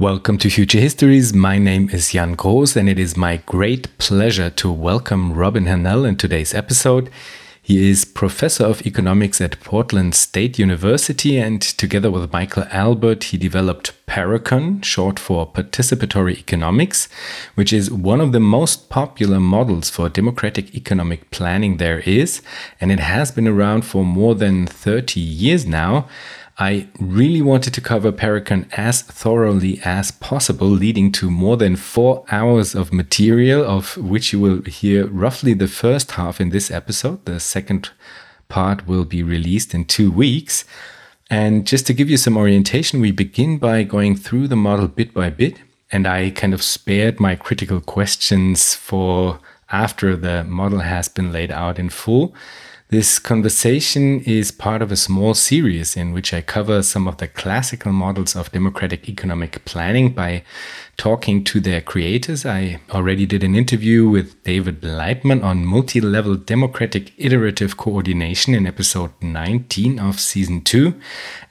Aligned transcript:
Welcome 0.00 0.38
to 0.38 0.50
Future 0.50 0.80
Histories. 0.80 1.32
My 1.32 1.56
name 1.56 1.88
is 1.88 2.10
Jan 2.10 2.34
Groß, 2.36 2.74
and 2.74 2.88
it 2.88 2.98
is 2.98 3.16
my 3.16 3.36
great 3.46 3.96
pleasure 3.96 4.50
to 4.50 4.72
welcome 4.72 5.32
Robin 5.32 5.66
Hahnel 5.66 6.04
in 6.04 6.16
today's 6.16 6.52
episode. 6.52 7.08
He 7.62 7.88
is 7.88 8.04
professor 8.04 8.64
of 8.64 8.84
economics 8.84 9.40
at 9.40 9.60
Portland 9.60 10.16
State 10.16 10.58
University, 10.58 11.38
and 11.38 11.62
together 11.62 12.10
with 12.10 12.32
Michael 12.32 12.64
Albert, 12.72 13.24
he 13.24 13.38
developed 13.38 13.92
Parecon, 14.08 14.84
short 14.84 15.20
for 15.20 15.50
Participatory 15.50 16.38
Economics, 16.38 17.08
which 17.54 17.72
is 17.72 17.88
one 17.88 18.20
of 18.20 18.32
the 18.32 18.40
most 18.40 18.90
popular 18.90 19.38
models 19.38 19.90
for 19.90 20.08
democratic 20.08 20.74
economic 20.74 21.30
planning 21.30 21.76
there 21.76 22.00
is, 22.00 22.42
and 22.80 22.90
it 22.90 22.98
has 22.98 23.30
been 23.30 23.46
around 23.46 23.82
for 23.82 24.04
more 24.04 24.34
than 24.34 24.66
30 24.66 25.20
years 25.20 25.64
now. 25.64 26.08
I 26.56 26.88
really 27.00 27.42
wanted 27.42 27.74
to 27.74 27.80
cover 27.80 28.12
Parecon 28.12 28.68
as 28.74 29.02
thoroughly 29.02 29.80
as 29.84 30.12
possible, 30.12 30.68
leading 30.68 31.10
to 31.12 31.28
more 31.28 31.56
than 31.56 31.74
four 31.74 32.24
hours 32.30 32.76
of 32.76 32.92
material, 32.92 33.64
of 33.64 33.96
which 33.96 34.32
you 34.32 34.38
will 34.38 34.62
hear 34.62 35.06
roughly 35.08 35.54
the 35.54 35.66
first 35.66 36.12
half 36.12 36.40
in 36.40 36.50
this 36.50 36.70
episode. 36.70 37.24
The 37.24 37.40
second 37.40 37.90
part 38.48 38.86
will 38.86 39.04
be 39.04 39.22
released 39.22 39.74
in 39.74 39.84
two 39.84 40.12
weeks. 40.12 40.64
And 41.28 41.66
just 41.66 41.88
to 41.88 41.92
give 41.92 42.08
you 42.08 42.16
some 42.16 42.36
orientation, 42.36 43.00
we 43.00 43.10
begin 43.10 43.58
by 43.58 43.82
going 43.82 44.14
through 44.14 44.46
the 44.46 44.56
model 44.56 44.86
bit 44.86 45.12
by 45.12 45.30
bit. 45.30 45.58
And 45.90 46.06
I 46.06 46.30
kind 46.30 46.54
of 46.54 46.62
spared 46.62 47.18
my 47.18 47.34
critical 47.34 47.80
questions 47.80 48.74
for 48.74 49.40
after 49.70 50.14
the 50.14 50.44
model 50.44 50.80
has 50.80 51.08
been 51.08 51.32
laid 51.32 51.50
out 51.50 51.80
in 51.80 51.88
full. 51.88 52.32
This 52.90 53.18
conversation 53.18 54.20
is 54.20 54.52
part 54.52 54.82
of 54.82 54.92
a 54.92 54.96
small 54.96 55.32
series 55.32 55.96
in 55.96 56.12
which 56.12 56.34
I 56.34 56.42
cover 56.42 56.82
some 56.82 57.08
of 57.08 57.16
the 57.16 57.26
classical 57.26 57.92
models 57.92 58.36
of 58.36 58.52
democratic 58.52 59.08
economic 59.08 59.64
planning 59.64 60.12
by 60.12 60.44
talking 60.98 61.44
to 61.44 61.60
their 61.60 61.80
creators. 61.80 62.44
I 62.44 62.80
already 62.90 63.24
did 63.24 63.42
an 63.42 63.56
interview 63.56 64.06
with 64.06 64.40
David 64.44 64.82
Laibman 64.82 65.42
on 65.42 65.64
multi 65.64 65.98
level 65.98 66.36
democratic 66.36 67.14
iterative 67.16 67.78
coordination 67.78 68.54
in 68.54 68.66
episode 68.66 69.12
19 69.22 69.98
of 69.98 70.20
season 70.20 70.60
2. 70.60 70.94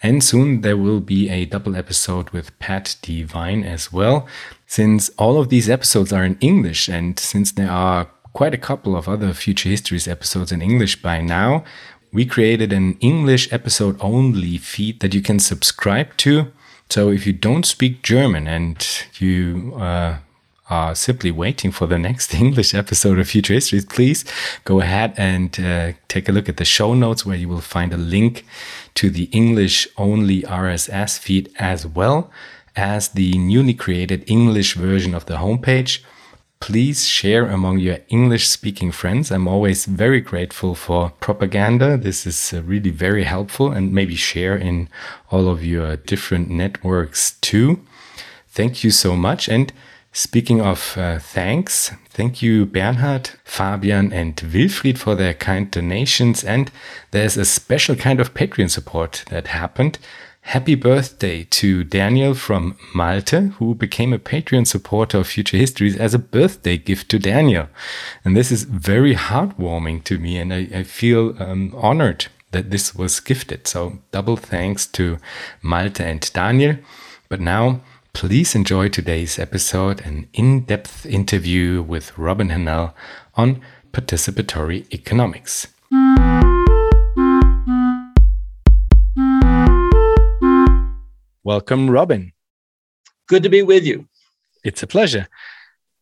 And 0.04 0.24
soon 0.24 0.62
there 0.62 0.78
will 0.78 1.00
be 1.00 1.30
a 1.30 1.46
double 1.46 1.76
episode 1.76 2.30
with 2.30 2.58
Pat 2.60 2.96
Devine 3.02 3.64
as 3.64 3.92
well. 3.92 4.28
Since 4.68 5.10
all 5.18 5.40
of 5.40 5.50
these 5.50 5.68
episodes 5.68 6.14
are 6.14 6.24
in 6.24 6.38
English 6.42 6.88
and 6.90 7.18
since 7.18 7.52
there 7.52 7.72
are 7.72 8.12
quite 8.34 8.54
a 8.54 8.58
couple 8.58 8.96
of 8.96 9.08
other 9.08 9.34
Future 9.34 9.70
Histories 9.70 10.08
episodes 10.08 10.52
in 10.52 10.62
English 10.62 11.02
by 11.02 11.22
now. 11.22 11.64
We 12.12 12.26
created 12.26 12.74
an 12.74 12.98
English 13.00 13.52
episode 13.54 13.98
only 14.02 14.58
feed 14.58 15.00
that 15.00 15.14
you 15.14 15.22
can 15.22 15.40
subscribe 15.40 16.18
to. 16.18 16.52
So 16.90 17.10
if 17.10 17.26
you 17.26 17.34
don't 17.34 17.66
speak 17.66 18.04
German 18.04 18.48
and 18.48 18.86
you 19.20 19.74
uh, 19.78 20.18
are 20.70 20.96
simply 20.96 21.32
waiting 21.32 21.72
for 21.72 21.88
the 21.88 21.98
next 21.98 22.34
English 22.46 22.74
episode 22.74 23.20
of 23.20 23.30
Future 23.30 23.54
Histories, 23.54 23.86
please 23.86 24.26
go 24.66 24.82
ahead 24.82 25.14
and 25.18 25.60
uh, 25.60 25.94
take 26.08 26.28
a 26.28 26.32
look 26.32 26.50
at 26.50 26.58
the 26.58 26.66
show 26.66 26.94
notes 26.94 27.26
where 27.26 27.38
you 27.38 27.48
will 27.48 27.62
find 27.62 27.94
a 27.94 27.98
link 27.98 28.46
to 28.96 29.10
the 29.10 29.26
English 29.26 29.88
only 29.98 30.42
RSS 30.42 31.20
feed 31.20 31.52
as 31.58 31.86
well 31.86 32.32
as 32.76 33.10
the 33.10 33.38
newly 33.38 33.74
created 33.74 34.24
English 34.28 34.74
version 34.74 35.14
of 35.14 35.26
the 35.28 35.38
homepage 35.38 36.02
please 36.64 37.06
share 37.06 37.50
among 37.50 37.78
your 37.78 37.98
English 38.08 38.48
speaking 38.48 38.90
friends. 38.90 39.32
I'm 39.32 39.50
always 39.50 39.84
very 39.84 40.22
grateful 40.22 40.76
for 40.76 41.10
propaganda. 41.20 41.98
This 41.98 42.26
is 42.26 42.54
uh, 42.54 42.64
really 42.64 42.90
very 42.90 43.26
helpful 43.26 43.70
and 43.70 43.92
maybe 43.92 44.16
share 44.16 44.56
in 44.56 44.88
all 45.30 45.50
of 45.50 45.62
your 45.62 45.98
different 45.98 46.50
networks 46.50 47.34
too. 47.42 47.82
Thank 48.48 48.82
you 48.82 48.92
so 48.92 49.18
much. 49.18 49.50
And 49.50 49.74
speaking 50.14 50.62
of 50.62 50.98
uh, 50.98 51.20
thanks, 51.20 51.92
thank 52.12 52.42
you 52.42 52.66
Bernhard, 52.66 53.32
Fabian, 53.44 54.14
and 54.14 54.34
Wilfried 54.38 54.98
for 54.98 55.16
their 55.16 55.34
kind 55.34 55.70
donations. 55.70 56.46
And 56.46 56.72
there's 57.12 57.36
a 57.36 57.44
special 57.44 57.98
kind 57.98 58.22
of 58.22 58.34
Patreon 58.34 58.70
support 58.70 59.26
that 59.30 59.48
happened. 59.48 60.00
Happy 60.48 60.76
birthday 60.76 61.46
to 61.46 61.84
Daniel 61.84 62.34
from 62.34 62.78
Malta, 62.94 63.54
who 63.58 63.74
became 63.74 64.14
a 64.14 64.20
Patreon 64.20 64.68
supporter 64.68 65.20
of 65.20 65.28
Future 65.28 65.58
Histories 65.58 65.98
as 65.98 66.14
a 66.14 66.20
birthday 66.20 66.78
gift 66.78 67.10
to 67.10 67.18
Daniel. 67.18 67.70
And 68.24 68.36
this 68.36 68.52
is 68.52 68.64
very 68.66 69.16
heartwarming 69.16 70.04
to 70.04 70.20
me, 70.20 70.38
and 70.38 70.54
I, 70.54 70.68
I 70.76 70.84
feel 70.84 71.42
um, 71.42 71.74
honored 71.76 72.28
that 72.52 72.72
this 72.72 72.94
was 72.94 73.20
gifted. 73.22 73.68
So, 73.68 74.00
double 74.12 74.36
thanks 74.36 74.86
to 74.88 75.18
Malta 75.62 76.06
and 76.06 76.32
Daniel. 76.34 76.78
But 77.30 77.40
now, 77.40 77.80
please 78.12 78.54
enjoy 78.54 78.90
today's 78.90 79.40
episode 79.40 80.02
an 80.02 80.28
in 80.34 80.66
depth 80.66 81.06
interview 81.06 81.82
with 81.82 82.16
Robin 82.18 82.50
Hahnel 82.50 82.94
on 83.36 83.62
participatory 83.92 84.94
economics. 84.94 85.68
Welcome, 91.46 91.90
Robin. 91.90 92.32
Good 93.28 93.44
to 93.44 93.50
be 93.50 93.64
with 93.64 93.86
you. 93.86 94.08
It's 94.64 94.82
a 94.82 94.88
pleasure. 94.88 95.28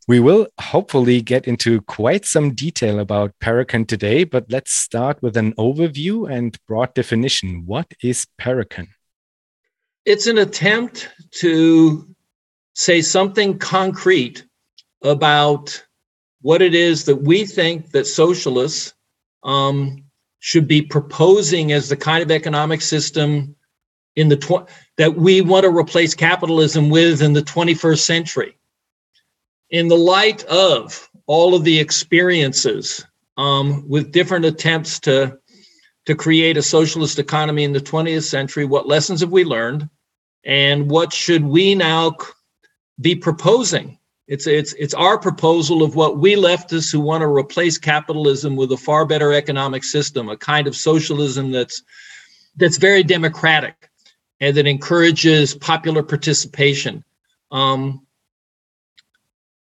We 0.07 0.19
will 0.19 0.47
hopefully 0.59 1.22
get 1.24 1.47
into 1.47 1.81
quite 1.81 2.25
some 2.25 2.53
detail 2.53 3.00
about 3.00 3.34
Parecon 3.41 3.88
today, 3.88 4.24
but 4.24 4.46
let's 4.51 4.72
start 4.72 5.19
with 5.24 5.38
an 5.38 5.53
overview 5.53 6.31
and 6.31 6.56
broad 6.68 6.94
definition. 6.94 7.63
What 7.66 7.91
is 8.03 8.28
Parecon? 8.40 8.90
It's 10.06 10.28
an 10.28 10.38
attempt 10.38 11.09
to 11.40 12.07
say 12.75 13.01
something 13.01 13.57
concrete 13.57 14.46
about 15.03 15.84
what 16.41 16.62
it 16.62 16.75
is 16.75 17.06
that 17.06 17.24
we 17.24 17.46
think 17.46 17.91
that 17.91 18.06
socialists 18.06 18.94
um, 19.44 20.03
should 20.38 20.68
be 20.68 20.84
proposing 20.84 21.72
as 21.72 21.90
the 21.90 21.97
kind 21.97 22.22
of 22.22 22.30
economic 22.30 22.81
system 22.81 23.56
in 24.16 24.29
the 24.29 24.38
tw- 24.38 24.67
that 24.97 25.16
we 25.16 25.41
want 25.41 25.63
to 25.63 25.69
replace 25.69 26.13
capitalism 26.13 26.89
with 26.89 27.22
in 27.22 27.33
the 27.33 27.41
21st 27.41 27.99
century. 27.99 28.57
In 29.69 29.88
the 29.88 29.97
light 29.97 30.44
of 30.45 31.09
all 31.27 31.55
of 31.55 31.63
the 31.63 31.79
experiences 31.79 33.05
um, 33.38 33.88
with 33.88 34.11
different 34.11 34.45
attempts 34.45 35.00
to 35.01 35.38
to 36.07 36.16
create 36.16 36.57
a 36.57 36.63
socialist 36.63 37.19
economy 37.19 37.63
in 37.63 37.73
the 37.73 37.79
20th 37.79 38.23
century, 38.23 38.66
what 38.66 38.88
lessons 38.88 39.21
have 39.21 39.31
we 39.31 39.44
learned, 39.44 39.88
and 40.44 40.89
what 40.89 41.13
should 41.13 41.44
we 41.44 41.75
now 41.75 42.16
be 43.00 43.16
proposing? 43.16 44.00
It's 44.27 44.47
it's 44.47 44.73
it's 44.73 44.94
our 44.94 45.17
proposal 45.19 45.83
of 45.83 45.95
what 45.95 46.17
we 46.17 46.35
leftists 46.35 46.91
who 46.91 47.00
want 47.00 47.21
to 47.21 47.27
replace 47.27 47.77
capitalism 47.77 48.55
with 48.55 48.71
a 48.71 48.77
far 48.77 49.05
better 49.05 49.31
economic 49.31 49.83
system, 49.83 50.27
a 50.29 50.38
kind 50.38 50.67
of 50.67 50.75
socialism 50.75 51.51
that's 51.51 51.83
that's 52.57 52.77
very 52.77 53.03
democratic 53.03 53.91
and 54.41 54.57
that 54.57 54.68
encourages 54.68 55.53
popular 55.53 56.02
participation. 56.02 57.03
Um, 57.52 58.06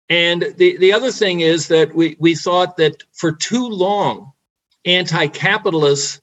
and 0.09 0.53
the, 0.57 0.77
the 0.77 0.91
other 0.91 1.11
thing 1.11 1.41
is 1.41 1.67
that 1.69 1.95
we, 1.95 2.17
we 2.19 2.35
thought 2.35 2.75
that 2.77 3.03
for 3.13 3.31
too 3.31 3.67
long, 3.67 4.33
anti 4.85 5.27
capitalists 5.27 6.19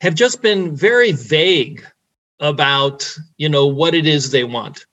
have 0.00 0.14
just 0.14 0.42
been 0.42 0.74
very 0.74 1.12
vague 1.12 1.86
about 2.40 3.16
you 3.36 3.48
know 3.48 3.66
what 3.66 3.94
it 3.94 4.06
is 4.06 4.30
they 4.30 4.44
want. 4.44 4.86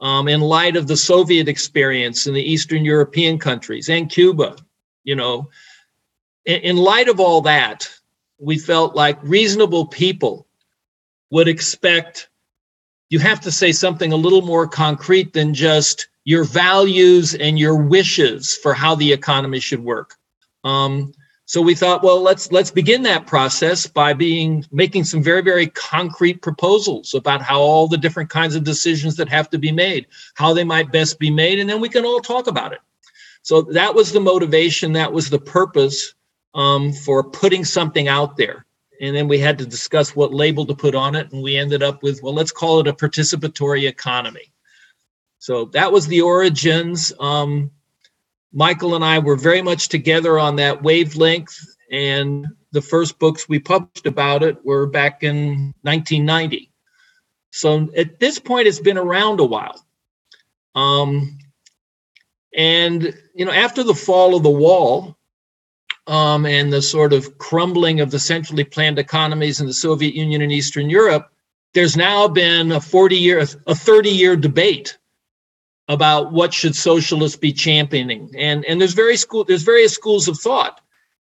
Um, 0.00 0.28
in 0.28 0.40
light 0.40 0.76
of 0.76 0.86
the 0.86 0.96
Soviet 0.96 1.48
experience 1.48 2.26
in 2.26 2.34
the 2.34 2.42
Eastern 2.42 2.84
European 2.84 3.38
countries 3.38 3.88
and 3.88 4.10
Cuba, 4.10 4.56
you 5.02 5.14
know, 5.14 5.48
in, 6.44 6.60
in 6.60 6.76
light 6.76 7.08
of 7.08 7.20
all 7.20 7.40
that, 7.42 7.88
we 8.38 8.58
felt 8.58 8.94
like 8.94 9.18
reasonable 9.22 9.86
people 9.86 10.46
would 11.34 11.48
expect 11.48 12.28
you 13.10 13.18
have 13.18 13.40
to 13.40 13.50
say 13.50 13.72
something 13.72 14.12
a 14.12 14.16
little 14.16 14.42
more 14.42 14.68
concrete 14.68 15.32
than 15.32 15.52
just 15.52 16.06
your 16.22 16.44
values 16.44 17.34
and 17.34 17.58
your 17.58 17.74
wishes 17.74 18.56
for 18.62 18.72
how 18.72 18.94
the 18.94 19.12
economy 19.12 19.58
should 19.58 19.82
work. 19.82 20.14
Um, 20.62 21.12
so 21.44 21.60
we 21.60 21.74
thought, 21.74 22.04
well, 22.04 22.22
let's 22.22 22.52
let's 22.52 22.70
begin 22.70 23.02
that 23.02 23.26
process 23.26 23.84
by 23.84 24.12
being 24.12 24.64
making 24.70 25.02
some 25.02 25.24
very 25.24 25.42
very 25.42 25.66
concrete 25.66 26.40
proposals 26.40 27.14
about 27.14 27.42
how 27.42 27.60
all 27.60 27.88
the 27.88 27.98
different 27.98 28.30
kinds 28.30 28.54
of 28.54 28.62
decisions 28.62 29.16
that 29.16 29.28
have 29.28 29.50
to 29.50 29.58
be 29.58 29.72
made, 29.72 30.06
how 30.34 30.54
they 30.54 30.64
might 30.64 30.92
best 30.92 31.18
be 31.18 31.32
made, 31.32 31.58
and 31.58 31.68
then 31.68 31.80
we 31.80 31.88
can 31.88 32.04
all 32.04 32.20
talk 32.20 32.46
about 32.46 32.72
it. 32.72 32.80
So 33.42 33.62
that 33.72 33.92
was 33.92 34.12
the 34.12 34.20
motivation, 34.20 34.92
that 34.92 35.12
was 35.12 35.30
the 35.30 35.40
purpose 35.40 36.14
um, 36.54 36.92
for 36.92 37.24
putting 37.24 37.64
something 37.64 38.06
out 38.06 38.36
there 38.36 38.64
and 39.00 39.14
then 39.14 39.28
we 39.28 39.38
had 39.38 39.58
to 39.58 39.66
discuss 39.66 40.14
what 40.14 40.32
label 40.32 40.66
to 40.66 40.74
put 40.74 40.94
on 40.94 41.14
it 41.14 41.32
and 41.32 41.42
we 41.42 41.56
ended 41.56 41.82
up 41.82 42.02
with 42.02 42.22
well 42.22 42.34
let's 42.34 42.52
call 42.52 42.80
it 42.80 42.88
a 42.88 42.92
participatory 42.92 43.88
economy. 43.88 44.52
So 45.38 45.66
that 45.66 45.92
was 45.92 46.06
the 46.06 46.22
origins. 46.22 47.12
Um, 47.18 47.70
michael 48.52 48.94
and 48.94 49.04
i 49.04 49.18
were 49.18 49.36
very 49.36 49.60
much 49.60 49.88
together 49.88 50.38
on 50.38 50.54
that 50.56 50.80
wavelength 50.80 51.58
and 51.90 52.46
the 52.70 52.80
first 52.80 53.18
books 53.18 53.48
we 53.48 53.58
published 53.58 54.06
about 54.06 54.44
it 54.44 54.64
were 54.64 54.86
back 54.86 55.24
in 55.24 55.74
1990 55.82 56.70
so 57.54 57.88
at 57.96 58.18
this 58.18 58.40
point 58.40 58.66
it's 58.66 58.80
been 58.80 58.98
around 58.98 59.38
a 59.38 59.44
while. 59.44 59.86
Um, 60.74 61.38
and 62.52 63.14
you 63.32 63.44
know, 63.44 63.52
after 63.52 63.84
the 63.84 63.94
fall 63.94 64.34
of 64.34 64.42
the 64.42 64.50
wall 64.50 65.16
um, 66.06 66.46
and 66.46 66.72
the 66.72 66.82
sort 66.82 67.12
of 67.12 67.38
crumbling 67.38 68.00
of 68.00 68.10
the 68.10 68.18
centrally 68.18 68.64
planned 68.64 68.98
economies 68.98 69.60
in 69.60 69.66
the 69.66 69.72
Soviet 69.72 70.14
Union 70.14 70.42
and 70.42 70.52
Eastern 70.52 70.90
Europe, 70.90 71.30
there's 71.72 71.96
now 71.96 72.28
been 72.28 72.72
a 72.72 72.80
40 72.80 73.16
year, 73.16 73.40
a 73.66 73.74
30 73.74 74.10
year 74.10 74.36
debate 74.36 74.98
about 75.88 76.32
what 76.32 76.54
should 76.54 76.74
socialists 76.74 77.36
be 77.36 77.52
championing, 77.52 78.30
and 78.36 78.64
and 78.64 78.80
there's 78.80 78.94
very 78.94 79.16
school, 79.16 79.44
there's 79.44 79.62
various 79.62 79.92
schools 79.92 80.28
of 80.28 80.38
thought. 80.38 80.80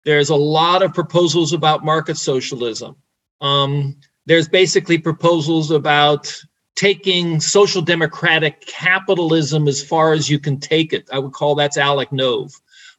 There's 0.04 0.30
a 0.30 0.36
lot 0.36 0.82
of 0.82 0.92
proposals 0.92 1.52
about 1.52 1.84
market 1.84 2.18
socialism. 2.18 2.96
Um, 3.40 3.96
there's 4.26 4.48
basically 4.48 4.98
proposals 4.98 5.70
about 5.70 6.34
taking 6.74 7.40
social 7.40 7.82
democratic 7.82 8.66
capitalism 8.66 9.68
as 9.68 9.82
far 9.82 10.12
as 10.12 10.28
you 10.28 10.38
can 10.38 10.58
take 10.58 10.92
it. 10.92 11.08
I 11.12 11.18
would 11.18 11.32
call 11.32 11.54
that's 11.54 11.76
Alec 11.76 12.10
Nove. 12.10 12.52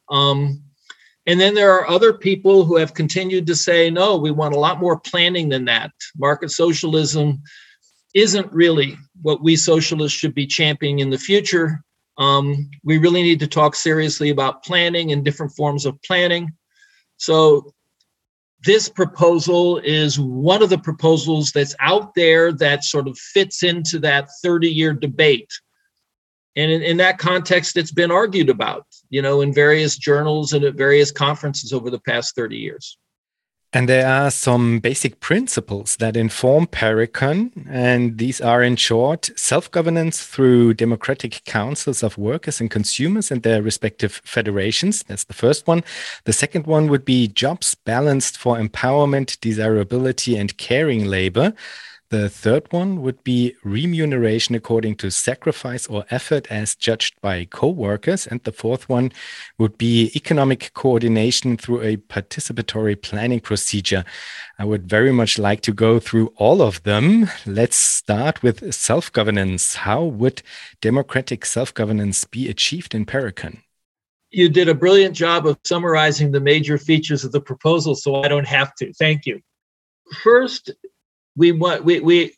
Um, 0.08 0.63
and 1.26 1.40
then 1.40 1.54
there 1.54 1.72
are 1.72 1.88
other 1.88 2.12
people 2.12 2.64
who 2.64 2.76
have 2.76 2.94
continued 2.94 3.46
to 3.46 3.54
say, 3.54 3.90
no, 3.90 4.16
we 4.16 4.30
want 4.30 4.54
a 4.54 4.58
lot 4.58 4.80
more 4.80 4.98
planning 4.98 5.48
than 5.48 5.64
that. 5.64 5.90
Market 6.16 6.50
socialism 6.50 7.42
isn't 8.14 8.52
really 8.52 8.96
what 9.22 9.42
we 9.42 9.56
socialists 9.56 10.18
should 10.18 10.34
be 10.34 10.46
championing 10.46 10.98
in 11.00 11.10
the 11.10 11.18
future. 11.18 11.82
Um, 12.18 12.70
we 12.84 12.98
really 12.98 13.22
need 13.22 13.40
to 13.40 13.46
talk 13.46 13.74
seriously 13.74 14.30
about 14.30 14.62
planning 14.64 15.12
and 15.12 15.24
different 15.24 15.52
forms 15.52 15.86
of 15.86 16.00
planning. 16.02 16.52
So 17.16 17.72
this 18.64 18.88
proposal 18.88 19.78
is 19.78 20.18
one 20.18 20.62
of 20.62 20.70
the 20.70 20.78
proposals 20.78 21.52
that's 21.52 21.74
out 21.80 22.14
there 22.14 22.52
that 22.52 22.84
sort 22.84 23.08
of 23.08 23.18
fits 23.18 23.62
into 23.62 23.98
that 24.00 24.28
30 24.42 24.68
year 24.68 24.92
debate. 24.92 25.50
And 26.56 26.70
in, 26.70 26.82
in, 26.82 26.96
that 26.98 27.18
context, 27.18 27.76
it's 27.76 27.90
been 27.90 28.12
argued 28.12 28.48
about, 28.48 28.86
you 29.14 29.22
know, 29.22 29.42
in 29.42 29.54
various 29.54 29.96
journals 29.96 30.52
and 30.52 30.64
at 30.64 30.74
various 30.74 31.12
conferences 31.12 31.72
over 31.72 31.88
the 31.88 32.00
past 32.00 32.34
30 32.34 32.56
years. 32.56 32.98
And 33.72 33.88
there 33.88 34.08
are 34.08 34.28
some 34.28 34.80
basic 34.80 35.20
principles 35.20 35.96
that 35.98 36.16
inform 36.16 36.66
PARECON, 36.66 37.66
and 37.68 38.18
these 38.18 38.40
are, 38.40 38.60
in 38.60 38.74
short, 38.74 39.30
self 39.36 39.70
governance 39.70 40.26
through 40.26 40.74
democratic 40.74 41.42
councils 41.44 42.02
of 42.02 42.18
workers 42.18 42.60
and 42.60 42.68
consumers 42.68 43.30
and 43.30 43.44
their 43.44 43.62
respective 43.62 44.20
federations. 44.24 45.04
That's 45.04 45.24
the 45.24 45.32
first 45.32 45.68
one. 45.68 45.84
The 46.24 46.32
second 46.32 46.66
one 46.66 46.88
would 46.88 47.04
be 47.04 47.28
jobs 47.28 47.76
balanced 47.76 48.36
for 48.36 48.56
empowerment, 48.56 49.38
desirability, 49.40 50.36
and 50.36 50.56
caring 50.56 51.04
labor. 51.04 51.54
The 52.14 52.28
third 52.28 52.72
one 52.72 53.02
would 53.02 53.24
be 53.24 53.56
remuneration 53.64 54.54
according 54.54 54.94
to 54.98 55.10
sacrifice 55.10 55.88
or 55.88 56.04
effort 56.10 56.46
as 56.48 56.76
judged 56.76 57.20
by 57.20 57.44
co-workers. 57.44 58.24
And 58.24 58.40
the 58.44 58.52
fourth 58.52 58.88
one 58.88 59.10
would 59.58 59.76
be 59.76 60.12
economic 60.14 60.70
coordination 60.74 61.56
through 61.56 61.82
a 61.82 61.96
participatory 61.96 63.02
planning 63.02 63.40
procedure. 63.40 64.04
I 64.60 64.64
would 64.64 64.88
very 64.88 65.10
much 65.10 65.40
like 65.40 65.60
to 65.62 65.72
go 65.72 65.98
through 65.98 66.32
all 66.36 66.62
of 66.62 66.80
them. 66.84 67.30
Let's 67.46 67.74
start 67.74 68.44
with 68.44 68.72
self-governance. 68.72 69.74
How 69.74 70.04
would 70.04 70.40
democratic 70.80 71.44
self-governance 71.44 72.26
be 72.26 72.48
achieved 72.48 72.94
in 72.94 73.06
PARECON? 73.06 73.60
You 74.30 74.48
did 74.48 74.68
a 74.68 74.74
brilliant 74.74 75.16
job 75.16 75.48
of 75.48 75.58
summarizing 75.64 76.30
the 76.30 76.38
major 76.38 76.78
features 76.78 77.24
of 77.24 77.32
the 77.32 77.40
proposal, 77.40 77.96
so 77.96 78.22
I 78.22 78.28
don't 78.28 78.46
have 78.46 78.72
to. 78.76 78.92
Thank 78.92 79.26
you. 79.26 79.40
First, 80.22 80.70
we 81.36 81.52
want 81.52 81.84
we 81.84 82.00
we 82.00 82.34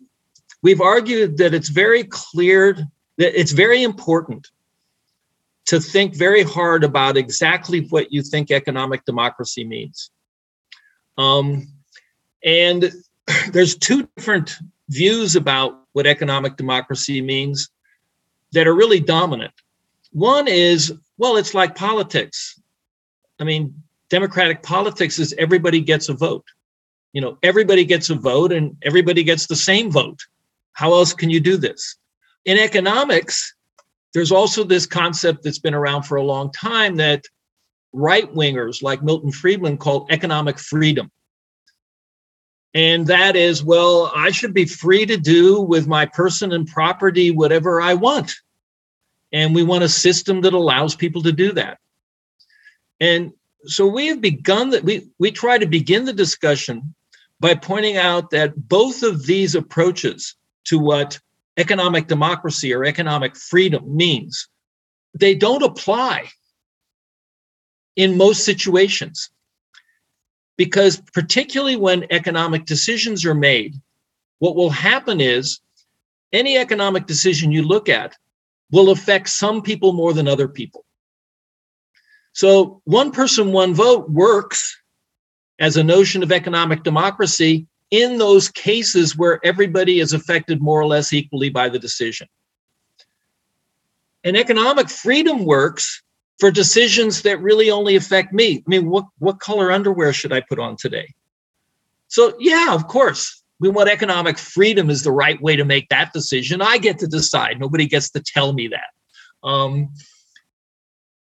we've 0.62 0.80
argued 0.80 1.36
that 1.38 1.54
it's 1.54 1.68
very 1.68 2.04
clear 2.04 2.74
that 3.18 3.38
it's 3.38 3.52
very 3.52 3.82
important 3.82 4.48
to 5.66 5.80
think 5.80 6.14
very 6.14 6.42
hard 6.42 6.84
about 6.84 7.16
exactly 7.16 7.80
what 7.90 8.12
you 8.12 8.22
think 8.22 8.50
economic 8.50 9.04
democracy 9.04 9.64
means. 9.64 10.10
Um, 11.18 11.68
and 12.44 12.92
there's 13.52 13.76
two 13.76 14.08
different 14.16 14.56
views 14.88 15.34
about 15.34 15.82
what 15.92 16.06
economic 16.06 16.56
democracy 16.56 17.20
means 17.20 17.70
that 18.52 18.68
are 18.68 18.74
really 18.74 19.00
dominant. 19.00 19.52
One 20.12 20.46
is, 20.46 20.92
well, 21.18 21.36
it's 21.36 21.52
like 21.52 21.74
politics. 21.74 22.60
I 23.40 23.44
mean, 23.44 23.74
democratic 24.08 24.62
politics 24.62 25.18
is 25.18 25.34
everybody 25.36 25.80
gets 25.80 26.08
a 26.08 26.14
vote 26.14 26.44
you 27.16 27.22
know 27.22 27.38
everybody 27.42 27.82
gets 27.86 28.10
a 28.10 28.14
vote 28.14 28.52
and 28.52 28.76
everybody 28.82 29.24
gets 29.24 29.46
the 29.46 29.56
same 29.56 29.90
vote. 29.90 30.20
How 30.74 30.92
else 30.92 31.14
can 31.14 31.30
you 31.30 31.40
do 31.40 31.56
this? 31.56 31.96
In 32.44 32.58
economics 32.58 33.54
there's 34.12 34.30
also 34.30 34.64
this 34.64 34.84
concept 34.84 35.42
that's 35.42 35.58
been 35.58 35.72
around 35.72 36.02
for 36.02 36.16
a 36.16 36.22
long 36.22 36.52
time 36.52 36.96
that 36.96 37.24
right 37.94 38.30
wingers 38.34 38.82
like 38.82 39.02
milton 39.02 39.32
friedman 39.32 39.78
called 39.78 40.10
economic 40.10 40.58
freedom. 40.58 41.10
And 42.74 43.06
that 43.06 43.34
is 43.34 43.64
well 43.64 44.12
i 44.14 44.30
should 44.30 44.52
be 44.52 44.66
free 44.66 45.06
to 45.06 45.16
do 45.16 45.62
with 45.62 45.86
my 45.86 46.04
person 46.04 46.52
and 46.52 46.68
property 46.68 47.30
whatever 47.30 47.80
i 47.80 47.94
want. 47.94 48.34
And 49.32 49.54
we 49.54 49.62
want 49.62 49.84
a 49.84 49.88
system 49.88 50.42
that 50.42 50.52
allows 50.52 50.94
people 50.94 51.22
to 51.22 51.32
do 51.32 51.52
that. 51.52 51.78
And 53.00 53.32
so 53.64 53.86
we 53.86 54.08
have 54.08 54.20
begun 54.20 54.68
that 54.70 54.84
we 54.84 55.08
we 55.18 55.30
try 55.30 55.56
to 55.56 55.66
begin 55.66 56.04
the 56.04 56.12
discussion 56.12 56.94
by 57.40 57.54
pointing 57.54 57.96
out 57.96 58.30
that 58.30 58.68
both 58.68 59.02
of 59.02 59.26
these 59.26 59.54
approaches 59.54 60.34
to 60.64 60.78
what 60.78 61.18
economic 61.56 62.06
democracy 62.06 62.72
or 62.72 62.84
economic 62.84 63.36
freedom 63.36 63.96
means, 63.96 64.48
they 65.14 65.34
don't 65.34 65.62
apply 65.62 66.28
in 67.94 68.16
most 68.16 68.44
situations. 68.44 69.30
Because, 70.56 71.02
particularly 71.12 71.76
when 71.76 72.06
economic 72.10 72.64
decisions 72.64 73.26
are 73.26 73.34
made, 73.34 73.74
what 74.38 74.56
will 74.56 74.70
happen 74.70 75.20
is 75.20 75.60
any 76.32 76.56
economic 76.56 77.06
decision 77.06 77.52
you 77.52 77.62
look 77.62 77.88
at 77.88 78.16
will 78.70 78.90
affect 78.90 79.28
some 79.28 79.62
people 79.62 79.92
more 79.92 80.12
than 80.12 80.28
other 80.28 80.48
people. 80.48 80.84
So, 82.32 82.80
one 82.84 83.12
person, 83.12 83.52
one 83.52 83.74
vote 83.74 84.10
works 84.10 84.78
as 85.58 85.76
a 85.76 85.84
notion 85.84 86.22
of 86.22 86.32
economic 86.32 86.82
democracy 86.82 87.66
in 87.90 88.18
those 88.18 88.48
cases 88.48 89.16
where 89.16 89.40
everybody 89.44 90.00
is 90.00 90.12
affected 90.12 90.60
more 90.60 90.80
or 90.80 90.86
less 90.86 91.12
equally 91.12 91.50
by 91.50 91.68
the 91.68 91.78
decision. 91.78 92.28
And 94.24 94.36
economic 94.36 94.90
freedom 94.90 95.44
works 95.44 96.02
for 96.38 96.50
decisions 96.50 97.22
that 97.22 97.40
really 97.40 97.70
only 97.70 97.96
affect 97.96 98.32
me. 98.32 98.58
I 98.58 98.68
mean, 98.68 98.90
what, 98.90 99.06
what 99.18 99.40
color 99.40 99.70
underwear 99.70 100.12
should 100.12 100.32
I 100.32 100.40
put 100.40 100.58
on 100.58 100.76
today? 100.76 101.14
So, 102.08 102.34
yeah, 102.38 102.74
of 102.74 102.88
course, 102.88 103.42
we 103.60 103.68
want 103.68 103.88
economic 103.88 104.36
freedom 104.36 104.90
is 104.90 105.02
the 105.02 105.12
right 105.12 105.40
way 105.40 105.56
to 105.56 105.64
make 105.64 105.88
that 105.88 106.12
decision. 106.12 106.60
I 106.60 106.78
get 106.78 106.98
to 106.98 107.06
decide. 107.06 107.58
Nobody 107.58 107.86
gets 107.86 108.10
to 108.10 108.20
tell 108.20 108.52
me 108.52 108.68
that. 108.68 109.48
Um, 109.48 109.90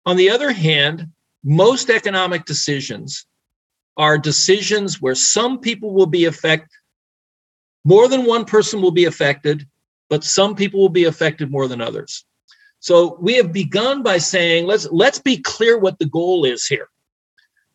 on 0.05 0.17
the 0.17 0.29
other 0.29 0.51
hand, 0.51 1.07
most 1.43 1.89
economic 1.89 2.45
decisions 2.45 3.25
are 3.99 4.17
decisions 4.17 5.01
where 5.01 5.13
some 5.13 5.59
people 5.59 5.93
will 5.93 6.07
be 6.07 6.25
affected, 6.25 6.69
more 7.83 8.07
than 8.07 8.25
one 8.25 8.45
person 8.45 8.81
will 8.81 8.91
be 8.91 9.05
affected, 9.05 9.67
but 10.09 10.23
some 10.23 10.55
people 10.55 10.79
will 10.79 10.89
be 10.89 11.03
affected 11.03 11.51
more 11.51 11.67
than 11.67 11.81
others. 11.81 12.25
So 12.79 13.17
we 13.19 13.35
have 13.35 13.51
begun 13.51 14.01
by 14.01 14.17
saying 14.17 14.65
let's 14.65 14.87
let's 14.89 15.19
be 15.19 15.37
clear 15.37 15.77
what 15.77 15.99
the 15.99 16.05
goal 16.05 16.45
is 16.45 16.65
here. 16.65 16.87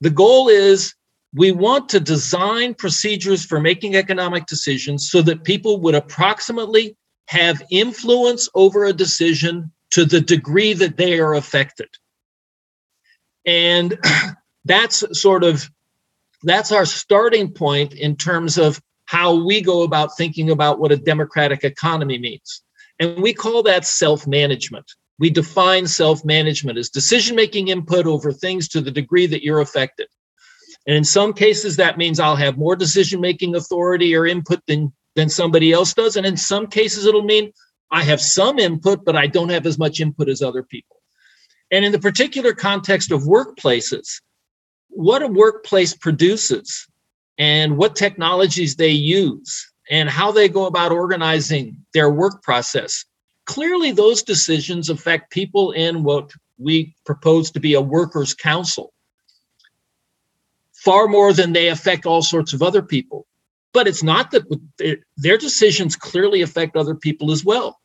The 0.00 0.11
goal 0.11 0.49
is 0.49 0.95
we 1.35 1.52
want 1.52 1.90
to 1.90 2.00
design 2.00 2.75
procedures 2.75 3.45
for 3.45 3.61
making 3.61 3.97
economic 3.97 4.47
decisions 4.47 5.11
so 5.11 5.21
that 5.23 5.45
people 5.45 5.78
would 5.81 5.95
approximately 5.95 6.97
have 7.26 7.62
influence 7.71 8.49
over 8.54 8.85
a 8.85 8.93
decision 8.93 9.71
to 9.90 10.07
the 10.07 10.21
degree 10.21 10.73
that 10.73 10.97
they 10.97 11.19
are 11.19 11.35
affected. 11.35 11.88
And 13.45 13.99
that's 14.64 15.04
sort 15.21 15.45
of 15.45 15.71
that's 16.49 16.73
our 16.73 16.87
starting 16.87 17.53
point 17.53 17.95
in 17.95 18.17
terms 18.17 18.59
of 18.59 18.81
how 19.07 19.45
we 19.45 19.61
go 19.61 19.83
about 19.83 20.17
thinking 20.17 20.51
about 20.51 20.79
what 20.79 20.93
a 20.93 20.97
democratic 20.97 21.65
economy 21.65 22.19
means. 22.19 22.63
And 22.99 23.23
we 23.23 23.35
call 23.35 23.63
that 23.65 23.85
self 23.85 24.27
management. 24.27 24.91
We 25.19 25.31
define 25.31 25.87
self 25.87 26.25
management 26.25 26.79
as 26.79 26.91
decision 26.91 27.37
making 27.37 27.69
input 27.69 28.07
over 28.07 28.33
things 28.33 28.69
to 28.69 28.81
the 28.81 28.91
degree 28.91 29.27
that 29.27 29.45
you're 29.45 29.61
affected. 29.61 30.09
And 30.87 30.97
in 30.97 31.05
some 31.05 31.33
cases, 31.33 31.77
that 31.77 31.99
means 31.99 32.21
I'll 32.21 32.37
have 32.37 32.59
more 32.59 32.77
decision 32.77 33.21
making 33.21 33.55
authority 33.55 34.15
or 34.15 34.27
input 34.27 34.61
than, 34.67 34.93
than 35.17 35.29
somebody 35.29 35.73
else 35.73 35.95
does. 35.95 36.17
And 36.17 36.27
in 36.27 36.37
some 36.37 36.67
cases, 36.67 37.07
it'll 37.07 37.23
mean 37.23 37.53
I 37.91 38.03
have 38.03 38.21
some 38.21 38.59
input, 38.59 39.05
but 39.05 39.17
I 39.17 39.27
don't 39.27 39.51
have 39.51 39.67
as 39.67 39.79
much 39.79 40.01
input 40.01 40.29
as 40.29 40.43
other 40.43 40.63
people. 40.63 40.97
And 41.71 41.85
in 41.85 41.93
the 41.93 41.99
particular 41.99 42.53
context 42.53 43.11
of 43.13 43.23
workplaces, 43.23 44.21
what 44.95 45.23
a 45.23 45.27
workplace 45.27 45.95
produces 45.95 46.87
and 47.39 47.77
what 47.77 47.97
technologies 47.97 48.77
they 48.77 48.91
use 48.91 49.73
and 49.91 50.09
how 50.09 50.33
they 50.33 50.49
go 50.49 50.67
about 50.67 50.93
organizing 50.93 51.77
their 51.93 52.11
work 52.11 52.43
process 52.43 53.05
clearly 53.45 53.93
those 53.93 54.23
decisions 54.23 54.89
affect 54.89 55.31
people 55.31 55.73
in 55.73 56.03
what 56.03 56.31
we 56.59 56.95
propose 57.05 57.51
to 57.51 57.61
be 57.61 57.75
a 57.75 57.81
workers' 57.81 58.35
council 58.35 58.93
far 60.73 61.09
more 61.09 61.33
than 61.33 61.53
they 61.53 61.69
affect 61.69 62.05
all 62.05 62.23
sorts 62.23 62.53
of 62.53 62.63
other 62.63 62.83
people. 62.83 63.27
But 63.73 63.89
it's 63.89 64.03
not 64.03 64.31
that 64.31 64.45
their 65.17 65.39
decisions 65.39 65.97
clearly 65.97 66.43
affect 66.43 66.77
other 66.77 66.95
people 66.95 67.33
as 67.33 67.45
well. 67.45 67.81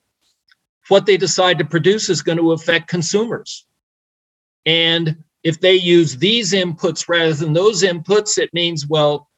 What 0.89 1.05
they 1.05 1.17
decide 1.17 1.59
to 1.59 1.65
produce 1.65 2.09
is 2.09 2.21
going 2.21 2.37
to 2.37 2.51
affect 2.51 2.89
consumers. 2.89 3.65
And 4.65 5.23
if 5.43 5.59
they 5.61 5.75
use 5.75 6.17
these 6.17 6.53
inputs 6.53 7.07
rather 7.07 7.33
than 7.33 7.53
those 7.53 7.83
inputs, 7.83 8.37
it 8.37 8.53
means, 8.53 8.87
well, 8.87 9.29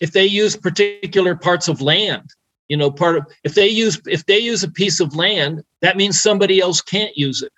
if 0.00 0.12
they 0.12 0.26
use 0.26 0.56
particular 0.56 1.34
parts 1.34 1.68
of 1.68 1.80
land, 1.80 2.30
you 2.68 2.76
know, 2.76 2.90
part 2.90 3.16
of 3.16 3.26
if 3.44 3.54
they 3.54 3.68
use 3.68 4.00
if 4.06 4.24
they 4.26 4.38
use 4.38 4.62
a 4.64 4.70
piece 4.70 5.00
of 5.00 5.14
land, 5.14 5.62
that 5.80 5.96
means 5.96 6.20
somebody 6.20 6.60
else 6.60 6.80
can't 6.80 7.16
use 7.16 7.42
it. 7.42 7.52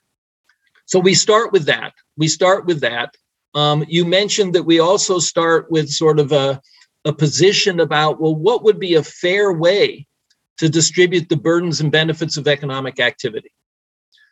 So 0.86 0.98
we 0.98 1.14
start 1.14 1.52
with 1.52 1.66
that. 1.66 1.92
We 2.16 2.28
start 2.28 2.66
with 2.66 2.80
that. 2.80 3.14
Um, 3.54 3.84
you 3.88 4.04
mentioned 4.04 4.54
that 4.54 4.64
we 4.64 4.80
also 4.80 5.18
start 5.18 5.70
with 5.70 5.88
sort 5.88 6.18
of 6.18 6.32
a, 6.32 6.60
a 7.04 7.12
position 7.12 7.80
about, 7.80 8.20
well, 8.20 8.34
what 8.34 8.64
would 8.64 8.80
be 8.80 8.94
a 8.94 9.02
fair 9.02 9.52
way 9.52 10.06
to 10.58 10.68
distribute 10.68 11.28
the 11.28 11.36
burdens 11.36 11.80
and 11.80 11.92
benefits 11.92 12.36
of 12.36 12.48
economic 12.48 12.98
activity? 12.98 13.52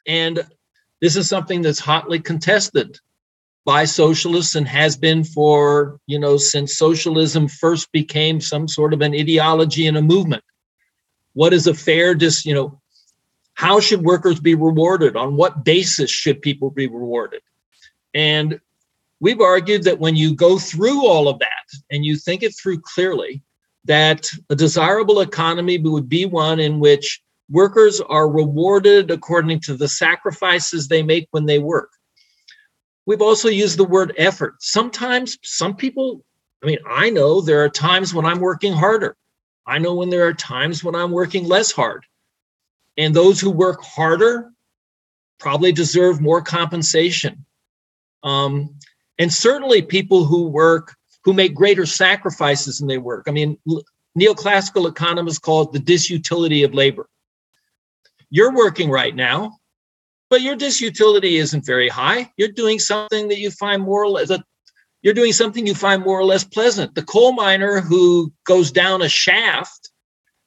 And 0.06 0.44
this 1.02 1.16
is 1.16 1.28
something 1.28 1.62
that's 1.62 1.80
hotly 1.80 2.20
contested 2.20 2.98
by 3.64 3.84
socialists 3.84 4.54
and 4.54 4.68
has 4.68 4.96
been 4.96 5.24
for, 5.24 5.98
you 6.06 6.18
know, 6.18 6.36
since 6.36 6.78
socialism 6.78 7.48
first 7.48 7.90
became 7.90 8.40
some 8.40 8.68
sort 8.68 8.94
of 8.94 9.00
an 9.00 9.12
ideology 9.12 9.88
and 9.88 9.96
a 9.96 10.02
movement. 10.02 10.44
What 11.32 11.52
is 11.52 11.66
a 11.66 11.74
fair 11.74 12.14
dis, 12.14 12.46
you 12.46 12.54
know, 12.54 12.80
how 13.54 13.80
should 13.80 14.02
workers 14.02 14.38
be 14.38 14.54
rewarded? 14.54 15.16
On 15.16 15.36
what 15.36 15.64
basis 15.64 16.10
should 16.10 16.40
people 16.40 16.70
be 16.70 16.86
rewarded? 16.86 17.42
And 18.14 18.60
we've 19.18 19.40
argued 19.40 19.82
that 19.82 19.98
when 19.98 20.14
you 20.14 20.36
go 20.36 20.56
through 20.56 21.04
all 21.04 21.26
of 21.26 21.40
that 21.40 21.80
and 21.90 22.04
you 22.04 22.16
think 22.16 22.44
it 22.44 22.54
through 22.54 22.80
clearly, 22.80 23.42
that 23.86 24.28
a 24.50 24.54
desirable 24.54 25.20
economy 25.20 25.78
would 25.78 26.08
be 26.08 26.26
one 26.26 26.60
in 26.60 26.78
which 26.78 27.20
Workers 27.52 28.00
are 28.00 28.30
rewarded 28.30 29.10
according 29.10 29.60
to 29.60 29.74
the 29.74 29.86
sacrifices 29.86 30.88
they 30.88 31.02
make 31.02 31.28
when 31.32 31.44
they 31.44 31.58
work. 31.58 31.90
We've 33.04 33.20
also 33.20 33.48
used 33.48 33.78
the 33.78 33.84
word 33.84 34.14
effort. 34.16 34.54
Sometimes 34.60 35.36
some 35.42 35.76
people, 35.76 36.24
I 36.62 36.66
mean, 36.66 36.78
I 36.88 37.10
know 37.10 37.42
there 37.42 37.62
are 37.62 37.68
times 37.68 38.14
when 38.14 38.24
I'm 38.24 38.40
working 38.40 38.72
harder. 38.72 39.16
I 39.66 39.78
know 39.78 39.92
when 39.94 40.08
there 40.08 40.26
are 40.26 40.32
times 40.32 40.82
when 40.82 40.94
I'm 40.94 41.10
working 41.10 41.44
less 41.46 41.70
hard. 41.70 42.06
And 42.96 43.14
those 43.14 43.38
who 43.38 43.50
work 43.50 43.82
harder 43.82 44.50
probably 45.38 45.72
deserve 45.72 46.22
more 46.22 46.40
compensation. 46.40 47.44
Um, 48.22 48.76
and 49.18 49.30
certainly 49.30 49.82
people 49.82 50.24
who 50.24 50.48
work, 50.48 50.96
who 51.24 51.34
make 51.34 51.54
greater 51.54 51.84
sacrifices 51.84 52.80
in 52.80 52.86
their 52.86 53.00
work. 53.00 53.26
I 53.28 53.30
mean, 53.30 53.58
neoclassical 54.18 54.88
economists 54.88 55.38
call 55.38 55.62
it 55.62 55.72
the 55.72 55.80
disutility 55.80 56.64
of 56.64 56.72
labor 56.72 57.10
you're 58.32 58.54
working 58.54 58.88
right 58.88 59.14
now, 59.14 59.58
but 60.30 60.40
your 60.40 60.56
disutility 60.56 61.32
isn't 61.32 61.66
very 61.66 61.90
high. 61.90 62.32
You're 62.38 62.48
doing 62.48 62.78
something 62.78 63.28
that 63.28 63.38
you 63.38 63.50
find 63.50 63.82
more 63.82 64.02
or 64.02 64.08
less 64.08 64.32
you're 65.02 65.14
doing 65.14 65.32
something 65.32 65.66
you 65.66 65.74
find 65.74 66.02
more 66.02 66.18
or 66.18 66.24
less 66.24 66.42
pleasant. 66.42 66.94
The 66.94 67.02
coal 67.02 67.32
miner 67.32 67.80
who 67.80 68.32
goes 68.46 68.70
down 68.72 69.02
a 69.02 69.08
shaft 69.08 69.90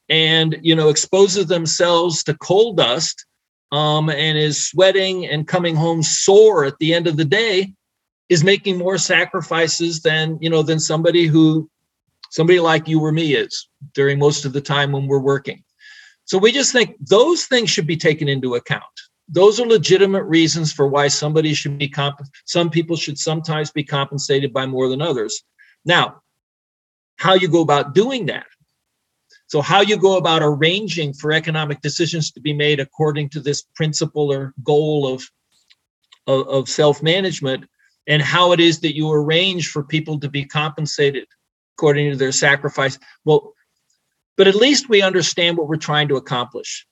and 0.08 0.56
you 0.62 0.74
know 0.74 0.88
exposes 0.88 1.46
themselves 1.46 2.24
to 2.24 2.34
coal 2.34 2.72
dust 2.72 3.24
um, 3.70 4.10
and 4.10 4.36
is 4.36 4.68
sweating 4.68 5.26
and 5.26 5.46
coming 5.46 5.76
home 5.76 6.02
sore 6.02 6.64
at 6.64 6.78
the 6.80 6.92
end 6.92 7.06
of 7.06 7.16
the 7.16 7.24
day 7.24 7.72
is 8.28 8.42
making 8.42 8.78
more 8.78 8.98
sacrifices 8.98 10.00
than 10.00 10.38
you 10.40 10.50
know 10.50 10.62
than 10.62 10.80
somebody 10.80 11.26
who 11.26 11.70
somebody 12.30 12.58
like 12.58 12.88
you 12.88 13.00
or 13.00 13.12
me 13.12 13.34
is 13.34 13.68
during 13.94 14.18
most 14.18 14.44
of 14.44 14.52
the 14.52 14.60
time 14.60 14.90
when 14.90 15.06
we're 15.06 15.20
working 15.20 15.62
so 16.26 16.38
we 16.38 16.52
just 16.52 16.72
think 16.72 16.96
those 17.00 17.46
things 17.46 17.70
should 17.70 17.86
be 17.86 17.96
taken 17.96 18.28
into 18.28 18.56
account. 18.56 18.84
Those 19.28 19.58
are 19.58 19.66
legitimate 19.66 20.24
reasons 20.24 20.72
for 20.72 20.86
why 20.86 21.08
somebody 21.08 21.54
should 21.54 21.78
be 21.78 21.88
comp- 21.88 22.20
some 22.44 22.68
people 22.68 22.96
should 22.96 23.18
sometimes 23.18 23.70
be 23.70 23.84
compensated 23.84 24.52
by 24.52 24.66
more 24.66 24.88
than 24.88 25.00
others. 25.00 25.42
Now, 25.84 26.22
how 27.16 27.34
you 27.34 27.48
go 27.48 27.62
about 27.62 27.94
doing 27.94 28.26
that. 28.26 28.46
So 29.46 29.62
how 29.62 29.80
you 29.80 29.96
go 29.96 30.16
about 30.16 30.42
arranging 30.42 31.14
for 31.14 31.32
economic 31.32 31.80
decisions 31.80 32.32
to 32.32 32.40
be 32.40 32.52
made 32.52 32.80
according 32.80 33.28
to 33.30 33.40
this 33.40 33.62
principle 33.74 34.32
or 34.32 34.52
goal 34.64 35.06
of 35.06 35.22
of, 36.26 36.48
of 36.48 36.68
self-management 36.68 37.64
and 38.08 38.20
how 38.20 38.50
it 38.50 38.58
is 38.58 38.80
that 38.80 38.96
you 38.96 39.12
arrange 39.12 39.68
for 39.68 39.84
people 39.84 40.18
to 40.18 40.28
be 40.28 40.44
compensated 40.44 41.24
according 41.76 42.10
to 42.10 42.16
their 42.16 42.32
sacrifice. 42.32 42.98
Well, 43.24 43.54
but 44.36 44.48
at 44.48 44.54
least 44.54 44.88
we 44.88 45.02
understand 45.02 45.56
what 45.56 45.68
we're 45.68 45.76
trying 45.76 46.08
to 46.08 46.16
accomplish. 46.16 46.86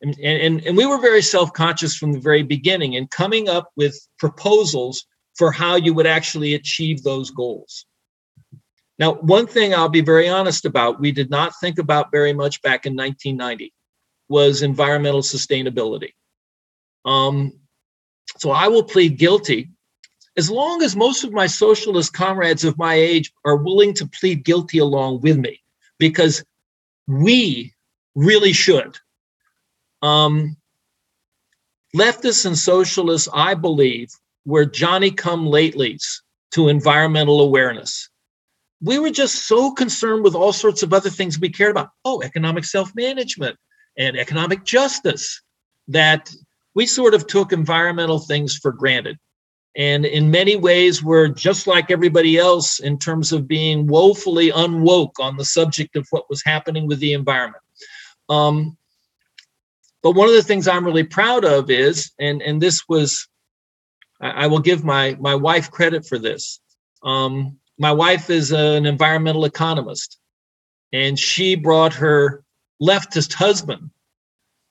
And, 0.00 0.18
and, 0.18 0.60
and 0.66 0.76
we 0.76 0.86
were 0.86 0.98
very 0.98 1.22
self 1.22 1.52
conscious 1.52 1.96
from 1.96 2.12
the 2.12 2.18
very 2.18 2.42
beginning 2.42 2.94
in 2.94 3.06
coming 3.06 3.48
up 3.48 3.70
with 3.76 3.96
proposals 4.18 5.06
for 5.36 5.52
how 5.52 5.76
you 5.76 5.94
would 5.94 6.06
actually 6.06 6.54
achieve 6.54 7.02
those 7.02 7.30
goals. 7.30 7.86
Now, 8.98 9.14
one 9.14 9.46
thing 9.46 9.74
I'll 9.74 9.88
be 9.88 10.02
very 10.02 10.28
honest 10.28 10.64
about, 10.64 11.00
we 11.00 11.12
did 11.12 11.30
not 11.30 11.52
think 11.60 11.78
about 11.78 12.12
very 12.12 12.32
much 12.32 12.60
back 12.62 12.84
in 12.84 12.94
1990 12.94 13.72
was 14.28 14.62
environmental 14.62 15.22
sustainability. 15.22 16.12
Um, 17.04 17.52
so 18.38 18.50
I 18.50 18.68
will 18.68 18.84
plead 18.84 19.18
guilty 19.18 19.70
as 20.36 20.50
long 20.50 20.82
as 20.82 20.96
most 20.96 21.24
of 21.24 21.32
my 21.32 21.46
socialist 21.46 22.12
comrades 22.12 22.64
of 22.64 22.78
my 22.78 22.94
age 22.94 23.32
are 23.44 23.56
willing 23.56 23.94
to 23.94 24.06
plead 24.06 24.44
guilty 24.44 24.78
along 24.78 25.20
with 25.20 25.36
me 25.36 25.61
because 26.02 26.44
we 27.06 27.72
really 28.16 28.52
should. 28.52 28.98
Um, 30.02 30.56
leftists 31.94 32.44
and 32.44 32.58
socialists, 32.58 33.28
I 33.32 33.54
believe, 33.54 34.08
were 34.44 34.64
Johnny 34.64 35.12
come 35.12 35.46
latelys 35.46 36.02
to 36.54 36.66
environmental 36.66 37.40
awareness. 37.40 38.10
We 38.80 38.98
were 38.98 39.12
just 39.12 39.46
so 39.46 39.70
concerned 39.74 40.24
with 40.24 40.34
all 40.34 40.52
sorts 40.52 40.82
of 40.82 40.92
other 40.92 41.08
things 41.08 41.38
we 41.38 41.50
cared 41.50 41.70
about. 41.70 41.90
Oh, 42.04 42.20
economic 42.20 42.64
self 42.64 42.90
management 42.96 43.56
and 43.96 44.16
economic 44.16 44.64
justice 44.64 45.40
that 45.86 46.32
we 46.74 46.84
sort 46.86 47.14
of 47.14 47.28
took 47.28 47.52
environmental 47.52 48.18
things 48.18 48.56
for 48.56 48.72
granted 48.72 49.18
and 49.76 50.04
in 50.04 50.30
many 50.30 50.56
ways 50.56 51.02
we're 51.02 51.28
just 51.28 51.66
like 51.66 51.90
everybody 51.90 52.36
else 52.36 52.78
in 52.80 52.98
terms 52.98 53.32
of 53.32 53.48
being 53.48 53.86
woefully 53.86 54.50
unwoke 54.50 55.18
on 55.18 55.36
the 55.36 55.44
subject 55.44 55.96
of 55.96 56.06
what 56.10 56.28
was 56.28 56.42
happening 56.44 56.86
with 56.86 57.00
the 57.00 57.14
environment. 57.14 57.62
Um, 58.28 58.76
but 60.02 60.12
one 60.12 60.28
of 60.28 60.34
the 60.34 60.42
things 60.42 60.68
i'm 60.68 60.84
really 60.84 61.04
proud 61.04 61.44
of 61.44 61.70
is 61.70 62.10
and 62.18 62.42
and 62.42 62.60
this 62.60 62.82
was 62.88 63.28
i, 64.20 64.44
I 64.44 64.46
will 64.46 64.58
give 64.58 64.84
my 64.84 65.16
my 65.20 65.34
wife 65.34 65.70
credit 65.70 66.06
for 66.06 66.18
this. 66.18 66.60
Um, 67.02 67.58
my 67.78 67.92
wife 67.92 68.30
is 68.30 68.52
an 68.52 68.86
environmental 68.86 69.44
economist 69.44 70.18
and 70.92 71.18
she 71.18 71.54
brought 71.54 71.94
her 71.94 72.44
leftist 72.80 73.32
husband 73.32 73.90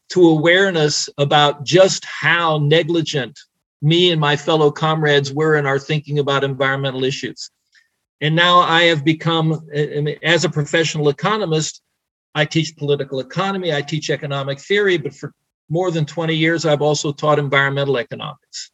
to 0.09 0.27
awareness 0.27 1.09
about 1.17 1.63
just 1.63 2.05
how 2.05 2.57
negligent 2.59 3.39
me 3.81 4.11
and 4.11 4.21
my 4.21 4.35
fellow 4.35 4.71
comrades 4.71 5.33
were 5.33 5.55
in 5.55 5.65
our 5.65 5.79
thinking 5.79 6.19
about 6.19 6.43
environmental 6.43 7.03
issues. 7.03 7.49
And 8.21 8.35
now 8.35 8.59
I 8.59 8.83
have 8.83 9.03
become, 9.03 9.67
as 10.21 10.45
a 10.45 10.49
professional 10.49 11.09
economist, 11.09 11.81
I 12.35 12.45
teach 12.45 12.77
political 12.77 13.19
economy, 13.19 13.73
I 13.73 13.81
teach 13.81 14.09
economic 14.09 14.59
theory, 14.59 14.97
but 14.97 15.13
for 15.13 15.33
more 15.69 15.89
than 15.89 16.05
20 16.05 16.35
years, 16.35 16.65
I've 16.65 16.81
also 16.81 17.11
taught 17.11 17.39
environmental 17.39 17.97
economics. 17.97 18.71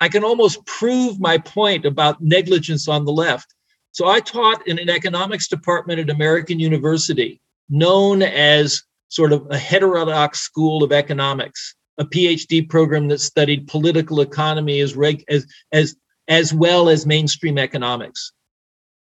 I 0.00 0.08
can 0.08 0.22
almost 0.22 0.64
prove 0.66 1.18
my 1.18 1.38
point 1.38 1.86
about 1.86 2.20
negligence 2.20 2.86
on 2.88 3.04
the 3.04 3.12
left. 3.12 3.54
So 3.92 4.06
I 4.06 4.20
taught 4.20 4.68
in 4.68 4.78
an 4.78 4.90
economics 4.90 5.48
department 5.48 5.98
at 5.98 6.10
American 6.10 6.60
University, 6.60 7.40
known 7.68 8.22
as 8.22 8.82
sort 9.08 9.32
of 9.32 9.46
a 9.50 9.58
heterodox 9.58 10.40
school 10.40 10.84
of 10.84 10.92
economics 10.92 11.74
a 11.98 12.04
PhD 12.04 12.68
program 12.68 13.08
that 13.08 13.20
studied 13.20 13.68
political 13.68 14.20
economy 14.20 14.80
as, 14.80 14.96
reg, 14.96 15.24
as, 15.28 15.46
as, 15.72 15.96
as 16.28 16.54
well 16.54 16.88
as 16.88 17.06
mainstream 17.06 17.58
economics. 17.58 18.32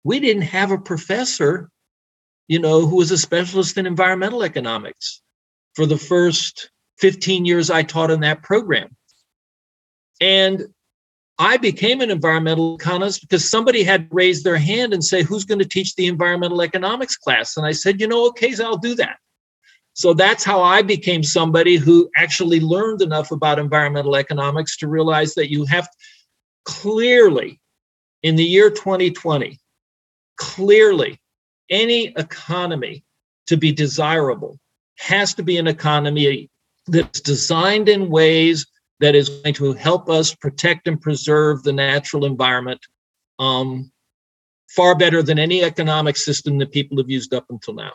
We 0.05 0.21
didn't 0.21 0.43
have 0.43 0.71
a 0.71 0.79
professor, 0.79 1.71
you 2.47 2.61
know, 2.61 2.87
who 2.87 2.97
was 2.97 3.11
a 3.11 3.19
specialist 3.19 3.77
in 3.77 3.87
environmental 3.87 4.43
economics 4.43 5.21
for 5.75 5.87
the 5.87 5.99
first 5.99 6.71
15 6.99 7.45
years 7.45 7.71
I 7.71 7.83
taught 7.83 8.11
in 8.11 8.21
that 8.21 8.43
program. 8.43 8.97
And 10.21 10.67
I 11.39 11.57
became 11.57 12.01
an 12.01 12.11
environmental 12.11 12.75
economist 12.75 13.21
because 13.21 13.49
somebody 13.49 13.85
had 13.85 14.09
raised 14.11 14.45
their 14.45 14.59
hand 14.59 14.93
and 14.93 15.05
say, 15.05 15.23
who's 15.23 15.45
going 15.45 15.61
to 15.61 15.65
teach 15.65 15.95
the 15.95 16.07
environmental 16.07 16.63
economics 16.63 17.17
class? 17.17 17.57
And 17.57 17.65
I 17.65 17.73
said, 17.73 18.01
you 18.01 18.09
know, 18.09 18.27
okay, 18.29 18.53
so 18.53 18.65
I'll 18.65 18.77
do 18.77 18.97
that. 18.97 19.19
So 19.99 20.15
that's 20.15 20.45
how 20.45 20.63
I 20.63 20.83
became 20.83 21.25
somebody 21.25 21.75
who 21.75 22.09
actually 22.15 22.61
learned 22.61 23.03
enough 23.03 23.33
about 23.33 23.59
environmental 23.59 24.15
economics 24.15 24.77
to 24.77 24.87
realize 24.87 25.35
that 25.35 25.51
you 25.51 25.65
have 25.65 25.89
clearly 26.65 27.61
in 28.23 28.37
the 28.37 28.45
year 28.45 28.71
2020, 28.71 29.59
clearly 30.37 31.21
any 31.69 32.15
economy 32.17 33.03
to 33.49 33.57
be 33.57 33.73
desirable 33.73 34.61
has 34.99 35.35
to 35.35 35.43
be 35.43 35.57
an 35.57 35.67
economy 35.67 36.49
that's 36.87 37.21
designed 37.21 37.89
in 37.89 38.09
ways 38.09 38.69
that 39.01 39.17
is 39.17 39.29
going 39.29 39.55
to 39.55 39.73
help 39.73 40.09
us 40.09 40.33
protect 40.33 40.87
and 40.87 41.01
preserve 41.01 41.65
the 41.65 41.73
natural 41.73 42.25
environment 42.25 42.81
um, 43.41 43.91
far 44.71 44.97
better 44.97 45.25
than 45.25 45.41
any 45.41 45.65
economic 45.65 46.17
system 46.17 46.57
that 46.59 46.71
people 46.71 46.99
have 46.99 47.11
used 47.11 47.35
up 47.35 47.47
until 47.51 47.75
now. 47.75 47.91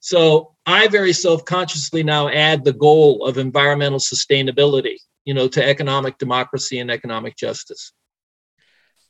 So 0.00 0.54
I 0.66 0.88
very 0.88 1.12
self-consciously 1.12 2.02
now 2.02 2.28
add 2.28 2.64
the 2.64 2.72
goal 2.72 3.24
of 3.26 3.38
environmental 3.38 3.98
sustainability, 3.98 4.96
you 5.24 5.34
know, 5.34 5.46
to 5.48 5.64
economic 5.64 6.18
democracy 6.18 6.78
and 6.78 6.90
economic 6.90 7.36
justice. 7.36 7.92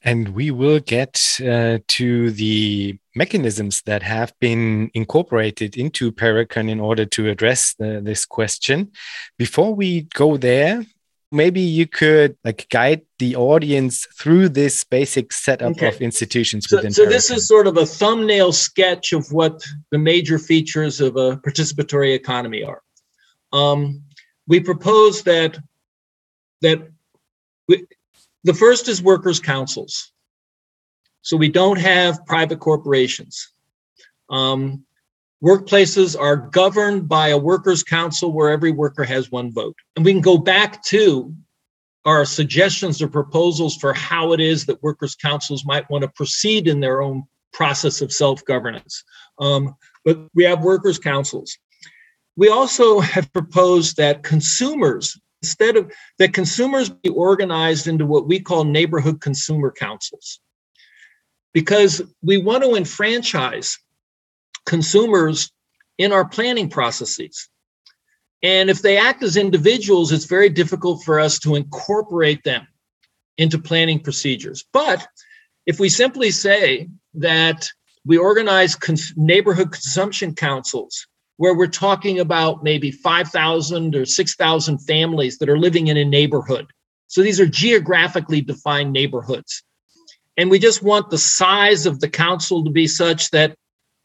And 0.02 0.30
we 0.30 0.50
will 0.50 0.80
get 0.80 1.38
uh, 1.46 1.78
to 1.86 2.30
the 2.30 2.98
mechanisms 3.14 3.82
that 3.82 4.02
have 4.02 4.32
been 4.40 4.90
incorporated 4.94 5.76
into 5.76 6.10
PARECON 6.10 6.70
in 6.70 6.80
order 6.80 7.04
to 7.04 7.28
address 7.28 7.74
the, 7.78 8.00
this 8.02 8.24
question. 8.24 8.92
Before 9.36 9.74
we 9.74 10.02
go 10.14 10.38
there, 10.38 10.86
maybe 11.32 11.60
you 11.60 11.86
could 11.86 12.36
like 12.44 12.66
guide 12.70 13.02
the 13.18 13.36
audience 13.36 14.06
through 14.18 14.48
this 14.48 14.84
basic 14.84 15.32
setup 15.32 15.72
okay. 15.72 15.88
of 15.88 16.00
institutions 16.00 16.68
so, 16.68 16.76
within 16.76 16.92
so 16.92 17.06
this 17.06 17.30
is 17.30 17.46
sort 17.46 17.66
of 17.66 17.76
a 17.76 17.86
thumbnail 17.86 18.52
sketch 18.52 19.12
of 19.12 19.30
what 19.32 19.62
the 19.90 19.98
major 19.98 20.38
features 20.38 21.00
of 21.00 21.16
a 21.16 21.36
participatory 21.38 22.14
economy 22.14 22.64
are. 22.64 22.82
Um, 23.52 24.02
we 24.46 24.60
propose 24.60 25.22
that 25.24 25.58
that 26.62 26.88
we, 27.68 27.86
the 28.44 28.54
first 28.54 28.88
is 28.88 29.02
workers 29.02 29.40
councils. 29.40 30.12
So 31.22 31.36
we 31.36 31.48
don't 31.48 31.78
have 31.78 32.24
private 32.26 32.60
corporations. 32.60 33.52
Um, 34.28 34.84
Workplaces 35.42 36.18
are 36.20 36.36
governed 36.36 37.08
by 37.08 37.28
a 37.28 37.38
workers' 37.38 37.82
council 37.82 38.32
where 38.32 38.50
every 38.50 38.72
worker 38.72 39.04
has 39.04 39.30
one 39.30 39.50
vote. 39.50 39.76
And 39.96 40.04
we 40.04 40.12
can 40.12 40.20
go 40.20 40.36
back 40.36 40.82
to 40.84 41.34
our 42.04 42.26
suggestions 42.26 43.00
or 43.00 43.08
proposals 43.08 43.76
for 43.76 43.94
how 43.94 44.32
it 44.32 44.40
is 44.40 44.66
that 44.66 44.82
workers' 44.82 45.14
councils 45.14 45.64
might 45.64 45.88
want 45.88 46.02
to 46.02 46.08
proceed 46.08 46.68
in 46.68 46.80
their 46.80 47.00
own 47.00 47.24
process 47.52 48.02
of 48.02 48.12
self 48.12 48.44
governance. 48.44 49.02
Um, 49.38 49.74
but 50.04 50.18
we 50.34 50.44
have 50.44 50.62
workers' 50.62 50.98
councils. 50.98 51.56
We 52.36 52.48
also 52.48 53.00
have 53.00 53.32
proposed 53.32 53.96
that 53.96 54.22
consumers, 54.22 55.18
instead 55.42 55.76
of 55.76 55.90
that 56.18 56.34
consumers 56.34 56.90
be 56.90 57.10
organized 57.10 57.86
into 57.86 58.06
what 58.06 58.26
we 58.26 58.40
call 58.40 58.64
neighborhood 58.64 59.20
consumer 59.20 59.70
councils, 59.70 60.40
because 61.52 62.02
we 62.22 62.38
want 62.38 62.62
to 62.62 62.76
enfranchise 62.76 63.78
consumers 64.66 65.50
in 65.98 66.12
our 66.12 66.26
planning 66.26 66.68
processes. 66.68 67.48
And 68.42 68.70
if 68.70 68.80
they 68.80 68.96
act 68.96 69.22
as 69.22 69.36
individuals, 69.36 70.12
it's 70.12 70.24
very 70.24 70.48
difficult 70.48 71.04
for 71.04 71.20
us 71.20 71.38
to 71.40 71.56
incorporate 71.56 72.42
them 72.44 72.66
into 73.36 73.58
planning 73.58 74.00
procedures. 74.00 74.64
But 74.72 75.06
if 75.66 75.78
we 75.78 75.88
simply 75.88 76.30
say 76.30 76.88
that 77.14 77.68
we 78.04 78.16
organize 78.16 78.74
cons- 78.74 79.12
neighborhood 79.16 79.72
consumption 79.72 80.34
councils 80.34 81.06
where 81.36 81.54
we're 81.54 81.66
talking 81.66 82.20
about 82.20 82.62
maybe 82.62 82.90
5,000 82.90 83.96
or 83.96 84.04
6,000 84.04 84.78
families 84.78 85.38
that 85.38 85.48
are 85.48 85.58
living 85.58 85.86
in 85.86 85.96
a 85.96 86.04
neighborhood. 86.04 86.66
So 87.06 87.22
these 87.22 87.40
are 87.40 87.46
geographically 87.46 88.40
defined 88.40 88.92
neighborhoods. 88.92 89.62
And 90.36 90.50
we 90.50 90.58
just 90.58 90.82
want 90.82 91.10
the 91.10 91.18
size 91.18 91.86
of 91.86 92.00
the 92.00 92.08
council 92.08 92.64
to 92.64 92.70
be 92.70 92.86
such 92.86 93.30
that 93.30 93.56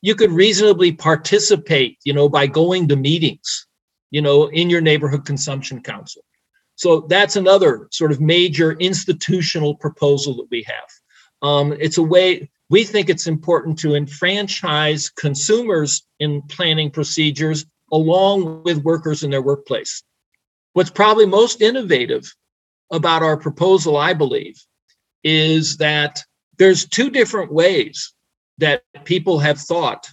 you 0.06 0.14
could 0.14 0.32
reasonably 0.32 0.92
participate, 0.92 1.98
you 2.04 2.14
know, 2.14 2.30
by 2.30 2.46
going 2.46 2.88
to 2.88 2.96
meetings, 2.96 3.66
you 4.12 4.22
know, 4.22 4.46
in 4.50 4.70
your 4.70 4.80
neighborhood 4.80 5.26
consumption 5.26 5.82
council. 5.82 6.22
So 6.76 7.08
that's 7.10 7.38
another 7.38 7.88
sort 7.92 8.12
of 8.12 8.22
major 8.22 8.74
institutional 8.74 9.74
proposal 9.74 10.36
that 10.36 10.48
we 10.52 10.64
have. 10.68 10.90
Um, 11.42 11.76
it's 11.80 11.98
a 11.98 12.04
way 12.04 12.52
we 12.70 12.84
think 12.84 13.10
it's 13.10 13.26
important 13.26 13.80
to 13.80 13.96
enfranchise 13.96 15.10
consumers 15.10 16.04
in 16.20 16.44
planning 16.44 16.92
procedures 16.92 17.66
along 17.92 18.62
with 18.62 18.84
workers 18.84 19.24
in 19.24 19.32
their 19.32 19.42
workplace. 19.42 20.04
What's 20.74 20.92
probably 20.92 21.26
most 21.26 21.64
innovative 21.64 22.32
about 22.92 23.24
our 23.24 23.38
proposal, 23.38 23.98
I 23.98 24.14
believe, 24.14 24.64
is 25.24 25.78
that 25.78 26.22
there's 26.60 26.88
two 26.88 27.10
different 27.10 27.52
ways 27.52 28.14
that 28.58 28.84
people 29.04 29.40
have 29.40 29.60
thought 29.60 30.10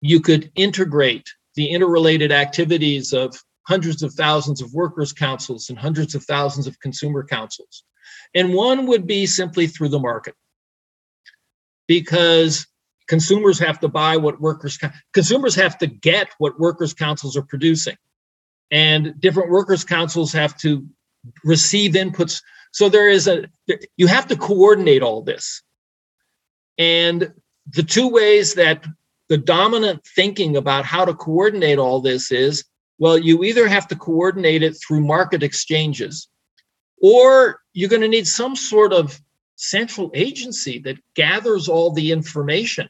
you 0.00 0.20
could 0.20 0.50
integrate 0.54 1.28
the 1.56 1.66
interrelated 1.66 2.32
activities 2.32 3.12
of 3.12 3.36
hundreds 3.68 4.02
of 4.02 4.14
thousands 4.14 4.62
of 4.62 4.72
workers' 4.72 5.12
councils 5.12 5.68
and 5.68 5.78
hundreds 5.78 6.14
of 6.14 6.24
thousands 6.24 6.66
of 6.66 6.80
consumer 6.80 7.24
councils. 7.24 7.84
And 8.34 8.54
one 8.54 8.86
would 8.86 9.06
be 9.06 9.26
simply 9.26 9.66
through 9.66 9.88
the 9.88 9.98
market. 9.98 10.34
Because 11.86 12.66
consumers 13.10 13.58
have 13.58 13.80
to 13.80 13.88
buy 13.88 14.16
what 14.16 14.40
workers 14.40 14.78
consumers 15.12 15.56
have 15.56 15.76
to 15.76 15.88
get 15.88 16.28
what 16.38 16.60
workers 16.60 16.94
councils 16.94 17.36
are 17.36 17.42
producing 17.42 17.96
and 18.70 19.20
different 19.20 19.50
workers 19.50 19.82
councils 19.82 20.32
have 20.32 20.56
to 20.56 20.86
receive 21.44 21.94
inputs 21.94 22.40
so 22.70 22.88
there 22.88 23.08
is 23.08 23.26
a 23.26 23.46
you 23.96 24.06
have 24.06 24.28
to 24.28 24.36
coordinate 24.36 25.02
all 25.02 25.22
this 25.22 25.60
and 26.78 27.32
the 27.68 27.82
two 27.82 28.08
ways 28.08 28.54
that 28.54 28.84
the 29.28 29.38
dominant 29.38 30.04
thinking 30.14 30.56
about 30.56 30.84
how 30.84 31.04
to 31.04 31.14
coordinate 31.14 31.78
all 31.78 32.00
this 32.00 32.32
is 32.32 32.64
well, 33.00 33.16
you 33.16 33.44
either 33.44 33.66
have 33.66 33.88
to 33.88 33.96
coordinate 33.96 34.62
it 34.62 34.74
through 34.74 35.00
market 35.00 35.42
exchanges, 35.42 36.28
or 37.00 37.60
you're 37.72 37.88
going 37.88 38.02
to 38.02 38.08
need 38.08 38.28
some 38.28 38.54
sort 38.54 38.92
of 38.92 39.18
central 39.56 40.10
agency 40.12 40.78
that 40.80 40.98
gathers 41.14 41.66
all 41.66 41.92
the 41.92 42.12
information 42.12 42.88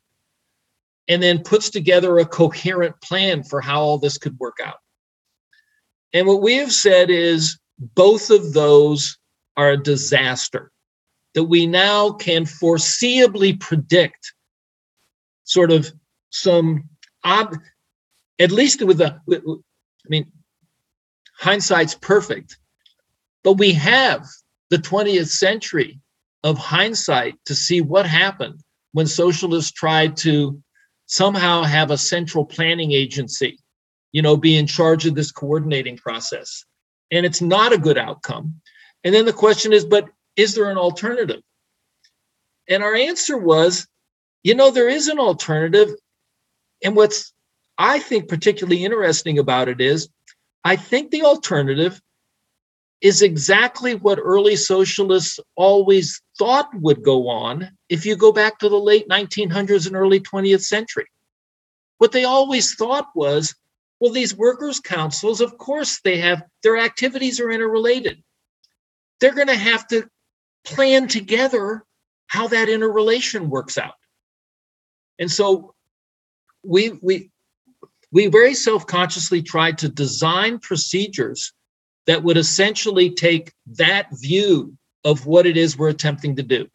and 1.07 1.23
then 1.23 1.45
puts 1.45 1.71
together 1.71 2.19
a 2.19 2.27
coherent 2.27 3.01
plan 3.01 3.45
for 3.45 3.61
how 3.61 3.81
all 3.81 3.99
this 3.99 4.19
could 4.19 4.37
work 4.41 4.59
out. 4.65 4.79
And 6.13 6.27
what 6.27 6.43
we 6.43 6.57
have 6.57 6.73
said 6.73 7.09
is 7.09 7.59
both 7.79 8.31
of 8.31 8.53
those 8.53 9.17
are 9.57 9.71
a 9.71 9.83
disaster, 9.83 10.73
that 11.35 11.45
we 11.45 11.67
now 11.69 12.11
can 12.11 12.45
foreseeably 12.45 13.59
predict 13.61 14.35
sort 15.51 15.71
of 15.71 15.93
some 16.31 16.85
ob, 17.25 17.57
at 18.39 18.51
least 18.51 18.83
with 18.83 18.99
the 18.99 19.19
i 19.29 20.09
mean 20.09 20.31
hindsight's 21.39 21.95
perfect 21.95 22.59
but 23.43 23.55
we 23.55 23.73
have 23.73 24.27
the 24.71 24.77
20th 24.77 25.29
century 25.29 26.01
of 26.45 26.57
hindsight 26.57 27.35
to 27.47 27.55
see 27.55 27.81
what 27.81 28.07
happened 28.07 28.61
when 28.93 29.07
socialists 29.07 29.73
tried 29.73 30.17
to 30.17 30.63
somehow 31.07 31.63
have 31.63 31.91
a 31.91 31.99
central 31.99 32.45
planning 32.45 32.93
agency 32.93 33.59
you 34.13 34.23
know 34.23 34.37
be 34.37 34.57
in 34.57 34.67
charge 34.67 35.07
of 35.07 35.15
this 35.15 35.33
coordinating 35.33 35.97
process. 35.97 36.65
And 37.13 37.27
it's 37.27 37.41
not 37.41 37.73
a 37.73 37.79
good 37.79 37.99
outcome. 37.99 38.61
And 39.03 39.15
then 39.15 39.25
the 39.25 39.33
question 39.33 39.73
is 39.73 39.85
but 39.85 40.09
is 40.37 40.55
there 40.55 40.71
an 40.71 40.79
alternative? 40.79 41.43
And 42.69 42.83
our 42.83 42.95
answer 42.95 43.37
was 43.37 43.87
you 44.43 44.55
know, 44.55 44.71
there 44.71 44.89
is 44.89 45.09
an 45.09 45.19
alternative. 45.19 45.91
And 46.83 46.97
what's 46.97 47.33
I 47.79 47.99
think 47.99 48.29
particularly 48.29 48.85
interesting 48.85 49.39
about 49.39 49.69
it 49.69 49.81
is 49.81 50.09
I 50.65 50.77
think 50.77 51.11
the 51.11 51.23
alternative 51.23 52.01
is 53.01 53.23
exactly 53.23 53.95
what 53.95 54.19
early 54.23 54.57
socialists 54.57 55.41
always 55.57 56.21
thought 56.39 56.69
would 56.75 57.03
go 57.03 57.29
on 57.29 57.71
if 57.89 58.05
you 58.05 58.17
go 58.17 58.33
back 58.33 58.59
to 58.59 58.69
the 58.69 58.77
late 58.77 59.09
1900s 59.09 59.87
and 59.87 59.97
early 59.97 60.21
20th 60.21 60.63
century. 60.63 61.07
What 61.97 62.13
they 62.13 62.25
always 62.25 62.75
thought 62.75 63.09
was 63.15 63.55
well, 64.01 64.13
these 64.13 64.35
workers' 64.35 64.81
councils, 64.81 65.43
of 65.43 65.59
course, 65.59 66.01
they 66.01 66.19
have 66.19 66.43
their 66.63 66.79
activities 66.79 67.39
are 67.39 67.51
interrelated. 67.51 68.23
They're 69.21 69.35
going 69.35 69.49
to 69.49 69.55
have 69.55 69.87
to 69.89 70.09
plan 70.65 71.07
together 71.07 71.85
how 72.27 72.49
that 72.49 72.71
interrelation 72.71 73.51
works 73.51 73.77
out. 73.77 73.95
And 75.21 75.31
so 75.31 75.75
we 76.65 76.99
we 77.03 77.31
we 78.11 78.27
very 78.27 78.55
self-consciously 78.55 79.43
tried 79.43 79.79
to 79.79 79.89
design 79.89 80.59
procedures 80.59 81.53
that 82.07 82.25
would 82.25 82.37
essentially 82.37 83.11
take 83.11 83.53
that 83.67 84.09
view 84.13 84.77
of 85.05 85.27
what 85.27 85.47
it 85.47 85.57
is 85.57 85.79
we're 85.79 85.91
attempting 85.91 86.35
to 86.37 86.43
do. 86.43 86.67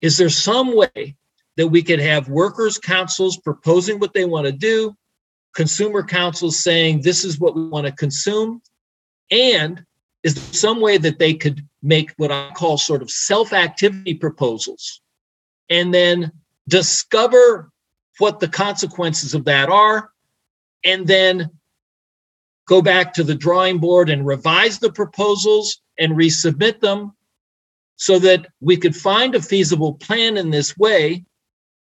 Is 0.00 0.16
there 0.16 0.30
some 0.30 0.74
way 0.74 1.16
that 1.56 1.68
we 1.68 1.82
could 1.82 2.00
have 2.00 2.28
workers' 2.28 2.78
councils 2.78 3.36
proposing 3.36 4.00
what 4.00 4.14
they 4.14 4.24
want 4.24 4.46
to 4.46 4.52
do, 4.52 4.96
consumer 5.54 6.02
councils 6.02 6.58
saying 6.58 7.02
this 7.02 7.24
is 7.24 7.38
what 7.38 7.54
we 7.54 7.68
want 7.68 7.86
to 7.86 7.92
consume? 7.92 8.60
And 9.30 9.84
is 10.22 10.34
there 10.34 10.54
some 10.54 10.80
way 10.80 10.98
that 10.98 11.18
they 11.18 11.34
could 11.34 11.66
make 11.82 12.12
what 12.16 12.32
I 12.32 12.50
call 12.54 12.78
sort 12.78 13.02
of 13.02 13.10
self 13.10 13.52
activity 13.52 14.14
proposals 14.14 15.00
and 15.68 15.92
then 15.92 16.32
discover 16.68 17.70
what 18.18 18.40
the 18.40 18.48
consequences 18.48 19.34
of 19.34 19.44
that 19.46 19.68
are 19.68 20.10
and 20.84 21.06
then 21.06 21.50
go 22.66 22.82
back 22.82 23.14
to 23.14 23.24
the 23.24 23.34
drawing 23.34 23.78
board 23.78 24.10
and 24.10 24.26
revise 24.26 24.78
the 24.78 24.92
proposals 24.92 25.80
and 25.98 26.12
resubmit 26.12 26.80
them 26.80 27.12
so 27.96 28.18
that 28.18 28.46
we 28.60 28.76
could 28.76 28.94
find 28.94 29.34
a 29.34 29.42
feasible 29.42 29.94
plan 29.94 30.36
in 30.36 30.50
this 30.50 30.76
way 30.76 31.24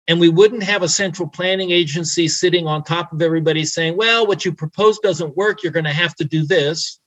and 0.06 0.20
we 0.20 0.28
wouldn't 0.28 0.62
have 0.62 0.82
a 0.82 0.88
central 0.88 1.28
planning 1.28 1.70
agency 1.70 2.28
sitting 2.28 2.66
on 2.66 2.82
top 2.82 3.12
of 3.12 3.22
everybody 3.22 3.64
saying 3.64 3.96
well 3.96 4.26
what 4.26 4.44
you 4.44 4.52
propose 4.52 4.98
doesn't 5.00 5.36
work 5.36 5.62
you're 5.62 5.72
going 5.72 5.84
to 5.84 5.92
have 5.92 6.14
to 6.14 6.24
do 6.24 6.44
this. 6.44 7.00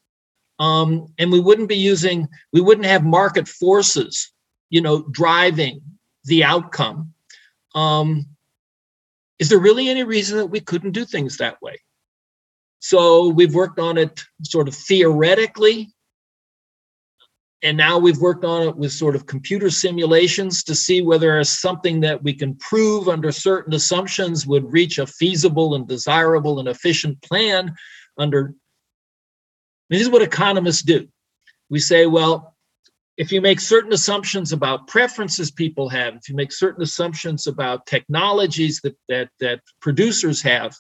Um, 0.60 1.08
and 1.18 1.32
we 1.32 1.40
wouldn't 1.40 1.70
be 1.70 1.78
using 1.78 2.28
we 2.54 2.62
wouldn't 2.62 2.86
have 2.86 3.04
market 3.04 3.48
forces 3.48 4.32
you 4.70 4.82
know 4.82 5.04
driving 5.12 5.82
the 6.26 6.44
outcome 6.44 7.14
um, 7.76 8.26
is 9.40 9.50
there 9.50 9.60
really 9.60 9.90
any 9.90 10.04
reason 10.04 10.38
that 10.38 10.48
we 10.48 10.60
couldn't 10.60 10.92
do 10.92 11.06
things 11.06 11.38
that 11.38 11.62
way? 11.62 11.78
So 12.80 13.30
we've 13.30 13.54
worked 13.54 13.80
on 13.80 13.98
it 13.98 14.24
sort 14.44 14.68
of 14.68 14.76
theoretically 14.76 15.94
and 17.64 17.78
now 17.78 18.00
we've 18.00 18.18
worked 18.18 18.44
on 18.44 18.68
it 18.68 18.76
with 18.76 18.92
sort 18.92 19.16
of 19.16 19.28
computer 19.28 19.70
simulations 19.70 20.64
to 20.64 20.74
see 20.74 21.02
whether 21.02 21.44
something 21.44 22.00
that 22.00 22.24
we 22.24 22.34
can 22.34 22.56
prove 22.56 23.08
under 23.08 23.32
certain 23.32 23.74
assumptions 23.76 24.48
would 24.48 24.72
reach 24.72 24.98
a 24.98 25.06
feasible 25.06 25.76
and 25.76 25.88
desirable 25.88 26.60
and 26.60 26.68
efficient 26.68 27.22
plan 27.22 27.74
under 28.18 28.56
this 29.90 30.02
is 30.02 30.10
what 30.10 30.22
economists 30.22 30.84
do. 30.84 31.08
We 31.70 31.80
say 31.80 32.06
well 32.06 32.51
if 33.18 33.32
you 33.32 33.42
make 33.42 33.60
certain 33.60 33.94
assumptions 33.94 34.52
about 34.52 34.88
preferences 34.88 35.52
people 35.52 35.90
have 35.90 36.16
if 36.16 36.30
you 36.30 36.36
make 36.36 36.52
certain 36.52 36.84
assumptions 36.84 37.48
about 37.48 37.86
technologies 37.86 38.82
that 38.82 38.98
that 39.10 39.30
that 39.40 39.60
producers 39.82 40.42
have 40.42 40.76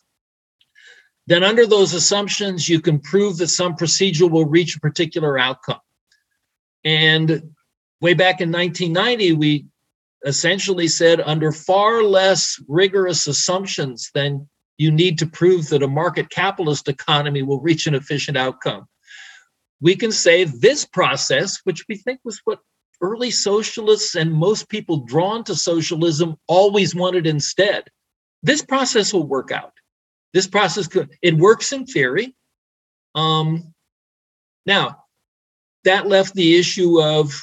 then 1.27 1.43
under 1.43 1.67
those 1.67 1.93
assumptions 1.93 2.67
you 2.67 2.81
can 2.81 2.99
prove 2.99 3.37
that 3.37 3.47
some 3.47 3.75
procedure 3.75 4.27
will 4.27 4.45
reach 4.45 4.75
a 4.75 4.79
particular 4.79 5.37
outcome 5.37 5.79
and 6.83 7.43
way 7.99 8.13
back 8.13 8.41
in 8.41 8.51
1990, 8.51 9.33
we 9.33 9.65
essentially 10.25 10.87
said 10.87 11.21
under 11.21 11.51
far 11.51 12.03
less 12.03 12.61
rigorous 12.67 13.27
assumptions 13.27 14.11
than 14.13 14.47
you 14.77 14.91
need 14.91 15.19
to 15.19 15.27
prove 15.27 15.69
that 15.69 15.83
a 15.83 15.87
market 15.87 16.29
capitalist 16.29 16.87
economy 16.87 17.43
will 17.43 17.61
reach 17.61 17.87
an 17.87 17.95
efficient 17.95 18.37
outcome. 18.37 18.87
We 19.81 19.95
can 19.95 20.11
say 20.11 20.43
this 20.43 20.85
process, 20.85 21.59
which 21.63 21.85
we 21.89 21.97
think 21.97 22.19
was 22.23 22.39
what 22.45 22.59
early 23.01 23.31
socialists 23.31 24.15
and 24.15 24.31
most 24.31 24.69
people 24.69 24.97
drawn 24.97 25.43
to 25.45 25.55
socialism 25.55 26.37
always 26.47 26.93
wanted 26.93 27.25
instead. 27.25 27.85
This 28.43 28.61
process 28.61 29.11
will 29.11 29.25
work 29.27 29.51
out. 29.51 29.73
This 30.33 30.47
process 30.47 30.87
could, 30.87 31.09
it 31.21 31.35
works 31.35 31.73
in 31.73 31.85
theory. 31.85 32.35
Um, 33.15 33.73
now, 34.65 35.03
that 35.83 36.07
left 36.07 36.35
the 36.35 36.57
issue 36.57 37.01
of, 37.01 37.33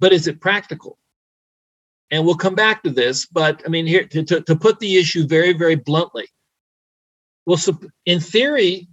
but 0.00 0.12
is 0.12 0.26
it 0.26 0.40
practical? 0.40 0.98
And 2.10 2.24
we'll 2.24 2.36
come 2.36 2.54
back 2.54 2.82
to 2.82 2.90
this, 2.90 3.26
but 3.26 3.62
I 3.66 3.68
mean, 3.68 3.86
here 3.86 4.04
to, 4.04 4.22
to, 4.24 4.40
to 4.40 4.56
put 4.56 4.80
the 4.80 4.96
issue 4.96 5.26
very, 5.26 5.52
very 5.52 5.74
bluntly. 5.74 6.28
Well, 7.46 7.58
so 7.58 7.78
in 8.06 8.20
theory, 8.20 8.88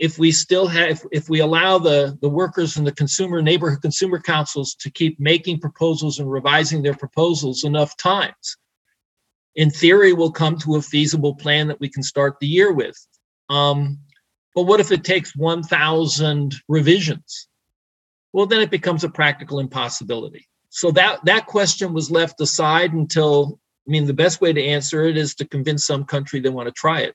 if 0.00 0.18
we 0.18 0.32
still 0.32 0.66
have, 0.66 0.90
if, 0.90 1.04
if 1.12 1.28
we 1.28 1.40
allow 1.40 1.78
the, 1.78 2.18
the 2.20 2.28
workers 2.28 2.76
and 2.76 2.86
the 2.86 2.92
consumer 2.92 3.40
neighborhood 3.40 3.82
consumer 3.82 4.18
councils 4.18 4.74
to 4.76 4.90
keep 4.90 5.20
making 5.20 5.60
proposals 5.60 6.18
and 6.18 6.30
revising 6.30 6.82
their 6.82 6.94
proposals 6.94 7.62
enough 7.62 7.96
times, 7.96 8.56
in 9.54 9.70
theory, 9.70 10.12
we'll 10.12 10.32
come 10.32 10.58
to 10.58 10.76
a 10.76 10.82
feasible 10.82 11.34
plan 11.34 11.68
that 11.68 11.80
we 11.80 11.88
can 11.88 12.02
start 12.02 12.36
the 12.40 12.46
year 12.46 12.72
with. 12.72 12.96
Um, 13.48 13.98
but 14.54 14.62
what 14.62 14.80
if 14.80 14.90
it 14.90 15.04
takes 15.04 15.36
1,000 15.36 16.54
revisions? 16.66 17.48
well, 18.32 18.46
then 18.46 18.60
it 18.60 18.70
becomes 18.70 19.04
a 19.04 19.08
practical 19.08 19.58
impossibility. 19.58 20.46
So 20.68 20.90
that 20.92 21.24
that 21.24 21.46
question 21.46 21.92
was 21.92 22.10
left 22.10 22.40
aside 22.40 22.92
until 22.92 23.58
I 23.86 23.90
mean 23.90 24.06
the 24.06 24.14
best 24.14 24.40
way 24.40 24.52
to 24.52 24.64
answer 24.64 25.04
it 25.04 25.16
is 25.16 25.34
to 25.36 25.48
convince 25.48 25.84
some 25.84 26.04
country 26.04 26.40
they 26.40 26.48
want 26.48 26.68
to 26.68 26.72
try 26.72 27.00
it. 27.00 27.14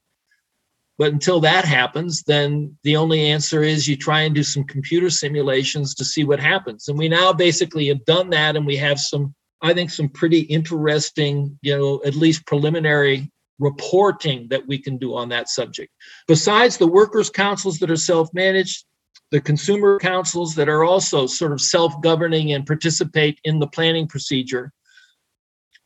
But 0.97 1.11
until 1.11 1.41
that 1.41 1.65
happens, 1.65 2.23
then 2.23 2.77
the 2.83 2.95
only 2.95 3.27
answer 3.27 3.61
is 3.63 3.87
you 3.87 3.97
try 3.97 4.21
and 4.21 4.33
do 4.33 4.43
some 4.43 4.63
computer 4.63 5.09
simulations 5.09 5.93
to 5.95 6.05
see 6.05 6.23
what 6.23 6.39
happens. 6.39 6.87
And 6.87 6.97
we 6.97 7.09
now 7.09 7.33
basically 7.33 7.87
have 7.87 8.05
done 8.05 8.29
that 8.29 8.55
and 8.55 8.65
we 8.65 8.77
have 8.77 8.99
some 8.99 9.35
I 9.61 9.73
think 9.73 9.89
some 9.89 10.09
pretty 10.09 10.41
interesting, 10.41 11.57
you 11.61 11.75
know, 11.75 12.01
at 12.05 12.15
least 12.15 12.45
preliminary 12.45 13.31
reporting 13.57 14.47
that 14.49 14.67
we 14.67 14.77
can 14.77 14.97
do 14.97 15.15
on 15.15 15.29
that 15.29 15.49
subject. 15.49 15.91
Besides 16.27 16.77
the 16.77 16.87
workers' 16.87 17.29
councils 17.29 17.79
that 17.79 17.89
are 17.89 17.95
self 17.95 18.29
managed, 18.33 18.85
the 19.31 19.41
consumer 19.41 19.97
councils 19.97 20.55
that 20.55 20.69
are 20.69 20.83
also 20.83 21.25
sort 21.25 21.51
of 21.51 21.61
self-governing 21.61 22.51
and 22.51 22.65
participate 22.65 23.39
in 23.43 23.59
the 23.59 23.67
planning 23.67 24.07
procedure 24.07 24.71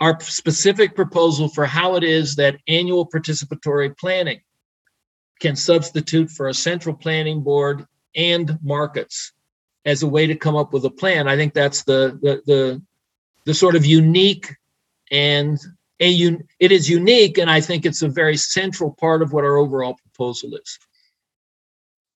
our 0.02 0.18
specific 0.22 0.96
proposal 0.96 1.50
for 1.50 1.66
how 1.66 1.96
it 1.96 2.04
is 2.04 2.36
that 2.36 2.58
annual 2.68 3.08
participatory 3.08 3.96
planning 3.98 4.40
can 5.40 5.56
substitute 5.56 6.30
for 6.30 6.48
a 6.48 6.54
central 6.54 6.96
planning 6.96 7.42
board 7.42 7.86
and 8.16 8.58
markets 8.62 9.32
as 9.86 10.04
a 10.04 10.08
way 10.08 10.28
to 10.28 10.36
come 10.36 10.56
up 10.56 10.74
with 10.74 10.86
a 10.86 10.90
plan. 10.90 11.28
I 11.28 11.36
think 11.36 11.54
that's 11.54 11.84
the 11.84 12.20
the 12.22 12.42
the, 12.46 12.82
the 13.46 13.54
sort 13.54 13.76
of 13.76 13.86
unique 13.86 14.56
and 15.12 15.58
a 16.00 16.10
un, 16.28 16.44
it 16.60 16.72
is 16.72 16.90
unique 16.90 17.38
and 17.38 17.50
i 17.50 17.60
think 17.60 17.86
it's 17.86 18.02
a 18.02 18.08
very 18.08 18.38
central 18.38 18.92
part 18.94 19.22
of 19.22 19.34
what 19.34 19.44
our 19.44 19.58
overall 19.58 19.96
proposal 19.96 20.56
is. 20.56 20.80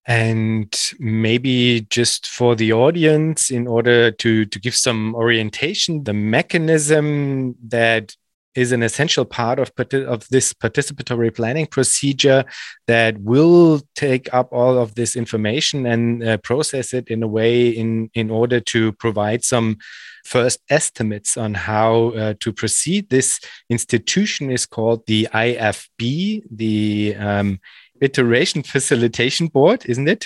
And 0.05 0.73
maybe 0.99 1.87
just 1.89 2.27
for 2.27 2.55
the 2.55 2.73
audience 2.73 3.49
in 3.49 3.67
order 3.67 4.11
to 4.11 4.45
to 4.45 4.59
give 4.59 4.75
some 4.75 5.15
orientation 5.15 6.03
the 6.03 6.13
mechanism 6.13 7.55
that 7.69 8.15
is 8.55 8.71
an 8.71 8.83
essential 8.83 9.25
part 9.25 9.59
of, 9.59 9.71
of 9.93 10.27
this 10.29 10.53
participatory 10.53 11.33
planning 11.33 11.65
procedure 11.65 12.45
that 12.87 13.17
will 13.19 13.81
take 13.95 14.33
up 14.33 14.49
all 14.51 14.77
of 14.77 14.95
this 14.95 15.15
information 15.15 15.85
and 15.85 16.23
uh, 16.23 16.37
process 16.37 16.93
it 16.93 17.07
in 17.07 17.23
a 17.23 17.27
way 17.27 17.69
in, 17.69 18.09
in 18.13 18.29
order 18.29 18.59
to 18.59 18.91
provide 18.93 19.43
some 19.43 19.77
first 20.25 20.59
estimates 20.69 21.35
on 21.37 21.53
how 21.53 22.09
uh, 22.09 22.33
to 22.39 22.53
proceed. 22.53 23.09
This 23.09 23.39
institution 23.69 24.51
is 24.51 24.65
called 24.65 25.05
the 25.07 25.27
IFB, 25.33 26.43
the 26.49 27.15
um, 27.17 27.59
iteration 28.01 28.63
facilitation 28.63 29.47
board, 29.47 29.83
isn't 29.85 30.07
it? 30.07 30.25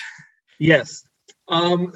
Yes. 0.60 1.04
Um, 1.48 1.94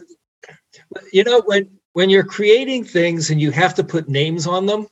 you 1.11 1.23
know, 1.23 1.41
when 1.45 1.69
when 1.93 2.09
you're 2.09 2.23
creating 2.23 2.85
things 2.85 3.29
and 3.29 3.41
you 3.41 3.51
have 3.51 3.73
to 3.75 3.83
put 3.83 4.07
names 4.07 4.47
on 4.47 4.65
them, 4.65 4.87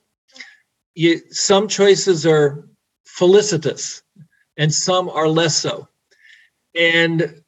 you 1.00 1.22
some 1.32 1.70
choices 1.70 2.26
are 2.26 2.68
felicitous 3.06 4.04
and 4.58 4.74
some 4.74 5.08
are 5.08 5.30
less 5.30 5.56
so. 5.56 5.88
And 6.76 7.42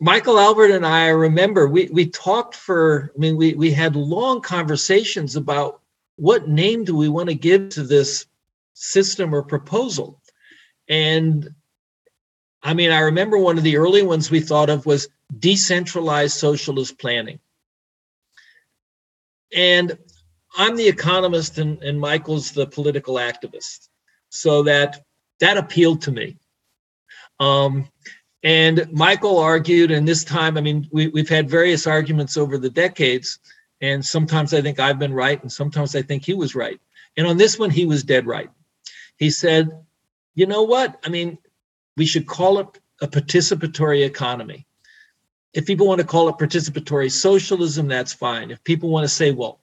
Michael 0.00 0.40
Albert 0.40 0.72
and 0.72 0.84
I, 0.84 1.06
I 1.06 1.10
remember 1.10 1.68
we 1.68 1.88
we 1.92 2.06
talked 2.06 2.56
for, 2.56 3.12
I 3.14 3.18
mean, 3.18 3.36
we 3.36 3.54
we 3.54 3.70
had 3.70 3.94
long 3.94 4.40
conversations 4.40 5.36
about 5.36 5.82
what 6.16 6.48
name 6.48 6.82
do 6.82 6.96
we 6.96 7.08
want 7.08 7.28
to 7.28 7.36
give 7.36 7.68
to 7.70 7.84
this 7.84 8.26
system 8.72 9.32
or 9.32 9.44
proposal. 9.44 10.20
And 10.88 11.48
I 12.60 12.74
mean, 12.74 12.90
I 12.90 13.00
remember 13.00 13.38
one 13.38 13.56
of 13.56 13.62
the 13.62 13.76
early 13.76 14.02
ones 14.02 14.32
we 14.32 14.40
thought 14.40 14.68
of 14.68 14.84
was 14.84 15.08
decentralized 15.38 16.36
socialist 16.36 16.98
planning. 16.98 17.38
And 19.54 19.96
I'm 20.56 20.76
the 20.76 20.88
economist 20.88 21.58
and, 21.58 21.82
and 21.82 22.00
Michael's 22.00 22.52
the 22.52 22.66
political 22.66 23.16
activist. 23.16 23.88
So 24.28 24.62
that 24.64 25.04
that 25.40 25.56
appealed 25.56 26.02
to 26.02 26.12
me. 26.12 26.36
Um, 27.40 27.88
and 28.42 28.86
Michael 28.92 29.38
argued, 29.38 29.90
and 29.90 30.06
this 30.06 30.22
time, 30.22 30.56
I 30.56 30.60
mean, 30.60 30.88
we, 30.92 31.08
we've 31.08 31.28
had 31.28 31.48
various 31.48 31.86
arguments 31.86 32.36
over 32.36 32.58
the 32.58 32.70
decades, 32.70 33.38
and 33.80 34.04
sometimes 34.04 34.52
I 34.52 34.60
think 34.60 34.78
I've 34.78 34.98
been 34.98 35.14
right, 35.14 35.40
and 35.42 35.50
sometimes 35.50 35.96
I 35.96 36.02
think 36.02 36.24
he 36.24 36.34
was 36.34 36.54
right. 36.54 36.80
And 37.16 37.26
on 37.26 37.36
this 37.36 37.58
one, 37.58 37.70
he 37.70 37.86
was 37.86 38.04
dead 38.04 38.26
right. 38.26 38.50
He 39.16 39.30
said, 39.30 39.70
you 40.34 40.46
know 40.46 40.62
what? 40.62 40.98
I 41.04 41.08
mean, 41.08 41.38
we 41.96 42.06
should 42.06 42.26
call 42.26 42.58
it 42.58 42.68
a 43.00 43.08
participatory 43.08 44.04
economy. 44.04 44.66
If 45.54 45.66
people 45.66 45.86
want 45.86 46.00
to 46.00 46.06
call 46.06 46.28
it 46.28 46.36
participatory 46.36 47.10
socialism, 47.10 47.88
that's 47.88 48.12
fine. 48.12 48.50
If 48.50 48.62
people 48.64 48.90
want 48.90 49.04
to 49.04 49.08
say, 49.08 49.30
well, 49.30 49.60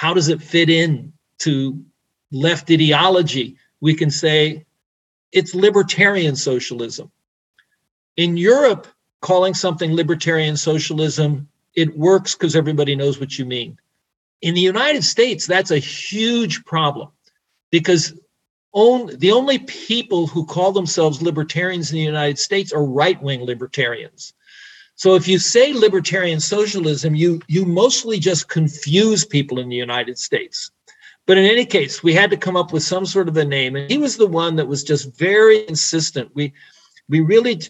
how 0.00 0.14
does 0.14 0.30
it 0.30 0.40
fit 0.40 0.70
in 0.70 1.12
to 1.40 1.84
left 2.32 2.70
ideology? 2.70 3.58
We 3.82 3.92
can 3.94 4.10
say 4.10 4.64
it's 5.30 5.54
libertarian 5.54 6.36
socialism. 6.36 7.10
In 8.16 8.38
Europe, 8.38 8.86
calling 9.20 9.52
something 9.52 9.94
libertarian 9.94 10.56
socialism, 10.56 11.48
it 11.74 11.94
works 11.98 12.34
because 12.34 12.56
everybody 12.56 12.96
knows 12.96 13.20
what 13.20 13.38
you 13.38 13.44
mean. 13.44 13.78
In 14.40 14.54
the 14.54 14.62
United 14.62 15.04
States, 15.04 15.46
that's 15.46 15.70
a 15.70 15.78
huge 15.78 16.64
problem 16.64 17.10
because 17.70 18.14
on, 18.72 19.18
the 19.18 19.32
only 19.32 19.58
people 19.58 20.26
who 20.26 20.46
call 20.46 20.72
themselves 20.72 21.20
libertarians 21.20 21.90
in 21.90 21.96
the 21.96 22.04
United 22.04 22.38
States 22.38 22.72
are 22.72 22.82
right 22.82 23.22
wing 23.22 23.44
libertarians. 23.44 24.32
So 25.00 25.14
if 25.14 25.26
you 25.26 25.38
say 25.38 25.72
libertarian 25.72 26.40
socialism, 26.40 27.14
you, 27.14 27.40
you 27.48 27.64
mostly 27.64 28.18
just 28.18 28.50
confuse 28.50 29.24
people 29.24 29.58
in 29.58 29.70
the 29.70 29.76
United 29.76 30.18
States. 30.18 30.70
But 31.26 31.38
in 31.38 31.46
any 31.46 31.64
case, 31.64 32.02
we 32.02 32.12
had 32.12 32.28
to 32.32 32.36
come 32.36 32.54
up 32.54 32.70
with 32.70 32.82
some 32.82 33.06
sort 33.06 33.26
of 33.26 33.34
a 33.38 33.44
name. 33.46 33.76
And 33.76 33.90
he 33.90 33.96
was 33.96 34.18
the 34.18 34.26
one 34.26 34.56
that 34.56 34.68
was 34.68 34.84
just 34.84 35.16
very 35.16 35.66
insistent. 35.66 36.30
We, 36.34 36.52
we 37.08 37.20
really 37.20 37.62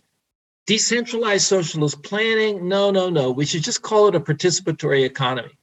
decentralized 0.67 1.47
socialist 1.47 2.03
planning. 2.03 2.67
No, 2.67 2.91
no, 2.91 3.09
no. 3.09 3.31
We 3.31 3.47
should 3.47 3.63
just 3.63 3.81
call 3.81 4.09
it 4.09 4.17
a 4.17 4.21
participatory 4.21 5.05
economy. 5.05 5.57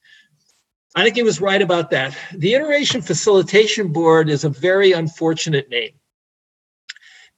I 0.95 1.03
think 1.03 1.17
he 1.17 1.23
was 1.23 1.41
right 1.41 1.61
about 1.61 1.91
that. 1.91 2.15
The 2.33 2.53
Iteration 2.53 3.01
Facilitation 3.01 3.91
Board 3.91 4.29
is 4.29 4.45
a 4.45 4.49
very 4.49 4.93
unfortunate 4.93 5.69
name. 5.69 5.99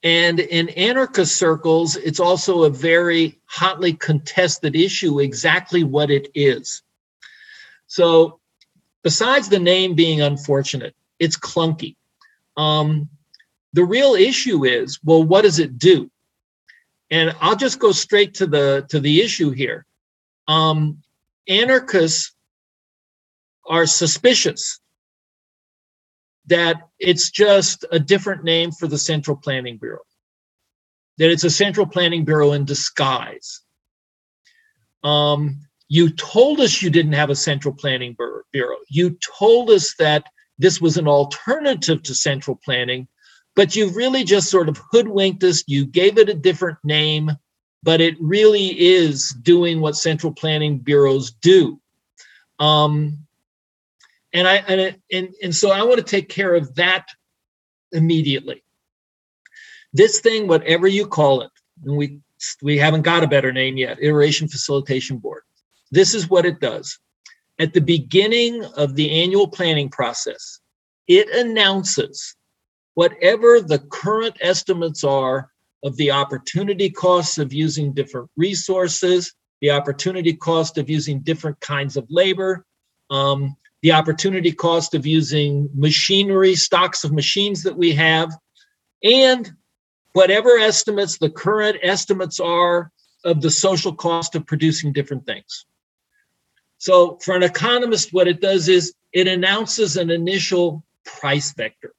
And 0.03 0.39
in 0.39 0.69
anarchist 0.69 1.35
circles, 1.35 1.97
it's 1.97 2.19
also 2.19 2.63
a 2.63 2.69
very 2.69 3.39
hotly 3.45 3.93
contested 3.93 4.75
issue 4.75 5.19
exactly 5.19 5.83
what 5.83 6.09
it 6.09 6.29
is. 6.33 6.83
So, 7.87 8.39
besides 9.03 9.49
the 9.49 9.59
name 9.59 9.95
being 9.95 10.21
unfortunate, 10.21 10.95
it's 11.19 11.37
clunky. 11.37 11.95
Um, 12.55 13.09
the 13.73 13.83
real 13.83 14.13
issue 14.13 14.65
is 14.65 14.99
well, 15.03 15.23
what 15.23 15.41
does 15.41 15.59
it 15.59 15.77
do? 15.77 16.09
And 17.11 17.35
I'll 17.41 17.55
just 17.55 17.79
go 17.79 17.91
straight 17.91 18.35
to 18.35 18.47
the 18.47 18.85
to 18.89 18.99
the 18.99 19.21
issue 19.21 19.51
here. 19.51 19.85
Um, 20.47 21.01
anarchists 21.47 22.33
are 23.67 23.85
suspicious 23.85 24.78
that 26.47 26.89
it's 26.99 27.29
just 27.29 27.85
a 27.91 27.99
different 27.99 28.43
name 28.43 28.71
for 28.71 28.87
the 28.87 28.97
Central 28.97 29.37
Planning 29.37 29.77
Bureau, 29.77 30.01
that 31.17 31.31
it's 31.31 31.43
a 31.43 31.49
Central 31.49 31.85
Planning 31.85 32.25
Bureau 32.25 32.53
in 32.53 32.65
disguise. 32.65 33.61
Um, 35.03 35.61
you 35.87 36.09
told 36.09 36.59
us 36.59 36.81
you 36.81 36.89
didn't 36.89 37.13
have 37.13 37.29
a 37.29 37.35
Central 37.35 37.73
Planning 37.73 38.15
Bureau. 38.51 38.77
You 38.89 39.17
told 39.37 39.69
us 39.69 39.95
that 39.95 40.25
this 40.59 40.79
was 40.81 40.97
an 40.97 41.07
alternative 41.07 42.03
to 42.03 42.13
central 42.13 42.59
planning, 42.63 43.07
but 43.55 43.75
you 43.75 43.89
really 43.89 44.23
just 44.23 44.49
sort 44.49 44.69
of 44.69 44.79
hoodwinked 44.91 45.43
us. 45.43 45.63
You 45.65 45.85
gave 45.85 46.17
it 46.17 46.29
a 46.29 46.33
different 46.33 46.77
name, 46.83 47.31
but 47.81 48.01
it 48.01 48.15
really 48.19 48.79
is 48.79 49.29
doing 49.41 49.79
what 49.79 49.95
central 49.95 50.33
planning 50.33 50.79
bureaus 50.79 51.31
do. 51.31 51.79
Um, 52.59 53.25
and 54.33 54.47
I 54.47 54.55
and, 54.55 54.97
and 55.11 55.29
and 55.41 55.55
so 55.55 55.71
I 55.71 55.83
want 55.83 55.97
to 55.97 56.03
take 56.03 56.29
care 56.29 56.55
of 56.55 56.75
that 56.75 57.07
immediately. 57.91 58.63
This 59.93 60.19
thing, 60.19 60.47
whatever 60.47 60.87
you 60.87 61.07
call 61.07 61.41
it, 61.41 61.51
and 61.83 61.97
we 61.97 62.19
we 62.61 62.77
haven't 62.77 63.01
got 63.01 63.23
a 63.23 63.27
better 63.27 63.51
name 63.51 63.77
yet, 63.77 63.97
iteration 64.01 64.47
facilitation 64.47 65.17
board. 65.17 65.43
This 65.91 66.13
is 66.13 66.29
what 66.29 66.45
it 66.45 66.59
does. 66.59 66.99
At 67.57 67.73
the 67.73 67.81
beginning 67.81 68.63
of 68.63 68.95
the 68.95 69.21
annual 69.21 69.47
planning 69.47 69.89
process, 69.89 70.59
it 71.07 71.27
announces 71.29 72.35
whatever 72.93 73.59
the 73.59 73.79
current 73.79 74.37
estimates 74.41 75.03
are 75.03 75.49
of 75.83 75.95
the 75.97 76.11
opportunity 76.11 76.89
costs 76.89 77.37
of 77.37 77.51
using 77.51 77.93
different 77.93 78.29
resources, 78.37 79.33
the 79.61 79.71
opportunity 79.71 80.33
cost 80.33 80.77
of 80.77 80.89
using 80.89 81.19
different 81.21 81.59
kinds 81.59 81.97
of 81.97 82.05
labor, 82.09 82.65
um, 83.09 83.55
the 83.81 83.91
opportunity 83.91 84.51
cost 84.51 84.93
of 84.93 85.05
using 85.05 85.69
machinery, 85.73 86.55
stocks 86.55 87.03
of 87.03 87.11
machines 87.11 87.63
that 87.63 87.77
we 87.77 87.93
have, 87.93 88.31
and 89.03 89.51
whatever 90.13 90.57
estimates 90.57 91.17
the 91.17 91.29
current 91.29 91.77
estimates 91.81 92.39
are 92.39 92.91
of 93.23 93.41
the 93.41 93.51
social 93.51 93.93
cost 93.93 94.35
of 94.35 94.45
producing 94.45 94.91
different 94.91 95.25
things. 95.25 95.65
So, 96.77 97.17
for 97.17 97.35
an 97.35 97.43
economist, 97.43 98.13
what 98.13 98.27
it 98.27 98.39
does 98.39 98.69
is 98.69 98.93
it 99.11 99.27
announces 99.27 99.97
an 99.97 100.09
initial 100.09 100.83
price 101.03 101.53
vector. 101.53 101.93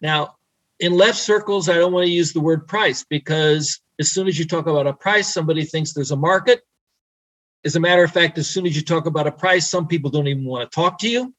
Now, 0.00 0.36
in 0.78 0.92
left 0.92 1.18
circles, 1.18 1.68
I 1.68 1.74
don't 1.74 1.92
want 1.92 2.06
to 2.06 2.12
use 2.12 2.32
the 2.32 2.40
word 2.40 2.68
price 2.68 3.04
because 3.04 3.80
as 3.98 4.10
soon 4.10 4.28
as 4.28 4.38
you 4.38 4.44
talk 4.44 4.66
about 4.66 4.86
a 4.86 4.92
price, 4.92 5.32
somebody 5.32 5.64
thinks 5.64 5.92
there's 5.92 6.10
a 6.10 6.16
market. 6.16 6.62
As 7.64 7.76
a 7.76 7.80
matter 7.80 8.04
of 8.04 8.12
fact, 8.12 8.36
as 8.38 8.48
soon 8.48 8.66
as 8.66 8.76
you 8.76 8.82
talk 8.82 9.06
about 9.06 9.26
a 9.26 9.32
price, 9.32 9.70
some 9.70 9.86
people 9.86 10.10
don't 10.10 10.26
even 10.26 10.44
want 10.44 10.70
to 10.70 10.74
talk 10.74 10.98
to 10.98 11.08
you. 11.08 11.34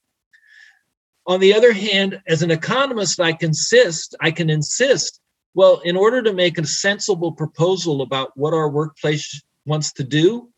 On 1.26 1.40
the 1.40 1.54
other 1.54 1.72
hand, 1.72 2.20
as 2.26 2.42
an 2.42 2.50
economist, 2.50 3.20
I 3.20 3.32
can 3.32 3.50
insist, 3.50 4.14
I 4.20 4.30
can 4.30 4.50
insist, 4.50 5.20
well, 5.54 5.80
in 5.84 5.96
order 5.96 6.22
to 6.22 6.32
make 6.32 6.58
a 6.58 6.66
sensible 6.66 7.32
proposal 7.32 8.02
about 8.02 8.32
what 8.36 8.54
our 8.54 8.68
workplace 8.68 9.42
wants 9.64 9.92
to 9.94 10.04
do, 10.04 10.50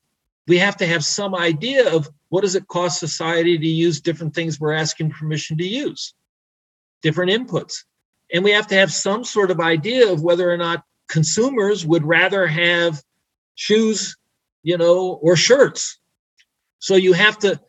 we 0.46 0.58
have 0.58 0.76
to 0.78 0.86
have 0.86 1.04
some 1.04 1.34
idea 1.34 1.94
of 1.94 2.08
what 2.30 2.40
does 2.40 2.54
it 2.54 2.66
cost 2.66 2.98
society 2.98 3.58
to 3.58 3.66
use 3.66 4.00
different 4.00 4.34
things 4.34 4.58
we're 4.58 4.72
asking 4.72 5.10
permission 5.10 5.58
to 5.58 5.66
use, 5.66 6.14
different 7.02 7.30
inputs. 7.30 7.84
And 8.32 8.42
we 8.42 8.50
have 8.52 8.66
to 8.68 8.74
have 8.74 8.92
some 8.92 9.24
sort 9.24 9.50
of 9.50 9.60
idea 9.60 10.10
of 10.10 10.22
whether 10.22 10.50
or 10.50 10.56
not 10.56 10.84
consumers 11.08 11.86
would 11.86 12.04
rather 12.04 12.46
have 12.46 13.02
shoes 13.54 14.16
you 14.62 14.76
know, 14.76 15.18
or 15.22 15.36
shirts. 15.36 15.98
So 16.78 16.96
you 16.96 17.12
have 17.12 17.38
to, 17.40 17.60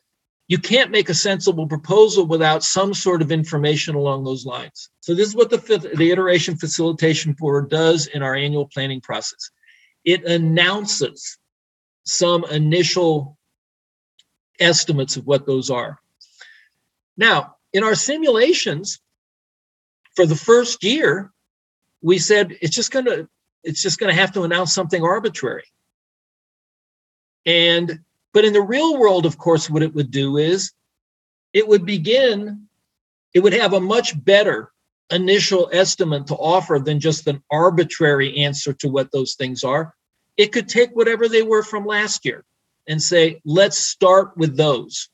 you 0.48 0.58
can't 0.58 0.92
make 0.92 1.10
a 1.10 1.14
sensible 1.14 1.68
proposal 1.68 2.26
without 2.26 2.64
some 2.64 2.94
sort 2.94 3.22
of 3.22 3.32
information 3.32 3.96
along 3.96 4.24
those 4.24 4.46
lines. 4.46 4.90
So 5.02 5.14
this 5.14 5.28
is 5.28 5.36
what 5.36 5.50
the, 5.50 5.58
the 5.96 6.12
iteration 6.12 6.58
facilitation 6.58 7.34
board 7.34 7.70
does 7.70 8.08
in 8.08 8.24
our 8.24 8.36
annual 8.36 8.68
planning 8.68 9.02
process. 9.02 9.52
It 10.04 10.26
announces 10.26 11.38
some 12.06 12.44
initial 12.46 13.38
estimates 14.60 15.18
of 15.18 15.26
what 15.26 15.46
those 15.46 15.70
are. 15.70 16.00
Now, 17.18 17.56
in 17.74 17.84
our 17.84 17.96
simulations 17.96 19.00
for 20.16 20.26
the 20.26 20.36
first 20.36 20.84
year, 20.84 21.32
we 22.02 22.18
said 22.18 22.58
it's 22.62 22.76
just 22.76 22.92
going 22.92 23.06
to 23.06 23.28
it's 23.64 23.82
just 23.82 24.00
going 24.00 24.14
to 24.14 24.20
have 24.20 24.32
to 24.34 24.44
announce 24.44 24.74
something 24.74 25.04
arbitrary. 25.04 25.66
And 27.46 28.00
but 28.34 28.46
in 28.46 28.54
the 28.54 28.62
real 28.62 28.98
world, 28.98 29.26
of 29.26 29.38
course, 29.38 29.70
what 29.70 29.84
it 29.84 29.94
would 29.96 30.12
do 30.12 30.38
is 30.38 30.72
it 31.54 31.68
would 31.68 31.86
begin, 31.86 32.68
it 33.34 33.40
would 33.40 33.54
have 33.54 33.74
a 33.74 33.80
much 33.80 34.24
better 34.24 34.72
initial 35.12 35.70
estimate 35.74 36.28
to 36.28 36.36
offer 36.36 36.80
than 36.80 37.00
just 37.00 37.28
an 37.28 37.42
arbitrary 37.52 38.38
answer 38.38 38.74
to 38.74 38.88
what 38.88 39.12
those 39.12 39.34
things 39.34 39.64
are. 39.64 39.96
It 40.38 40.52
could 40.52 40.70
take 40.70 40.92
whatever 40.92 41.28
they 41.28 41.42
were 41.42 41.64
from 41.64 41.86
last 41.86 42.26
year 42.26 42.46
and 42.88 43.02
say, 43.02 43.42
let's 43.46 43.80
start 43.80 44.38
with 44.38 44.56
those. 44.56 45.10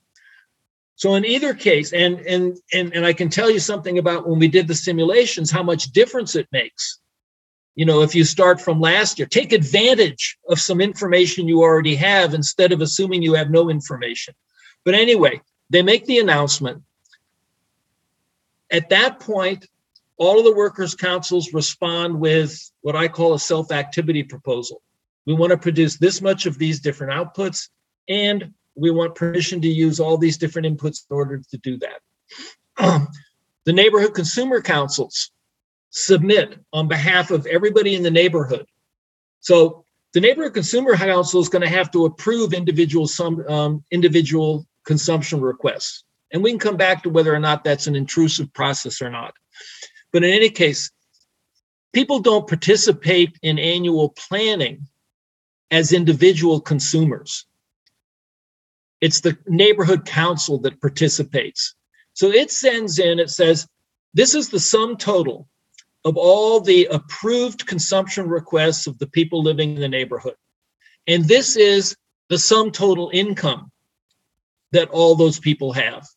So 0.97 1.15
in 1.15 1.25
either 1.25 1.53
case, 1.53 1.93
and 1.93 2.19
and 2.21 2.57
and, 2.73 2.93
and 2.93 3.05
I 3.05 3.13
can 3.13 3.29
tell 3.29 3.49
you 3.49 3.59
something 3.59 3.97
about 3.97 4.27
when 4.27 4.39
we 4.39 4.47
did 4.47 4.67
the 4.67 4.75
simulations, 4.75 5.51
how 5.51 5.63
much 5.63 5.91
difference 5.91 6.35
it 6.35 6.47
makes 6.51 6.99
you 7.75 7.85
know 7.85 8.01
if 8.01 8.15
you 8.15 8.23
start 8.23 8.59
from 8.59 8.79
last 8.79 9.19
year 9.19 9.27
take 9.27 9.51
advantage 9.51 10.37
of 10.49 10.59
some 10.59 10.81
information 10.81 11.47
you 11.47 11.61
already 11.61 11.95
have 11.95 12.33
instead 12.33 12.71
of 12.71 12.81
assuming 12.81 13.21
you 13.21 13.33
have 13.33 13.49
no 13.51 13.69
information. 13.69 14.33
But 14.83 14.95
anyway 14.95 15.41
they 15.69 15.81
make 15.81 16.05
the 16.05 16.19
announcement. 16.19 16.83
At 18.71 18.89
that 18.89 19.19
point 19.19 19.67
all 20.17 20.39
of 20.39 20.45
the 20.45 20.55
workers 20.55 20.95
councils 20.95 21.53
respond 21.53 22.19
with 22.19 22.71
what 22.81 22.95
i 22.95 23.07
call 23.07 23.33
a 23.33 23.39
self 23.39 23.71
activity 23.71 24.23
proposal. 24.23 24.81
We 25.25 25.33
want 25.33 25.51
to 25.51 25.57
produce 25.57 25.97
this 25.97 26.21
much 26.21 26.45
of 26.45 26.57
these 26.57 26.79
different 26.79 27.13
outputs 27.13 27.69
and 28.07 28.53
we 28.75 28.91
want 28.91 29.15
permission 29.15 29.61
to 29.61 29.67
use 29.67 29.99
all 29.99 30.17
these 30.17 30.37
different 30.37 30.67
inputs 30.67 31.05
in 31.09 31.15
order 31.15 31.41
to 31.49 31.57
do 31.57 31.79
that. 31.79 33.07
The 33.65 33.73
neighborhood 33.73 34.13
consumer 34.13 34.61
councils 34.61 35.31
submit 35.95 36.59
on 36.73 36.89
behalf 36.89 37.31
of 37.31 37.45
everybody 37.45 37.95
in 37.95 38.03
the 38.03 38.11
neighborhood. 38.11 38.67
So 39.39 39.85
the 40.13 40.19
neighborhood 40.19 40.53
consumer 40.53 40.95
council 40.97 41.39
is 41.39 41.47
going 41.47 41.61
to 41.61 41.69
have 41.69 41.89
to 41.91 42.05
approve 42.05 42.53
individual 42.53 43.07
some 43.07 43.45
um, 43.47 43.83
individual 43.91 44.67
consumption 44.85 45.39
requests, 45.39 46.03
and 46.31 46.43
we 46.43 46.51
can 46.51 46.59
come 46.59 46.75
back 46.75 47.03
to 47.03 47.09
whether 47.09 47.33
or 47.33 47.39
not 47.39 47.63
that's 47.63 47.87
an 47.87 47.95
intrusive 47.95 48.53
process 48.53 49.01
or 49.01 49.09
not. 49.09 49.33
But 50.11 50.25
in 50.25 50.31
any 50.31 50.49
case, 50.49 50.91
people 51.93 52.19
don't 52.19 52.47
participate 52.47 53.39
in 53.41 53.57
annual 53.57 54.09
planning 54.09 54.87
as 55.71 55.93
individual 55.93 56.59
consumers. 56.59 57.45
It's 58.99 59.21
the 59.21 59.37
neighborhood 59.47 60.05
council 60.05 60.59
that 60.59 60.81
participates. 60.81 61.73
So 62.13 62.31
it 62.31 62.51
sends 62.51 62.99
in, 62.99 63.19
it 63.19 63.29
says, 63.29 63.67
this 64.13 64.35
is 64.35 64.49
the 64.49 64.59
sum 64.59 64.97
total 64.97 65.47
of 66.05 66.15
all 66.15 66.61
the 66.61 66.85
approved 66.85 67.65
consumption 67.65 68.29
requests 68.29 68.87
of 68.87 68.97
the 68.99 69.07
people 69.07 69.41
living 69.41 69.75
in 69.75 69.81
the 69.81 69.89
neighborhood. 69.89 70.35
And 71.07 71.25
this 71.25 71.55
is 71.57 71.95
the 72.29 72.37
sum 72.37 72.71
total 72.71 73.09
income 73.11 73.71
that 74.71 74.89
all 74.89 75.15
those 75.15 75.39
people 75.39 75.73
have. 75.73 76.07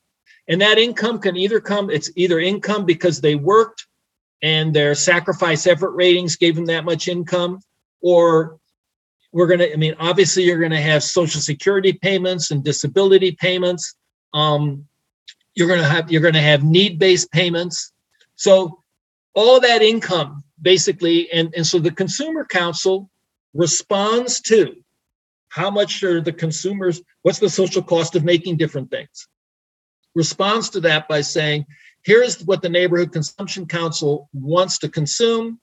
And 0.46 0.60
that 0.60 0.78
income 0.78 1.18
can 1.18 1.36
either 1.36 1.60
come, 1.60 1.90
it's 1.90 2.10
either 2.16 2.38
income 2.38 2.84
because 2.84 3.20
they 3.20 3.34
worked 3.34 3.86
and 4.42 4.72
their 4.72 4.94
sacrifice 4.94 5.66
effort 5.66 5.90
ratings 5.92 6.36
gave 6.36 6.54
them 6.54 6.66
that 6.66 6.84
much 6.84 7.08
income, 7.08 7.60
or 8.00 8.58
we're 9.32 9.46
going 9.46 9.58
to, 9.58 9.72
I 9.72 9.76
mean, 9.76 9.94
obviously, 9.98 10.44
you're 10.44 10.58
going 10.58 10.70
to 10.70 10.80
have 10.80 11.02
social 11.02 11.40
security 11.40 11.92
payments 11.92 12.50
and 12.50 12.64
disability 12.64 13.32
payments. 13.32 13.94
Um, 14.32 14.86
you're 15.54 15.68
going 15.68 15.80
to 15.80 15.88
have 15.88 16.10
you're 16.10 16.22
going 16.22 16.34
to 16.34 16.40
have 16.40 16.62
need-based 16.62 17.30
payments. 17.32 17.92
So 18.36 18.77
all 19.38 19.60
that 19.60 19.82
income 19.82 20.42
basically, 20.60 21.30
and, 21.30 21.54
and 21.54 21.64
so 21.64 21.78
the 21.78 21.92
consumer 21.92 22.44
council 22.44 23.08
responds 23.54 24.40
to 24.40 24.74
how 25.48 25.70
much 25.70 26.02
are 26.02 26.20
the 26.20 26.32
consumers, 26.32 27.00
what's 27.22 27.38
the 27.38 27.48
social 27.48 27.80
cost 27.80 28.16
of 28.16 28.24
making 28.24 28.56
different 28.56 28.90
things? 28.90 29.28
Responds 30.16 30.70
to 30.70 30.80
that 30.80 31.06
by 31.06 31.20
saying, 31.20 31.66
here's 32.02 32.44
what 32.46 32.62
the 32.62 32.68
neighborhood 32.68 33.12
consumption 33.12 33.66
council 33.66 34.28
wants 34.32 34.78
to 34.78 34.88
consume. 34.88 35.60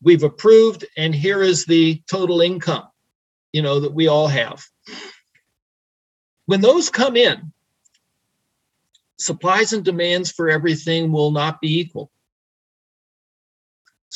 We've 0.00 0.22
approved, 0.22 0.86
and 0.96 1.12
here 1.12 1.42
is 1.42 1.66
the 1.66 2.00
total 2.08 2.40
income, 2.42 2.84
you 3.52 3.62
know, 3.62 3.80
that 3.80 3.92
we 3.92 4.06
all 4.06 4.28
have. 4.28 4.64
When 6.44 6.60
those 6.60 6.90
come 6.90 7.16
in, 7.16 7.52
supplies 9.18 9.72
and 9.72 9.84
demands 9.84 10.30
for 10.30 10.48
everything 10.48 11.10
will 11.10 11.32
not 11.32 11.60
be 11.60 11.80
equal. 11.80 12.12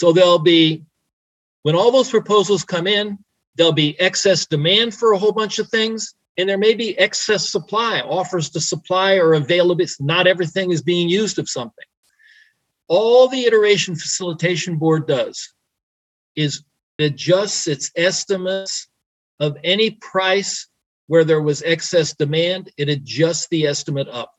So 0.00 0.14
there'll 0.14 0.38
be, 0.38 0.82
when 1.60 1.76
all 1.76 1.92
those 1.92 2.08
proposals 2.08 2.64
come 2.64 2.86
in, 2.86 3.18
there'll 3.56 3.74
be 3.74 4.00
excess 4.00 4.46
demand 4.46 4.94
for 4.94 5.12
a 5.12 5.18
whole 5.18 5.32
bunch 5.32 5.58
of 5.58 5.68
things, 5.68 6.14
and 6.38 6.48
there 6.48 6.56
may 6.56 6.72
be 6.72 6.98
excess 6.98 7.50
supply, 7.50 8.00
offers 8.00 8.48
to 8.50 8.60
supply 8.62 9.16
or 9.16 9.34
available. 9.34 9.84
Not 10.00 10.26
everything 10.26 10.72
is 10.72 10.80
being 10.80 11.10
used 11.10 11.38
of 11.38 11.50
something. 11.50 11.84
All 12.88 13.28
the 13.28 13.44
iteration 13.44 13.94
facilitation 13.94 14.78
board 14.78 15.06
does 15.06 15.52
is 16.34 16.64
adjusts 16.98 17.68
its 17.68 17.90
estimates 17.94 18.88
of 19.38 19.58
any 19.64 19.90
price 19.90 20.66
where 21.08 21.24
there 21.24 21.42
was 21.42 21.60
excess 21.60 22.14
demand, 22.14 22.72
it 22.78 22.88
adjusts 22.88 23.48
the 23.48 23.66
estimate 23.66 24.08
up. 24.08 24.32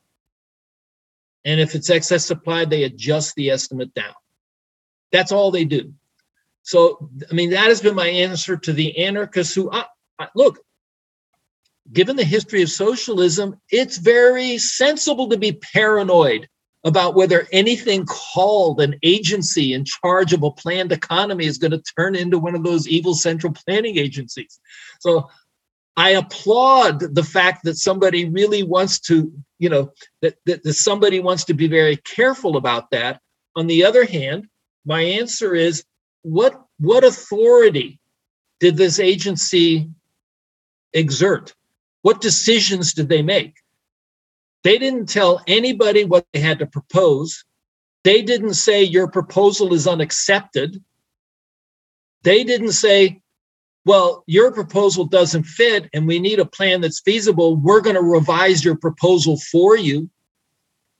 And 1.44 1.60
if 1.60 1.76
it's 1.76 1.88
excess 1.88 2.24
supply, 2.24 2.64
they 2.64 2.82
adjust 2.82 3.36
the 3.36 3.50
estimate 3.50 3.94
down. 3.94 4.14
That's 5.12 5.32
all 5.32 5.50
they 5.50 5.64
do. 5.64 5.92
So, 6.62 7.10
I 7.30 7.34
mean, 7.34 7.50
that 7.50 7.68
has 7.68 7.82
been 7.82 7.94
my 7.94 8.08
answer 8.08 8.56
to 8.56 8.72
the 8.72 9.04
anarchists 9.04 9.54
who, 9.54 9.70
I, 9.70 9.84
I, 10.18 10.28
look, 10.34 10.60
given 11.92 12.16
the 12.16 12.24
history 12.24 12.62
of 12.62 12.70
socialism, 12.70 13.60
it's 13.70 13.98
very 13.98 14.58
sensible 14.58 15.28
to 15.30 15.36
be 15.36 15.52
paranoid 15.52 16.48
about 16.84 17.14
whether 17.14 17.46
anything 17.52 18.04
called 18.06 18.80
an 18.80 18.96
agency 19.02 19.72
in 19.72 19.84
charge 19.84 20.32
of 20.32 20.42
a 20.42 20.50
planned 20.50 20.92
economy 20.92 21.46
is 21.46 21.58
going 21.58 21.70
to 21.70 21.82
turn 21.96 22.16
into 22.16 22.38
one 22.38 22.54
of 22.54 22.64
those 22.64 22.88
evil 22.88 23.14
central 23.14 23.52
planning 23.52 23.98
agencies. 23.98 24.58
So 25.00 25.28
I 25.96 26.10
applaud 26.10 27.14
the 27.14 27.22
fact 27.22 27.64
that 27.64 27.76
somebody 27.76 28.28
really 28.28 28.62
wants 28.62 28.98
to, 29.00 29.32
you 29.58 29.68
know, 29.68 29.92
that, 30.22 30.36
that, 30.46 30.62
that 30.64 30.74
somebody 30.74 31.20
wants 31.20 31.44
to 31.44 31.54
be 31.54 31.68
very 31.68 31.96
careful 31.96 32.56
about 32.56 32.90
that. 32.90 33.20
On 33.54 33.66
the 33.66 33.84
other 33.84 34.04
hand, 34.04 34.48
my 34.84 35.00
answer 35.00 35.54
is 35.54 35.84
what 36.22 36.64
what 36.78 37.04
authority 37.04 38.00
did 38.60 38.76
this 38.76 38.98
agency 38.98 39.88
exert? 40.92 41.54
What 42.02 42.20
decisions 42.20 42.94
did 42.94 43.08
they 43.08 43.22
make? 43.22 43.56
They 44.64 44.78
didn't 44.78 45.08
tell 45.08 45.42
anybody 45.46 46.04
what 46.04 46.26
they 46.32 46.40
had 46.40 46.58
to 46.60 46.66
propose. 46.66 47.44
They 48.04 48.22
didn't 48.22 48.54
say 48.54 48.82
your 48.82 49.08
proposal 49.08 49.72
is 49.74 49.86
unaccepted. 49.86 50.82
They 52.22 52.44
didn't 52.44 52.72
say, 52.72 53.20
well, 53.84 54.22
your 54.26 54.52
proposal 54.52 55.04
doesn't 55.04 55.44
fit 55.44 55.88
and 55.92 56.06
we 56.06 56.18
need 56.18 56.38
a 56.38 56.44
plan 56.44 56.80
that's 56.80 57.00
feasible. 57.00 57.56
We're 57.56 57.80
going 57.80 57.96
to 57.96 58.02
revise 58.02 58.64
your 58.64 58.76
proposal 58.76 59.38
for 59.50 59.76
you. 59.76 60.08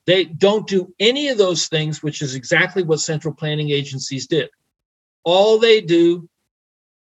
They 0.07 0.25
don't 0.25 0.67
do 0.67 0.93
any 0.99 1.29
of 1.29 1.39
those 1.39 1.69
things, 1.69 2.03
which 2.03 2.23
is 2.23 2.35
exactly 2.35 2.83
what 2.83 3.01
central 3.01 3.35
planning 3.35 3.71
agencies 3.71 4.27
did. 4.27 4.51
All 5.25 5.59
they 5.59 5.81
do 5.81 6.29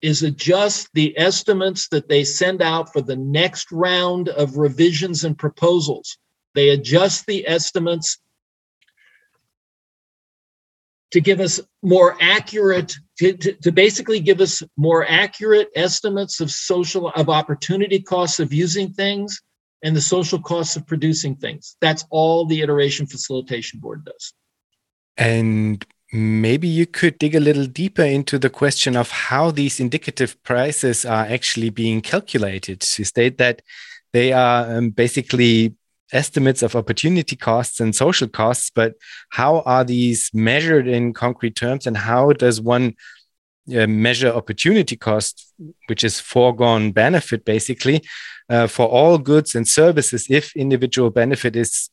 is 0.02 0.24
adjust 0.24 0.90
the 0.94 1.18
estimates 1.18 1.88
that 1.90 2.08
they 2.08 2.24
send 2.24 2.62
out 2.62 2.92
for 2.92 3.02
the 3.02 3.16
next 3.16 3.72
round 3.72 4.30
of 4.30 4.58
revisions 4.58 5.24
and 5.24 5.38
proposals. 5.38 6.18
They 6.56 6.70
adjust 6.70 7.26
the 7.26 7.48
estimates 7.48 8.18
to 11.12 11.22
give 11.22 11.40
us 11.40 11.60
more 11.82 12.18
accurate, 12.22 12.96
to, 13.18 13.34
to, 13.34 13.54
to, 13.54 13.72
basically 13.72 14.20
give 14.20 14.42
us 14.42 14.62
more 14.78 15.06
accurate 15.10 15.70
estimates 15.76 16.40
of 16.40 16.52
social, 16.52 17.10
of 17.10 17.30
opportunity 17.30 18.00
costs 18.00 18.40
of 18.40 18.54
using 18.54 18.94
things 18.94 19.42
and 19.84 19.96
the 19.96 20.02
social 20.02 20.40
costs 20.40 20.76
of 20.76 20.86
producing 20.86 21.36
things. 21.36 21.78
That's 21.82 22.06
all 22.10 22.46
the 22.46 22.62
iteration 22.62 23.06
facilitation 23.08 23.80
board 23.80 24.06
does. 24.06 24.34
And 25.18 25.86
Maybe 26.12 26.68
you 26.68 26.88
could 26.88 27.20
dig 27.20 27.36
a 27.36 27.40
little 27.40 27.68
deeper 27.68 28.02
into 28.02 28.40
the 28.40 28.50
question 28.50 28.96
of 28.96 29.12
how 29.12 29.52
these 29.52 29.80
indicative 29.80 30.42
prices 30.42 31.06
are 31.06 31.26
actually 31.26 31.70
being 31.70 32.02
calculated. 32.02 32.84
You 32.98 33.06
state 33.06 33.38
that 33.38 33.62
they 34.12 34.34
are 34.34 34.76
um, 34.76 34.90
basically 34.90 35.76
estimates 36.12 36.64
of 36.64 36.76
opportunity 36.76 37.36
costs 37.36 37.80
and 37.80 37.96
social 37.96 38.28
costs, 38.28 38.72
but 38.74 38.96
how 39.30 39.60
are 39.62 39.84
these 39.84 40.32
measured 40.34 40.88
in 40.88 41.14
concrete 41.14 41.56
terms 41.56 41.86
and 41.86 41.96
how 41.96 42.34
does 42.34 42.60
one 42.60 42.96
uh, 43.78 43.86
measure 43.86 44.30
opportunity 44.34 44.96
cost, 44.96 45.54
which 45.86 46.04
is 46.04 46.20
foregone 46.20 46.92
benefit 46.92 47.46
basically, 47.46 48.02
uh, 48.50 48.68
for 48.68 48.88
all 48.88 49.18
goods 49.18 49.56
and 49.56 49.68
services 49.68 50.28
if 50.30 50.56
individual 50.56 51.10
benefit 51.10 51.56
is 51.56 51.90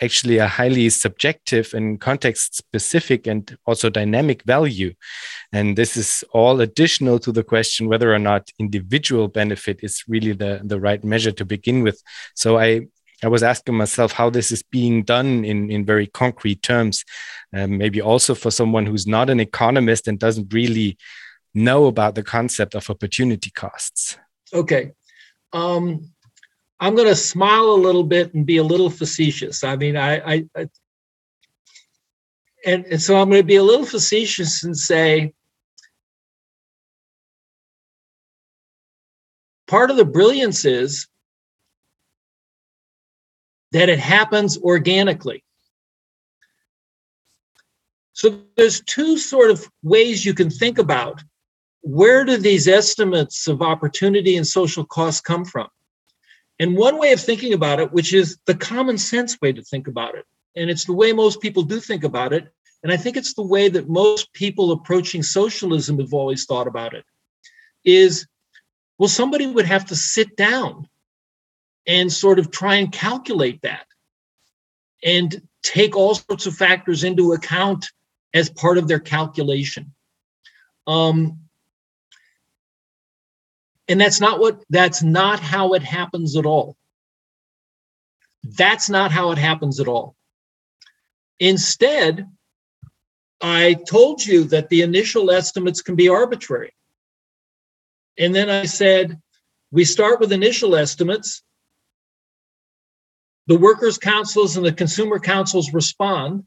actually 0.00 0.38
a 0.38 0.46
highly 0.46 0.88
subjective 0.88 1.74
and 1.74 2.00
context 2.00 2.54
specific 2.54 3.26
and 3.26 3.56
also 3.66 3.90
dynamic 3.90 4.42
value. 4.44 4.94
And 5.52 5.76
this 5.76 5.96
is 5.96 6.24
all 6.32 6.60
additional 6.60 7.18
to 7.20 7.32
the 7.32 7.42
question 7.42 7.88
whether 7.88 8.14
or 8.14 8.18
not 8.18 8.50
individual 8.58 9.28
benefit 9.28 9.80
is 9.82 10.04
really 10.06 10.32
the, 10.32 10.60
the 10.62 10.78
right 10.78 11.02
measure 11.02 11.32
to 11.32 11.44
begin 11.44 11.82
with. 11.82 12.00
So 12.34 12.58
I, 12.58 12.86
I 13.24 13.28
was 13.28 13.42
asking 13.42 13.76
myself 13.76 14.12
how 14.12 14.30
this 14.30 14.52
is 14.52 14.62
being 14.62 15.02
done 15.02 15.44
in, 15.44 15.70
in 15.70 15.84
very 15.84 16.06
concrete 16.06 16.62
terms. 16.62 17.04
Um, 17.52 17.78
maybe 17.78 18.00
also 18.00 18.34
for 18.34 18.50
someone 18.50 18.86
who's 18.86 19.06
not 19.06 19.30
an 19.30 19.40
economist 19.40 20.08
and 20.08 20.18
doesn't 20.18 20.52
really 20.52 20.98
know 21.54 21.86
about 21.86 22.14
the 22.14 22.22
concept 22.22 22.74
of 22.74 22.88
opportunity 22.88 23.50
costs. 23.50 24.16
Okay. 24.52 24.92
Um, 25.52 26.10
I'm 26.80 26.94
going 26.94 27.08
to 27.08 27.16
smile 27.16 27.70
a 27.70 27.84
little 27.84 28.04
bit 28.04 28.34
and 28.34 28.44
be 28.44 28.56
a 28.56 28.64
little 28.64 28.90
facetious. 28.90 29.62
I 29.62 29.76
mean, 29.76 29.96
I, 29.96 30.16
I, 30.16 30.44
I 30.56 30.68
and, 32.64 32.84
and 32.86 33.00
so 33.00 33.16
I'm 33.16 33.28
going 33.28 33.42
to 33.42 33.46
be 33.46 33.56
a 33.56 33.62
little 33.62 33.86
facetious 33.86 34.64
and 34.64 34.76
say 34.76 35.32
part 39.66 39.90
of 39.90 39.96
the 39.96 40.04
brilliance 40.04 40.64
is 40.64 41.08
that 43.72 43.88
it 43.88 43.98
happens 43.98 44.58
organically. 44.58 45.44
So 48.12 48.42
there's 48.56 48.82
two 48.82 49.16
sort 49.16 49.50
of 49.50 49.68
ways 49.82 50.24
you 50.24 50.34
can 50.34 50.50
think 50.50 50.78
about 50.78 51.22
where 51.82 52.24
do 52.24 52.36
these 52.36 52.68
estimates 52.68 53.48
of 53.48 53.60
opportunity 53.60 54.36
and 54.36 54.46
social 54.46 54.84
costs 54.84 55.20
come 55.20 55.44
from? 55.44 55.68
And 56.58 56.76
one 56.76 56.98
way 56.98 57.12
of 57.12 57.20
thinking 57.20 57.52
about 57.52 57.80
it, 57.80 57.92
which 57.92 58.14
is 58.14 58.38
the 58.46 58.54
common 58.54 58.96
sense 58.96 59.40
way 59.40 59.52
to 59.52 59.62
think 59.62 59.88
about 59.88 60.14
it, 60.14 60.24
and 60.56 60.70
it's 60.70 60.84
the 60.84 60.92
way 60.92 61.12
most 61.12 61.40
people 61.40 61.62
do 61.62 61.80
think 61.80 62.04
about 62.04 62.32
it, 62.32 62.52
and 62.82 62.92
I 62.92 62.96
think 62.96 63.16
it's 63.16 63.34
the 63.34 63.42
way 63.42 63.68
that 63.68 63.88
most 63.88 64.32
people 64.32 64.70
approaching 64.72 65.22
socialism 65.22 65.98
have 65.98 66.14
always 66.14 66.44
thought 66.46 66.66
about 66.66 66.94
it, 66.94 67.04
is 67.84 68.26
well, 68.98 69.08
somebody 69.08 69.46
would 69.46 69.66
have 69.66 69.86
to 69.86 69.96
sit 69.96 70.36
down 70.36 70.88
and 71.86 72.12
sort 72.12 72.38
of 72.38 72.52
try 72.52 72.76
and 72.76 72.92
calculate 72.92 73.60
that 73.62 73.86
and 75.02 75.42
take 75.64 75.96
all 75.96 76.14
sorts 76.14 76.46
of 76.46 76.54
factors 76.54 77.02
into 77.02 77.32
account 77.32 77.90
as 78.34 78.48
part 78.48 78.78
of 78.78 78.86
their 78.86 79.00
calculation. 79.00 79.92
Um, 80.86 81.38
and 83.92 84.00
that's 84.00 84.22
not 84.22 84.40
what 84.40 84.64
that's 84.70 85.02
not 85.02 85.38
how 85.38 85.74
it 85.74 85.82
happens 85.82 86.34
at 86.38 86.46
all. 86.46 86.78
That's 88.42 88.88
not 88.88 89.12
how 89.12 89.32
it 89.32 89.38
happens 89.38 89.80
at 89.80 89.86
all. 89.86 90.16
Instead, 91.38 92.26
I 93.42 93.74
told 93.86 94.24
you 94.24 94.44
that 94.44 94.70
the 94.70 94.80
initial 94.80 95.30
estimates 95.30 95.82
can 95.82 95.94
be 95.94 96.08
arbitrary. 96.08 96.72
And 98.18 98.34
then 98.34 98.48
I 98.48 98.64
said, 98.64 99.20
we 99.70 99.84
start 99.84 100.20
with 100.20 100.32
initial 100.32 100.74
estimates. 100.74 101.42
The 103.46 103.58
workers' 103.58 103.98
councils 103.98 104.56
and 104.56 104.64
the 104.64 104.72
consumer 104.72 105.18
councils 105.18 105.74
respond. 105.74 106.46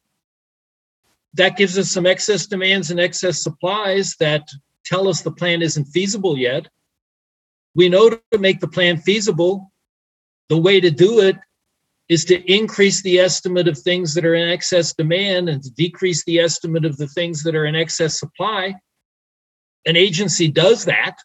That 1.36 1.58
gives 1.58 1.78
us 1.78 1.92
some 1.92 2.08
excess 2.08 2.48
demands 2.48 2.90
and 2.90 3.00
excess 3.00 3.44
supplies 3.44 4.16
that 4.16 4.50
tell 4.84 5.08
us 5.08 5.22
the 5.22 5.32
plan 5.32 5.62
isn't 5.62 5.86
feasible 5.86 6.40
yet. 6.40 6.70
We 7.76 7.90
know 7.90 8.10
to 8.10 8.38
make 8.40 8.62
the 8.62 8.68
plan 8.68 8.98
feasible, 8.98 9.72
the 10.50 10.58
way 10.58 10.80
to 10.80 10.90
do 10.90 11.20
it 11.20 11.36
is 12.08 12.24
to 12.26 12.52
increase 12.52 13.02
the 13.02 13.20
estimate 13.20 13.68
of 13.68 13.78
things 13.78 14.14
that 14.14 14.26
are 14.26 14.36
in 14.36 14.48
excess 14.50 14.94
demand 14.94 15.50
and 15.50 15.62
to 15.62 15.72
decrease 15.72 16.24
the 16.24 16.40
estimate 16.40 16.86
of 16.86 16.98
the 16.98 17.08
things 17.08 17.44
that 17.44 17.56
are 17.56 17.66
in 17.66 17.76
excess 17.76 18.20
supply. 18.20 18.76
An 19.86 19.96
agency 19.96 20.48
does 20.48 20.86
that, 20.86 21.18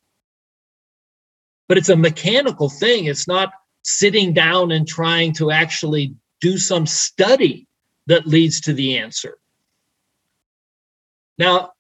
but 1.69 1.79
it's 1.79 1.89
a 1.89 1.97
mechanical 1.97 2.69
thing. 2.69 3.05
It's 3.05 3.29
not 3.29 3.53
sitting 3.83 4.33
down 4.33 4.73
and 4.73 4.89
trying 4.89 5.33
to 5.35 5.51
actually 5.51 6.15
do 6.41 6.59
some 6.59 6.87
study 6.87 7.67
that 8.07 8.27
leads 8.27 8.63
to 8.63 8.73
the 8.73 8.99
answer. 8.99 9.39
Now, 11.39 11.73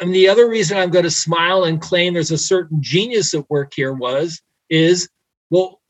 and 0.00 0.14
the 0.14 0.28
other 0.28 0.48
reason 0.48 0.76
I'm 0.76 0.90
going 0.90 1.04
to 1.04 1.10
smile 1.10 1.64
and 1.64 1.80
claim 1.80 2.14
there's 2.14 2.30
a 2.30 2.38
certain 2.38 2.82
genius 2.82 3.34
at 3.34 3.48
work 3.48 3.72
here 3.74 3.92
was 3.92 4.40
is 4.70 5.08
well, 5.50 5.80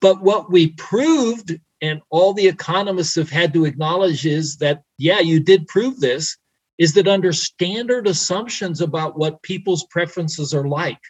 but 0.00 0.22
what 0.22 0.50
we 0.50 0.68
proved, 0.72 1.58
and 1.82 2.00
all 2.10 2.32
the 2.32 2.46
economists 2.46 3.16
have 3.16 3.30
had 3.30 3.52
to 3.54 3.64
acknowledge, 3.64 4.26
is 4.26 4.56
that, 4.58 4.82
yeah, 4.98 5.20
you 5.20 5.40
did 5.40 5.66
prove 5.66 6.00
this, 6.00 6.36
is 6.78 6.94
that 6.94 7.08
under 7.08 7.32
standard 7.32 8.06
assumptions 8.06 8.80
about 8.80 9.18
what 9.18 9.42
people's 9.42 9.84
preferences 9.90 10.54
are 10.54 10.68
like, 10.68 11.00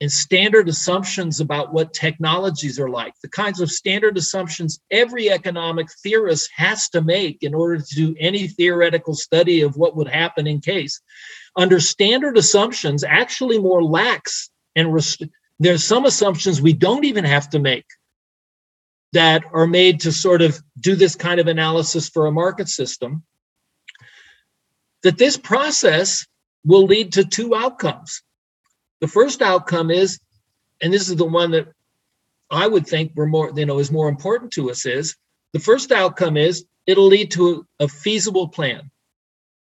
and 0.00 0.10
standard 0.10 0.68
assumptions 0.68 1.40
about 1.40 1.74
what 1.74 1.92
technologies 1.92 2.80
are 2.80 2.88
like, 2.88 3.12
the 3.22 3.28
kinds 3.28 3.60
of 3.60 3.70
standard 3.70 4.16
assumptions 4.16 4.80
every 4.90 5.30
economic 5.30 5.88
theorist 6.02 6.48
has 6.56 6.88
to 6.88 7.02
make 7.02 7.42
in 7.42 7.54
order 7.54 7.78
to 7.78 7.94
do 7.94 8.14
any 8.18 8.48
theoretical 8.48 9.14
study 9.14 9.60
of 9.60 9.76
what 9.76 9.96
would 9.96 10.08
happen 10.08 10.46
in 10.46 10.60
case. 10.60 11.00
Under 11.54 11.80
standard 11.80 12.38
assumptions, 12.38 13.04
actually 13.04 13.58
more 13.58 13.84
lax 13.84 14.50
and 14.74 14.92
rest- 14.92 15.24
there's 15.58 15.84
some 15.84 16.06
assumptions 16.06 16.62
we 16.62 16.72
don't 16.72 17.04
even 17.04 17.24
have 17.24 17.50
to 17.50 17.58
make 17.58 17.84
that 19.12 19.42
are 19.52 19.66
made 19.66 20.00
to 20.00 20.12
sort 20.12 20.40
of 20.40 20.58
do 20.80 20.94
this 20.94 21.14
kind 21.14 21.40
of 21.40 21.46
analysis 21.46 22.08
for 22.08 22.26
a 22.26 22.32
market 22.32 22.68
system. 22.68 23.22
That 25.02 25.18
this 25.18 25.36
process 25.36 26.26
will 26.64 26.84
lead 26.84 27.14
to 27.14 27.24
two 27.24 27.54
outcomes. 27.54 28.22
The 29.00 29.08
first 29.08 29.42
outcome 29.42 29.90
is, 29.90 30.20
and 30.82 30.92
this 30.92 31.08
is 31.08 31.16
the 31.16 31.24
one 31.24 31.52
that 31.52 31.68
I 32.50 32.66
would 32.66 32.86
think 32.86 33.12
we're 33.14 33.26
more, 33.26 33.52
you 33.54 33.66
know, 33.66 33.78
is 33.78 33.90
more 33.90 34.08
important 34.08 34.52
to 34.52 34.70
us 34.70 34.86
is 34.86 35.16
the 35.52 35.58
first 35.58 35.92
outcome 35.92 36.36
is 36.36 36.64
it'll 36.86 37.06
lead 37.06 37.30
to 37.32 37.66
a, 37.78 37.88
feasible 37.88 38.48
plan 38.48 38.90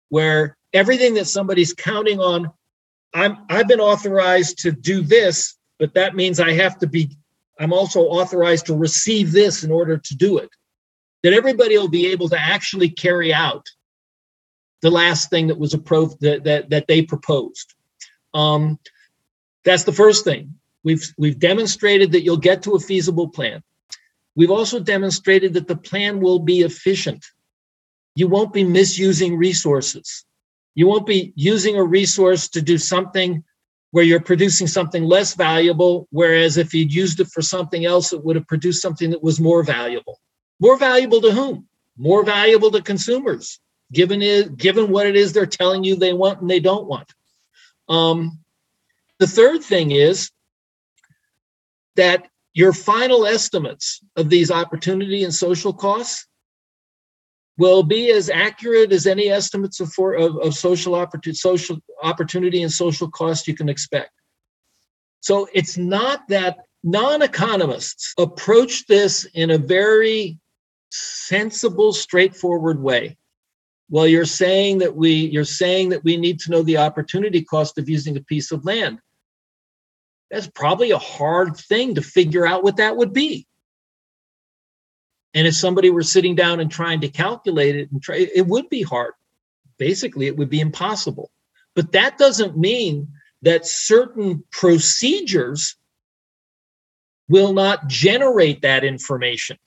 where 0.09 0.57
everything 0.73 1.13
that 1.15 1.25
somebody's 1.25 1.73
counting 1.73 2.19
on, 2.19 2.51
I'm 3.13 3.37
I've 3.49 3.67
been 3.67 3.79
authorized 3.79 4.59
to 4.59 4.71
do 4.71 5.01
this 5.01 5.57
but 5.81 5.95
that 5.95 6.15
means 6.15 6.39
I 6.39 6.51
have 6.53 6.77
to 6.77 6.87
be, 6.87 7.09
I'm 7.59 7.73
also 7.73 8.01
authorized 8.01 8.67
to 8.67 8.77
receive 8.77 9.31
this 9.31 9.63
in 9.63 9.71
order 9.71 9.97
to 9.97 10.15
do 10.15 10.37
it. 10.37 10.49
That 11.23 11.33
everybody 11.33 11.75
will 11.75 11.89
be 11.89 12.05
able 12.11 12.29
to 12.29 12.39
actually 12.39 12.89
carry 12.89 13.33
out 13.33 13.65
the 14.83 14.91
last 14.91 15.31
thing 15.31 15.47
that 15.47 15.57
was 15.57 15.73
approved 15.73 16.21
that, 16.21 16.43
that, 16.43 16.69
that 16.69 16.85
they 16.87 17.01
proposed. 17.01 17.73
Um, 18.35 18.77
that's 19.63 19.83
the 19.83 19.93
first 19.93 20.23
thing. 20.23 20.55
We've 20.83 21.03
we've 21.17 21.39
demonstrated 21.39 22.11
that 22.13 22.23
you'll 22.23 22.37
get 22.37 22.63
to 22.63 22.75
a 22.75 22.79
feasible 22.79 23.29
plan. 23.29 23.63
We've 24.35 24.51
also 24.51 24.79
demonstrated 24.79 25.53
that 25.53 25.67
the 25.67 25.75
plan 25.75 26.19
will 26.19 26.39
be 26.39 26.61
efficient. 26.61 27.25
You 28.15 28.27
won't 28.27 28.53
be 28.53 28.63
misusing 28.63 29.37
resources. 29.37 30.25
You 30.73 30.87
won't 30.87 31.05
be 31.05 31.33
using 31.35 31.75
a 31.75 31.83
resource 31.83 32.47
to 32.49 32.61
do 32.61 32.77
something 32.77 33.43
where 33.91 34.05
you're 34.05 34.21
producing 34.21 34.67
something 34.67 35.03
less 35.03 35.35
valuable, 35.35 36.07
whereas 36.11 36.57
if 36.57 36.73
you'd 36.73 36.93
used 36.93 37.19
it 37.19 37.27
for 37.27 37.41
something 37.41 37.85
else, 37.85 38.13
it 38.13 38.23
would 38.23 38.37
have 38.37 38.47
produced 38.47 38.81
something 38.81 39.09
that 39.09 39.21
was 39.21 39.39
more 39.39 39.63
valuable. 39.63 40.19
More 40.61 40.77
valuable 40.77 41.19
to 41.21 41.31
whom? 41.31 41.67
More 41.97 42.23
valuable 42.23 42.71
to 42.71 42.81
consumers, 42.81 43.59
given 43.91 44.21
it, 44.21 44.55
given 44.55 44.91
what 44.91 45.07
it 45.07 45.17
is 45.17 45.33
they're 45.33 45.45
telling 45.45 45.83
you 45.83 45.95
they 45.95 46.13
want 46.13 46.39
and 46.39 46.49
they 46.49 46.61
don't 46.61 46.87
want. 46.87 47.13
Um, 47.89 48.39
the 49.21 49.27
third 49.27 49.63
thing 49.63 49.91
is 49.91 50.31
that 51.95 52.27
your 52.55 52.73
final 52.73 53.27
estimates 53.27 54.01
of 54.15 54.29
these 54.29 54.49
opportunity 54.49 55.23
and 55.23 55.31
social 55.31 55.71
costs 55.71 56.25
will 57.59 57.83
be 57.83 58.09
as 58.09 58.31
accurate 58.31 58.91
as 58.91 59.05
any 59.05 59.29
estimates 59.29 59.79
of, 59.79 59.93
for, 59.93 60.15
of, 60.15 60.37
of 60.37 60.55
social, 60.55 60.95
opportunity, 60.95 61.37
social 61.37 61.77
opportunity 62.01 62.63
and 62.63 62.71
social 62.71 63.11
cost 63.11 63.47
you 63.47 63.53
can 63.53 63.69
expect. 63.69 64.09
So 65.19 65.47
it's 65.53 65.77
not 65.77 66.27
that 66.29 66.57
non 66.83 67.21
economists 67.21 68.15
approach 68.17 68.87
this 68.87 69.25
in 69.35 69.51
a 69.51 69.59
very 69.59 70.39
sensible, 70.89 71.93
straightforward 71.93 72.81
way. 72.81 73.17
Well, 73.87 74.07
you're 74.07 74.25
saying 74.25 74.79
that 74.79 74.95
we 74.95 75.11
you're 75.11 75.43
saying 75.43 75.89
that 75.89 76.03
we 76.03 76.17
need 76.17 76.39
to 76.39 76.49
know 76.49 76.63
the 76.63 76.77
opportunity 76.77 77.43
cost 77.43 77.77
of 77.77 77.87
using 77.87 78.17
a 78.17 78.21
piece 78.21 78.51
of 78.51 78.65
land. 78.65 78.99
That's 80.31 80.47
probably 80.47 80.91
a 80.91 80.97
hard 80.97 81.57
thing 81.57 81.95
to 81.95 82.01
figure 82.01 82.47
out 82.47 82.63
what 82.63 82.77
that 82.77 82.95
would 82.95 83.11
be. 83.11 83.45
And 85.33 85.45
if 85.45 85.55
somebody 85.55 85.89
were 85.89 86.03
sitting 86.03 86.35
down 86.35 86.61
and 86.61 86.71
trying 86.71 87.01
to 87.01 87.09
calculate 87.09 87.75
it 87.75 87.91
and 87.91 88.01
try, 88.01 88.27
it 88.33 88.47
would 88.47 88.69
be 88.69 88.81
hard. 88.81 89.13
Basically, 89.77 90.27
it 90.27 90.37
would 90.37 90.49
be 90.49 90.61
impossible. 90.61 91.31
But 91.75 91.91
that 91.91 92.17
doesn't 92.17 92.57
mean 92.57 93.09
that 93.41 93.65
certain 93.65 94.43
procedures 94.51 95.75
will 97.27 97.53
not 97.53 97.87
generate 97.87 98.61
that 98.61 98.83
information. 98.83 99.57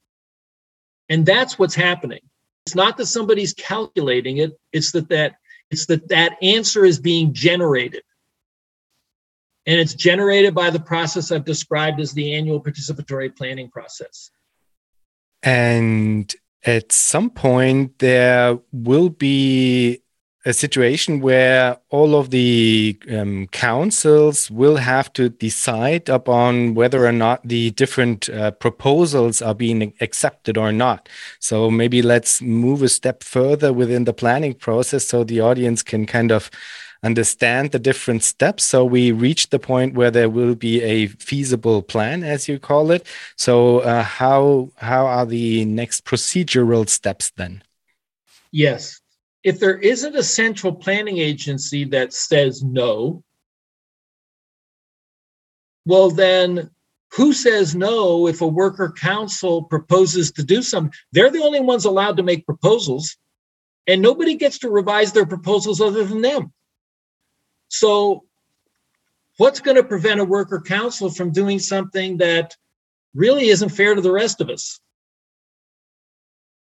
And 1.09 1.27
that's 1.27 1.59
what's 1.59 1.75
happening. 1.75 2.21
It's 2.67 2.75
not 2.75 2.97
that 2.97 3.07
somebody's 3.07 3.53
calculating 3.53 4.39
it, 4.39 4.59
it's 4.73 4.93
that 4.93 5.09
that 5.11 5.37
it's 5.71 5.87
that 5.87 6.09
that 6.09 6.37
answer 6.43 6.85
is 6.85 6.99
being 6.99 7.35
generated. 7.35 8.03
And 9.67 9.81
it's 9.81 9.95
generated 9.95 10.55
by 10.55 10.71
the 10.71 10.81
process 10.81 11.33
I've 11.33 11.45
described 11.45 12.01
as 12.01 12.13
the 12.13 12.35
annual 12.35 12.63
participatory 12.63 13.35
planning 13.35 13.71
process. 13.71 14.31
And 15.43 16.35
at 16.65 16.93
some 16.93 17.31
point, 17.31 17.99
there 17.99 18.59
will 18.73 19.09
be 19.11 20.03
a 20.47 20.53
situation 20.53 21.21
where 21.21 21.79
all 21.89 22.15
of 22.15 22.31
the 22.31 22.99
um, 23.11 23.47
councils 23.49 24.51
will 24.51 24.77
have 24.77 25.11
to 25.15 25.31
decide 25.31 26.09
upon 26.09 26.75
whether 26.75 27.07
or 27.07 27.13
not 27.13 27.47
the 27.49 27.71
different 27.71 28.29
uh, 28.29 28.51
proposals 28.51 29.41
are 29.41 29.55
being 29.55 29.95
accepted 30.03 30.59
or 30.59 30.71
not. 30.71 31.09
So 31.39 31.71
maybe 31.71 32.03
let's 32.03 32.43
move 32.43 32.83
a 32.83 32.91
step 32.91 33.23
further 33.23 33.73
within 33.73 34.05
the 34.05 34.13
planning 34.13 34.55
process 34.55 35.07
so 35.07 35.25
the 35.25 35.41
audience 35.41 35.83
can 35.83 36.05
kind 36.05 36.31
of 36.31 36.51
understand 37.05 37.71
the 37.71 37.79
different 37.79 38.23
steps. 38.23 38.65
So 38.65 38.85
we 38.85 39.13
reach 39.13 39.51
the 39.51 39.59
point 39.59 39.95
where 39.95 40.11
there 40.11 40.31
will 40.31 40.55
be 40.55 40.83
a 40.83 41.07
feasible 41.07 41.83
plan, 41.83 42.25
as 42.25 42.49
you 42.49 42.59
call 42.59 42.91
it. 42.91 43.07
So 43.37 43.81
uh, 43.81 44.03
how 44.03 44.71
how 44.77 45.07
are 45.07 45.27
the 45.27 45.65
next 45.67 46.05
procedural 46.05 46.89
steps 46.89 47.31
then? 47.37 47.63
Yes, 48.51 49.01
if 49.43 49.61
there 49.61 49.79
isn't 49.79 50.17
a 50.17 50.23
central 50.23 50.75
planning 50.75 51.19
agency 51.19 51.85
that 51.87 52.13
says 52.13 52.63
no, 52.63 53.23
well 55.85 56.11
then 56.11 56.71
who 57.13 57.33
says 57.33 57.77
no 57.77 58.27
if 58.27 58.41
a 58.41 58.47
worker 58.47 58.93
council 58.97 59.63
proposes 59.63 60.33
to 60.33 60.43
do 60.43 60.63
something? 60.63 60.93
They're 61.13 61.31
the 61.31 61.43
only 61.43 61.61
ones 61.61 61.85
allowed 61.85 62.17
to 62.17 62.25
make 62.25 62.47
proposals, 62.47 63.17
and 63.87 64.01
nobody 64.01 64.35
gets 64.35 64.59
to 64.61 64.71
revise 64.71 65.13
their 65.13 65.27
proposals 65.27 65.81
other 65.81 66.05
than 66.05 66.23
them. 66.23 66.53
So, 67.77 68.23
what's 69.37 69.59
going 69.59 69.77
to 69.77 69.83
prevent 69.83 70.21
a 70.21 70.25
worker 70.25 70.61
council 70.61 71.11
from 71.11 71.33
doing 71.33 71.59
something 71.59 72.19
that 72.19 72.57
really 73.15 73.49
isn't 73.49 73.71
fair 73.71 73.97
to 73.97 74.01
the 74.01 74.13
rest 74.13 74.41
of 74.41 74.49
us? 74.49 74.79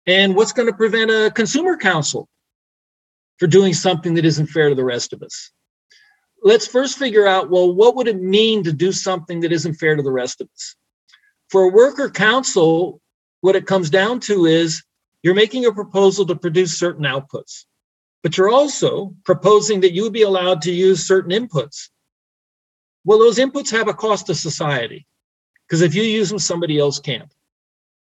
And 0.05 0.35
what's 0.35 0.51
going 0.51 0.67
to 0.67 0.77
prevent 0.77 1.09
a 1.09 1.31
consumer 1.33 1.77
council 1.77 2.29
for 3.37 3.47
doing 3.47 3.73
something 3.73 4.13
that 4.13 4.25
isn't 4.25 4.47
fair 4.47 4.69
to 4.69 4.75
the 4.75 4.83
rest 4.83 5.11
of 5.11 5.23
us? 5.23 5.51
Let's 6.43 6.67
first 6.67 6.99
figure 6.99 7.25
out 7.25 7.49
well, 7.49 7.73
what 7.73 7.95
would 7.95 8.07
it 8.07 8.21
mean 8.21 8.63
to 8.65 8.71
do 8.71 8.91
something 8.91 9.39
that 9.39 9.51
isn't 9.51 9.73
fair 9.73 9.95
to 9.95 10.03
the 10.03 10.11
rest 10.11 10.41
of 10.41 10.49
us? 10.53 10.75
For 11.49 11.63
a 11.63 11.73
worker 11.73 12.11
council, 12.11 13.01
what 13.41 13.55
it 13.55 13.65
comes 13.65 13.89
down 13.89 14.19
to 14.21 14.45
is 14.45 14.83
you're 15.23 15.33
making 15.33 15.65
a 15.65 15.73
proposal 15.73 16.27
to 16.27 16.35
produce 16.35 16.77
certain 16.77 17.05
outputs, 17.05 17.65
but 18.23 18.37
you're 18.37 18.49
also 18.49 19.15
proposing 19.23 19.81
that 19.81 19.93
you 19.93 20.11
be 20.11 20.23
allowed 20.23 20.61
to 20.63 20.71
use 20.71 21.07
certain 21.07 21.31
inputs. 21.31 21.89
Well, 23.05 23.19
those 23.19 23.37
inputs 23.37 23.71
have 23.71 23.87
a 23.87 23.93
cost 23.93 24.27
to 24.27 24.35
society 24.35 25.07
because 25.67 25.81
if 25.81 25.95
you 25.95 26.03
use 26.03 26.29
them, 26.29 26.39
somebody 26.39 26.79
else 26.79 26.99
can't. 26.99 27.33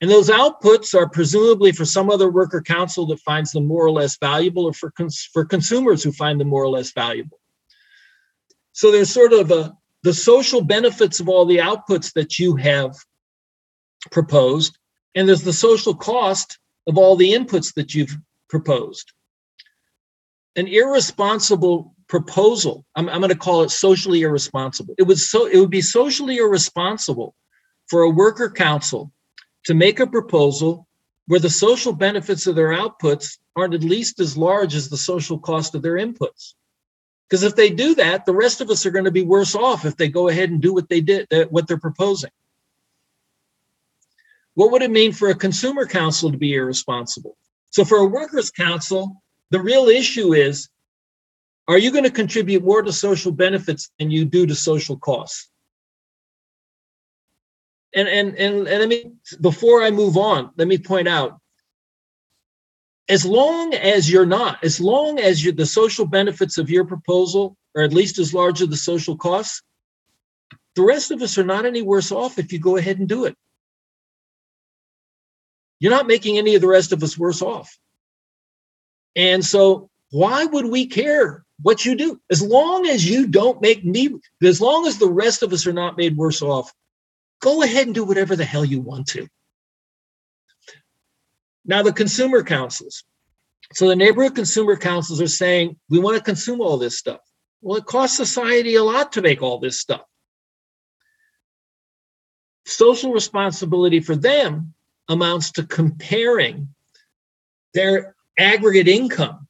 And 0.01 0.11
those 0.11 0.29
outputs 0.29 0.95
are 0.95 1.09
presumably 1.09 1.73
for 1.73 1.87
some 1.87 2.11
other 2.11 2.31
worker 2.31 2.61
council 2.61 3.07
that 3.07 3.21
finds 3.21 3.53
them 3.53 3.67
more 3.67 3.85
or 3.85 3.91
less 3.91 4.19
valuable, 4.19 4.67
or 4.67 4.75
for, 4.75 4.91
cons- 4.91 5.29
for 5.33 5.45
consumers 5.45 6.03
who 6.03 6.13
find 6.13 6.39
them 6.39 6.49
more 6.49 6.63
or 6.63 6.69
less 6.69 6.93
valuable. 6.93 7.41
So 8.73 8.93
there's 8.93 9.11
sort 9.11 9.33
of 9.33 9.51
a 9.51 9.75
the 10.03 10.13
social 10.13 10.61
benefits 10.61 11.19
of 11.19 11.29
all 11.29 11.47
the 11.47 11.57
outputs 11.57 12.13
that 12.13 12.39
you 12.39 12.55
have 12.57 12.95
proposed, 14.13 14.79
and 15.17 15.27
there's 15.27 15.43
the 15.43 15.53
social 15.53 15.95
cost 15.95 16.59
of 16.87 16.97
all 16.97 17.17
the 17.17 17.33
inputs 17.33 17.75
that 17.75 17.95
you've 17.95 18.17
proposed. 18.49 19.13
An 20.57 20.67
irresponsible 20.67 21.95
proposal, 22.09 22.85
I'm, 22.95 23.09
I'm 23.09 23.21
going 23.21 23.31
to 23.31 23.37
call 23.39 23.63
it 23.63 23.71
socially 23.71 24.23
irresponsible. 24.23 24.95
It 24.99 25.03
would 25.03 25.19
so 25.19 25.47
it 25.47 25.59
would 25.59 25.71
be 25.71 25.83
socially 25.83 26.39
irresponsible 26.39 27.35
for 27.89 28.03
a 28.03 28.11
worker 28.11 28.51
council 28.51 29.13
to 29.65 29.75
make 29.75 30.01
a 30.01 30.07
proposal 30.07 30.87
where 31.27 31.41
the 31.41 31.51
social 31.51 31.93
benefits 31.93 32.47
of 32.47 32.55
their 32.55 32.69
outputs 32.69 33.39
aren't 33.57 33.75
at 33.75 33.83
least 33.83 34.21
as 34.21 34.37
large 34.37 34.75
as 34.75 34.89
the 34.89 34.97
social 34.97 35.39
cost 35.39 35.75
of 35.75 35.83
their 35.83 35.95
inputs. 35.95 36.55
Because 37.29 37.43
if 37.43 37.57
they 37.57 37.71
do 37.71 37.95
that, 37.97 38.25
the 38.25 38.35
rest 38.35 38.61
of 38.61 38.71
us 38.71 38.87
are 38.87 38.93
going 38.93 39.05
to 39.05 39.11
be 39.11 39.23
worse 39.23 39.57
off 39.57 39.85
if 39.85 39.97
they 39.97 40.09
go 40.09 40.29
ahead 40.29 40.51
and 40.51 40.63
do 40.63 40.73
what 40.73 40.89
they 40.89 41.01
did, 41.01 41.27
uh, 41.33 41.47
what 41.47 41.67
they're 41.67 41.79
proposing. 41.79 42.31
What 44.55 44.71
would 44.71 44.83
it 44.83 44.91
mean 44.91 45.13
for 45.13 45.29
a 45.29 45.35
consumer 45.35 45.87
council 45.87 46.31
to 46.31 46.39
be 46.39 46.55
irresponsible? 46.55 47.37
So 47.71 47.85
for 47.85 47.99
a 47.99 48.07
workers' 48.07 48.51
council, 48.51 49.23
the 49.51 49.61
real 49.61 49.89
issue 49.89 50.35
is 50.35 50.69
are 51.69 51.79
you 51.79 51.91
going 51.91 52.05
to 52.05 52.11
contribute 52.11 52.65
more 52.65 52.83
to 52.83 52.93
social 52.93 53.33
benefits 53.33 53.91
than 53.99 54.11
you 54.11 54.25
do 54.25 54.47
to 54.47 54.55
social 54.55 54.97
costs? 54.97 55.49
And 57.95 58.09
and 58.09 58.37
and, 58.37 58.69
and 58.69 58.81
let 58.81 58.89
me 58.89 59.13
before 59.41 59.83
I 59.83 59.91
move 59.91 60.17
on, 60.17 60.51
let 60.57 60.69
me 60.69 60.79
point 60.79 61.09
out 61.09 61.41
as 63.09 63.25
long 63.25 63.73
as 63.75 64.11
you're 64.11 64.27
not, 64.27 64.63
as 64.65 64.81
long 64.81 65.19
as 65.19 65.45
you 65.45 65.53
the 65.53 65.67
social 65.67 66.07
benefits 66.07 66.59
of 66.59 66.71
your 66.71 66.85
proposal 66.85 67.57
are 67.77 67.83
at 67.83 67.93
least 67.93 68.19
as 68.19 68.35
large 68.35 68.63
as 68.63 68.69
the 68.69 68.77
social 68.77 69.17
costs, 69.17 69.63
the 70.75 70.83
rest 70.83 71.11
of 71.11 71.23
us 71.23 71.39
are 71.39 71.45
not 71.45 71.67
any 71.67 71.83
worse 71.83 72.13
off 72.13 72.39
if 72.39 72.53
you 72.53 72.59
go 72.59 72.77
ahead 72.77 72.99
and 72.99 73.09
do 73.09 73.25
it. 73.25 73.37
You're 75.79 75.93
not 75.93 76.07
making 76.07 76.39
any 76.39 76.55
of 76.55 76.63
the 76.63 76.69
rest 76.69 76.93
of 76.93 77.03
us 77.03 77.19
worse 77.19 77.43
off. 77.43 77.79
And 79.17 79.45
so 79.45 79.89
why 80.11 80.45
would 80.45 80.67
we 80.67 80.87
care 80.87 81.45
what 81.63 81.85
you 81.85 81.97
do? 81.97 82.21
As 82.31 82.43
long 82.43 82.87
as 82.87 83.09
you 83.09 83.27
don't 83.27 83.61
make 83.63 83.85
me, 83.85 84.15
as 84.43 84.61
long 84.61 84.87
as 84.87 84.99
the 84.99 85.11
rest 85.11 85.43
of 85.43 85.53
us 85.53 85.67
are 85.67 85.73
not 85.73 85.97
made 85.97 86.17
worse 86.17 86.43
off, 86.43 86.73
go 87.41 87.63
ahead 87.63 87.87
and 87.87 87.95
do 87.95 88.05
whatever 88.05 88.37
the 88.37 88.45
hell 88.45 88.65
you 88.65 88.81
want 88.81 89.09
to. 89.09 89.27
Now, 91.65 91.83
the 91.83 91.93
consumer 91.93 92.45
councils. 92.45 93.03
So 93.73 93.89
the 93.89 93.97
neighborhood 93.97 94.37
consumer 94.37 94.77
councils 94.77 95.21
are 95.21 95.27
saying, 95.27 95.77
we 95.89 95.99
want 95.99 96.17
to 96.17 96.23
consume 96.23 96.61
all 96.61 96.77
this 96.79 96.99
stuff. 96.99 97.21
Well, 97.63 97.79
it 97.79 97.87
costs 97.87 98.17
society 98.17 98.77
a 98.77 98.85
lot 98.85 99.13
to 99.13 99.23
make 99.23 99.43
all 99.43 99.59
this 99.59 99.81
stuff. 99.81 100.03
Social 102.67 103.13
responsibility 103.13 104.01
for 104.01 104.15
them 104.15 104.75
amounts 105.09 105.53
to 105.53 105.65
comparing 105.65 106.75
their 107.75 108.16
aggregate 108.39 108.89
income, 108.89 109.47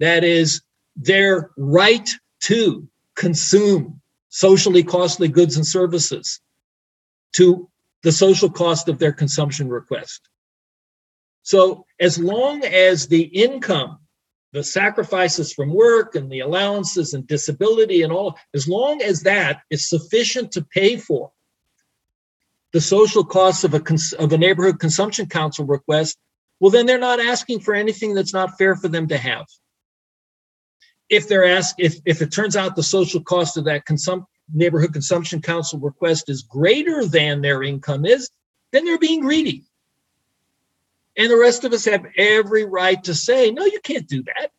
that 0.00 0.24
is, 0.24 0.62
their 0.96 1.50
right 1.56 2.10
to 2.40 2.88
consume 3.14 4.00
socially 4.28 4.82
costly 4.82 5.28
goods 5.28 5.56
and 5.56 5.66
services, 5.66 6.40
to 7.32 7.68
the 8.02 8.12
social 8.12 8.50
cost 8.50 8.88
of 8.88 8.98
their 8.98 9.12
consumption 9.12 9.68
request. 9.68 10.28
So, 11.42 11.86
as 12.00 12.18
long 12.18 12.64
as 12.64 13.06
the 13.06 13.22
income, 13.22 13.98
the 14.52 14.62
sacrifices 14.62 15.52
from 15.52 15.72
work 15.72 16.14
and 16.14 16.30
the 16.30 16.40
allowances 16.40 17.14
and 17.14 17.26
disability 17.26 18.02
and 18.02 18.12
all, 18.12 18.38
as 18.54 18.68
long 18.68 19.02
as 19.02 19.22
that 19.22 19.62
is 19.70 19.88
sufficient 19.88 20.52
to 20.52 20.62
pay 20.62 20.96
for 20.96 21.32
the 22.72 22.80
social 22.80 23.24
costs 23.24 23.64
of 23.64 23.74
a, 23.74 23.80
cons- 23.80 24.12
of 24.12 24.32
a 24.32 24.38
neighborhood 24.38 24.78
consumption 24.78 25.26
council 25.26 25.64
request, 25.64 26.18
well, 26.60 26.70
then 26.70 26.86
they're 26.86 26.98
not 26.98 27.20
asking 27.20 27.60
for 27.60 27.74
anything 27.74 28.14
that's 28.14 28.34
not 28.34 28.58
fair 28.58 28.74
for 28.76 28.88
them 28.88 29.08
to 29.08 29.18
have. 29.18 29.46
If 31.08 31.28
they're 31.28 31.46
asked, 31.46 31.76
if, 31.78 31.96
if 32.04 32.20
it 32.20 32.32
turns 32.32 32.56
out 32.56 32.76
the 32.76 32.82
social 32.82 33.22
cost 33.22 33.56
of 33.56 33.64
that 33.64 33.84
neighborhood 34.52 34.92
consumption 34.92 35.40
council 35.40 35.78
request 35.78 36.28
is 36.28 36.42
greater 36.42 37.06
than 37.06 37.40
their 37.40 37.62
income 37.62 38.04
is, 38.04 38.30
then 38.72 38.84
they're 38.84 38.98
being 38.98 39.20
greedy. 39.20 39.64
And 41.16 41.30
the 41.30 41.36
rest 41.38 41.64
of 41.64 41.72
us 41.72 41.84
have 41.86 42.06
every 42.16 42.64
right 42.64 43.02
to 43.04 43.14
say, 43.14 43.50
no, 43.50 43.64
you 43.64 43.80
can't 43.82 44.06
do 44.06 44.22
that 44.24 44.50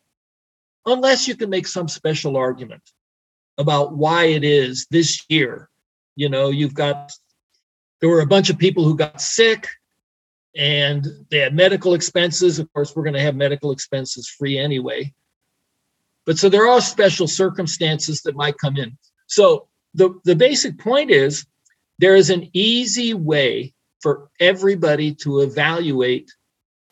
unless 0.86 1.28
you 1.28 1.36
can 1.36 1.50
make 1.50 1.68
some 1.68 1.88
special 1.88 2.36
argument 2.36 2.82
about 3.58 3.96
why 3.96 4.26
it 4.26 4.44
is 4.44 4.88
this 4.90 5.24
year. 5.30 5.70
You 6.16 6.30
know, 6.30 6.50
you've 6.50 6.74
got, 6.74 7.12
there 8.02 8.10
were 8.10 8.22
a 8.22 8.28
bunch 8.28 8.50
of 8.50 8.58
people 8.58 8.84
who 8.84 8.98
got 8.98 9.22
sick 9.22 9.68
and 10.56 11.06
they 11.30 11.40
had 11.40 11.56
medical 11.56 11.94
expenses. 11.94 12.60
Of 12.60 12.72
course, 12.74 12.96
we're 12.96 13.04
going 13.04 13.14
to 13.14 13.22
have 13.22 13.36
medical 13.36 13.72
expenses 13.72 14.28
free 14.28 14.58
anyway. 14.58 15.14
But 16.26 16.38
so 16.38 16.50
there 16.50 16.68
are 16.68 16.82
special 16.82 17.28
circumstances 17.28 18.22
that 18.24 18.36
might 18.36 18.58
come 18.58 18.78
in. 18.78 18.98
So 19.28 19.68
the, 19.94 20.20
the 20.26 20.36
basic 20.36 20.78
point 20.78 21.12
is 21.12 21.46
there 21.98 22.16
is 22.16 22.30
an 22.30 22.50
easy 22.54 23.14
way 23.14 23.74
for 24.02 24.30
everybody 24.40 25.14
to 25.16 25.40
evaluate 25.40 26.32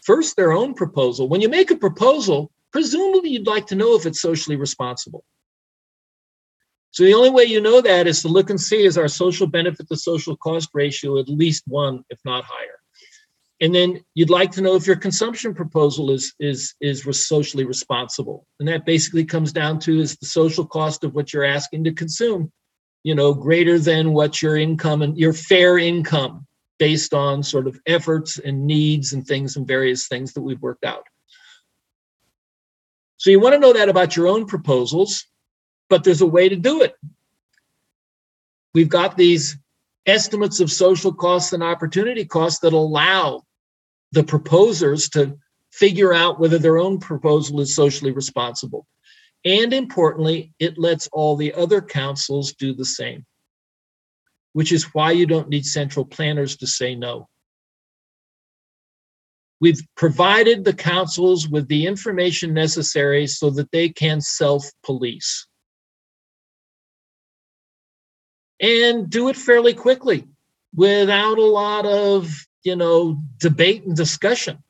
first 0.03 0.35
their 0.35 0.51
own 0.51 0.73
proposal. 0.73 1.27
When 1.27 1.41
you 1.41 1.49
make 1.49 1.71
a 1.71 1.75
proposal, 1.75 2.51
presumably 2.71 3.31
you'd 3.31 3.47
like 3.47 3.67
to 3.67 3.75
know 3.75 3.95
if 3.95 4.05
it's 4.05 4.21
socially 4.21 4.55
responsible. 4.55 5.23
So 6.91 7.03
the 7.03 7.13
only 7.13 7.29
way 7.29 7.43
you 7.43 7.61
know 7.61 7.81
that 7.81 8.07
is 8.07 8.21
to 8.21 8.27
look 8.27 8.49
and 8.49 8.59
see 8.59 8.83
is 8.83 8.97
our 8.97 9.07
social 9.07 9.45
benefit 9.45 9.87
to 9.89 9.95
social 9.95 10.35
cost 10.37 10.69
ratio 10.73 11.19
at 11.19 11.29
least 11.29 11.63
one, 11.67 12.03
if 12.09 12.19
not 12.25 12.43
higher. 12.43 12.76
And 13.59 13.73
then 13.73 14.01
you'd 14.13 14.29
like 14.29 14.51
to 14.51 14.61
know 14.61 14.75
if 14.75 14.85
your 14.85 14.95
consumption 14.95 15.53
proposal 15.53 16.11
is 16.11 16.33
is 16.39 16.75
is 16.79 17.03
socially 17.27 17.65
responsible. 17.65 18.45
And 18.59 18.67
that 18.67 18.85
basically 18.85 19.25
comes 19.25 19.51
down 19.51 19.79
to 19.79 19.99
is 19.99 20.15
the 20.17 20.27
social 20.27 20.65
cost 20.65 21.03
of 21.03 21.15
what 21.15 21.33
you're 21.33 21.43
asking 21.43 21.85
to 21.85 21.93
consume 21.93 22.51
you 23.07 23.15
know, 23.15 23.33
greater 23.33 23.79
than 23.79 24.11
what 24.11 24.41
your 24.41 24.57
income 24.57 25.01
and 25.01 25.17
your 25.17 25.31
fair 25.31 25.77
income 25.77 26.45
based 26.77 27.13
on 27.13 27.41
sort 27.41 27.65
of 27.65 27.79
efforts 27.85 28.37
and 28.37 28.67
needs 28.67 29.13
and 29.13 29.25
things 29.25 29.55
and 29.55 29.65
various 29.65 30.09
things 30.09 30.33
that 30.33 30.41
we've 30.41 30.61
worked 30.61 30.83
out. 30.83 31.05
So 33.15 33.29
you 33.29 33.39
want 33.39 33.53
to 33.53 33.59
know 33.59 33.71
that 33.71 33.87
about 33.87 34.17
your 34.17 34.27
own 34.27 34.45
proposals, 34.45 35.25
but 35.89 36.03
there's 36.03 36.19
a 36.19 36.25
way 36.25 36.49
to 36.49 36.57
do 36.57 36.81
it. 36.81 36.95
We've 38.73 38.89
got 38.89 39.15
these 39.15 39.57
estimates 40.05 40.59
of 40.59 40.69
social 40.69 41.13
costs 41.13 41.53
and 41.53 41.63
opportunity 41.63 42.25
costs 42.25 42.59
that 42.59 42.73
allow 42.73 43.43
the 44.17 44.23
proposers 44.23 45.09
to 45.09 45.37
figure 45.71 46.11
out 46.11 46.39
whether 46.39 46.57
their 46.57 46.79
own 46.79 46.97
proposal 46.97 47.61
is 47.61 47.75
socially 47.75 48.09
responsible. 48.09 48.87
And 49.45 49.71
importantly, 49.73 50.53
it 50.57 50.79
lets 50.79 51.07
all 51.13 51.35
the 51.35 51.53
other 51.53 51.81
councils 51.83 52.53
do 52.53 52.73
the 52.73 52.83
same, 52.83 53.27
which 54.53 54.71
is 54.71 54.95
why 54.95 55.11
you 55.11 55.27
don't 55.27 55.49
need 55.49 55.67
central 55.67 56.03
planners 56.03 56.57
to 56.57 56.67
say 56.67 56.95
no. 56.95 57.29
We've 59.61 59.85
provided 59.95 60.65
the 60.65 60.73
councils 60.73 61.47
with 61.47 61.67
the 61.67 61.85
information 61.85 62.55
necessary 62.55 63.27
so 63.27 63.51
that 63.51 63.71
they 63.71 63.89
can 63.89 64.19
self 64.19 64.65
police 64.83 65.45
and 68.59 69.11
do 69.11 69.29
it 69.29 69.35
fairly 69.35 69.75
quickly 69.75 70.27
without 70.73 71.37
a 71.37 71.45
lot 71.45 71.85
of 71.85 72.46
you 72.67 72.75
know 72.75 73.17
debate 73.39 73.83
and 73.85 73.95
discussion 73.95 74.61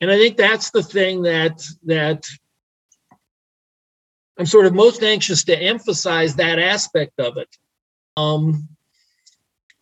and 0.00 0.10
I 0.10 0.18
think 0.18 0.36
that's 0.36 0.70
the 0.70 0.82
thing 0.82 1.22
that 1.22 1.64
that 1.84 2.26
I'm 4.38 4.46
sort 4.46 4.66
of 4.66 4.74
most 4.74 5.02
anxious 5.02 5.44
to 5.44 5.56
emphasize 5.56 6.36
that 6.36 6.58
aspect 6.58 7.18
of 7.18 7.36
it. 7.36 7.48
Um, 8.16 8.68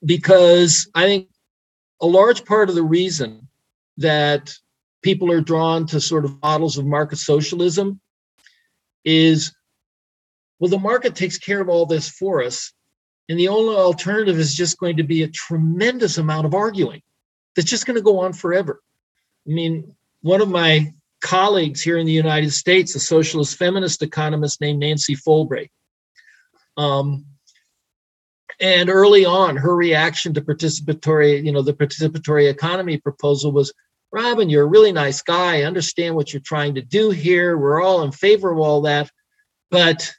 because 0.04 0.88
I 0.94 1.06
think 1.06 1.28
a 2.00 2.06
large 2.06 2.44
part 2.44 2.68
of 2.68 2.74
the 2.74 2.82
reason 2.82 3.48
that 3.96 4.54
people 5.02 5.32
are 5.32 5.40
drawn 5.40 5.86
to 5.86 6.00
sort 6.00 6.24
of 6.24 6.40
models 6.42 6.78
of 6.78 6.86
market 6.86 7.18
socialism 7.18 8.00
is 9.04 9.52
well, 10.58 10.70
the 10.70 10.78
market 10.78 11.16
takes 11.16 11.38
care 11.38 11.60
of 11.60 11.68
all 11.68 11.86
this 11.86 12.08
for 12.08 12.44
us. 12.44 12.72
And 13.32 13.40
the 13.40 13.48
only 13.48 13.74
alternative 13.74 14.38
is 14.38 14.54
just 14.54 14.76
going 14.76 14.98
to 14.98 15.02
be 15.04 15.22
a 15.22 15.28
tremendous 15.28 16.18
amount 16.18 16.44
of 16.44 16.52
arguing 16.52 17.00
that's 17.56 17.70
just 17.70 17.86
going 17.86 17.96
to 17.96 18.02
go 18.02 18.20
on 18.20 18.34
forever. 18.34 18.82
I 19.48 19.52
mean, 19.52 19.96
one 20.20 20.42
of 20.42 20.50
my 20.50 20.92
colleagues 21.22 21.80
here 21.80 21.96
in 21.96 22.04
the 22.04 22.12
United 22.12 22.52
States, 22.52 22.94
a 22.94 23.00
socialist 23.00 23.56
feminist 23.56 24.02
economist 24.02 24.60
named 24.60 24.80
Nancy 24.80 25.16
Folbre, 25.16 25.70
um, 26.76 27.24
and 28.60 28.90
early 28.90 29.24
on, 29.24 29.56
her 29.56 29.74
reaction 29.74 30.34
to 30.34 30.42
participatory, 30.42 31.42
you 31.42 31.52
know, 31.52 31.62
the 31.62 31.72
participatory 31.72 32.50
economy 32.50 32.98
proposal 32.98 33.50
was, 33.50 33.72
Robin, 34.12 34.50
you're 34.50 34.64
a 34.64 34.66
really 34.66 34.92
nice 34.92 35.22
guy. 35.22 35.60
I 35.60 35.62
understand 35.62 36.16
what 36.16 36.34
you're 36.34 36.42
trying 36.42 36.74
to 36.74 36.82
do 36.82 37.08
here. 37.08 37.56
We're 37.56 37.82
all 37.82 38.02
in 38.02 38.12
favor 38.12 38.52
of 38.52 38.58
all 38.58 38.82
that. 38.82 39.10
But 39.70 40.12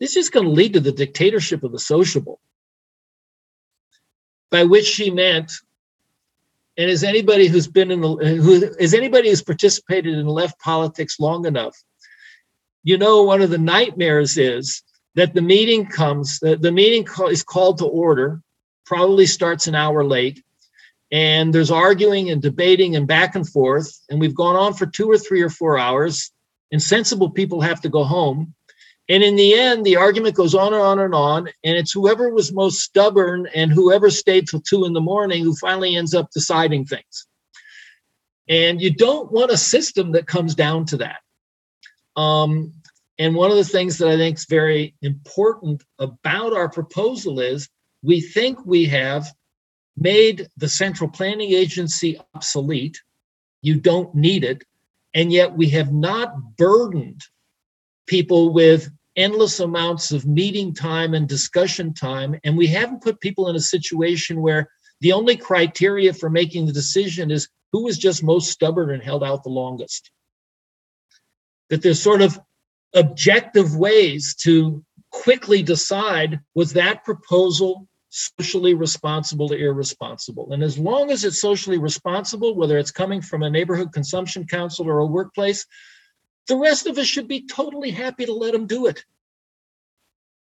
this 0.00 0.16
is 0.16 0.30
going 0.30 0.46
to 0.46 0.52
lead 0.52 0.72
to 0.72 0.80
the 0.80 0.92
dictatorship 0.92 1.62
of 1.62 1.72
the 1.72 1.78
sociable. 1.78 2.40
By 4.50 4.64
which 4.64 4.86
she 4.86 5.10
meant, 5.10 5.52
and 6.76 6.90
as 6.90 7.04
anybody 7.04 7.46
who's 7.46 7.68
been 7.68 7.90
in 7.90 8.00
the 8.00 8.08
who 8.08 8.54
is 8.78 8.94
anybody 8.94 9.28
who's 9.28 9.42
participated 9.42 10.14
in 10.14 10.26
left 10.26 10.58
politics 10.58 11.20
long 11.20 11.46
enough, 11.46 11.76
you 12.82 12.98
know 12.98 13.22
one 13.22 13.42
of 13.42 13.50
the 13.50 13.58
nightmares 13.58 14.38
is 14.38 14.82
that 15.14 15.34
the 15.34 15.42
meeting 15.42 15.86
comes, 15.86 16.38
the, 16.40 16.56
the 16.56 16.72
meeting 16.72 17.06
is 17.28 17.42
called 17.42 17.78
to 17.78 17.86
order, 17.86 18.40
probably 18.86 19.26
starts 19.26 19.66
an 19.66 19.74
hour 19.74 20.04
late, 20.04 20.42
and 21.12 21.52
there's 21.52 21.70
arguing 21.70 22.30
and 22.30 22.40
debating 22.40 22.96
and 22.96 23.06
back 23.06 23.34
and 23.34 23.48
forth, 23.48 24.00
and 24.08 24.20
we've 24.20 24.34
gone 24.34 24.56
on 24.56 24.74
for 24.74 24.86
two 24.86 25.10
or 25.10 25.18
three 25.18 25.42
or 25.42 25.50
four 25.50 25.78
hours, 25.78 26.32
and 26.72 26.82
sensible 26.82 27.30
people 27.30 27.60
have 27.60 27.80
to 27.80 27.88
go 27.88 28.04
home. 28.04 28.54
And 29.10 29.24
in 29.24 29.34
the 29.34 29.54
end, 29.54 29.84
the 29.84 29.96
argument 29.96 30.36
goes 30.36 30.54
on 30.54 30.72
and 30.72 30.80
on 30.80 31.00
and 31.00 31.14
on, 31.16 31.48
and 31.64 31.76
it's 31.76 31.90
whoever 31.90 32.32
was 32.32 32.52
most 32.52 32.78
stubborn 32.78 33.48
and 33.52 33.72
whoever 33.72 34.08
stayed 34.08 34.46
till 34.46 34.60
two 34.60 34.84
in 34.84 34.92
the 34.92 35.00
morning 35.00 35.42
who 35.42 35.56
finally 35.56 35.96
ends 35.96 36.14
up 36.14 36.30
deciding 36.30 36.84
things. 36.84 37.26
And 38.48 38.80
you 38.80 38.94
don't 38.94 39.32
want 39.32 39.50
a 39.50 39.56
system 39.56 40.12
that 40.12 40.28
comes 40.28 40.54
down 40.54 40.86
to 40.86 40.98
that. 40.98 41.22
Um, 42.14 42.72
and 43.18 43.34
one 43.34 43.50
of 43.50 43.56
the 43.56 43.64
things 43.64 43.98
that 43.98 44.08
I 44.08 44.16
think 44.16 44.38
is 44.38 44.46
very 44.48 44.94
important 45.02 45.82
about 45.98 46.52
our 46.52 46.68
proposal 46.68 47.40
is 47.40 47.68
we 48.04 48.20
think 48.20 48.64
we 48.64 48.84
have 48.86 49.26
made 49.96 50.46
the 50.56 50.68
central 50.68 51.10
planning 51.10 51.50
agency 51.50 52.20
obsolete. 52.36 53.00
You 53.60 53.80
don't 53.80 54.14
need 54.14 54.44
it. 54.44 54.62
And 55.14 55.32
yet 55.32 55.56
we 55.56 55.70
have 55.70 55.92
not 55.92 56.56
burdened 56.56 57.22
people 58.06 58.52
with 58.52 58.88
endless 59.20 59.60
amounts 59.60 60.12
of 60.12 60.26
meeting 60.26 60.72
time 60.74 61.14
and 61.14 61.28
discussion 61.28 61.92
time. 61.92 62.38
And 62.44 62.56
we 62.56 62.66
haven't 62.66 63.02
put 63.02 63.20
people 63.20 63.48
in 63.48 63.56
a 63.56 63.60
situation 63.60 64.40
where 64.40 64.68
the 65.00 65.12
only 65.12 65.36
criteria 65.36 66.12
for 66.12 66.30
making 66.30 66.66
the 66.66 66.72
decision 66.72 67.30
is 67.30 67.48
who 67.72 67.84
was 67.84 67.98
just 67.98 68.22
most 68.22 68.50
stubborn 68.50 68.90
and 68.90 69.02
held 69.02 69.22
out 69.22 69.44
the 69.44 69.50
longest. 69.50 70.10
That 71.68 71.82
there's 71.82 72.02
sort 72.02 72.22
of 72.22 72.40
objective 72.94 73.76
ways 73.76 74.34
to 74.42 74.84
quickly 75.10 75.62
decide 75.62 76.40
was 76.54 76.72
that 76.72 77.04
proposal 77.04 77.86
socially 78.10 78.74
responsible 78.74 79.52
or 79.52 79.56
irresponsible. 79.56 80.52
And 80.52 80.62
as 80.62 80.78
long 80.78 81.10
as 81.10 81.24
it's 81.24 81.40
socially 81.40 81.78
responsible, 81.78 82.56
whether 82.56 82.76
it's 82.76 82.90
coming 82.90 83.22
from 83.22 83.42
a 83.42 83.50
neighborhood 83.50 83.92
consumption 83.92 84.46
council 84.46 84.88
or 84.88 84.98
a 84.98 85.06
workplace, 85.06 85.64
the 86.50 86.56
rest 86.56 86.86
of 86.86 86.98
us 86.98 87.06
should 87.06 87.28
be 87.28 87.46
totally 87.46 87.92
happy 87.92 88.26
to 88.26 88.34
let 88.34 88.52
them 88.52 88.66
do 88.66 88.86
it. 88.86 89.04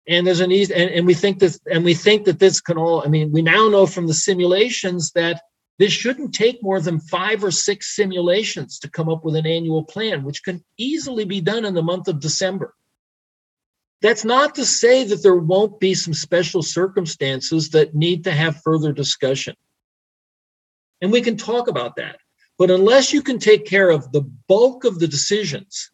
And 0.08 0.26
there's 0.26 0.40
an 0.40 0.50
easy, 0.50 0.74
and, 0.74 0.90
and 0.90 1.06
we 1.06 1.12
think 1.12 1.40
that, 1.40 1.58
and 1.70 1.84
we 1.84 1.92
think 1.92 2.24
that 2.24 2.38
this 2.38 2.60
can 2.60 2.78
all, 2.78 3.04
I 3.04 3.08
mean, 3.08 3.30
we 3.30 3.42
now 3.42 3.68
know 3.68 3.84
from 3.84 4.06
the 4.06 4.14
simulations 4.14 5.12
that 5.12 5.42
this 5.78 5.92
shouldn't 5.92 6.34
take 6.34 6.62
more 6.62 6.80
than 6.80 7.00
five 7.00 7.44
or 7.44 7.50
six 7.50 7.94
simulations 7.94 8.78
to 8.78 8.90
come 8.90 9.10
up 9.10 9.24
with 9.24 9.36
an 9.36 9.46
annual 9.46 9.84
plan, 9.84 10.24
which 10.24 10.42
can 10.42 10.64
easily 10.78 11.26
be 11.26 11.42
done 11.42 11.66
in 11.66 11.74
the 11.74 11.82
month 11.82 12.08
of 12.08 12.18
December. 12.18 12.74
That's 14.00 14.24
not 14.24 14.54
to 14.54 14.64
say 14.64 15.04
that 15.04 15.22
there 15.22 15.36
won't 15.36 15.80
be 15.80 15.92
some 15.92 16.14
special 16.14 16.62
circumstances 16.62 17.70
that 17.70 17.94
need 17.94 18.24
to 18.24 18.32
have 18.32 18.62
further 18.62 18.92
discussion. 18.92 19.54
And 21.02 21.12
we 21.12 21.20
can 21.20 21.36
talk 21.36 21.68
about 21.68 21.96
that. 21.96 22.16
But 22.60 22.70
unless 22.70 23.10
you 23.10 23.22
can 23.22 23.38
take 23.38 23.64
care 23.64 23.88
of 23.88 24.12
the 24.12 24.20
bulk 24.20 24.84
of 24.84 24.98
the 24.98 25.08
decisions 25.08 25.90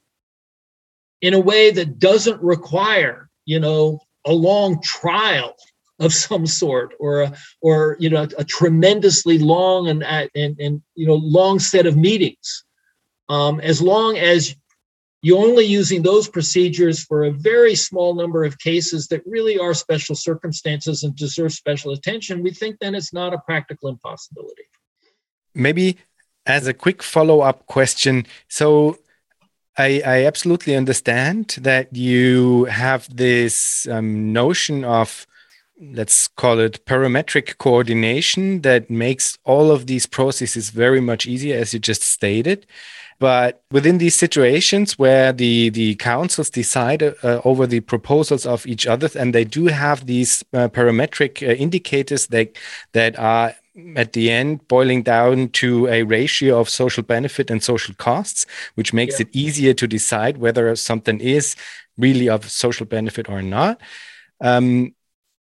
in 1.21 1.33
a 1.33 1.39
way 1.39 1.71
that 1.71 2.01
doesn't 2.01 2.43
require, 2.43 3.31
you 3.45 3.61
know, 3.61 4.01
a 4.27 4.33
long 4.33 4.83
trial 4.83 5.55
of 6.01 6.12
some 6.12 6.45
sort 6.45 6.93
or 6.99 7.23
a, 7.23 7.33
or 7.62 7.97
you 8.01 8.11
know 8.11 8.27
a 8.37 8.45
tremendously 8.45 9.39
long 9.39 9.89
and 9.89 10.03
and, 10.03 10.57
and 10.61 10.83
you 10.97 11.07
know 11.07 11.14
long 11.14 11.61
set 11.61 11.87
of 11.87 11.97
meetings 11.97 12.64
um, 13.29 13.61
as 13.61 13.81
long 13.81 14.19
as 14.19 14.55
you're 15.23 15.39
only 15.39 15.64
using 15.64 16.03
those 16.03 16.29
procedures 16.29 17.03
for 17.03 17.25
a 17.25 17.31
very 17.31 17.75
small 17.75 18.14
number 18.14 18.45
of 18.45 18.59
cases 18.59 19.07
that 19.07 19.23
really 19.25 19.59
are 19.59 19.73
special 19.73 20.14
circumstances 20.14 21.03
and 21.03 21.17
deserve 21.17 21.53
special 21.53 21.93
attention 21.93 22.43
we 22.43 22.51
think 22.51 22.77
then 22.81 22.95
it's 22.95 23.14
not 23.14 23.33
a 23.33 23.39
practical 23.47 23.89
impossibility. 23.89 24.64
Maybe 25.55 25.97
as 26.47 26.67
a 26.67 26.75
quick 26.75 27.03
follow-up 27.03 27.67
question. 27.67 28.27
So 28.49 28.99
I, 29.77 30.03
I, 30.07 30.25
absolutely 30.25 30.75
understand 30.75 31.57
that 31.61 31.95
you 31.95 32.65
have 32.65 33.15
this 33.15 33.87
um, 33.89 34.33
notion 34.33 34.85
of 34.85 35.27
let's 35.79 36.29
call 36.29 36.59
it 36.59 36.85
parametric 36.87 37.59
coordination 37.59 38.63
that 38.63 38.89
makes 38.89 39.39
all 39.45 39.71
of 39.71 39.87
these 39.87 40.07
processes 40.07 40.71
very 40.71 41.01
much 41.01 41.27
easier 41.27 41.59
as 41.59 41.75
you 41.75 41.81
just 41.81 42.03
stated. 42.03 42.67
But 43.19 43.63
within 43.71 43.99
these 43.99 44.15
situations 44.15 44.99
where 44.99 45.33
the 45.33 45.71
the 45.71 45.95
councils 45.97 46.51
decide 46.51 47.03
uh, 47.03 47.41
over 47.45 47.67
the 47.67 47.81
proposals 47.81 48.45
of 48.45 48.67
each 48.67 48.87
other 48.87 49.09
and 49.19 49.35
they 49.35 49.45
do 49.45 49.67
have 49.67 50.07
these 50.07 50.45
uh, 50.53 50.69
parametric 50.69 51.43
uh, 51.43 51.53
indicators 51.53 52.27
that 52.29 52.57
that 52.93 53.19
are 53.19 53.55
at 53.95 54.12
the 54.14 54.31
end 54.31 54.66
boiling 54.68 55.03
down 55.03 55.49
to 55.51 55.87
a 55.89 56.03
ratio 56.03 56.59
of 56.59 56.68
social 56.68 57.03
benefit 57.03 57.51
and 57.51 57.62
social 57.62 57.95
costs 57.97 58.47
which 58.74 58.93
makes 58.93 59.20
yeah. 59.20 59.27
it 59.27 59.37
easier 59.37 59.74
to 59.74 59.87
decide 59.87 60.39
whether 60.39 60.74
something 60.77 61.20
is 61.20 61.57
really 61.99 62.29
of 62.29 62.51
social 62.51 62.87
benefit 62.87 63.29
or 63.29 63.43
not 63.43 63.81
um, 64.41 64.95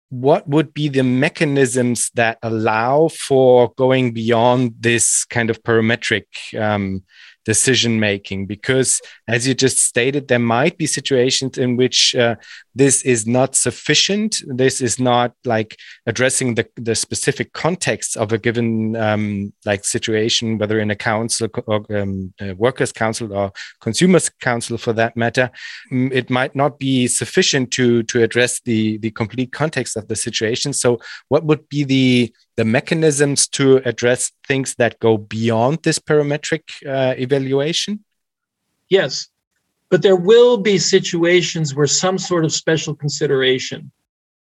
what 0.10 0.48
would 0.48 0.74
be 0.74 0.90
the 0.90 1.04
mechanisms 1.04 2.12
that 2.16 2.38
allow 2.44 3.08
for 3.08 3.74
going 3.78 4.14
beyond 4.14 4.74
this 4.80 5.24
kind 5.26 5.50
of 5.50 5.64
parametric 5.64 6.26
um, 6.60 7.04
decision 7.46 8.00
making 8.00 8.46
because 8.46 9.02
as 9.28 9.48
you 9.48 9.54
just 9.54 9.80
stated 9.80 10.28
there 10.28 10.40
might 10.40 10.78
be 10.78 10.86
situations 10.86 11.58
in 11.58 11.76
which 11.76 12.16
uh, 12.16 12.36
this 12.76 13.02
is 13.04 13.28
not 13.28 13.56
sufficient. 13.56 14.42
This 14.48 14.80
is 14.80 15.00
not 15.00 15.34
like 15.44 15.78
addressing 16.06 16.56
the, 16.56 16.68
the 16.76 16.96
specific 16.96 17.52
context 17.54 18.16
of 18.16 18.32
a 18.32 18.38
given 18.38 18.96
um, 18.96 19.54
like 19.66 19.84
situation 19.84 20.58
whether 20.58 20.80
in 20.80 20.92
a 20.92 20.96
council 20.96 21.50
or 21.68 21.86
um, 21.96 22.34
a 22.40 22.54
workers 22.54 22.92
council 22.92 23.34
or 23.34 23.52
consumers 23.82 24.30
council 24.30 24.78
for 24.78 24.94
that 24.94 25.18
matter. 25.18 25.52
Mm, 25.92 26.12
it 26.14 26.30
might 26.30 26.56
not 26.56 26.80
be 26.80 27.08
sufficient 27.08 27.72
to 27.72 28.04
to 28.04 28.24
address 28.24 28.62
the 28.62 28.98
the 29.00 29.12
complete 29.12 29.52
context 29.52 29.98
of 29.98 30.08
the 30.08 30.16
situation. 30.16 30.74
So 30.74 31.00
what 31.28 31.44
would 31.44 31.68
be 31.68 31.84
the 31.84 32.34
the 32.62 32.66
mechanisms 32.66 33.48
to 33.48 33.78
address 33.86 34.32
things 34.48 34.76
that 34.76 35.00
go 35.00 35.18
beyond 35.18 35.80
this 35.82 35.98
parametric 35.98 36.62
uh, 36.86 37.16
evaluation? 37.18 38.06
Yes, 38.88 39.30
but 39.90 40.04
there 40.04 40.16
will 40.16 40.58
be 40.58 40.78
situations 40.78 41.74
where 41.74 41.88
some 41.88 42.20
sort 42.20 42.46
of 42.46 42.54
special 42.54 42.94
consideration, 42.94 43.92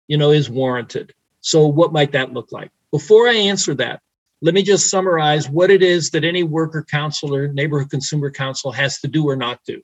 you 0.08 0.16
know, 0.16 0.30
is 0.30 0.48
warranted. 0.48 1.12
So 1.42 1.66
what 1.66 1.92
might 1.92 2.12
that 2.12 2.32
look 2.32 2.52
like? 2.52 2.70
Before 2.90 3.28
I 3.28 3.34
answer 3.34 3.74
that, 3.74 4.00
let 4.40 4.54
me 4.54 4.62
just 4.62 4.88
summarize 4.88 5.50
what 5.50 5.70
it 5.70 5.82
is 5.82 6.08
that 6.12 6.24
any 6.24 6.42
worker 6.42 6.86
council 6.90 7.34
or 7.34 7.48
neighborhood 7.48 7.90
consumer 7.90 8.30
council 8.30 8.72
has 8.72 8.98
to 9.00 9.08
do 9.08 9.28
or 9.28 9.36
not 9.36 9.60
do. 9.66 9.82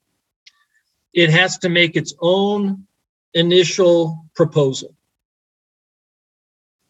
It 1.13 1.29
has 1.29 1.59
to 1.59 1.69
make 1.69 1.97
its 1.97 2.15
own 2.19 2.87
initial 3.35 4.25
proposal 4.35 4.95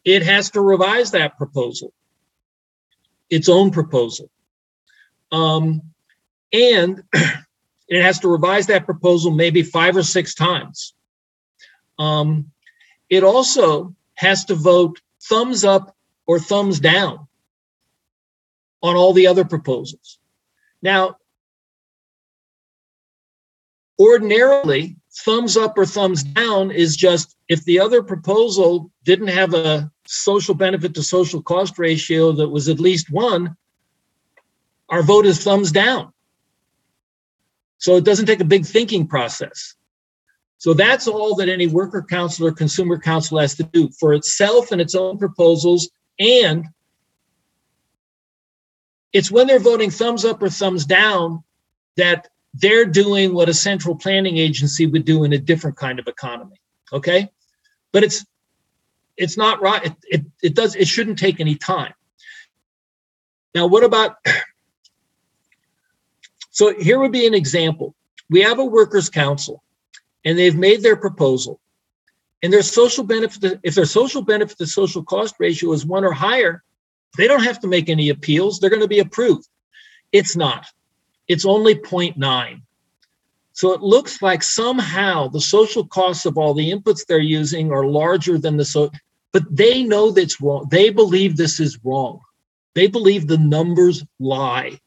it 0.04 0.22
has 0.22 0.50
to 0.50 0.60
revise 0.60 1.12
that 1.12 1.36
proposal, 1.36 1.92
its 3.30 3.48
own 3.48 3.70
proposal. 3.70 4.30
Um, 5.30 5.82
and 6.52 7.02
it 7.88 8.02
has 8.02 8.20
to 8.20 8.28
revise 8.28 8.66
that 8.66 8.84
proposal 8.84 9.30
maybe 9.30 9.62
five 9.62 9.96
or 9.96 10.02
six 10.02 10.34
times. 10.34 10.94
Um, 11.98 12.50
it 13.08 13.22
also 13.22 13.94
has 14.14 14.44
to 14.46 14.54
vote 14.54 15.00
thumbs 15.22 15.64
up 15.64 15.94
or 16.26 16.38
thumbs 16.38 16.80
down 16.80 17.28
on 18.82 18.96
all 18.96 19.12
the 19.12 19.26
other 19.26 19.44
proposals. 19.44 20.18
Now, 20.82 21.16
ordinarily, 23.98 24.96
thumbs 25.12 25.56
up 25.56 25.78
or 25.78 25.86
thumbs 25.86 26.24
down 26.24 26.70
is 26.70 26.96
just 26.96 27.36
if 27.48 27.64
the 27.64 27.80
other 27.80 28.02
proposal 28.02 28.90
didn't 29.04 29.28
have 29.28 29.54
a 29.54 29.91
social 30.06 30.54
benefit 30.54 30.94
to 30.94 31.02
social 31.02 31.42
cost 31.42 31.78
ratio 31.78 32.32
that 32.32 32.48
was 32.48 32.68
at 32.68 32.80
least 32.80 33.10
one, 33.10 33.56
our 34.88 35.02
vote 35.02 35.26
is 35.26 35.42
thumbs 35.42 35.72
down. 35.72 36.12
So 37.78 37.96
it 37.96 38.04
doesn't 38.04 38.26
take 38.26 38.40
a 38.40 38.44
big 38.44 38.64
thinking 38.64 39.06
process. 39.06 39.74
So 40.58 40.74
that's 40.74 41.08
all 41.08 41.34
that 41.36 41.48
any 41.48 41.66
worker 41.66 42.02
council 42.08 42.46
or 42.46 42.52
consumer 42.52 42.98
council 42.98 43.38
has 43.38 43.56
to 43.56 43.64
do 43.64 43.90
for 43.98 44.14
itself 44.14 44.70
and 44.70 44.80
its 44.80 44.94
own 44.94 45.18
proposals. 45.18 45.90
And 46.20 46.66
it's 49.12 49.30
when 49.30 49.46
they're 49.48 49.58
voting 49.58 49.90
thumbs 49.90 50.24
up 50.24 50.40
or 50.42 50.48
thumbs 50.48 50.86
down 50.86 51.42
that 51.96 52.28
they're 52.54 52.84
doing 52.84 53.34
what 53.34 53.48
a 53.48 53.54
central 53.54 53.96
planning 53.96 54.36
agency 54.36 54.86
would 54.86 55.04
do 55.04 55.24
in 55.24 55.32
a 55.32 55.38
different 55.38 55.76
kind 55.76 55.98
of 55.98 56.06
economy. 56.06 56.60
Okay. 56.92 57.30
But 57.92 58.04
it's 58.04 58.24
it's 59.16 59.36
not 59.36 59.60
right. 59.60 59.86
It, 59.86 59.96
it, 60.02 60.24
it 60.42 60.54
does 60.54 60.74
it 60.74 60.88
shouldn't 60.88 61.18
take 61.18 61.40
any 61.40 61.54
time. 61.54 61.92
Now, 63.54 63.66
what 63.66 63.84
about 63.84 64.16
so 66.50 66.78
here 66.78 66.98
would 66.98 67.12
be 67.12 67.26
an 67.26 67.34
example. 67.34 67.94
We 68.30 68.42
have 68.42 68.58
a 68.58 68.64
workers' 68.64 69.10
council 69.10 69.62
and 70.24 70.38
they've 70.38 70.56
made 70.56 70.82
their 70.82 70.96
proposal. 70.96 71.60
And 72.42 72.52
their 72.52 72.62
social 72.62 73.04
benefit, 73.04 73.60
if 73.62 73.74
their 73.74 73.84
social 73.84 74.22
benefit 74.22 74.58
to 74.58 74.66
social 74.66 75.04
cost 75.04 75.36
ratio 75.38 75.72
is 75.72 75.86
one 75.86 76.04
or 76.04 76.12
higher, 76.12 76.62
they 77.16 77.28
don't 77.28 77.44
have 77.44 77.60
to 77.60 77.68
make 77.68 77.88
any 77.88 78.08
appeals. 78.08 78.58
They're 78.58 78.70
going 78.70 78.82
to 78.82 78.88
be 78.88 78.98
approved. 78.98 79.46
It's 80.10 80.34
not. 80.34 80.66
It's 81.28 81.44
only 81.44 81.74
0.9. 81.74 82.62
So 83.52 83.72
it 83.72 83.82
looks 83.82 84.22
like 84.22 84.42
somehow 84.42 85.28
the 85.28 85.40
social 85.40 85.86
costs 85.86 86.24
of 86.24 86.38
all 86.38 86.54
the 86.54 86.70
inputs 86.70 87.06
they're 87.06 87.18
using 87.18 87.70
are 87.70 87.84
larger 87.84 88.38
than 88.38 88.56
the 88.56 88.64
so 88.64 88.90
but 89.32 89.44
they 89.50 89.82
know 89.82 90.10
that's 90.10 90.40
wrong. 90.40 90.68
They 90.70 90.90
believe 90.90 91.36
this 91.36 91.58
is 91.58 91.78
wrong. 91.82 92.20
They 92.74 92.86
believe 92.86 93.26
the 93.26 93.38
numbers 93.38 94.04
lie. 94.20 94.78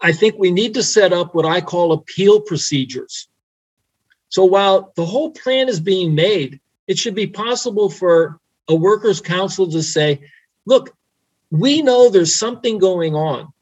I 0.00 0.12
think 0.12 0.36
we 0.38 0.50
need 0.50 0.74
to 0.74 0.82
set 0.82 1.12
up 1.12 1.34
what 1.34 1.46
I 1.46 1.60
call 1.60 1.92
appeal 1.92 2.40
procedures. 2.40 3.28
So 4.28 4.44
while 4.44 4.92
the 4.96 5.04
whole 5.04 5.30
plan 5.30 5.68
is 5.68 5.78
being 5.78 6.14
made, 6.14 6.60
it 6.86 6.98
should 6.98 7.14
be 7.14 7.26
possible 7.26 7.88
for 7.88 8.40
a 8.68 8.74
workers' 8.74 9.20
council 9.20 9.70
to 9.70 9.82
say, 9.82 10.20
look, 10.66 10.94
we 11.50 11.82
know 11.82 12.08
there's 12.08 12.34
something 12.34 12.78
going 12.78 13.14
on 13.14 13.53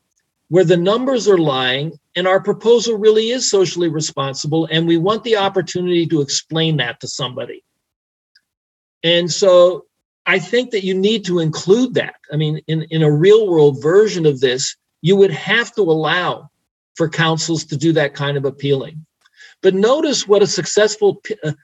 where 0.53 0.65
the 0.65 0.77
numbers 0.77 1.27
are 1.29 1.39
lying 1.39 1.99
and 2.15 2.29
our 2.29 2.39
proposal 2.39 2.99
really 2.99 3.31
is 3.31 3.49
socially 3.49 3.89
responsible 3.89 4.69
and 4.71 4.87
we 4.87 4.99
want 4.99 5.25
the 5.25 5.35
opportunity 5.35 6.07
to 6.07 6.21
explain 6.21 6.77
that 6.77 7.01
to 7.01 7.09
somebody. 7.09 7.65
And 9.03 9.33
so 9.33 9.87
I 10.27 10.39
think 10.39 10.73
that 10.73 10.85
you 10.85 10.93
need 10.93 11.25
to 11.25 11.39
include 11.39 11.95
that. 11.95 12.17
I 12.31 12.37
mean, 12.37 12.61
in, 12.67 12.83
in 12.91 13.03
a 13.03 13.11
real 13.11 13.49
world 13.49 13.81
version 13.81 14.27
of 14.27 14.41
this, 14.41 14.77
you 15.01 15.17
would 15.17 15.31
have 15.31 15.75
to 15.77 15.81
allow 15.81 16.51
for 16.97 17.09
councils 17.09 17.65
to 17.65 17.79
do 17.79 17.95
that 17.95 18.13
kind 18.13 18.37
of 18.37 18.45
appealing. 18.45 19.07
But 19.63 19.73
notice 19.73 20.29
what 20.29 20.43
a 20.43 20.47
successful 20.47 21.23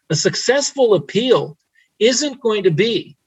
a 0.09 0.17
successful 0.17 0.95
appeal 0.95 1.59
isn't 1.99 2.41
going 2.41 2.63
to 2.63 2.71
be 2.71 3.18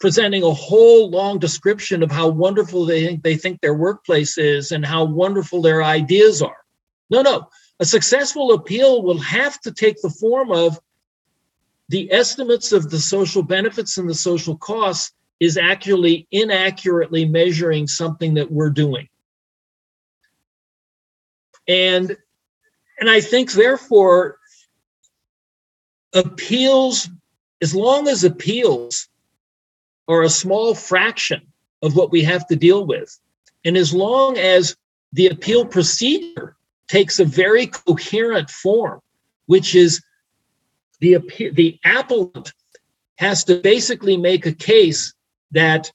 presenting 0.00 0.42
a 0.42 0.52
whole 0.52 1.10
long 1.10 1.38
description 1.38 2.02
of 2.02 2.10
how 2.10 2.28
wonderful 2.28 2.84
they 2.84 3.06
think 3.06 3.22
they 3.22 3.36
think 3.36 3.60
their 3.60 3.74
workplace 3.74 4.38
is 4.38 4.72
and 4.72 4.84
how 4.84 5.04
wonderful 5.04 5.62
their 5.62 5.82
ideas 5.82 6.42
are. 6.42 6.64
No, 7.10 7.22
no. 7.22 7.48
A 7.80 7.84
successful 7.84 8.52
appeal 8.52 9.02
will 9.02 9.18
have 9.18 9.60
to 9.62 9.72
take 9.72 10.00
the 10.00 10.10
form 10.10 10.50
of 10.50 10.80
the 11.88 12.10
estimates 12.12 12.72
of 12.72 12.90
the 12.90 12.98
social 12.98 13.42
benefits 13.42 13.98
and 13.98 14.08
the 14.08 14.14
social 14.14 14.56
costs 14.56 15.12
is 15.40 15.56
actually 15.56 16.26
inaccurately 16.30 17.24
measuring 17.24 17.86
something 17.86 18.34
that 18.34 18.50
we're 18.50 18.70
doing. 18.70 19.08
And 21.66 22.16
and 22.98 23.10
I 23.10 23.20
think 23.20 23.52
therefore 23.52 24.38
appeals 26.14 27.08
as 27.60 27.74
long 27.74 28.06
as 28.08 28.22
appeals 28.22 29.08
are 30.08 30.22
a 30.22 30.28
small 30.28 30.74
fraction 30.74 31.40
of 31.82 31.96
what 31.96 32.10
we 32.10 32.22
have 32.22 32.46
to 32.46 32.56
deal 32.56 32.86
with 32.86 33.18
and 33.64 33.76
as 33.76 33.92
long 33.92 34.36
as 34.38 34.76
the 35.12 35.26
appeal 35.28 35.64
procedure 35.64 36.56
takes 36.88 37.18
a 37.18 37.24
very 37.24 37.66
coherent 37.66 38.50
form 38.50 39.00
which 39.46 39.74
is 39.74 40.02
the 41.00 41.18
the 41.54 41.78
applicant 41.84 42.52
has 43.16 43.44
to 43.44 43.56
basically 43.60 44.16
make 44.16 44.46
a 44.46 44.52
case 44.52 45.14
that 45.52 45.90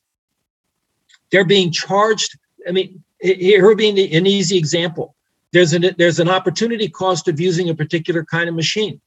they're 1.32 1.45
being 1.45 1.72
charged. 1.72 2.38
I 2.68 2.72
mean, 2.72 3.03
here 3.20 3.76
being 3.76 3.97
an 3.99 4.26
easy 4.26 4.57
example. 4.57 5.16
There's 5.51 5.74
an 5.74 5.86
there's 5.97 6.20
an 6.20 6.30
opportunity 6.30 6.88
cost 6.88 7.28
of 7.28 7.39
using 7.39 7.70
a 7.70 7.76
particular 7.76 8.24
kind 8.24 8.47
of 8.47 8.55
machine, 8.55 9.01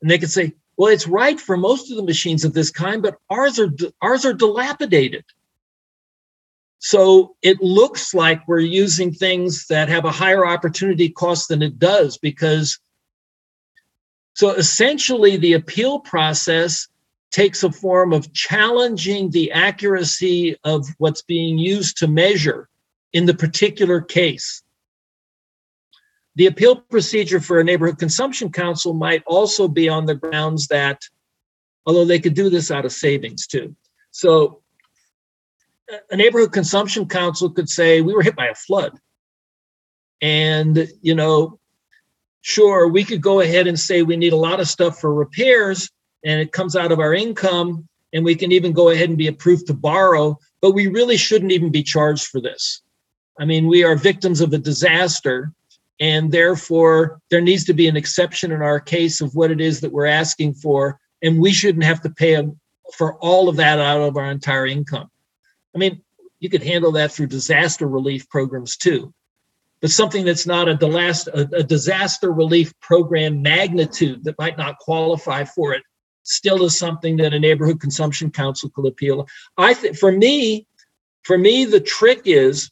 and 0.00 0.10
they 0.10 0.18
could 0.18 0.30
say, 0.30 0.54
well, 0.76 0.92
it's 0.92 1.06
right 1.06 1.40
for 1.40 1.56
most 1.56 1.90
of 1.90 1.96
the 1.96 2.02
machines 2.02 2.44
of 2.44 2.52
this 2.52 2.70
kind, 2.70 3.02
but 3.02 3.16
ours 3.30 3.58
are 3.58 3.70
ours 4.02 4.24
are 4.24 4.32
dilapidated. 4.32 5.24
So 6.78 7.36
it 7.40 7.62
looks 7.62 8.12
like 8.12 8.46
we're 8.46 8.58
using 8.58 9.12
things 9.12 9.68
that 9.68 9.88
have 9.88 10.04
a 10.04 10.10
higher 10.10 10.44
opportunity 10.44 11.08
cost 11.08 11.48
than 11.48 11.62
it 11.62 11.78
does 11.78 12.18
because 12.18 12.78
so 14.34 14.50
essentially 14.50 15.36
the 15.36 15.54
appeal 15.54 16.00
process 16.00 16.88
takes 17.30 17.62
a 17.62 17.72
form 17.72 18.12
of 18.12 18.32
challenging 18.32 19.30
the 19.30 19.52
accuracy 19.52 20.56
of 20.64 20.86
what's 20.98 21.22
being 21.22 21.56
used 21.56 21.96
to 21.98 22.08
measure 22.08 22.68
in 23.12 23.26
the 23.26 23.34
particular 23.34 24.00
case. 24.00 24.62
The 26.36 26.46
appeal 26.46 26.76
procedure 26.76 27.40
for 27.40 27.60
a 27.60 27.64
neighborhood 27.64 27.98
consumption 27.98 28.50
council 28.50 28.92
might 28.92 29.22
also 29.26 29.68
be 29.68 29.88
on 29.88 30.06
the 30.06 30.14
grounds 30.14 30.66
that, 30.68 31.02
although 31.86 32.04
they 32.04 32.18
could 32.18 32.34
do 32.34 32.50
this 32.50 32.70
out 32.70 32.84
of 32.84 32.92
savings 32.92 33.46
too. 33.46 33.76
So 34.10 34.62
a 36.10 36.16
neighborhood 36.16 36.52
consumption 36.52 37.06
council 37.06 37.50
could 37.50 37.68
say, 37.68 38.00
we 38.00 38.14
were 38.14 38.22
hit 38.22 38.36
by 38.36 38.46
a 38.48 38.54
flood. 38.54 38.98
And, 40.20 40.88
you 41.02 41.14
know, 41.14 41.60
sure, 42.40 42.88
we 42.88 43.04
could 43.04 43.20
go 43.20 43.40
ahead 43.40 43.66
and 43.66 43.78
say 43.78 44.02
we 44.02 44.16
need 44.16 44.32
a 44.32 44.36
lot 44.36 44.60
of 44.60 44.68
stuff 44.68 44.98
for 44.98 45.12
repairs, 45.12 45.90
and 46.24 46.40
it 46.40 46.52
comes 46.52 46.74
out 46.74 46.90
of 46.92 47.00
our 47.00 47.14
income 47.14 47.88
and 48.12 48.24
we 48.24 48.34
can 48.34 48.52
even 48.52 48.72
go 48.72 48.90
ahead 48.90 49.08
and 49.08 49.18
be 49.18 49.26
approved 49.26 49.66
to 49.66 49.74
borrow, 49.74 50.38
but 50.62 50.70
we 50.70 50.86
really 50.86 51.16
shouldn't 51.16 51.52
even 51.52 51.70
be 51.70 51.82
charged 51.82 52.26
for 52.26 52.40
this. 52.40 52.80
I 53.38 53.44
mean, 53.44 53.66
we 53.66 53.82
are 53.82 53.96
victims 53.96 54.40
of 54.40 54.52
a 54.52 54.58
disaster, 54.58 55.52
and 56.00 56.32
therefore 56.32 57.20
there 57.30 57.40
needs 57.40 57.64
to 57.64 57.74
be 57.74 57.88
an 57.88 57.96
exception 57.96 58.52
in 58.52 58.62
our 58.62 58.80
case 58.80 59.20
of 59.20 59.34
what 59.34 59.50
it 59.50 59.60
is 59.60 59.80
that 59.80 59.92
we're 59.92 60.06
asking 60.06 60.54
for, 60.54 60.98
and 61.22 61.40
we 61.40 61.52
shouldn't 61.52 61.84
have 61.84 62.02
to 62.02 62.10
pay 62.10 62.42
for 62.96 63.14
all 63.18 63.48
of 63.48 63.56
that 63.56 63.78
out 63.78 64.00
of 64.00 64.16
our 64.16 64.30
entire 64.30 64.66
income. 64.66 65.10
I 65.74 65.78
mean, 65.78 66.02
you 66.40 66.50
could 66.50 66.62
handle 66.62 66.92
that 66.92 67.12
through 67.12 67.28
disaster 67.28 67.86
relief 67.86 68.28
programs 68.28 68.76
too. 68.76 69.12
But 69.80 69.90
something 69.90 70.24
that's 70.24 70.46
not 70.46 70.68
a, 70.68 71.48
a 71.52 71.62
disaster 71.62 72.32
relief 72.32 72.72
program 72.80 73.42
magnitude 73.42 74.24
that 74.24 74.38
might 74.38 74.56
not 74.56 74.78
qualify 74.78 75.44
for 75.44 75.74
it 75.74 75.82
still 76.22 76.64
is 76.64 76.78
something 76.78 77.18
that 77.18 77.34
a 77.34 77.38
neighborhood 77.38 77.80
consumption 77.80 78.30
council 78.30 78.70
could 78.74 78.86
appeal. 78.86 79.28
I 79.58 79.74
think 79.74 79.96
for 79.96 80.10
me, 80.10 80.66
for 81.22 81.36
me, 81.36 81.64
the 81.64 81.80
trick 81.80 82.22
is 82.24 82.70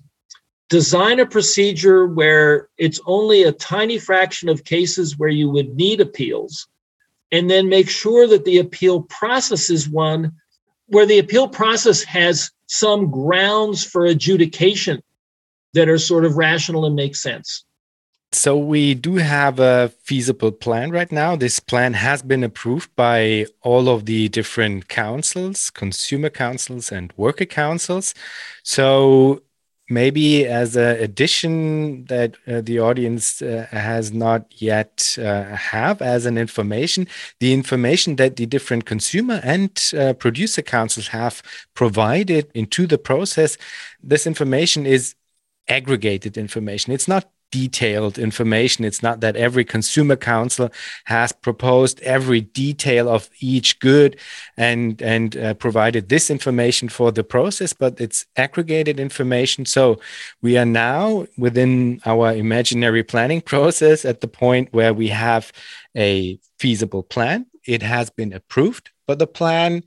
design 0.73 1.21
a 1.21 1.27
procedure 1.27 2.07
where 2.07 2.71
it's 2.79 2.99
only 3.05 3.43
a 3.43 3.53
tiny 3.53 3.99
fraction 3.99 4.49
of 4.49 4.65
cases 4.65 5.19
where 5.19 5.29
you 5.29 5.51
would 5.51 5.77
need 5.77 6.01
appeals, 6.01 6.67
and 7.31 7.51
then 7.51 7.69
make 7.69 7.91
sure 7.91 8.27
that 8.27 8.47
the 8.47 8.57
appeal 8.57 9.03
process 9.03 9.69
is 9.69 9.87
one 9.87 10.33
where 10.87 11.05
the 11.05 11.19
appeal 11.19 11.47
process 11.47 12.03
has 12.05 12.51
some 12.69 13.11
grounds 13.11 13.85
for 13.85 14.07
adjudication 14.07 15.03
that 15.75 15.91
are 15.91 15.99
sort 15.99 16.25
of 16.25 16.39
rational 16.39 16.87
and 16.87 16.97
make 16.97 17.17
sense. 17.17 17.67
So 18.35 18.57
we 18.57 18.95
do 18.95 19.17
have 19.17 19.61
a 19.61 19.91
feasible 20.05 20.53
plan 20.53 20.91
right 20.91 21.13
now. 21.13 21.37
This 21.37 21.61
plan 21.61 21.93
has 21.93 22.23
been 22.23 22.43
approved 22.43 22.91
by 22.97 23.45
all 23.61 23.91
of 23.91 24.07
the 24.07 24.31
different 24.31 24.89
councils, 24.89 25.69
consumer 25.69 26.31
councils 26.31 26.91
and 26.91 27.13
worker 27.19 27.45
councils. 27.45 28.15
So 28.63 29.43
maybe 29.93 30.47
as 30.47 30.77
an 30.77 30.97
addition 30.97 32.05
that 32.07 32.37
uh, 32.47 32.61
the 32.63 32.79
audience 32.79 33.43
uh, 33.43 33.67
has 33.71 34.13
not 34.13 34.47
yet 34.61 35.17
uh, 35.19 35.45
have 35.57 36.01
as 36.01 36.27
an 36.27 36.37
information 36.39 37.07
the 37.41 37.53
information 37.53 38.17
that 38.17 38.37
the 38.37 38.47
different 38.47 38.85
consumer 38.85 39.41
and 39.43 39.91
uh, 39.99 40.13
producer 40.15 40.63
councils 40.63 41.09
have 41.09 41.43
provided 41.75 42.51
into 42.55 42.87
the 42.87 42.99
process 42.99 43.57
this 44.03 44.27
information 44.27 44.87
is 44.87 45.15
aggregated 45.69 46.37
information. 46.37 46.93
It's 46.93 47.09
not 47.09 47.31
detailed 47.53 48.19
information. 48.19 48.85
It's 48.85 49.03
not 49.03 49.21
that 49.21 49.37
every 49.37 49.65
consumer 49.65 50.17
council 50.17 50.71
has 51.05 51.31
proposed 51.31 52.01
every 52.01 52.41
detail 52.41 53.09
of 53.09 53.31
each 53.39 53.79
good 53.79 54.19
and 54.57 55.01
and 55.01 55.37
uh, 55.37 55.55
provided 55.55 56.09
this 56.09 56.31
information 56.31 56.89
for 56.89 57.13
the 57.13 57.23
process, 57.23 57.73
but 57.73 58.01
it's 58.01 58.27
aggregated 58.37 58.99
information. 58.99 59.67
So 59.67 60.01
we 60.41 60.59
are 60.59 60.67
now 60.67 61.27
within 61.39 62.01
our 62.05 62.33
imaginary 62.35 63.05
planning 63.05 63.43
process 63.43 64.05
at 64.05 64.21
the 64.21 64.29
point 64.29 64.73
where 64.73 64.95
we 64.95 65.09
have 65.09 65.53
a 65.97 66.41
feasible 66.59 67.05
plan. 67.05 67.47
It 67.65 67.83
has 67.83 68.11
been 68.11 68.33
approved, 68.33 68.91
but 69.07 69.19
the 69.21 69.27
plan 69.27 69.85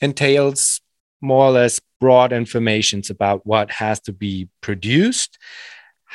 entails 0.00 0.80
more 1.20 1.46
or 1.46 1.52
less 1.52 1.80
broad 2.00 2.32
informations 2.32 3.10
about 3.10 3.46
what 3.46 3.70
has 3.70 4.00
to 4.00 4.12
be 4.12 4.48
produced 4.60 5.38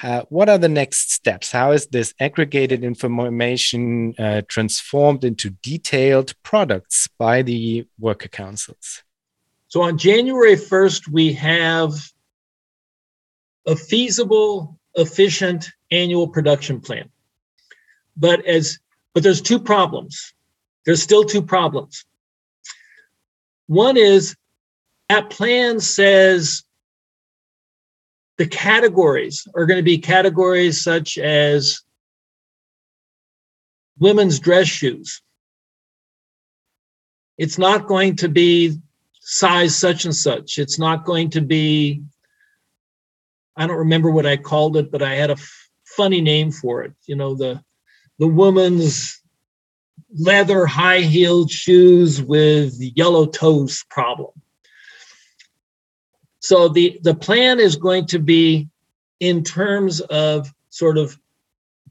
how, 0.01 0.25
what 0.29 0.49
are 0.49 0.57
the 0.57 0.67
next 0.67 1.11
steps? 1.11 1.51
How 1.51 1.73
is 1.73 1.85
this 1.85 2.15
aggregated 2.19 2.83
information 2.83 4.15
uh, 4.17 4.41
transformed 4.47 5.23
into 5.23 5.51
detailed 5.61 6.33
products 6.41 7.07
by 7.19 7.43
the 7.43 7.85
worker 7.99 8.27
councils? 8.27 9.03
So 9.67 9.83
on 9.83 9.99
January 9.99 10.55
1st, 10.55 11.07
we 11.07 11.33
have 11.33 11.93
a 13.67 13.75
feasible, 13.75 14.79
efficient 14.95 15.69
annual 15.91 16.27
production 16.27 16.81
plan. 16.81 17.11
But 18.17 18.43
as 18.47 18.79
but 19.13 19.21
there's 19.21 19.41
two 19.41 19.59
problems. 19.59 20.33
There's 20.83 21.03
still 21.03 21.25
two 21.25 21.43
problems. 21.43 22.05
One 23.67 23.97
is 23.97 24.35
that 25.09 25.29
plan 25.29 25.79
says 25.79 26.63
the 28.41 28.47
categories 28.47 29.47
are 29.53 29.67
going 29.67 29.77
to 29.77 29.83
be 29.83 29.99
categories 29.99 30.83
such 30.83 31.19
as 31.19 31.83
women's 33.99 34.39
dress 34.39 34.67
shoes. 34.67 35.21
It's 37.37 37.59
not 37.59 37.85
going 37.85 38.15
to 38.15 38.29
be 38.29 38.79
size 39.19 39.75
such 39.75 40.05
and 40.05 40.15
such. 40.15 40.57
It's 40.57 40.79
not 40.79 41.05
going 41.05 41.29
to 41.31 41.41
be, 41.41 42.01
I 43.55 43.67
don't 43.67 43.77
remember 43.77 44.09
what 44.09 44.25
I 44.25 44.37
called 44.37 44.75
it, 44.75 44.91
but 44.91 45.03
I 45.03 45.13
had 45.13 45.29
a 45.29 45.33
f- 45.33 45.69
funny 45.85 46.19
name 46.19 46.51
for 46.51 46.81
it. 46.81 46.93
You 47.05 47.17
know, 47.17 47.35
the 47.35 47.63
the 48.17 48.27
woman's 48.27 49.21
leather 50.17 50.65
high 50.65 51.01
heeled 51.01 51.51
shoes 51.51 52.19
with 52.19 52.73
yellow 52.79 53.27
toes 53.27 53.85
problem. 53.91 54.31
So 56.41 56.67
the, 56.67 56.99
the 57.03 57.15
plan 57.15 57.59
is 57.59 57.75
going 57.75 58.07
to 58.07 58.19
be 58.19 58.67
in 59.19 59.43
terms 59.43 60.01
of 60.01 60.51
sort 60.69 60.97
of 60.97 61.17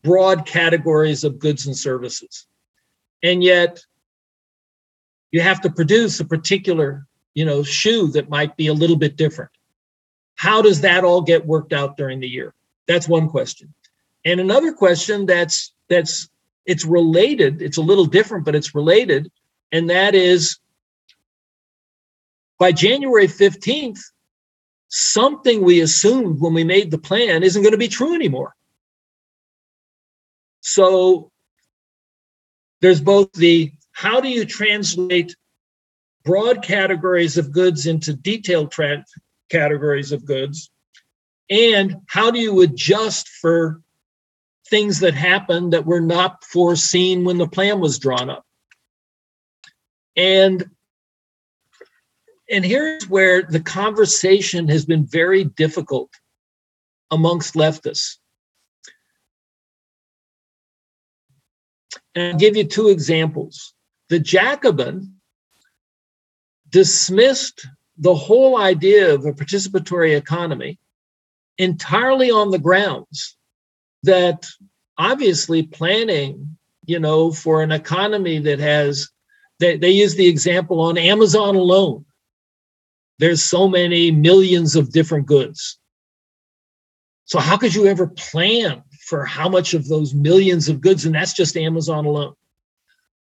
broad 0.02 0.44
categories 0.44 1.24
of 1.24 1.38
goods 1.38 1.66
and 1.66 1.76
services. 1.76 2.46
And 3.22 3.42
yet 3.44 3.80
you 5.30 5.40
have 5.40 5.60
to 5.62 5.70
produce 5.70 6.18
a 6.18 6.24
particular, 6.24 7.06
you 7.34 7.44
know, 7.44 7.62
shoe 7.62 8.08
that 8.08 8.28
might 8.28 8.56
be 8.56 8.66
a 8.66 8.74
little 8.74 8.96
bit 8.96 9.16
different. 9.16 9.52
How 10.34 10.62
does 10.62 10.80
that 10.80 11.04
all 11.04 11.22
get 11.22 11.46
worked 11.46 11.72
out 11.72 11.96
during 11.96 12.18
the 12.18 12.28
year? 12.28 12.52
That's 12.88 13.08
one 13.08 13.28
question. 13.28 13.72
And 14.24 14.40
another 14.40 14.72
question 14.72 15.26
that's 15.26 15.72
that's 15.88 16.28
it's 16.66 16.84
related, 16.84 17.62
it's 17.62 17.76
a 17.78 17.82
little 17.82 18.04
different, 18.04 18.44
but 18.44 18.54
it's 18.54 18.74
related, 18.74 19.30
and 19.70 19.88
that 19.90 20.14
is 20.14 20.58
by 22.58 22.72
January 22.72 23.26
15th, 23.26 24.00
something 24.90 25.62
we 25.62 25.80
assumed 25.80 26.40
when 26.40 26.52
we 26.52 26.64
made 26.64 26.90
the 26.90 26.98
plan 26.98 27.42
isn't 27.42 27.62
going 27.62 27.72
to 27.72 27.78
be 27.78 27.88
true 27.88 28.14
anymore. 28.14 28.54
So 30.60 31.30
there's 32.80 33.00
both 33.00 33.32
the 33.32 33.72
how 33.92 34.20
do 34.20 34.28
you 34.28 34.44
translate 34.44 35.34
broad 36.24 36.62
categories 36.62 37.38
of 37.38 37.52
goods 37.52 37.86
into 37.86 38.14
detailed 38.14 38.72
tra- 38.72 39.04
categories 39.48 40.12
of 40.12 40.24
goods, 40.24 40.70
and 41.48 41.96
how 42.06 42.30
do 42.30 42.38
you 42.40 42.60
adjust 42.60 43.28
for 43.28 43.80
things 44.68 45.00
that 45.00 45.14
happen 45.14 45.70
that 45.70 45.86
were 45.86 46.00
not 46.00 46.44
foreseen 46.44 47.24
when 47.24 47.38
the 47.38 47.48
plan 47.48 47.80
was 47.80 47.98
drawn 47.98 48.28
up? 48.28 48.44
And 50.16 50.70
and 52.50 52.64
here's 52.64 53.08
where 53.08 53.42
the 53.42 53.60
conversation 53.60 54.68
has 54.68 54.84
been 54.84 55.06
very 55.06 55.44
difficult 55.44 56.10
amongst 57.10 57.54
leftists. 57.54 58.16
And 62.14 62.32
I'll 62.32 62.38
give 62.38 62.56
you 62.56 62.64
two 62.64 62.88
examples. 62.88 63.72
The 64.08 64.18
Jacobin 64.18 65.14
dismissed 66.68 67.66
the 67.98 68.14
whole 68.14 68.58
idea 68.58 69.14
of 69.14 69.24
a 69.26 69.32
participatory 69.32 70.16
economy 70.16 70.78
entirely 71.58 72.30
on 72.30 72.50
the 72.50 72.58
grounds 72.58 73.36
that 74.02 74.46
obviously 74.98 75.62
planning, 75.62 76.56
you 76.86 76.98
know, 76.98 77.30
for 77.30 77.62
an 77.62 77.70
economy 77.70 78.38
that 78.40 78.58
has, 78.58 79.08
they, 79.60 79.76
they 79.76 79.90
use 79.90 80.16
the 80.16 80.26
example 80.26 80.80
on 80.80 80.98
Amazon 80.98 81.54
alone 81.54 82.04
there's 83.20 83.44
so 83.44 83.68
many 83.68 84.10
millions 84.10 84.74
of 84.76 84.92
different 84.92 85.26
goods. 85.26 85.78
So 87.26 87.38
how 87.38 87.58
could 87.58 87.74
you 87.74 87.86
ever 87.86 88.06
plan 88.06 88.82
for 89.06 89.24
how 89.24 89.48
much 89.48 89.74
of 89.74 89.86
those 89.86 90.14
millions 90.14 90.68
of 90.68 90.80
goods? 90.80 91.04
And 91.04 91.14
that's 91.14 91.34
just 91.34 91.56
Amazon 91.56 92.06
alone. 92.06 92.34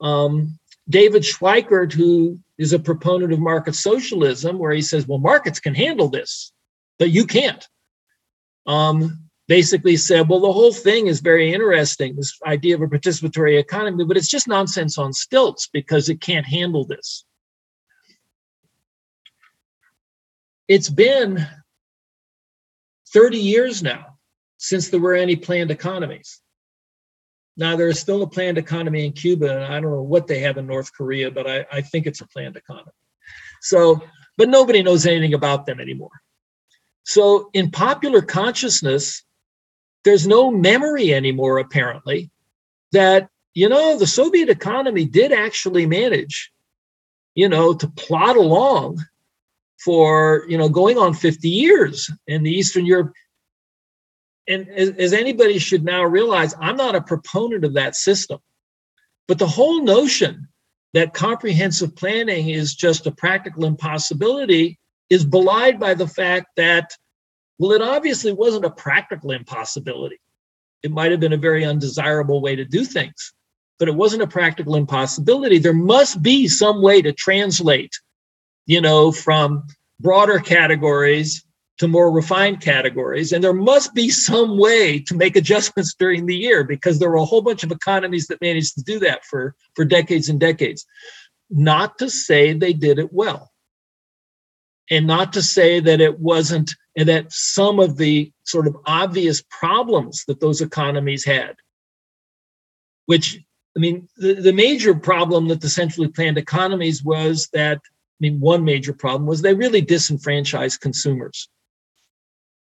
Um, 0.01 0.59
David 0.89 1.23
Schweickart, 1.23 1.93
who 1.93 2.39
is 2.59 2.75
a 2.75 2.79
proponent 2.79 3.33
of 3.33 3.41
market 3.41 3.75
socialism, 3.75 4.59
where 4.59 4.73
he 4.73 4.83
says, 4.83 5.09
well, 5.09 5.19
markets 5.19 5.61
can 5.61 5.75
handle 5.75 6.09
this, 6.09 6.53
but 6.99 7.11
you 7.11 7.27
can't. 7.27 7.67
Um, 8.67 9.27
basically 9.49 9.97
said, 9.97 10.29
well, 10.29 10.41
the 10.41 10.53
whole 10.53 10.73
thing 10.73 11.07
is 11.07 11.21
very 11.21 11.55
interesting, 11.55 12.17
this 12.17 12.39
idea 12.47 12.75
of 12.75 12.83
a 12.83 12.87
participatory 12.87 13.59
economy, 13.59 14.05
but 14.05 14.17
it's 14.17 14.29
just 14.29 14.47
nonsense 14.47 14.99
on 14.99 15.13
stilts 15.13 15.69
because 15.73 16.09
it 16.11 16.21
can't 16.21 16.47
handle 16.47 16.85
this. 16.85 17.25
It's 20.69 20.91
been 20.91 21.47
30 23.12 23.39
years 23.39 23.83
now 23.83 24.19
since 24.59 24.89
there 24.89 25.01
were 25.01 25.14
any 25.14 25.37
planned 25.37 25.71
economies. 25.71 26.41
Now, 27.57 27.77
there 27.77 27.89
is 27.89 27.99
still 27.99 28.23
a 28.23 28.27
planned 28.27 28.59
economy 28.59 29.07
in 29.07 29.12
Cuba, 29.12 29.51
and 29.51 29.64
I 29.64 29.81
don't 29.81 29.91
know 29.91 30.03
what 30.03 30.27
they 30.27 30.41
have 30.41 30.59
in 30.59 30.67
North 30.67 30.93
Korea, 30.93 31.31
but 31.31 31.49
I, 31.49 31.67
I 31.73 31.81
think 31.81 32.07
it's 32.07 32.21
a 32.21 32.27
planned 32.27 32.57
economy. 32.57 32.93
So, 33.62 34.03
but 34.37 34.51
nobody 34.51 34.83
knows 34.83 35.07
anything 35.07 35.33
about 35.33 35.64
them 35.64 35.81
anymore. 35.81 36.11
So, 37.05 37.49
in 37.55 37.71
popular 37.71 38.21
consciousness, 38.21 39.23
there's 40.05 40.27
no 40.27 40.51
memory 40.51 41.14
anymore, 41.14 41.59
apparently, 41.59 42.31
that, 42.93 43.31
you 43.55 43.69
know, 43.69 43.99
the 43.99 44.07
Soviet 44.07 44.51
economy 44.51 45.07
did 45.07 45.33
actually 45.33 45.87
manage, 45.87 46.53
you 47.35 47.49
know, 47.49 47.73
to 47.73 47.89
plod 47.89 48.37
along 48.37 48.99
for 49.85 50.45
you 50.49 50.59
know 50.59 50.68
going 50.68 50.99
on 50.99 51.14
50 51.14 51.49
years 51.49 52.11
in 52.27 52.43
the 52.43 52.51
Eastern 52.51 52.87
Europe. 52.87 53.12
And 54.49 54.68
as, 54.68 54.91
as 54.91 55.12
anybody 55.12 55.59
should 55.59 55.85
now 55.85 56.05
realize, 56.05 56.55
I'm 56.61 56.77
not 56.77 56.95
a 56.95 57.01
proponent 57.01 57.64
of 57.64 57.74
that 57.74 57.97
system. 57.97 58.39
But 59.27 59.39
the 59.39 59.47
whole 59.47 59.83
notion 59.83 60.49
that 60.95 61.14
comprehensive 61.14 61.97
planning 61.97 62.49
is 62.49 62.74
just 62.74 63.07
a 63.07 63.12
practical 63.12 63.64
impossibility 63.64 64.79
is 65.11 65.24
belied 65.24 65.79
by 65.79 65.95
the 65.95 66.07
fact 66.07 66.47
that, 66.57 66.91
well, 67.59 67.72
it 67.72 67.83
obviously 67.83 68.33
wasn't 68.33 68.64
a 68.64 68.70
practical 68.70 69.33
impossibility. 69.33 70.18
It 70.83 70.91
might 70.91 71.11
have 71.11 71.20
been 71.20 71.33
a 71.33 71.39
very 71.39 71.64
undesirable 71.64 72.41
way 72.41 72.57
to 72.57 72.64
do 72.64 72.85
things, 72.85 73.33
but 73.79 73.89
it 73.89 73.95
wasn't 73.95 74.22
a 74.22 74.27
practical 74.27 74.77
impossibility. 74.77 75.59
There 75.59 75.74
must 75.74 76.22
be 76.22 76.49
some 76.49 76.83
way 76.83 77.03
to 77.03 77.12
translate 77.12 77.93
you 78.67 78.81
know, 78.81 79.12
from 79.12 79.64
broader 80.01 80.39
categories 80.39 81.45
to 81.79 81.89
more 81.89 82.11
refined 82.11 82.61
categories. 82.61 83.33
And 83.33 83.45
there 83.45 83.53
must 83.53 83.95
be 83.95 84.09
some 84.09 84.59
way 84.59 84.99
to 85.01 85.14
make 85.14 85.37
adjustments 85.37 85.95
during 85.99 86.27
the 86.27 86.37
year 86.37 86.64
because 86.64 86.99
there 86.99 87.11
were 87.11 87.17
a 87.17 87.25
whole 87.25 87.43
bunch 87.43 87.64
of 87.64 87.71
economies 87.71 88.27
that 88.29 88.41
managed 88.41 88.75
to 88.75 88.83
do 88.83 88.99
that 89.01 89.25
for, 89.25 89.55
for 89.75 89.85
decades 89.85 90.29
and 90.29 90.41
decades. 90.41 90.87
Not 91.51 91.99
to 91.99 92.11
say 92.11 92.53
they 92.53 92.73
did 92.73 92.99
it 92.99 93.12
well. 93.12 93.51
And 94.91 95.07
not 95.07 95.33
to 95.35 95.43
say 95.43 95.81
that 95.81 96.01
it 96.01 96.19
wasn't, 96.19 96.73
and 96.97 97.09
that 97.09 97.33
some 97.33 97.79
of 97.79 97.97
the 97.97 98.33
sort 98.45 98.67
of 98.67 98.77
obvious 98.87 99.43
problems 99.51 100.25
that 100.29 100.41
those 100.41 100.61
economies 100.61 101.25
had, 101.25 101.57
which, 103.07 103.39
I 103.77 103.81
mean, 103.81 104.09
the, 104.17 104.35
the 104.35 104.53
major 104.53 104.95
problem 104.95 105.49
that 105.49 105.61
the 105.61 105.69
centrally 105.69 106.09
planned 106.09 106.39
economies 106.39 107.03
was 107.03 107.49
that 107.53 107.81
I 108.17 108.21
mean, 108.21 108.41
one 108.41 108.64
major 108.64 108.95
problem 108.95 109.27
was 109.27 109.43
they 109.43 109.55
really 109.55 109.83
disenfranchised 109.83 110.81
consumers. 110.81 111.49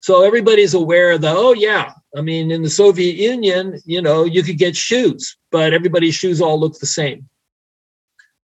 So 0.02 0.24
everybody's 0.24 0.74
aware 0.74 1.18
that, 1.18 1.36
oh, 1.36 1.54
yeah, 1.54 1.94
I 2.16 2.22
mean, 2.22 2.52
in 2.52 2.62
the 2.62 2.70
Soviet 2.70 3.16
Union, 3.16 3.80
you 3.86 4.02
know, 4.02 4.26
you 4.26 4.44
could 4.44 4.58
get 4.58 4.76
shoes, 4.76 5.38
but 5.52 5.74
everybody's 5.74 6.16
shoes 6.16 6.42
all 6.42 6.60
look 6.60 6.78
the 6.80 6.86
same. 6.86 7.30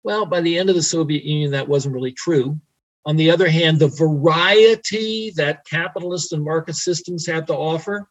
Well, 0.03 0.27
by 0.27 0.41
the 0.41 0.59
end 0.59 0.69
of 0.69 0.77
the 0.77 0.83
Soviet 0.83 1.25
Union, 1.25 1.53
that 1.53 1.69
wasn't 1.69 1.95
really 1.95 2.13
true. 2.13 2.61
On 3.07 3.17
the 3.17 3.31
other 3.31 3.49
hand, 3.49 3.79
the 3.79 3.89
variety 3.89 5.33
that 5.37 5.65
capitalist 5.67 6.33
and 6.33 6.45
market 6.45 6.77
systems 6.77 7.27
have 7.27 7.47
to 7.47 7.55
offer, 7.55 8.09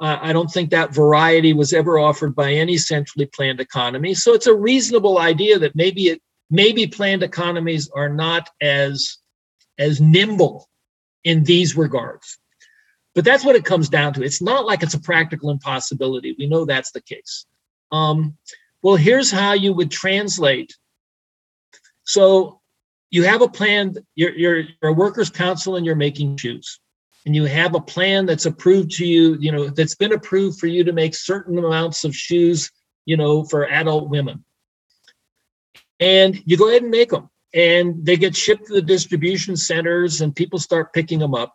uh, 0.00 0.18
I 0.20 0.32
don't 0.32 0.50
think 0.50 0.70
that 0.70 0.94
variety 0.94 1.52
was 1.52 1.72
ever 1.72 1.98
offered 1.98 2.34
by 2.34 2.52
any 2.52 2.76
centrally 2.76 3.26
planned 3.26 3.60
economy. 3.60 4.14
So 4.14 4.34
it's 4.34 4.46
a 4.46 4.54
reasonable 4.54 5.18
idea 5.18 5.58
that 5.58 5.76
maybe 5.76 6.08
it 6.08 6.20
maybe 6.50 6.86
planned 6.86 7.22
economies 7.22 7.90
are 7.94 8.08
not 8.08 8.48
as 8.60 9.18
as 9.78 10.00
nimble 10.00 10.68
in 11.24 11.44
these 11.44 11.76
regards. 11.76 12.38
But 13.14 13.24
that's 13.24 13.44
what 13.44 13.56
it 13.56 13.64
comes 13.64 13.88
down 13.88 14.12
to. 14.14 14.22
It's 14.22 14.42
not 14.42 14.66
like 14.66 14.82
it's 14.82 14.94
a 14.94 15.00
practical 15.00 15.50
impossibility. 15.50 16.34
We 16.38 16.46
know 16.46 16.64
that's 16.64 16.90
the 16.90 17.00
case. 17.00 17.46
Um, 17.92 18.36
well, 18.82 18.96
here's 18.96 19.30
how 19.30 19.52
you 19.52 19.72
would 19.72 19.90
translate. 19.90 20.76
So 22.02 22.60
you 23.10 23.22
have 23.22 23.42
a 23.42 23.48
plan, 23.48 23.94
you're, 24.14 24.34
you're, 24.34 24.58
you're 24.58 24.90
a 24.90 24.92
workers' 24.92 25.30
council 25.30 25.76
and 25.76 25.86
you're 25.86 25.94
making 25.94 26.36
shoes. 26.36 26.80
And 27.24 27.34
you 27.34 27.44
have 27.44 27.74
a 27.74 27.80
plan 27.80 28.26
that's 28.26 28.44
approved 28.44 28.90
to 28.96 29.06
you, 29.06 29.36
you 29.40 29.50
know, 29.50 29.68
that's 29.68 29.94
been 29.94 30.12
approved 30.12 30.58
for 30.58 30.66
you 30.66 30.84
to 30.84 30.92
make 30.92 31.14
certain 31.14 31.56
amounts 31.56 32.04
of 32.04 32.14
shoes, 32.14 32.70
you 33.06 33.16
know, 33.16 33.44
for 33.44 33.66
adult 33.70 34.10
women. 34.10 34.44
And 36.00 36.40
you 36.44 36.56
go 36.56 36.68
ahead 36.68 36.82
and 36.82 36.90
make 36.90 37.10
them. 37.10 37.30
And 37.54 38.04
they 38.04 38.16
get 38.16 38.34
shipped 38.34 38.66
to 38.66 38.74
the 38.74 38.82
distribution 38.82 39.56
centers 39.56 40.20
and 40.20 40.34
people 40.34 40.58
start 40.58 40.92
picking 40.92 41.20
them 41.20 41.34
up. 41.34 41.54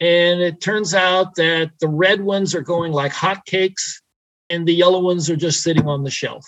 And 0.00 0.40
it 0.40 0.60
turns 0.60 0.94
out 0.94 1.34
that 1.36 1.72
the 1.80 1.88
red 1.88 2.20
ones 2.20 2.54
are 2.54 2.62
going 2.62 2.92
like 2.92 3.12
hotcakes 3.12 4.00
and 4.50 4.66
the 4.66 4.74
yellow 4.74 5.00
ones 5.00 5.30
are 5.30 5.36
just 5.36 5.62
sitting 5.62 5.88
on 5.88 6.04
the 6.04 6.10
shelf. 6.10 6.46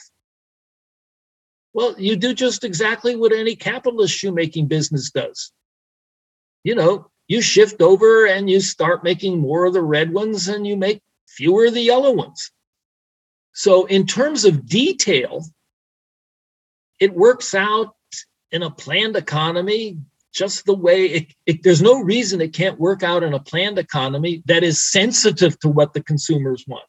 Well, 1.72 1.94
you 1.98 2.16
do 2.16 2.32
just 2.32 2.64
exactly 2.64 3.16
what 3.16 3.32
any 3.32 3.54
capitalist 3.54 4.14
shoemaking 4.14 4.66
business 4.66 5.10
does. 5.10 5.52
You 6.64 6.74
know, 6.74 7.10
you 7.28 7.42
shift 7.42 7.82
over 7.82 8.26
and 8.26 8.48
you 8.48 8.60
start 8.60 9.04
making 9.04 9.40
more 9.40 9.66
of 9.66 9.74
the 9.74 9.82
red 9.82 10.12
ones 10.12 10.48
and 10.48 10.66
you 10.66 10.76
make 10.76 11.02
fewer 11.28 11.66
of 11.66 11.74
the 11.74 11.82
yellow 11.82 12.12
ones. 12.12 12.50
So, 13.52 13.86
in 13.86 14.06
terms 14.06 14.44
of 14.44 14.66
detail, 14.66 15.44
it 17.01 17.14
works 17.14 17.55
out 17.55 17.94
in 18.51 18.62
a 18.62 18.70
planned 18.70 19.16
economy 19.16 19.99
just 20.32 20.66
the 20.66 20.74
way 20.74 21.07
it, 21.07 21.34
it, 21.47 21.62
there's 21.62 21.80
no 21.80 22.01
reason 22.01 22.40
it 22.40 22.53
can't 22.53 22.78
work 22.78 23.03
out 23.03 23.22
in 23.22 23.32
a 23.32 23.40
planned 23.40 23.78
economy 23.78 24.42
that 24.44 24.62
is 24.62 24.82
sensitive 24.82 25.59
to 25.61 25.68
what 25.68 25.94
the 25.94 26.03
consumers 26.03 26.64
want. 26.68 26.86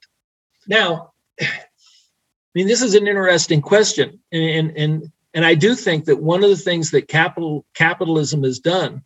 Now 0.68 1.12
i 1.41 2.60
mean 2.60 2.68
this 2.68 2.82
is 2.82 2.95
an 2.95 3.08
interesting 3.08 3.62
question 3.62 4.20
and 4.32 4.72
and 4.76 5.12
and 5.36 5.45
i 5.45 5.53
do 5.53 5.76
think 5.76 6.05
that 6.05 6.24
one 6.24 6.43
of 6.43 6.49
the 6.49 6.55
things 6.55 6.89
that 6.89 7.08
capital 7.08 7.66
capitalism 7.76 8.41
has 8.43 8.58
done 8.58 9.03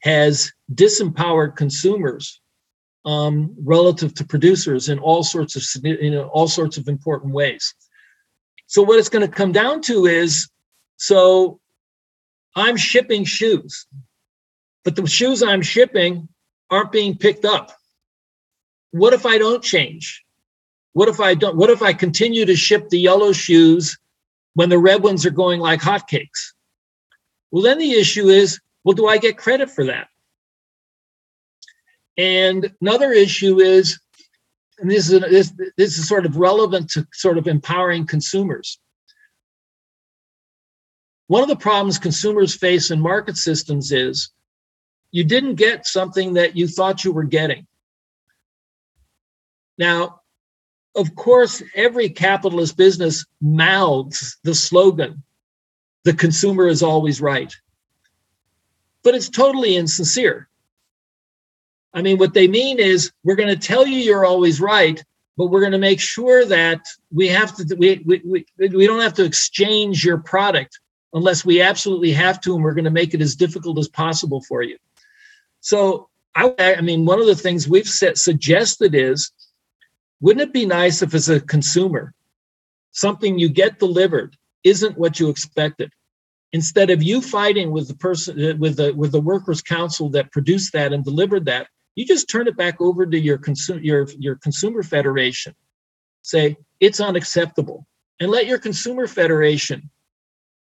has 0.00 0.52
disempowered 0.72 1.56
consumers 1.56 2.40
um, 3.04 3.54
relative 3.64 4.14
to 4.14 4.24
producers 4.24 4.88
in 4.88 4.98
all 5.00 5.24
sorts 5.24 5.56
of 5.56 5.82
know 5.84 6.28
all 6.32 6.46
sorts 6.46 6.76
of 6.76 6.86
important 6.86 7.32
ways 7.32 7.74
so 8.74 8.82
what 8.82 8.98
it's 8.98 9.08
going 9.08 9.24
to 9.24 9.32
come 9.32 9.52
down 9.52 9.80
to 9.82 10.06
is 10.06 10.50
so 10.96 11.60
I'm 12.56 12.76
shipping 12.76 13.22
shoes, 13.24 13.86
but 14.82 14.96
the 14.96 15.06
shoes 15.06 15.44
I'm 15.44 15.62
shipping 15.62 16.28
aren't 16.72 16.90
being 16.90 17.16
picked 17.16 17.44
up. 17.44 17.70
What 18.90 19.12
if 19.12 19.26
I 19.26 19.38
don't 19.38 19.62
change? 19.62 20.24
What 20.92 21.08
if 21.08 21.20
I 21.20 21.34
don't? 21.34 21.56
What 21.56 21.70
if 21.70 21.82
I 21.82 21.92
continue 21.92 22.44
to 22.46 22.56
ship 22.56 22.88
the 22.88 22.98
yellow 22.98 23.32
shoes 23.32 23.96
when 24.54 24.70
the 24.70 24.78
red 24.78 25.04
ones 25.04 25.24
are 25.24 25.30
going 25.30 25.60
like 25.60 25.80
hotcakes? 25.80 26.52
Well, 27.52 27.62
then 27.62 27.78
the 27.78 27.92
issue 27.92 28.26
is 28.26 28.58
well, 28.82 28.94
do 28.94 29.06
I 29.06 29.18
get 29.18 29.38
credit 29.38 29.70
for 29.70 29.84
that? 29.84 30.08
And 32.18 32.72
another 32.80 33.12
issue 33.12 33.60
is, 33.60 34.00
and 34.78 34.90
this 34.90 35.10
is 35.10 35.20
this, 35.20 35.52
this 35.76 35.98
is 35.98 36.08
sort 36.08 36.26
of 36.26 36.36
relevant 36.36 36.90
to 36.90 37.06
sort 37.12 37.38
of 37.38 37.46
empowering 37.46 38.06
consumers. 38.06 38.78
One 41.26 41.42
of 41.42 41.48
the 41.48 41.56
problems 41.56 41.98
consumers 41.98 42.54
face 42.54 42.90
in 42.90 43.00
market 43.00 43.36
systems 43.36 43.92
is 43.92 44.30
you 45.10 45.24
didn't 45.24 45.54
get 45.54 45.86
something 45.86 46.34
that 46.34 46.56
you 46.56 46.68
thought 46.68 47.04
you 47.04 47.12
were 47.12 47.24
getting. 47.24 47.66
Now, 49.78 50.20
of 50.96 51.14
course, 51.14 51.62
every 51.74 52.08
capitalist 52.08 52.76
business 52.76 53.24
mouths 53.40 54.38
the 54.44 54.54
slogan, 54.54 55.22
the 56.04 56.14
consumer 56.14 56.68
is 56.68 56.82
always 56.82 57.20
right. 57.20 57.52
But 59.02 59.14
it's 59.14 59.28
totally 59.28 59.76
insincere. 59.76 60.48
I 61.94 62.02
mean, 62.02 62.18
what 62.18 62.34
they 62.34 62.48
mean 62.48 62.78
is 62.80 63.12
we're 63.22 63.36
going 63.36 63.48
to 63.48 63.56
tell 63.56 63.86
you 63.86 63.98
you're 63.98 64.24
always 64.24 64.60
right, 64.60 65.02
but 65.36 65.46
we're 65.46 65.60
going 65.60 65.72
to 65.72 65.78
make 65.78 66.00
sure 66.00 66.44
that 66.44 66.86
we 67.12 67.28
have 67.28 67.56
to 67.56 67.76
we, 67.76 68.02
we, 68.04 68.20
we, 68.24 68.46
we 68.68 68.86
don't 68.86 69.00
have 69.00 69.14
to 69.14 69.24
exchange 69.24 70.04
your 70.04 70.18
product 70.18 70.80
unless 71.12 71.44
we 71.44 71.62
absolutely 71.62 72.12
have 72.12 72.40
to, 72.40 72.54
and 72.54 72.64
we're 72.64 72.74
going 72.74 72.84
to 72.84 72.90
make 72.90 73.14
it 73.14 73.22
as 73.22 73.36
difficult 73.36 73.78
as 73.78 73.88
possible 73.88 74.42
for 74.42 74.62
you. 74.62 74.76
So, 75.60 76.08
I, 76.34 76.52
I 76.58 76.80
mean, 76.80 77.06
one 77.06 77.20
of 77.20 77.26
the 77.26 77.36
things 77.36 77.68
we've 77.68 77.88
set, 77.88 78.18
suggested 78.18 78.94
is 78.94 79.30
wouldn't 80.20 80.48
it 80.48 80.52
be 80.52 80.66
nice 80.66 81.00
if, 81.02 81.14
as 81.14 81.28
a 81.28 81.40
consumer, 81.40 82.12
something 82.90 83.38
you 83.38 83.48
get 83.48 83.78
delivered 83.78 84.36
isn't 84.64 84.98
what 84.98 85.20
you 85.20 85.28
expected? 85.28 85.92
Instead 86.52 86.90
of 86.90 87.02
you 87.02 87.20
fighting 87.20 87.70
with 87.70 87.88
the 87.88 87.94
person, 87.94 88.44
uh, 88.44 88.54
with 88.56 88.76
the 88.76 88.92
with 88.92 89.12
the 89.12 89.20
workers' 89.20 89.62
council 89.62 90.08
that 90.10 90.32
produced 90.32 90.72
that 90.72 90.92
and 90.92 91.04
delivered 91.04 91.44
that, 91.46 91.68
you 91.94 92.04
just 92.04 92.28
turn 92.28 92.48
it 92.48 92.56
back 92.56 92.80
over 92.80 93.06
to 93.06 93.18
your 93.18 93.38
consumer 93.38 93.80
your 93.80 94.08
your 94.18 94.36
consumer 94.36 94.82
federation. 94.82 95.54
Say 96.22 96.56
it's 96.80 97.00
unacceptable, 97.00 97.86
and 98.20 98.30
let 98.30 98.46
your 98.46 98.58
consumer 98.58 99.06
federation 99.06 99.90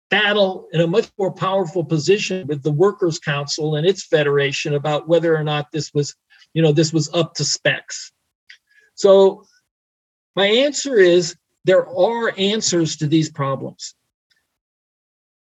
battle 0.09 0.69
in 0.73 0.81
a 0.81 0.87
much 0.87 1.11
more 1.19 1.33
powerful 1.33 1.85
position 1.85 2.47
with 2.47 2.63
the 2.63 2.73
workers 2.73 3.19
council 3.19 3.75
and 3.75 3.87
its 3.87 4.05
federation 4.05 4.75
about 4.75 5.09
whether 5.09 5.37
or 5.37 5.43
not 5.43 5.73
this 5.73 5.93
was 5.93 6.15
you 6.55 6.63
know 6.63 6.73
this 6.73 6.93
was 6.93 7.13
up 7.13 7.35
to 7.35 7.45
specs. 7.45 8.13
So 8.95 9.45
my 10.35 10.47
answer 10.47 10.97
is 10.97 11.37
there 11.65 11.89
are 11.89 12.33
answers 12.39 12.97
to 12.97 13.07
these 13.07 13.31
problems. 13.31 13.95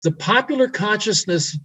The 0.03 0.13
popular 0.13 0.69
consciousness 0.69 1.59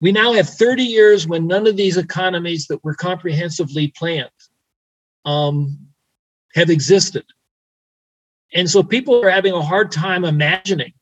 we 0.00 0.12
now 0.12 0.32
have 0.32 0.48
30 0.48 0.82
years 0.82 1.26
when 1.26 1.46
none 1.46 1.66
of 1.66 1.76
these 1.76 1.96
economies 1.96 2.66
that 2.66 2.82
were 2.84 2.94
comprehensively 2.94 3.88
planned 3.96 4.30
um, 5.24 5.78
have 6.54 6.70
existed 6.70 7.24
and 8.54 8.70
so 8.70 8.82
people 8.82 9.22
are 9.24 9.30
having 9.30 9.52
a 9.52 9.60
hard 9.60 9.90
time 9.90 10.24
imagining 10.24 10.92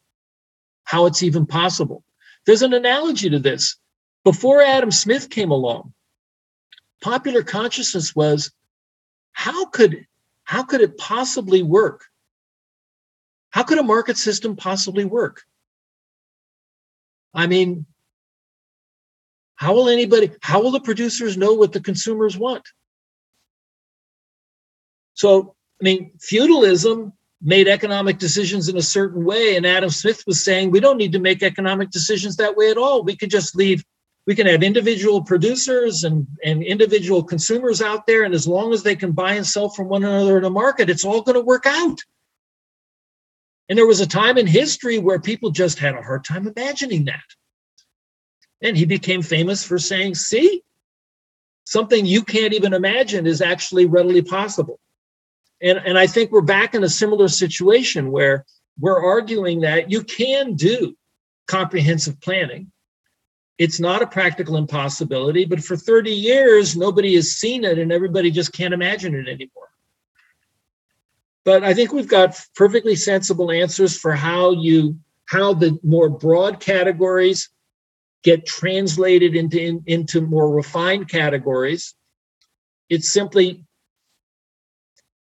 how 0.84 1.06
it's 1.06 1.22
even 1.22 1.46
possible. 1.46 2.02
There's 2.46 2.62
an 2.62 2.72
analogy 2.72 3.28
to 3.30 3.38
this. 3.38 3.76
Before 4.24 4.62
Adam 4.62 4.90
Smith 4.90 5.28
came 5.30 5.50
along, 5.50 5.92
popular 7.02 7.42
consciousness 7.42 8.16
was 8.16 8.50
how 9.32 9.66
could 9.66 10.06
how 10.44 10.64
could 10.64 10.80
it 10.80 10.96
possibly 10.98 11.62
work? 11.62 12.04
How 13.50 13.62
could 13.62 13.78
a 13.78 13.82
market 13.82 14.16
system 14.16 14.56
possibly 14.56 15.04
work? 15.04 15.42
I 17.34 17.46
mean, 17.46 17.86
how 19.62 19.72
will 19.72 19.88
anybody, 19.88 20.28
how 20.40 20.60
will 20.60 20.72
the 20.72 20.80
producers 20.80 21.36
know 21.36 21.54
what 21.54 21.70
the 21.70 21.78
consumers 21.78 22.36
want? 22.36 22.68
So, 25.14 25.54
I 25.80 25.84
mean, 25.84 26.10
feudalism 26.20 27.12
made 27.40 27.68
economic 27.68 28.18
decisions 28.18 28.68
in 28.68 28.76
a 28.76 28.82
certain 28.82 29.24
way. 29.24 29.54
And 29.54 29.64
Adam 29.64 29.90
Smith 29.90 30.24
was 30.26 30.42
saying, 30.42 30.72
we 30.72 30.80
don't 30.80 30.96
need 30.96 31.12
to 31.12 31.20
make 31.20 31.44
economic 31.44 31.90
decisions 31.90 32.34
that 32.38 32.56
way 32.56 32.72
at 32.72 32.76
all. 32.76 33.04
We 33.04 33.14
could 33.14 33.30
just 33.30 33.54
leave, 33.54 33.84
we 34.26 34.34
can 34.34 34.48
have 34.48 34.64
individual 34.64 35.22
producers 35.22 36.02
and, 36.02 36.26
and 36.44 36.64
individual 36.64 37.22
consumers 37.22 37.80
out 37.80 38.04
there. 38.08 38.24
And 38.24 38.34
as 38.34 38.48
long 38.48 38.72
as 38.72 38.82
they 38.82 38.96
can 38.96 39.12
buy 39.12 39.34
and 39.34 39.46
sell 39.46 39.68
from 39.68 39.88
one 39.88 40.02
another 40.02 40.38
in 40.38 40.44
a 40.44 40.50
market, 40.50 40.90
it's 40.90 41.04
all 41.04 41.22
going 41.22 41.36
to 41.36 41.40
work 41.40 41.66
out. 41.66 42.00
And 43.68 43.78
there 43.78 43.86
was 43.86 44.00
a 44.00 44.08
time 44.08 44.38
in 44.38 44.48
history 44.48 44.98
where 44.98 45.20
people 45.20 45.52
just 45.52 45.78
had 45.78 45.94
a 45.94 46.02
hard 46.02 46.24
time 46.24 46.48
imagining 46.48 47.04
that. 47.04 47.22
And 48.62 48.76
he 48.76 48.84
became 48.84 49.22
famous 49.22 49.64
for 49.64 49.78
saying, 49.78 50.14
see, 50.14 50.62
something 51.64 52.06
you 52.06 52.22
can't 52.22 52.54
even 52.54 52.72
imagine 52.72 53.26
is 53.26 53.42
actually 53.42 53.86
readily 53.86 54.22
possible. 54.22 54.78
And, 55.60 55.78
and 55.78 55.98
I 55.98 56.06
think 56.06 56.30
we're 56.30 56.42
back 56.42 56.74
in 56.74 56.84
a 56.84 56.88
similar 56.88 57.28
situation 57.28 58.10
where 58.10 58.44
we're 58.80 59.04
arguing 59.04 59.60
that 59.60 59.90
you 59.90 60.02
can 60.02 60.54
do 60.54 60.96
comprehensive 61.46 62.20
planning. 62.20 62.70
it's 63.58 63.78
not 63.78 64.02
a 64.02 64.06
practical 64.06 64.56
impossibility, 64.56 65.44
but 65.44 65.62
for 65.62 65.76
30 65.76 66.10
years, 66.10 66.76
nobody 66.76 67.14
has 67.14 67.32
seen 67.32 67.64
it 67.64 67.78
and 67.78 67.92
everybody 67.92 68.30
just 68.30 68.52
can't 68.52 68.74
imagine 68.74 69.14
it 69.14 69.28
anymore. 69.28 69.68
But 71.44 71.62
I 71.62 71.74
think 71.74 71.92
we've 71.92 72.08
got 72.08 72.40
perfectly 72.56 72.96
sensible 72.96 73.50
answers 73.50 73.96
for 73.96 74.12
how 74.12 74.52
you 74.52 74.98
how 75.26 75.54
the 75.54 75.78
more 75.82 76.08
broad 76.08 76.60
categories 76.60 77.48
get 78.22 78.46
translated 78.46 79.34
into 79.34 79.60
in, 79.60 79.82
into 79.86 80.20
more 80.20 80.50
refined 80.50 81.08
categories. 81.08 81.94
It's 82.88 83.12
simply 83.12 83.64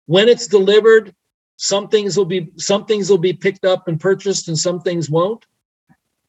when 0.07 0.29
it's 0.29 0.47
delivered, 0.47 1.15
some 1.57 1.89
things 1.89 2.17
will 2.17 2.25
be 2.25 2.53
some 2.57 2.87
things 2.87 3.09
will 3.09 3.19
be 3.19 3.33
picked 3.33 3.65
up 3.65 3.89
and 3.89 4.01
purchased, 4.01 4.49
and 4.49 4.59
some 4.59 4.81
things 4.81 5.09
won't. 5.09 5.47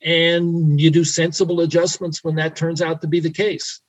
And 0.01 0.80
you 0.80 0.91
do 0.91 1.03
sensible 1.03 1.61
adjustments 1.61 2.24
when 2.24 2.36
that 2.36 2.55
turns 2.55 2.82
out 2.82 3.01
to 3.01 3.07
be 3.07 3.20
the 3.20 3.32
case. 3.32 3.82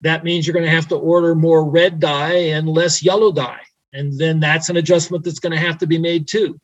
That 0.00 0.24
means 0.24 0.46
you're 0.46 0.54
going 0.54 0.64
to 0.64 0.70
have 0.70 0.88
to 0.88 0.96
order 0.96 1.34
more 1.34 1.68
red 1.68 2.00
dye 2.00 2.32
and 2.32 2.68
less 2.68 3.02
yellow 3.02 3.30
dye. 3.30 3.60
And 3.92 4.18
then 4.18 4.40
that's 4.40 4.70
an 4.70 4.76
adjustment 4.76 5.24
that's 5.24 5.40
going 5.40 5.52
to 5.52 5.58
have 5.58 5.78
to 5.78 5.86
be 5.86 5.98
made 5.98 6.26
too. 6.26 6.58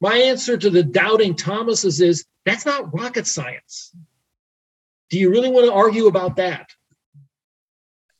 My 0.00 0.16
answer 0.16 0.56
to 0.56 0.70
the 0.70 0.82
doubting 0.82 1.34
Thomases 1.36 2.00
is 2.00 2.26
that's 2.44 2.66
not 2.66 2.92
rocket 2.92 3.26
science. 3.26 3.92
Do 5.14 5.20
you 5.20 5.30
really 5.30 5.48
want 5.48 5.64
to 5.66 5.72
argue 5.72 6.08
about 6.08 6.34
that? 6.42 6.70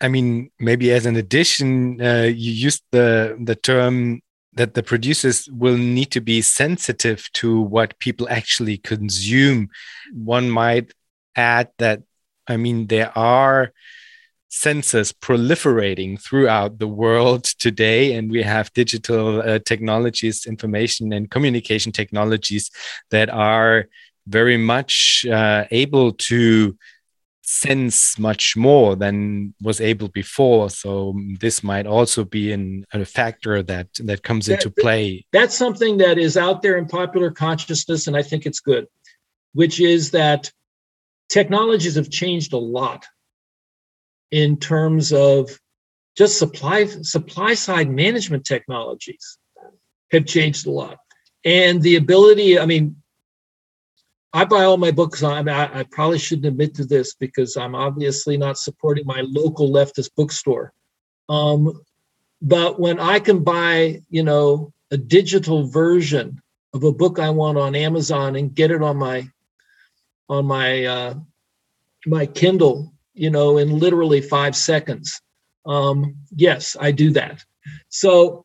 I 0.00 0.06
mean, 0.06 0.52
maybe 0.60 0.92
as 0.92 1.06
an 1.06 1.16
addition, 1.16 2.00
uh, 2.00 2.30
you 2.32 2.52
used 2.52 2.84
the 2.92 3.36
the 3.42 3.56
term 3.56 4.20
that 4.52 4.74
the 4.74 4.84
producers 4.84 5.48
will 5.50 5.76
need 5.76 6.12
to 6.12 6.20
be 6.20 6.40
sensitive 6.40 7.28
to 7.40 7.60
what 7.60 7.98
people 7.98 8.28
actually 8.30 8.78
consume. 8.78 9.70
One 10.12 10.48
might 10.48 10.92
add 11.34 11.70
that, 11.78 12.02
I 12.46 12.56
mean, 12.58 12.86
there 12.86 13.10
are 13.18 13.72
sensors 14.52 15.12
proliferating 15.12 16.22
throughout 16.22 16.78
the 16.78 16.86
world 17.02 17.42
today, 17.58 18.14
and 18.14 18.30
we 18.30 18.42
have 18.44 18.72
digital 18.72 19.42
uh, 19.42 19.58
technologies, 19.58 20.46
information 20.46 21.12
and 21.12 21.28
communication 21.28 21.90
technologies 21.90 22.70
that 23.10 23.30
are 23.30 23.86
very 24.26 24.56
much 24.56 25.26
uh, 25.30 25.64
able 25.70 26.12
to 26.12 26.76
sense 27.42 28.18
much 28.18 28.56
more 28.56 28.96
than 28.96 29.54
was 29.62 29.80
able 29.80 30.08
before. 30.08 30.70
So 30.70 31.14
this 31.38 31.62
might 31.62 31.86
also 31.86 32.24
be 32.24 32.52
an, 32.52 32.86
a 32.92 33.04
factor 33.04 33.62
that 33.62 33.88
that 34.00 34.22
comes 34.22 34.46
that, 34.46 34.64
into 34.64 34.70
play. 34.70 35.26
That's 35.32 35.56
something 35.56 35.98
that 35.98 36.18
is 36.18 36.36
out 36.36 36.62
there 36.62 36.78
in 36.78 36.86
popular 36.86 37.30
consciousness, 37.30 38.06
and 38.06 38.16
I 38.16 38.22
think 38.22 38.46
it's 38.46 38.60
good, 38.60 38.86
which 39.52 39.80
is 39.80 40.10
that 40.12 40.50
technologies 41.28 41.96
have 41.96 42.10
changed 42.10 42.52
a 42.52 42.58
lot 42.58 43.06
in 44.30 44.56
terms 44.56 45.12
of 45.12 45.50
just 46.16 46.38
supply 46.38 46.86
supply 46.86 47.54
side 47.54 47.90
management 47.90 48.44
technologies 48.44 49.38
have 50.12 50.26
changed 50.26 50.66
a 50.66 50.70
lot 50.70 50.98
and 51.44 51.82
the 51.82 51.96
ability 51.96 52.58
i 52.58 52.66
mean 52.66 52.96
I 54.34 54.44
buy 54.44 54.64
all 54.64 54.76
my 54.76 54.90
books 54.90 55.22
on. 55.22 55.48
I, 55.48 55.80
I, 55.80 55.84
probably 55.84 56.18
shouldn't 56.18 56.46
admit 56.46 56.74
to 56.74 56.84
this 56.84 57.14
because 57.14 57.56
I'm 57.56 57.76
obviously 57.76 58.36
not 58.36 58.58
supporting 58.58 59.06
my 59.06 59.22
local 59.24 59.70
leftist 59.70 60.10
bookstore. 60.16 60.72
Um, 61.28 61.80
but 62.42 62.80
when 62.80 62.98
I 62.98 63.20
can 63.20 63.44
buy, 63.44 64.02
you 64.10 64.24
know, 64.24 64.72
a 64.90 64.96
digital 64.96 65.68
version 65.68 66.42
of 66.74 66.82
a 66.82 66.92
book 66.92 67.20
I 67.20 67.30
want 67.30 67.58
on 67.58 67.76
Amazon 67.76 68.34
and 68.34 68.52
get 68.52 68.72
it 68.72 68.82
on 68.82 68.96
my 68.96 69.28
on 70.28 70.46
my 70.46 70.84
uh, 70.84 71.14
my 72.06 72.26
Kindle, 72.26 72.92
you 73.14 73.30
know, 73.30 73.58
in 73.58 73.78
literally 73.78 74.20
five 74.20 74.56
seconds. 74.56 75.20
Um, 75.64 76.16
yes, 76.34 76.76
I 76.78 76.90
do 76.90 77.10
that. 77.12 77.44
So 77.88 78.44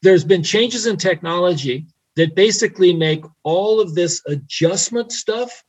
there's 0.00 0.24
been 0.24 0.42
changes 0.42 0.86
in 0.86 0.96
technology 0.96 1.86
that 2.16 2.34
basically 2.34 2.94
make 2.94 3.24
all 3.42 3.80
of 3.80 3.94
this 3.94 4.22
adjustment 4.26 5.12
stuff 5.12 5.64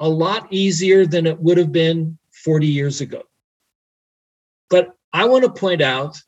a 0.00 0.08
lot 0.08 0.52
easier 0.52 1.06
than 1.06 1.26
it 1.26 1.38
would 1.40 1.58
have 1.58 1.72
been 1.72 2.18
40 2.44 2.66
years 2.66 3.00
ago. 3.00 3.22
But 4.68 4.94
I 5.12 5.26
want 5.26 5.44
to 5.44 5.50
point 5.50 5.80
out 5.80 6.20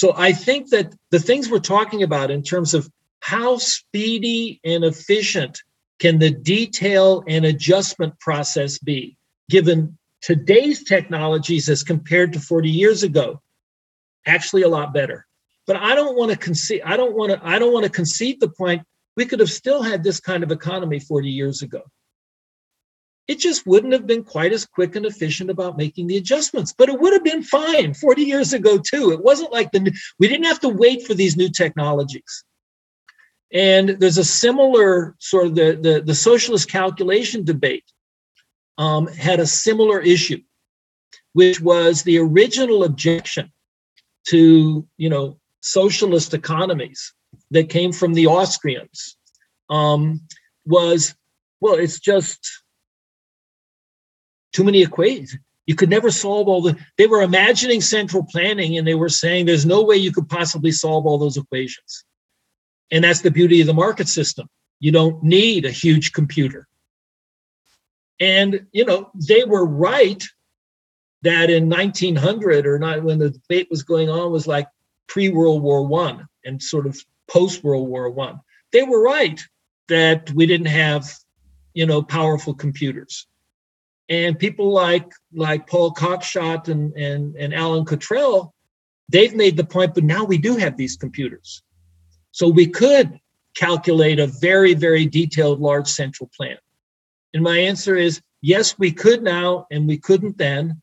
so 0.00 0.14
I 0.16 0.32
think 0.32 0.70
that 0.70 0.94
the 1.10 1.18
things 1.18 1.50
we're 1.50 1.58
talking 1.58 2.02
about 2.02 2.30
in 2.30 2.42
terms 2.42 2.72
of 2.72 2.90
how 3.20 3.58
speedy 3.58 4.58
and 4.64 4.82
efficient 4.82 5.62
can 5.98 6.18
the 6.18 6.30
detail 6.30 7.22
and 7.28 7.44
adjustment 7.44 8.18
process 8.18 8.78
be 8.78 9.18
given 9.50 9.98
today's 10.22 10.84
technologies 10.84 11.68
as 11.68 11.82
compared 11.82 12.32
to 12.32 12.40
40 12.40 12.70
years 12.70 13.02
ago 13.02 13.42
actually 14.26 14.62
a 14.62 14.68
lot 14.68 14.94
better 14.94 15.26
but 15.70 15.80
I 15.80 15.94
don't 15.94 16.16
want 16.16 16.32
to 16.32 16.36
concede. 16.36 16.82
I 16.84 16.96
don't 16.96 17.14
want 17.14 17.30
to. 17.30 17.40
I 17.46 17.60
don't 17.60 17.72
want 17.72 17.84
to 17.84 17.92
concede 17.92 18.40
the 18.40 18.48
point. 18.48 18.82
We 19.16 19.24
could 19.24 19.38
have 19.38 19.52
still 19.52 19.84
had 19.84 20.02
this 20.02 20.18
kind 20.18 20.42
of 20.42 20.50
economy 20.50 20.98
40 20.98 21.30
years 21.30 21.62
ago. 21.62 21.82
It 23.28 23.38
just 23.38 23.68
wouldn't 23.68 23.92
have 23.92 24.04
been 24.04 24.24
quite 24.24 24.52
as 24.52 24.66
quick 24.66 24.96
and 24.96 25.06
efficient 25.06 25.48
about 25.48 25.78
making 25.78 26.08
the 26.08 26.16
adjustments, 26.16 26.74
but 26.76 26.88
it 26.88 26.98
would 26.98 27.12
have 27.12 27.22
been 27.22 27.44
fine 27.44 27.94
40 27.94 28.22
years 28.22 28.52
ago 28.52 28.78
too. 28.78 29.12
It 29.12 29.22
wasn't 29.22 29.52
like 29.52 29.70
the 29.70 29.96
we 30.18 30.26
didn't 30.26 30.46
have 30.46 30.58
to 30.60 30.68
wait 30.68 31.06
for 31.06 31.14
these 31.14 31.36
new 31.36 31.48
technologies. 31.48 32.44
And 33.52 33.90
there's 33.90 34.18
a 34.18 34.24
similar 34.24 35.14
sort 35.20 35.46
of 35.46 35.54
the 35.54 35.78
the, 35.80 36.02
the 36.04 36.16
socialist 36.16 36.68
calculation 36.68 37.44
debate 37.44 37.84
um, 38.76 39.06
had 39.06 39.38
a 39.38 39.46
similar 39.46 40.00
issue, 40.00 40.42
which 41.34 41.60
was 41.60 42.02
the 42.02 42.18
original 42.18 42.82
objection 42.82 43.52
to 44.30 44.84
you 44.96 45.08
know 45.08 45.39
socialist 45.60 46.34
economies 46.34 47.12
that 47.50 47.68
came 47.68 47.92
from 47.92 48.14
the 48.14 48.26
Austrians 48.26 49.16
um, 49.68 50.20
was, 50.66 51.14
well, 51.60 51.74
it's 51.74 52.00
just 52.00 52.62
too 54.52 54.64
many 54.64 54.82
equations. 54.82 55.36
You 55.66 55.74
could 55.76 55.90
never 55.90 56.10
solve 56.10 56.48
all 56.48 56.62
the, 56.62 56.76
they 56.98 57.06
were 57.06 57.22
imagining 57.22 57.80
central 57.80 58.24
planning 58.24 58.76
and 58.76 58.86
they 58.86 58.94
were 58.94 59.08
saying 59.08 59.46
there's 59.46 59.66
no 59.66 59.84
way 59.84 59.96
you 59.96 60.12
could 60.12 60.28
possibly 60.28 60.72
solve 60.72 61.06
all 61.06 61.18
those 61.18 61.36
equations. 61.36 62.04
And 62.90 63.04
that's 63.04 63.20
the 63.20 63.30
beauty 63.30 63.60
of 63.60 63.68
the 63.68 63.74
market 63.74 64.08
system. 64.08 64.48
You 64.80 64.90
don't 64.90 65.22
need 65.22 65.64
a 65.64 65.70
huge 65.70 66.12
computer. 66.12 66.66
And, 68.18 68.66
you 68.72 68.84
know, 68.84 69.10
they 69.14 69.44
were 69.44 69.64
right 69.64 70.22
that 71.22 71.50
in 71.50 71.68
1900 71.68 72.66
or 72.66 72.78
not 72.78 73.02
when 73.02 73.18
the 73.18 73.30
debate 73.30 73.68
was 73.70 73.82
going 73.82 74.08
on 74.08 74.32
was 74.32 74.46
like 74.46 74.66
pre 75.10 75.28
World 75.28 75.62
War 75.62 75.86
One 75.86 76.26
and 76.44 76.62
sort 76.62 76.86
of 76.86 76.98
post 77.28 77.62
World 77.62 77.88
War 77.88 78.08
One. 78.08 78.40
They 78.72 78.82
were 78.84 79.02
right 79.02 79.38
that 79.88 80.30
we 80.30 80.46
didn't 80.46 80.68
have, 80.68 81.12
you 81.74 81.84
know, 81.84 82.00
powerful 82.00 82.54
computers. 82.54 83.26
And 84.08 84.38
people 84.38 84.72
like 84.72 85.12
like 85.34 85.66
Paul 85.66 85.92
Cockshott 85.92 86.68
and 86.68 86.94
and, 86.94 87.36
and 87.36 87.52
Allin 87.52 87.84
Cottrell, 87.84 88.54
they've 89.08 89.34
made 89.34 89.56
the 89.56 89.64
point, 89.64 89.94
but 89.94 90.04
now 90.04 90.24
we 90.24 90.38
do 90.38 90.56
have 90.56 90.76
these 90.76 90.96
computers. 90.96 91.62
So 92.30 92.48
we 92.48 92.66
could 92.66 93.18
calculate 93.56 94.20
a 94.20 94.28
very, 94.28 94.74
very 94.74 95.04
detailed 95.06 95.60
large 95.60 95.88
central 95.88 96.30
plan. 96.36 96.56
And 97.34 97.42
my 97.42 97.58
answer 97.58 97.96
is 97.96 98.22
yes, 98.40 98.78
we 98.78 98.92
could 98.92 99.22
now, 99.22 99.66
and 99.72 99.88
we 99.88 99.98
couldn't 99.98 100.38
then 100.38 100.80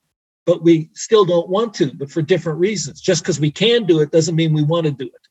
but 0.47 0.63
we 0.63 0.89
still 0.93 1.25
don't 1.25 1.49
want 1.49 1.73
to, 1.75 1.93
but 1.93 2.09
for 2.09 2.21
different 2.21 2.57
reasons. 2.57 3.01
Just 3.01 3.21
because 3.21 3.39
we 3.39 3.51
can 3.51 3.85
do 3.85 3.99
it 3.99 4.11
doesn't 4.11 4.35
mean 4.35 4.53
we 4.53 4.63
want 4.63 4.85
to 4.85 4.91
do 4.91 5.05
it. 5.05 5.27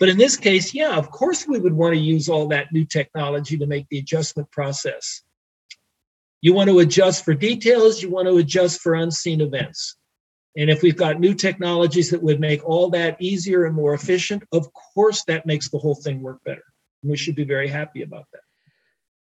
But 0.00 0.08
in 0.08 0.16
this 0.16 0.36
case, 0.36 0.74
yeah, 0.74 0.96
of 0.96 1.10
course 1.10 1.46
we 1.46 1.60
would 1.60 1.74
want 1.74 1.94
to 1.94 2.00
use 2.00 2.28
all 2.28 2.48
that 2.48 2.72
new 2.72 2.86
technology 2.86 3.58
to 3.58 3.66
make 3.66 3.86
the 3.90 3.98
adjustment 3.98 4.50
process. 4.50 5.22
You 6.40 6.54
want 6.54 6.70
to 6.70 6.78
adjust 6.78 7.24
for 7.24 7.34
details, 7.34 8.02
you 8.02 8.10
want 8.10 8.28
to 8.28 8.38
adjust 8.38 8.80
for 8.80 8.94
unseen 8.94 9.42
events. 9.42 9.96
And 10.56 10.70
if 10.70 10.82
we've 10.82 10.96
got 10.96 11.20
new 11.20 11.34
technologies 11.34 12.10
that 12.10 12.22
would 12.22 12.40
make 12.40 12.64
all 12.64 12.88
that 12.90 13.20
easier 13.20 13.66
and 13.66 13.74
more 13.74 13.92
efficient, 13.92 14.42
of 14.52 14.68
course 14.94 15.22
that 15.24 15.44
makes 15.44 15.68
the 15.68 15.78
whole 15.78 15.94
thing 15.94 16.22
work 16.22 16.42
better. 16.44 16.64
And 17.02 17.10
we 17.10 17.18
should 17.18 17.36
be 17.36 17.44
very 17.44 17.68
happy 17.68 18.02
about 18.02 18.24
that. 18.32 18.40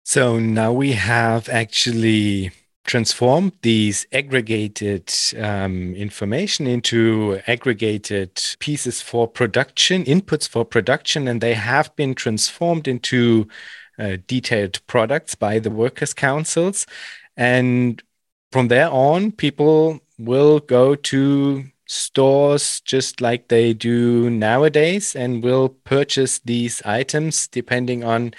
So 0.03 0.37
now 0.37 0.73
we 0.73 0.91
have 0.93 1.47
actually 1.47 2.51
transformed 2.84 3.53
these 3.61 4.05
aggregated 4.11 5.11
um, 5.39 5.95
information 5.95 6.68
into 6.68 7.39
aggregated 7.47 8.41
pieces 8.60 9.01
for 9.01 9.27
production, 9.27 10.03
inputs 10.03 10.47
for 10.47 10.65
production, 10.65 11.27
and 11.27 11.39
they 11.39 11.53
have 11.53 11.95
been 11.95 12.14
transformed 12.14 12.88
into 12.88 13.47
uh, 13.97 14.18
detailed 14.27 14.85
products 14.88 15.35
by 15.35 15.60
the 15.60 15.72
workers' 15.72 16.14
councils. 16.14 16.85
And 17.38 18.01
from 18.51 18.68
there 18.68 18.89
on, 18.89 19.31
people 19.31 19.99
will 20.19 20.60
go 20.60 20.95
to 20.95 21.64
stores 21.85 22.81
just 22.81 23.22
like 23.22 23.47
they 23.47 23.73
do 23.73 24.30
nowadays 24.30 25.15
and 25.15 25.43
will 25.43 25.69
purchase 25.69 26.39
these 26.39 26.81
items 26.84 27.47
depending 27.47 28.03
on 28.03 28.34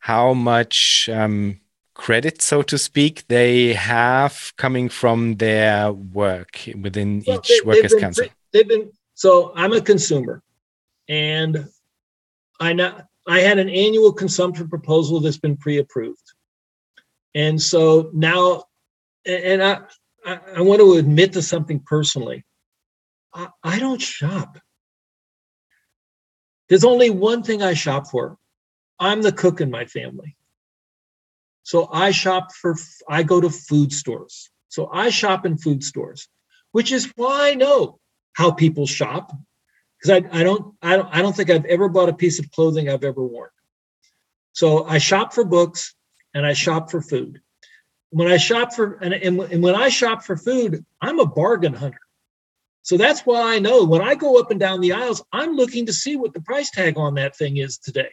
how 0.00 0.34
much 0.34 1.08
um, 1.08 1.60
credit, 2.02 2.42
so 2.42 2.62
to 2.62 2.76
speak, 2.76 3.24
they 3.28 3.74
have 3.74 4.52
coming 4.56 4.88
from 4.88 5.36
their 5.36 5.92
work 5.92 6.58
within 6.80 7.22
well, 7.24 7.38
each 7.38 7.48
they, 7.48 7.60
workers' 7.64 7.94
council? 7.94 8.26
They've 8.52 8.66
been 8.66 8.90
so. 9.14 9.52
I'm 9.54 9.72
a 9.72 9.80
consumer, 9.80 10.42
and 11.08 11.68
I 12.58 12.72
know 12.72 13.00
I 13.26 13.38
had 13.40 13.58
an 13.58 13.68
annual 13.68 14.12
consumption 14.12 14.68
proposal 14.68 15.20
that's 15.20 15.38
been 15.38 15.56
pre-approved, 15.56 16.28
and 17.36 17.62
so 17.62 18.10
now, 18.12 18.64
and 19.24 19.62
I 19.62 19.78
I, 20.26 20.38
I 20.56 20.60
want 20.60 20.80
to 20.80 20.94
admit 20.94 21.32
to 21.34 21.42
something 21.42 21.78
personally. 21.80 22.44
I, 23.32 23.48
I 23.62 23.78
don't 23.78 24.02
shop. 24.02 24.58
There's 26.68 26.84
only 26.84 27.10
one 27.10 27.44
thing 27.44 27.62
I 27.62 27.74
shop 27.74 28.08
for. 28.08 28.38
I'm 28.98 29.22
the 29.22 29.32
cook 29.32 29.60
in 29.60 29.70
my 29.70 29.84
family. 29.84 30.36
So 31.62 31.88
I 31.92 32.10
shop 32.10 32.52
for, 32.52 32.76
I 33.08 33.22
go 33.22 33.40
to 33.40 33.50
food 33.50 33.92
stores. 33.92 34.50
So 34.68 34.88
I 34.92 35.10
shop 35.10 35.46
in 35.46 35.58
food 35.58 35.84
stores, 35.84 36.28
which 36.72 36.92
is 36.92 37.12
why 37.16 37.50
I 37.50 37.54
know 37.54 37.98
how 38.32 38.50
people 38.50 38.86
shop. 38.86 39.32
Because 40.00 40.22
I, 40.22 40.40
I 40.40 40.42
don't, 40.42 40.74
I 40.82 40.96
don't, 40.96 41.08
I 41.14 41.22
don't 41.22 41.36
think 41.36 41.50
I've 41.50 41.66
ever 41.66 41.88
bought 41.88 42.08
a 42.08 42.14
piece 42.14 42.38
of 42.38 42.50
clothing 42.50 42.88
I've 42.88 43.04
ever 43.04 43.22
worn. 43.22 43.50
So 44.52 44.84
I 44.84 44.98
shop 44.98 45.32
for 45.32 45.44
books 45.44 45.94
and 46.34 46.44
I 46.44 46.52
shop 46.54 46.90
for 46.90 47.00
food. 47.00 47.40
When 48.10 48.30
I 48.30 48.36
shop 48.36 48.74
for, 48.74 48.94
and, 48.94 49.14
and, 49.14 49.40
and 49.40 49.62
when 49.62 49.74
I 49.74 49.88
shop 49.88 50.24
for 50.24 50.36
food, 50.36 50.84
I'm 51.00 51.20
a 51.20 51.26
bargain 51.26 51.72
hunter. 51.72 52.00
So 52.82 52.96
that's 52.96 53.20
why 53.20 53.54
I 53.54 53.58
know 53.60 53.84
when 53.84 54.02
I 54.02 54.16
go 54.16 54.38
up 54.40 54.50
and 54.50 54.58
down 54.58 54.80
the 54.80 54.92
aisles, 54.92 55.22
I'm 55.32 55.54
looking 55.54 55.86
to 55.86 55.92
see 55.92 56.16
what 56.16 56.34
the 56.34 56.40
price 56.40 56.70
tag 56.70 56.98
on 56.98 57.14
that 57.14 57.36
thing 57.36 57.58
is 57.58 57.78
today. 57.78 58.10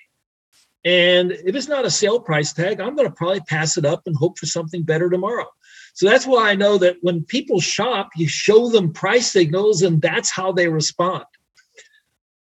And 0.85 1.31
if 1.31 1.55
it's 1.55 1.67
not 1.67 1.85
a 1.85 1.91
sale 1.91 2.19
price 2.19 2.53
tag, 2.53 2.79
I'm 2.79 2.95
going 2.95 3.07
to 3.07 3.13
probably 3.13 3.41
pass 3.41 3.77
it 3.77 3.85
up 3.85 4.03
and 4.05 4.15
hope 4.15 4.37
for 4.37 4.45
something 4.45 4.83
better 4.83 5.09
tomorrow. 5.09 5.47
So 5.93 6.07
that's 6.07 6.25
why 6.25 6.49
I 6.49 6.55
know 6.55 6.77
that 6.77 6.97
when 7.01 7.23
people 7.23 7.59
shop, 7.59 8.11
you 8.15 8.27
show 8.27 8.69
them 8.69 8.93
price 8.93 9.31
signals 9.31 9.81
and 9.81 10.01
that's 10.01 10.31
how 10.31 10.51
they 10.53 10.69
respond. 10.69 11.25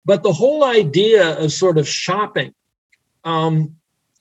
But 0.05 0.23
the 0.23 0.33
whole 0.33 0.63
idea 0.63 1.37
of 1.39 1.51
sort 1.51 1.77
of 1.77 1.87
shopping 1.87 2.53
um, 3.23 3.75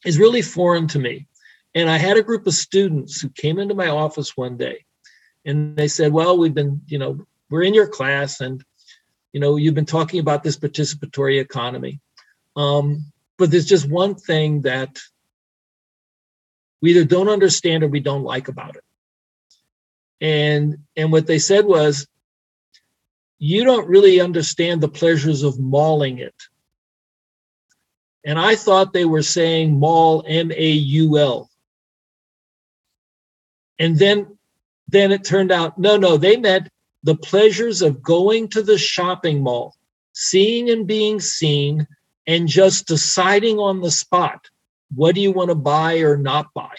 is 0.04 0.18
really 0.18 0.42
foreign 0.42 0.88
to 0.88 0.98
me. 0.98 1.26
And 1.74 1.90
I 1.90 1.98
had 1.98 2.16
a 2.16 2.22
group 2.22 2.46
of 2.46 2.54
students 2.54 3.20
who 3.20 3.28
came 3.28 3.58
into 3.58 3.74
my 3.74 3.88
office 3.88 4.36
one 4.36 4.56
day 4.56 4.86
and 5.44 5.76
they 5.76 5.88
said, 5.88 6.12
Well, 6.12 6.38
we've 6.38 6.54
been, 6.54 6.80
you 6.86 6.98
know, 6.98 7.26
we're 7.50 7.62
in 7.62 7.74
your 7.74 7.86
class 7.86 8.40
and, 8.40 8.64
you 9.32 9.40
know, 9.40 9.56
you've 9.56 9.74
been 9.74 9.84
talking 9.84 10.18
about 10.18 10.42
this 10.42 10.56
participatory 10.56 11.40
economy. 11.40 12.00
Um, 12.56 13.12
but 13.38 13.50
there's 13.50 13.66
just 13.66 13.88
one 13.88 14.14
thing 14.14 14.62
that 14.62 14.98
we 16.80 16.90
either 16.90 17.04
don't 17.04 17.28
understand 17.28 17.82
or 17.82 17.88
we 17.88 18.00
don't 18.00 18.22
like 18.22 18.48
about 18.48 18.76
it. 18.76 18.84
And 20.20 20.78
and 20.96 21.12
what 21.12 21.26
they 21.26 21.38
said 21.38 21.64
was, 21.66 22.06
you 23.38 23.64
don't 23.64 23.88
really 23.88 24.20
understand 24.20 24.80
the 24.80 24.88
pleasures 24.88 25.42
of 25.42 25.58
mauling 25.58 26.18
it. 26.18 26.34
And 28.24 28.38
I 28.38 28.56
thought 28.56 28.92
they 28.92 29.04
were 29.04 29.22
saying 29.22 29.78
mall, 29.78 30.24
M 30.26 30.50
A 30.50 30.70
U 30.70 31.18
L. 31.18 31.50
And 33.78 33.98
then 33.98 34.38
then 34.88 35.12
it 35.12 35.24
turned 35.24 35.52
out 35.52 35.78
no, 35.78 35.96
no, 35.96 36.16
they 36.16 36.36
meant 36.36 36.68
the 37.02 37.16
pleasures 37.16 37.82
of 37.82 38.02
going 38.02 38.48
to 38.48 38.62
the 38.62 38.78
shopping 38.78 39.42
mall, 39.42 39.76
seeing 40.12 40.70
and 40.70 40.86
being 40.86 41.20
seen, 41.20 41.86
and 42.26 42.48
just 42.48 42.86
deciding 42.86 43.58
on 43.58 43.80
the 43.80 43.90
spot 43.90 44.48
what 44.94 45.14
do 45.14 45.20
you 45.20 45.32
want 45.32 45.50
to 45.50 45.54
buy 45.54 45.98
or 45.98 46.16
not 46.16 46.52
buy. 46.54 46.74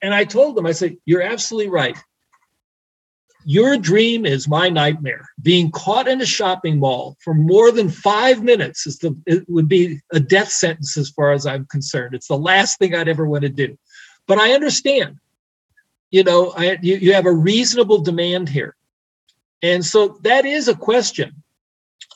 And 0.00 0.12
I 0.12 0.24
told 0.24 0.56
them, 0.56 0.66
I 0.66 0.72
said, 0.72 0.96
You're 1.04 1.22
absolutely 1.22 1.70
right. 1.70 1.96
Your 3.44 3.76
dream 3.76 4.24
is 4.24 4.48
my 4.48 4.68
nightmare. 4.68 5.28
Being 5.40 5.70
caught 5.72 6.06
in 6.06 6.20
a 6.20 6.26
shopping 6.26 6.78
mall 6.78 7.16
for 7.20 7.34
more 7.34 7.72
than 7.72 7.88
five 7.88 8.42
minutes 8.42 8.86
is 8.86 8.98
the 8.98 9.16
it 9.26 9.44
would 9.48 9.68
be 9.68 10.00
a 10.12 10.20
death 10.20 10.50
sentence 10.50 10.96
as 10.96 11.10
far 11.10 11.32
as 11.32 11.46
I'm 11.46 11.66
concerned. 11.66 12.14
It's 12.14 12.28
the 12.28 12.38
last 12.38 12.78
thing 12.78 12.94
I'd 12.94 13.08
ever 13.08 13.26
want 13.26 13.42
to 13.42 13.48
do. 13.48 13.76
But 14.26 14.38
I 14.38 14.52
understand. 14.52 15.18
You 16.10 16.24
know, 16.24 16.52
I, 16.56 16.78
you, 16.82 16.96
you 16.96 17.14
have 17.14 17.26
a 17.26 17.32
reasonable 17.32 17.98
demand 17.98 18.48
here. 18.48 18.76
And 19.62 19.84
so 19.84 20.18
that 20.22 20.44
is 20.44 20.68
a 20.68 20.76
question 20.76 21.42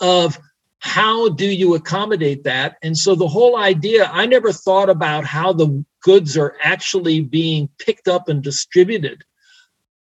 of 0.00 0.38
how 0.78 1.30
do 1.30 1.46
you 1.46 1.74
accommodate 1.74 2.44
that? 2.44 2.76
And 2.82 2.96
so 2.96 3.14
the 3.14 3.28
whole 3.28 3.56
idea, 3.56 4.10
I 4.12 4.26
never 4.26 4.52
thought 4.52 4.90
about 4.90 5.24
how 5.24 5.52
the 5.52 5.84
goods 6.02 6.36
are 6.36 6.56
actually 6.62 7.20
being 7.20 7.68
picked 7.78 8.08
up 8.08 8.28
and 8.28 8.42
distributed. 8.42 9.22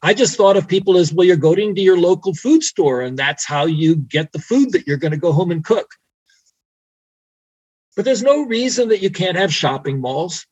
I 0.01 0.13
just 0.13 0.37
thought 0.37 0.57
of 0.57 0.67
people 0.67 0.97
as 0.97 1.11
well, 1.11 1.25
you're 1.25 1.37
going 1.37 1.73
to 1.73 1.81
your 1.81 1.97
local 1.97 2.35
food 2.35 2.63
store, 2.63 3.01
and 3.01 3.17
that's 3.17 3.45
how 3.45 3.65
you 3.65 3.95
get 3.95 4.31
the 4.31 4.39
food 4.39 4.71
that 4.73 4.85
you're 4.85 4.97
going 4.97 5.11
to 5.11 5.17
go 5.17 5.31
home 5.31 5.51
and 5.51 5.63
cook. 5.63 5.89
But 7.95 8.05
there's 8.05 8.21
no 8.21 8.43
reason 8.43 8.89
that 8.89 9.01
you 9.01 9.09
can't 9.09 9.37
have 9.37 9.51
shopping 9.51 9.99
malls. 9.99 10.45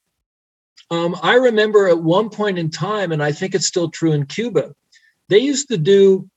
Um, 0.89 1.15
I 1.21 1.35
remember 1.35 1.87
at 1.87 2.01
one 2.01 2.29
point 2.29 2.57
in 2.57 2.71
time, 2.71 3.11
and 3.11 3.21
I 3.21 3.31
think 3.31 3.53
it's 3.53 3.67
still 3.67 3.89
true 3.89 4.13
in 4.13 4.25
Cuba, 4.25 4.73
they 5.29 5.39
used 5.39 5.67
to 5.69 5.77
do 5.77 6.29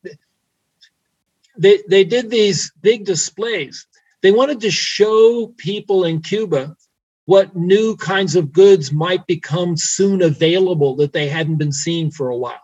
they, 1.59 1.83
they 1.89 2.05
did 2.05 2.31
these 2.31 2.73
big 2.81 3.05
displays. 3.05 3.87
They 4.23 4.31
wanted 4.31 4.61
to 4.63 4.71
show 4.71 5.49
people 5.57 6.05
in 6.05 6.23
Cuba 6.23 6.77
what 7.27 7.55
new 7.55 7.97
kinds 7.97 8.37
of 8.37 8.53
goods 8.53 8.91
might 8.91 9.27
become 9.27 9.77
soon 9.77 10.23
available 10.23 10.97
that 10.97 11.13
they 11.13 11.29
hadn't 11.29 11.59
been 11.59 11.73
seeing 11.73 12.11
for 12.11 12.31
a 12.31 12.37
while. 12.37 12.63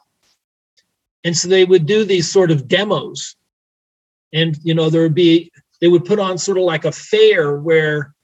And 1.23 1.37
so 1.37 1.49
they 1.49 1.65
would 1.65 1.87
do 1.87 2.05
these 2.05 2.31
sort 2.31 2.51
of 2.51 2.67
demos. 2.67 3.37
And 4.33 4.57
you 4.63 4.75
know, 4.75 4.91
there 4.91 5.03
would 5.03 5.15
be 5.15 5.53
they 5.81 5.89
would 5.89 6.05
put 6.05 6.19
on 6.19 6.39
sort 6.39 6.59
of 6.59 6.65
like 6.65 6.85
a 6.85 6.93
fair 6.93 7.57
where 7.57 8.15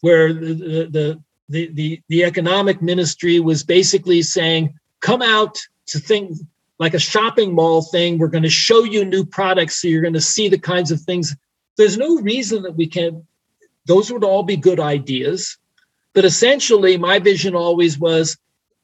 where 0.00 0.32
the 0.32 0.54
the 0.54 1.20
the 1.48 1.70
the, 1.72 2.00
the 2.08 2.24
economic 2.24 2.80
ministry 2.80 3.40
was 3.40 3.64
basically 3.64 4.22
saying, 4.22 4.78
come 5.00 5.22
out 5.22 5.58
to 5.88 5.98
think 5.98 6.38
like 6.78 6.94
a 6.94 6.98
shopping 6.98 7.54
mall 7.54 7.82
thing. 7.82 8.18
We're 8.18 8.28
going 8.28 8.42
to 8.44 8.50
show 8.50 8.84
you 8.84 9.04
new 9.04 9.24
products 9.24 9.80
so 9.80 9.88
you're 9.88 10.02
going 10.02 10.14
to 10.14 10.20
see 10.20 10.48
the 10.48 10.58
kinds 10.58 10.90
of 10.90 11.00
things. 11.00 11.34
There's 11.76 11.98
no 11.98 12.20
reason 12.20 12.62
that 12.62 12.76
we 12.76 12.86
can't, 12.86 13.24
those 13.86 14.12
would 14.12 14.24
all 14.24 14.42
be 14.42 14.56
good 14.56 14.80
ideas. 14.80 15.58
But 16.12 16.24
essentially, 16.24 16.96
my 16.96 17.18
vision 17.18 17.54
always 17.54 17.98
was 17.98 18.36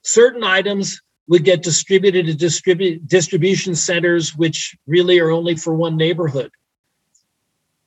certain 0.02 0.42
items 0.42 1.00
would 1.28 1.44
get 1.44 1.62
distributed 1.62 2.26
to 2.26 2.34
distribute 2.34 3.06
distribution 3.06 3.76
centers, 3.76 4.36
which 4.36 4.76
really 4.88 5.20
are 5.20 5.30
only 5.30 5.54
for 5.54 5.72
one 5.74 5.96
neighborhood. 5.96 6.50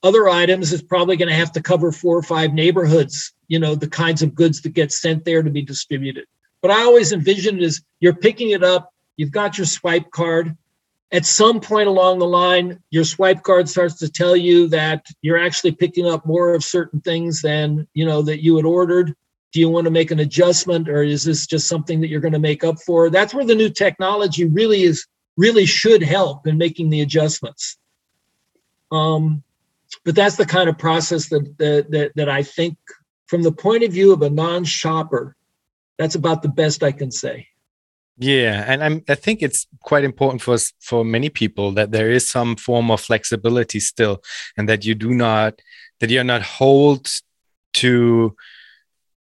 Other 0.02 0.28
items 0.28 0.72
is 0.72 0.82
probably 0.82 1.16
going 1.16 1.28
to 1.28 1.34
have 1.34 1.52
to 1.52 1.62
cover 1.62 1.92
four 1.92 2.16
or 2.16 2.22
five 2.22 2.54
neighborhoods, 2.54 3.34
you 3.48 3.58
know, 3.58 3.74
the 3.74 3.88
kinds 3.88 4.22
of 4.22 4.34
goods 4.34 4.62
that 4.62 4.70
get 4.70 4.92
sent 4.92 5.26
there 5.26 5.42
to 5.42 5.50
be 5.50 5.62
distributed. 5.62 6.26
But 6.62 6.70
I 6.70 6.84
always 6.84 7.12
envision 7.12 7.58
it 7.58 7.64
as 7.64 7.82
you're 8.00 8.14
picking 8.14 8.50
it 8.50 8.62
up, 8.62 8.93
you've 9.16 9.32
got 9.32 9.58
your 9.58 9.66
swipe 9.66 10.10
card. 10.10 10.56
At 11.12 11.26
some 11.26 11.60
point 11.60 11.86
along 11.86 12.18
the 12.18 12.26
line, 12.26 12.82
your 12.90 13.04
swipe 13.04 13.42
card 13.42 13.68
starts 13.68 13.98
to 13.98 14.10
tell 14.10 14.36
you 14.36 14.68
that 14.68 15.06
you're 15.22 15.38
actually 15.38 15.72
picking 15.72 16.08
up 16.08 16.26
more 16.26 16.54
of 16.54 16.64
certain 16.64 17.00
things 17.00 17.40
than 17.42 17.86
you 17.94 18.04
know 18.04 18.22
that 18.22 18.42
you 18.42 18.56
had 18.56 18.64
ordered. 18.64 19.14
Do 19.52 19.60
you 19.60 19.68
want 19.68 19.84
to 19.84 19.92
make 19.92 20.10
an 20.10 20.18
adjustment, 20.18 20.88
or 20.88 21.04
is 21.04 21.22
this 21.22 21.46
just 21.46 21.68
something 21.68 22.00
that 22.00 22.08
you're 22.08 22.20
going 22.20 22.32
to 22.32 22.40
make 22.40 22.64
up 22.64 22.80
for? 22.80 23.10
That's 23.10 23.32
where 23.32 23.44
the 23.44 23.54
new 23.54 23.70
technology 23.70 24.44
really 24.44 24.82
is 24.82 25.06
really 25.36 25.66
should 25.66 26.02
help 26.02 26.46
in 26.46 26.58
making 26.58 26.90
the 26.90 27.02
adjustments. 27.02 27.76
Um, 28.90 29.44
but 30.04 30.16
that's 30.16 30.36
the 30.36 30.46
kind 30.46 30.68
of 30.68 30.78
process 30.78 31.28
that, 31.28 31.56
that 31.58 31.90
that 31.90 32.12
that 32.16 32.28
I 32.28 32.42
think, 32.42 32.76
from 33.26 33.42
the 33.42 33.52
point 33.52 33.84
of 33.84 33.92
view 33.92 34.12
of 34.12 34.22
a 34.22 34.30
non-shopper, 34.30 35.36
that's 35.98 36.16
about 36.16 36.42
the 36.42 36.48
best 36.48 36.82
I 36.82 36.90
can 36.90 37.12
say. 37.12 37.48
Yeah, 38.16 38.64
and 38.66 38.84
I'm, 38.84 39.02
I 39.08 39.16
think 39.16 39.42
it's 39.42 39.66
quite 39.80 40.04
important 40.04 40.40
for 40.40 40.56
for 40.80 41.04
many 41.04 41.28
people 41.30 41.72
that 41.72 41.90
there 41.90 42.10
is 42.10 42.28
some 42.28 42.54
form 42.54 42.90
of 42.90 43.00
flexibility 43.00 43.80
still, 43.80 44.22
and 44.56 44.68
that 44.68 44.84
you 44.84 44.94
do 44.94 45.10
not 45.10 45.60
that 46.00 46.10
you're 46.10 46.22
not 46.22 46.42
hold 46.42 47.08
to 47.74 48.36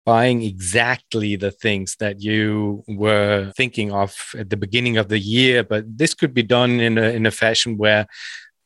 buying 0.03 0.41
exactly 0.41 1.35
the 1.35 1.51
things 1.51 1.95
that 1.99 2.21
you 2.21 2.83
were 2.87 3.51
thinking 3.55 3.91
of 3.91 4.15
at 4.37 4.49
the 4.49 4.57
beginning 4.57 4.97
of 4.97 5.09
the 5.09 5.19
year. 5.19 5.63
But 5.63 5.85
this 5.95 6.15
could 6.15 6.33
be 6.33 6.43
done 6.43 6.79
in 6.79 6.97
a 6.97 7.09
in 7.11 7.27
a 7.27 7.31
fashion 7.31 7.77
where 7.77 8.07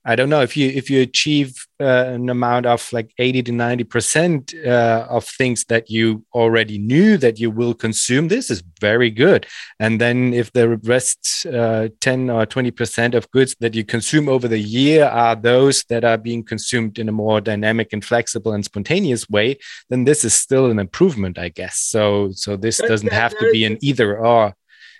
I 0.07 0.15
don't 0.15 0.29
know 0.29 0.41
if 0.41 0.55
you 0.55 0.69
if 0.69 0.89
you 0.91 1.01
achieve 1.01 1.65
uh, 1.79 2.05
an 2.13 2.29
amount 2.29 2.67
of 2.67 2.87
like 2.93 3.11
80 3.17 3.43
to 3.43 3.51
90 3.51 3.83
percent 3.85 4.53
uh, 4.63 5.07
of 5.09 5.25
things 5.25 5.65
that 5.65 5.89
you 5.89 6.23
already 6.33 6.77
knew 6.77 7.17
that 7.17 7.39
you 7.39 7.49
will 7.49 7.73
consume 7.73 8.27
this 8.27 8.51
is 8.51 8.61
very 8.79 9.09
good. 9.09 9.47
And 9.79 9.99
then 9.99 10.31
if 10.33 10.53
the 10.53 10.77
rest 10.77 11.47
uh, 11.47 11.89
10 12.01 12.29
or 12.29 12.45
20 12.45 12.69
percent 12.71 13.15
of 13.15 13.29
goods 13.31 13.55
that 13.59 13.73
you 13.73 13.83
consume 13.83 14.29
over 14.29 14.47
the 14.47 14.59
year 14.59 15.05
are 15.05 15.35
those 15.35 15.83
that 15.89 16.03
are 16.03 16.19
being 16.19 16.43
consumed 16.43 16.99
in 16.99 17.09
a 17.09 17.11
more 17.11 17.41
dynamic 17.41 17.91
and 17.91 18.05
flexible 18.05 18.53
and 18.53 18.63
spontaneous 18.63 19.27
way 19.27 19.57
then 19.89 20.03
this 20.03 20.23
is 20.23 20.35
still 20.35 20.69
an 20.69 20.77
improvement 20.77 21.39
i 21.39 21.49
guess. 21.49 21.79
So 21.79 22.29
so 22.31 22.55
this 22.55 22.77
that, 22.77 22.87
doesn't 22.87 23.09
that, 23.09 23.21
have 23.21 23.31
that 23.31 23.39
to 23.39 23.51
be 23.51 23.65
an 23.65 23.79
either 23.81 24.19
or 24.19 24.53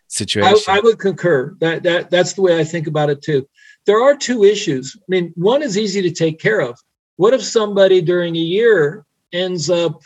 situation 0.07 0.63
I, 0.67 0.77
I 0.77 0.79
would 0.79 0.97
concur. 0.97 1.55
That 1.59 1.83
that 1.83 2.09
that's 2.09 2.33
the 2.33 2.41
way 2.41 2.59
i 2.59 2.63
think 2.63 2.87
about 2.87 3.11
it 3.11 3.21
too 3.21 3.47
there 3.85 4.01
are 4.01 4.15
two 4.15 4.43
issues. 4.43 4.95
I 4.97 5.05
mean, 5.07 5.31
one 5.35 5.61
is 5.61 5.77
easy 5.77 6.01
to 6.01 6.11
take 6.11 6.39
care 6.39 6.59
of. 6.59 6.79
What 7.17 7.33
if 7.33 7.43
somebody 7.43 8.01
during 8.01 8.35
a 8.35 8.39
year 8.39 9.05
ends 9.31 9.69
up 9.69 10.01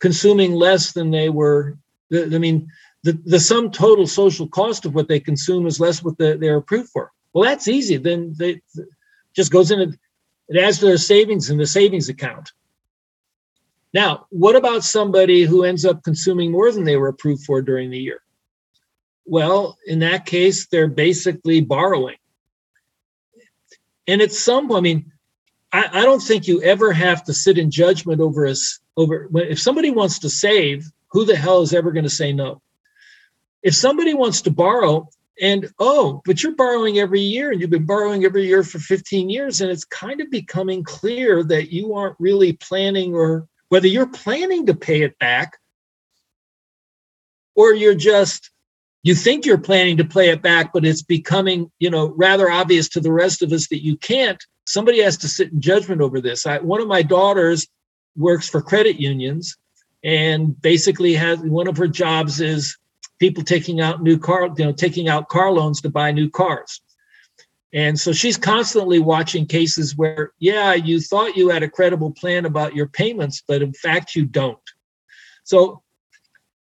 consuming 0.00 0.52
less 0.52 0.92
than 0.92 1.10
they 1.10 1.28
were? 1.28 1.78
I 2.12 2.38
mean, 2.38 2.68
the, 3.02 3.12
the 3.24 3.40
sum 3.40 3.70
total 3.70 4.06
social 4.06 4.48
cost 4.48 4.84
of 4.84 4.94
what 4.94 5.08
they 5.08 5.20
consume 5.20 5.66
is 5.66 5.80
less 5.80 6.02
what 6.02 6.18
the, 6.18 6.36
they're 6.38 6.56
approved 6.56 6.90
for. 6.90 7.12
Well, 7.32 7.44
that's 7.44 7.68
easy. 7.68 7.96
Then 7.96 8.34
they 8.38 8.60
just 9.34 9.52
goes 9.52 9.70
in 9.70 9.80
it 10.48 10.62
adds 10.62 10.78
to 10.80 10.86
their 10.86 10.98
savings 10.98 11.50
in 11.50 11.56
the 11.56 11.66
savings 11.66 12.08
account. 12.08 12.52
Now, 13.94 14.26
what 14.30 14.56
about 14.56 14.84
somebody 14.84 15.44
who 15.44 15.64
ends 15.64 15.84
up 15.84 16.02
consuming 16.02 16.50
more 16.50 16.70
than 16.72 16.84
they 16.84 16.96
were 16.96 17.08
approved 17.08 17.44
for 17.44 17.62
during 17.62 17.90
the 17.90 17.98
year? 17.98 18.22
Well, 19.24 19.78
in 19.86 20.00
that 20.00 20.26
case, 20.26 20.66
they're 20.66 20.88
basically 20.88 21.60
borrowing. 21.60 22.16
And 24.06 24.20
at 24.20 24.32
some 24.32 24.68
point, 24.68 24.78
I 24.78 24.80
mean, 24.80 25.12
I, 25.72 26.00
I 26.00 26.02
don't 26.02 26.20
think 26.20 26.46
you 26.46 26.62
ever 26.62 26.92
have 26.92 27.24
to 27.24 27.34
sit 27.34 27.58
in 27.58 27.70
judgment 27.70 28.20
over 28.20 28.46
us 28.46 28.80
over 28.96 29.28
if 29.34 29.60
somebody 29.60 29.90
wants 29.90 30.18
to 30.20 30.30
save, 30.30 30.90
who 31.10 31.24
the 31.24 31.36
hell 31.36 31.62
is 31.62 31.72
ever 31.72 31.92
going 31.92 32.04
to 32.04 32.10
say 32.10 32.32
no? 32.32 32.60
If 33.62 33.74
somebody 33.74 34.12
wants 34.12 34.42
to 34.42 34.50
borrow, 34.50 35.08
and 35.40 35.70
oh, 35.78 36.20
but 36.24 36.42
you're 36.42 36.54
borrowing 36.54 36.98
every 36.98 37.20
year 37.20 37.50
and 37.50 37.60
you've 37.60 37.70
been 37.70 37.86
borrowing 37.86 38.24
every 38.24 38.46
year 38.46 38.62
for 38.62 38.78
15 38.78 39.30
years, 39.30 39.60
and 39.60 39.70
it's 39.70 39.84
kind 39.84 40.20
of 40.20 40.30
becoming 40.30 40.84
clear 40.84 41.42
that 41.44 41.72
you 41.72 41.94
aren't 41.94 42.16
really 42.18 42.52
planning 42.52 43.14
or 43.14 43.48
whether 43.68 43.86
you're 43.86 44.06
planning 44.06 44.66
to 44.66 44.74
pay 44.74 45.02
it 45.02 45.18
back 45.18 45.58
or 47.54 47.72
you're 47.72 47.94
just 47.94 48.50
you 49.02 49.14
think 49.14 49.44
you're 49.44 49.58
planning 49.58 49.96
to 49.96 50.04
play 50.04 50.30
it 50.30 50.42
back, 50.42 50.72
but 50.72 50.84
it's 50.84 51.02
becoming, 51.02 51.70
you 51.78 51.90
know, 51.90 52.14
rather 52.16 52.50
obvious 52.50 52.88
to 52.90 53.00
the 53.00 53.12
rest 53.12 53.42
of 53.42 53.52
us 53.52 53.68
that 53.68 53.84
you 53.84 53.96
can't. 53.96 54.42
Somebody 54.66 55.00
has 55.02 55.16
to 55.18 55.28
sit 55.28 55.52
in 55.52 55.60
judgment 55.60 56.00
over 56.00 56.20
this. 56.20 56.46
I, 56.46 56.58
one 56.58 56.80
of 56.80 56.86
my 56.86 57.02
daughters 57.02 57.66
works 58.16 58.48
for 58.48 58.62
credit 58.62 59.00
unions 59.00 59.56
and 60.04 60.60
basically 60.60 61.14
has 61.14 61.40
one 61.40 61.66
of 61.66 61.76
her 61.76 61.88
jobs 61.88 62.40
is 62.40 62.76
people 63.18 63.42
taking 63.42 63.80
out 63.80 64.02
new 64.02 64.18
car, 64.18 64.50
you 64.56 64.64
know, 64.64 64.72
taking 64.72 65.08
out 65.08 65.28
car 65.28 65.50
loans 65.50 65.80
to 65.80 65.90
buy 65.90 66.12
new 66.12 66.30
cars. 66.30 66.80
And 67.72 67.98
so 67.98 68.12
she's 68.12 68.36
constantly 68.36 68.98
watching 68.98 69.46
cases 69.46 69.96
where, 69.96 70.32
yeah, 70.38 70.74
you 70.74 71.00
thought 71.00 71.36
you 71.36 71.48
had 71.48 71.62
a 71.62 71.70
credible 71.70 72.10
plan 72.10 72.44
about 72.44 72.76
your 72.76 72.86
payments, 72.86 73.42
but 73.46 73.62
in 73.62 73.72
fact 73.72 74.14
you 74.14 74.26
don't. 74.26 74.58
So 75.44 75.82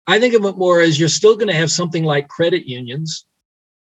I 0.07 0.21
think 0.21 0.35
of 0.35 0.45
it 0.45 0.57
more 0.57 0.81
as 0.81 0.99
you're 0.99 1.09
still 1.09 1.35
going 1.35 1.49
to 1.49 1.55
have 1.55 1.71
something 1.71 2.05
like 2.05 2.29
credit 2.29 2.67
unions. 2.67 3.25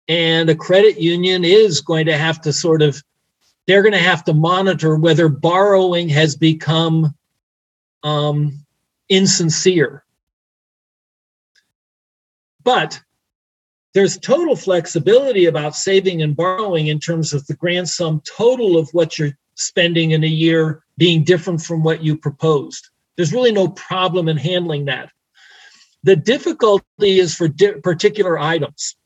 And 0.09 0.49
a 0.49 0.55
credit 0.55 0.99
union 0.99 1.45
is 1.45 1.83
going 1.83 2.07
to 2.07 2.17
have 2.17 2.41
to 2.43 2.53
sort 2.53 2.81
of, 2.81 3.03
they're 3.67 3.83
going 3.83 3.93
to 3.93 3.99
have 3.99 4.25
to 4.25 4.33
monitor 4.33 4.97
whether 4.97 5.29
borrowing 5.29 6.09
has 6.09 6.35
become 6.35 7.15
um, 8.03 8.65
insincere. 9.11 10.05
But 12.65 13.01
there's 13.93 14.19
total 14.19 14.57
flexibility 14.57 15.47
about 15.47 15.77
saving 15.77 16.23
and 16.23 16.37
borrowing 16.37 16.87
in 16.87 17.01
terms 17.01 17.33
of 17.35 17.47
the 17.47 17.55
grand 17.55 17.89
sum 17.89 18.23
total 18.25 18.79
of 18.79 18.89
what 18.93 19.19
you're 19.19 19.37
spending 19.55 20.13
in 20.13 20.25
a 20.25 20.29
year 20.29 20.83
being 20.97 21.25
different 21.25 21.63
from 21.63 21.83
what 21.83 22.03
you 22.03 22.17
proposed. 22.17 22.89
There's 23.17 23.33
really 23.33 23.53
no 23.53 23.69
problem 23.69 24.29
in 24.29 24.37
handling 24.37 24.87
that. 24.87 25.11
The 26.05 26.17
difficulty 26.17 27.19
is 27.19 27.35
for 27.35 27.49
di- 27.49 27.81
particular 27.83 28.39
items. 28.39 28.97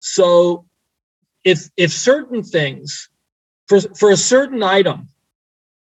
So 0.00 0.66
if 1.44 1.70
if 1.76 1.92
certain 1.92 2.42
things 2.42 3.08
for 3.66 3.80
for 3.80 4.10
a 4.10 4.16
certain 4.16 4.62
item, 4.62 5.08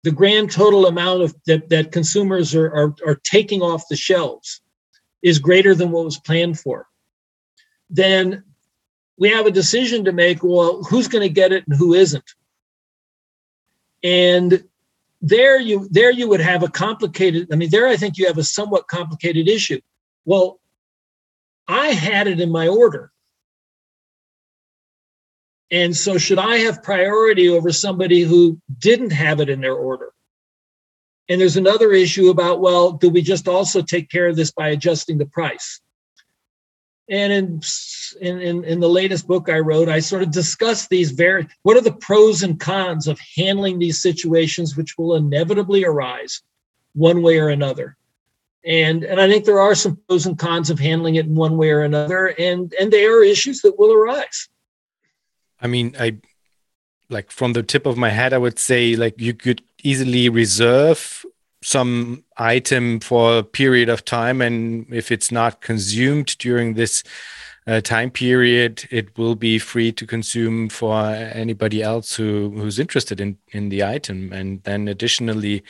the 0.02 0.10
grand 0.10 0.50
total 0.50 0.86
amount 0.86 1.22
of 1.22 1.34
that, 1.46 1.68
that 1.68 1.92
consumers 1.92 2.54
are, 2.54 2.72
are, 2.74 2.94
are 3.06 3.20
taking 3.22 3.62
off 3.62 3.88
the 3.88 3.96
shelves 3.96 4.60
is 5.22 5.38
greater 5.38 5.74
than 5.74 5.90
what 5.90 6.04
was 6.04 6.18
planned 6.18 6.58
for, 6.58 6.86
then 7.90 8.42
we 9.18 9.28
have 9.28 9.46
a 9.46 9.50
decision 9.50 10.04
to 10.04 10.12
make. 10.12 10.42
Well, 10.42 10.82
who's 10.82 11.08
going 11.08 11.26
to 11.28 11.32
get 11.32 11.52
it 11.52 11.64
and 11.68 11.76
who 11.76 11.94
isn't? 11.94 12.34
And 14.02 14.64
there 15.20 15.60
you 15.60 15.86
there 15.90 16.10
you 16.10 16.28
would 16.28 16.40
have 16.40 16.62
a 16.62 16.68
complicated. 16.68 17.48
I 17.52 17.56
mean, 17.56 17.70
there 17.70 17.86
I 17.86 17.96
think 17.96 18.16
you 18.16 18.26
have 18.26 18.38
a 18.38 18.44
somewhat 18.44 18.88
complicated 18.88 19.46
issue 19.46 19.80
well, 20.24 20.60
I 21.66 21.88
had 21.88 22.26
it 22.26 22.40
in 22.40 22.50
my 22.50 22.68
order. 22.68 23.12
And 25.70 25.96
so, 25.96 26.18
should 26.18 26.38
I 26.38 26.56
have 26.58 26.82
priority 26.82 27.48
over 27.48 27.70
somebody 27.70 28.22
who 28.22 28.60
didn't 28.78 29.10
have 29.10 29.40
it 29.40 29.48
in 29.48 29.60
their 29.60 29.74
order? 29.74 30.12
And 31.28 31.40
there's 31.40 31.56
another 31.56 31.92
issue 31.92 32.28
about, 32.28 32.60
well, 32.60 32.90
do 32.90 33.08
we 33.08 33.22
just 33.22 33.46
also 33.46 33.82
take 33.82 34.10
care 34.10 34.26
of 34.26 34.34
this 34.34 34.50
by 34.50 34.70
adjusting 34.70 35.16
the 35.16 35.26
price? 35.26 35.80
And 37.08 37.32
in, 37.32 37.60
in, 38.20 38.64
in 38.64 38.80
the 38.80 38.88
latest 38.88 39.28
book 39.28 39.48
I 39.48 39.60
wrote, 39.60 39.88
I 39.88 40.00
sort 40.00 40.22
of 40.22 40.32
discuss 40.32 40.88
these 40.88 41.12
very, 41.12 41.46
what 41.62 41.76
are 41.76 41.82
the 41.82 41.92
pros 41.92 42.42
and 42.42 42.58
cons 42.58 43.06
of 43.06 43.20
handling 43.36 43.78
these 43.78 44.02
situations, 44.02 44.76
which 44.76 44.98
will 44.98 45.14
inevitably 45.14 45.84
arise 45.84 46.42
one 46.94 47.22
way 47.22 47.38
or 47.38 47.48
another 47.48 47.96
and 48.64 49.04
and 49.04 49.20
I 49.20 49.28
think 49.28 49.44
there 49.44 49.60
are 49.60 49.74
some 49.74 49.98
pros 50.06 50.26
and 50.26 50.38
cons 50.38 50.70
of 50.70 50.78
handling 50.78 51.14
it 51.16 51.26
in 51.26 51.34
one 51.34 51.56
way 51.56 51.70
or 51.70 51.82
another, 51.82 52.34
and 52.38 52.72
and 52.80 52.92
there 52.92 53.18
are 53.18 53.24
issues 53.24 53.60
that 53.62 53.78
will 53.78 53.92
arise. 53.92 54.48
I 55.60 55.66
mean, 55.66 55.94
I 55.98 56.18
like 57.08 57.30
from 57.30 57.52
the 57.52 57.62
tip 57.62 57.86
of 57.86 57.96
my 57.96 58.10
head, 58.10 58.32
I 58.32 58.38
would 58.38 58.58
say 58.58 58.96
like 58.96 59.20
you 59.20 59.34
could 59.34 59.62
easily 59.82 60.28
reserve 60.28 61.24
some 61.62 62.24
item 62.36 63.00
for 63.00 63.38
a 63.38 63.42
period 63.42 63.88
of 63.88 64.04
time, 64.04 64.40
and 64.40 64.86
if 64.92 65.10
it's 65.10 65.30
not 65.30 65.60
consumed 65.60 66.36
during 66.38 66.74
this 66.74 67.02
uh, 67.66 67.80
time 67.80 68.10
period, 68.10 68.88
it 68.90 69.16
will 69.18 69.34
be 69.34 69.58
free 69.58 69.92
to 69.92 70.06
consume 70.06 70.68
for 70.68 71.04
anybody 71.04 71.82
else 71.82 72.16
who 72.16 72.50
who's 72.56 72.78
interested 72.78 73.20
in 73.20 73.36
in 73.52 73.68
the 73.68 73.84
item. 73.84 74.32
And 74.32 74.62
then 74.64 74.88
additionally, 74.88 75.62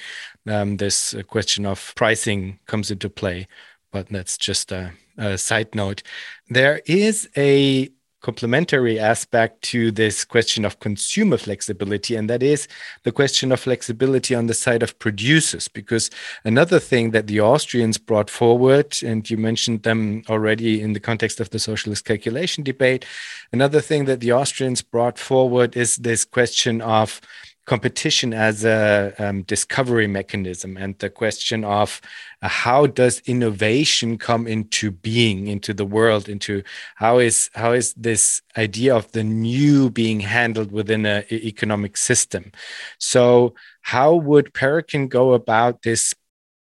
um, 0.46 0.76
this 0.76 1.14
question 1.28 1.66
of 1.66 1.92
pricing 1.96 2.58
comes 2.66 2.90
into 2.90 3.10
play. 3.10 3.46
But 3.92 4.08
that's 4.08 4.38
just 4.38 4.72
a, 4.72 4.92
a 5.18 5.36
side 5.36 5.74
note. 5.74 6.02
There 6.48 6.80
is 6.86 7.28
a 7.36 7.90
complementary 8.20 8.98
aspect 8.98 9.62
to 9.62 9.90
this 9.90 10.24
question 10.24 10.64
of 10.64 10.78
consumer 10.80 11.38
flexibility, 11.38 12.14
and 12.14 12.28
that 12.28 12.42
is 12.42 12.68
the 13.02 13.12
question 13.12 13.50
of 13.50 13.60
flexibility 13.60 14.34
on 14.34 14.46
the 14.46 14.54
side 14.54 14.82
of 14.82 14.98
producers. 14.98 15.68
Because 15.68 16.10
another 16.44 16.78
thing 16.78 17.12
that 17.12 17.26
the 17.26 17.40
Austrians 17.40 17.98
brought 17.98 18.30
forward, 18.30 18.98
and 19.02 19.28
you 19.28 19.36
mentioned 19.36 19.82
them 19.82 20.22
already 20.28 20.80
in 20.80 20.92
the 20.92 21.00
context 21.00 21.40
of 21.40 21.50
the 21.50 21.58
socialist 21.58 22.04
calculation 22.04 22.62
debate, 22.62 23.04
another 23.52 23.80
thing 23.80 24.04
that 24.04 24.20
the 24.20 24.32
Austrians 24.32 24.82
brought 24.82 25.18
forward 25.18 25.76
is 25.76 25.96
this 25.96 26.24
question 26.24 26.80
of 26.82 27.20
competition 27.66 28.32
as 28.32 28.64
a 28.64 29.14
um, 29.18 29.42
discovery 29.42 30.06
mechanism 30.06 30.76
and 30.76 30.98
the 30.98 31.10
question 31.10 31.64
of 31.64 32.00
uh, 32.42 32.48
how 32.48 32.86
does 32.86 33.20
innovation 33.26 34.18
come 34.18 34.46
into 34.46 34.90
being 34.90 35.46
into 35.46 35.72
the 35.74 35.84
world 35.84 36.28
into 36.28 36.62
how 36.96 37.18
is 37.18 37.50
how 37.54 37.72
is 37.72 37.94
this 37.94 38.42
idea 38.56 38.96
of 38.96 39.10
the 39.12 39.22
new 39.22 39.90
being 39.90 40.20
handled 40.20 40.72
within 40.72 41.06
an 41.06 41.24
economic 41.30 41.96
system? 41.96 42.50
So 42.98 43.54
how 43.82 44.14
would 44.14 44.52
Parecon 44.54 45.08
go 45.08 45.32
about 45.34 45.82
this 45.82 46.14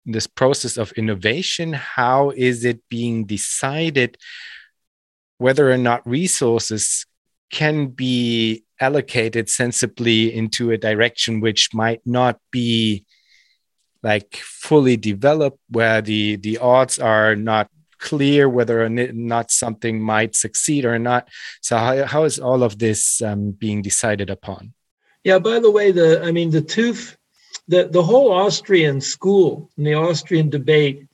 this 0.04 0.26
process 0.26 0.76
of 0.76 0.92
innovation? 0.92 1.72
How 1.74 2.30
is 2.30 2.64
it 2.64 2.80
being 2.88 3.24
decided 3.24 4.18
whether 5.38 5.70
or 5.70 5.78
not 5.78 6.06
resources 6.06 7.06
can 7.50 7.88
be 7.88 8.64
allocated 8.80 9.48
sensibly 9.48 10.34
into 10.34 10.70
a 10.70 10.78
direction 10.78 11.40
which 11.40 11.74
might 11.74 12.00
not 12.06 12.38
be 12.50 13.04
like 14.02 14.36
fully 14.36 14.96
developed 14.96 15.58
where 15.70 16.00
the 16.00 16.36
the 16.36 16.58
odds 16.58 16.98
are 16.98 17.34
not 17.34 17.68
clear 17.98 18.48
whether 18.48 18.84
or 18.84 18.88
not 18.88 19.50
something 19.50 20.00
might 20.00 20.36
succeed 20.36 20.84
or 20.84 20.98
not. 20.98 21.28
So 21.60 21.76
how, 21.76 22.04
how 22.04 22.24
is 22.24 22.38
all 22.38 22.62
of 22.62 22.78
this 22.78 23.20
um, 23.20 23.50
being 23.50 23.82
decided 23.82 24.30
upon? 24.30 24.72
Yeah. 25.24 25.40
By 25.40 25.58
the 25.58 25.70
way, 25.70 25.90
the 25.90 26.22
I 26.22 26.30
mean 26.30 26.50
the 26.50 26.62
two, 26.62 26.94
the 27.66 27.88
the 27.88 28.02
whole 28.02 28.32
Austrian 28.32 29.00
school 29.00 29.70
and 29.76 29.86
the 29.86 29.94
Austrian 29.94 30.48
debate 30.48 31.08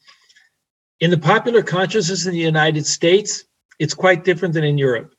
in 1.00 1.10
the 1.10 1.18
popular 1.18 1.62
consciousness 1.62 2.26
in 2.26 2.32
the 2.32 2.38
United 2.38 2.86
States, 2.86 3.44
it's 3.78 3.94
quite 3.94 4.24
different 4.24 4.54
than 4.54 4.64
in 4.64 4.78
Europe. 4.78 5.13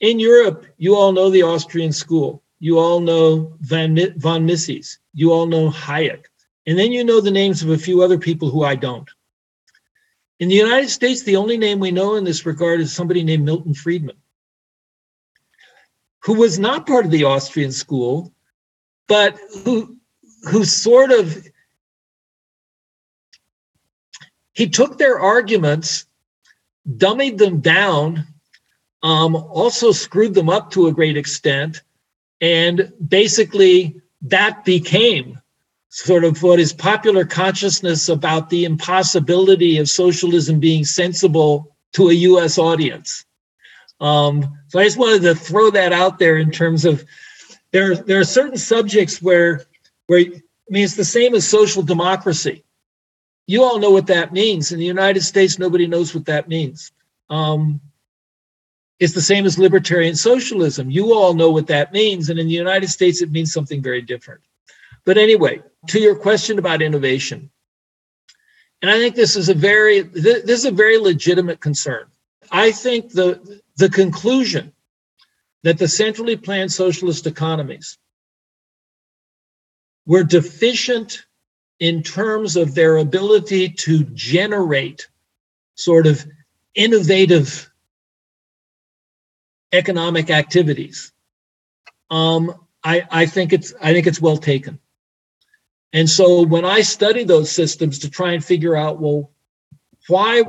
In 0.00 0.20
Europe, 0.20 0.66
you 0.76 0.94
all 0.94 1.12
know 1.12 1.30
the 1.30 1.42
Austrian 1.42 1.92
school. 1.92 2.42
You 2.60 2.78
all 2.78 3.00
know 3.00 3.56
Van, 3.60 3.96
von 4.18 4.46
Mises. 4.46 4.98
You 5.14 5.32
all 5.32 5.46
know 5.46 5.70
Hayek. 5.70 6.24
And 6.66 6.78
then 6.78 6.92
you 6.92 7.04
know 7.04 7.20
the 7.20 7.30
names 7.30 7.62
of 7.62 7.70
a 7.70 7.78
few 7.78 8.02
other 8.02 8.18
people 8.18 8.50
who 8.50 8.62
I 8.62 8.74
don't. 8.74 9.08
In 10.38 10.48
the 10.48 10.54
United 10.54 10.88
States, 10.88 11.22
the 11.22 11.36
only 11.36 11.56
name 11.56 11.80
we 11.80 11.90
know 11.90 12.14
in 12.14 12.24
this 12.24 12.46
regard 12.46 12.80
is 12.80 12.92
somebody 12.92 13.24
named 13.24 13.44
Milton 13.44 13.74
Friedman, 13.74 14.16
who 16.20 16.34
was 16.34 16.58
not 16.58 16.86
part 16.86 17.04
of 17.04 17.10
the 17.10 17.24
Austrian 17.24 17.72
school, 17.72 18.32
but 19.08 19.36
who, 19.64 19.96
who 20.44 20.64
sort 20.64 21.10
of 21.10 21.44
he 24.52 24.68
took 24.68 24.98
their 24.98 25.20
arguments, 25.20 26.04
dummied 26.88 27.38
them 27.38 27.60
down, 27.60 28.26
um, 29.02 29.36
also 29.36 29.92
screwed 29.92 30.34
them 30.34 30.48
up 30.48 30.70
to 30.72 30.86
a 30.86 30.92
great 30.92 31.16
extent, 31.16 31.82
and 32.40 32.92
basically 33.08 34.00
that 34.22 34.64
became 34.64 35.40
sort 35.90 36.24
of 36.24 36.42
what 36.42 36.60
is 36.60 36.72
popular 36.72 37.24
consciousness 37.24 38.08
about 38.08 38.50
the 38.50 38.64
impossibility 38.64 39.78
of 39.78 39.88
socialism 39.88 40.60
being 40.60 40.84
sensible 40.84 41.74
to 41.92 42.10
a 42.10 42.14
US 42.14 42.58
audience. 42.58 43.24
Um, 44.00 44.58
so 44.68 44.78
I 44.78 44.84
just 44.84 44.98
wanted 44.98 45.22
to 45.22 45.34
throw 45.34 45.70
that 45.70 45.92
out 45.92 46.18
there 46.18 46.36
in 46.36 46.50
terms 46.50 46.84
of 46.84 47.04
there, 47.72 47.96
there 47.96 48.20
are 48.20 48.24
certain 48.24 48.58
subjects 48.58 49.20
where, 49.20 49.62
where 50.06 50.20
I 50.20 50.70
mean, 50.70 50.84
it's 50.84 50.94
the 50.94 51.04
same 51.04 51.34
as 51.34 51.48
social 51.48 51.82
democracy. 51.82 52.64
You 53.46 53.64
all 53.64 53.78
know 53.78 53.90
what 53.90 54.06
that 54.08 54.32
means. 54.32 54.72
In 54.72 54.78
the 54.78 54.84
United 54.84 55.22
States, 55.22 55.58
nobody 55.58 55.86
knows 55.86 56.14
what 56.14 56.26
that 56.26 56.48
means. 56.48 56.92
Um, 57.30 57.80
it's 59.00 59.14
the 59.14 59.20
same 59.20 59.46
as 59.46 59.58
libertarian 59.58 60.16
socialism. 60.16 60.90
You 60.90 61.14
all 61.14 61.34
know 61.34 61.50
what 61.50 61.68
that 61.68 61.92
means. 61.92 62.30
And 62.30 62.38
in 62.38 62.46
the 62.46 62.54
United 62.54 62.88
States, 62.88 63.22
it 63.22 63.30
means 63.30 63.52
something 63.52 63.82
very 63.82 64.02
different. 64.02 64.40
But 65.04 65.18
anyway, 65.18 65.62
to 65.88 66.00
your 66.00 66.16
question 66.16 66.58
about 66.58 66.82
innovation, 66.82 67.50
and 68.82 68.90
I 68.90 68.98
think 68.98 69.14
this 69.14 69.36
is 69.36 69.48
a 69.48 69.54
very 69.54 70.02
this 70.02 70.60
is 70.60 70.64
a 70.64 70.70
very 70.70 70.98
legitimate 70.98 71.60
concern. 71.60 72.06
I 72.50 72.72
think 72.72 73.12
the 73.12 73.60
the 73.76 73.88
conclusion 73.88 74.72
that 75.62 75.78
the 75.78 75.88
centrally 75.88 76.36
planned 76.36 76.72
socialist 76.72 77.26
economies 77.26 77.98
were 80.06 80.24
deficient 80.24 81.24
in 81.80 82.02
terms 82.02 82.56
of 82.56 82.74
their 82.74 82.96
ability 82.96 83.70
to 83.70 84.04
generate 84.04 85.08
sort 85.74 86.06
of 86.06 86.26
innovative 86.74 87.70
economic 89.72 90.30
activities. 90.30 91.12
Um, 92.10 92.54
I, 92.82 93.06
I 93.10 93.26
think 93.26 93.52
it's 93.52 93.74
I 93.80 93.92
think 93.92 94.06
it's 94.06 94.20
well 94.20 94.36
taken. 94.36 94.78
And 95.92 96.08
so 96.08 96.42
when 96.42 96.64
I 96.64 96.82
study 96.82 97.24
those 97.24 97.50
systems 97.50 97.98
to 98.00 98.10
try 98.10 98.32
and 98.32 98.44
figure 98.44 98.76
out, 98.76 99.00
well, 99.00 99.30
why 100.06 100.42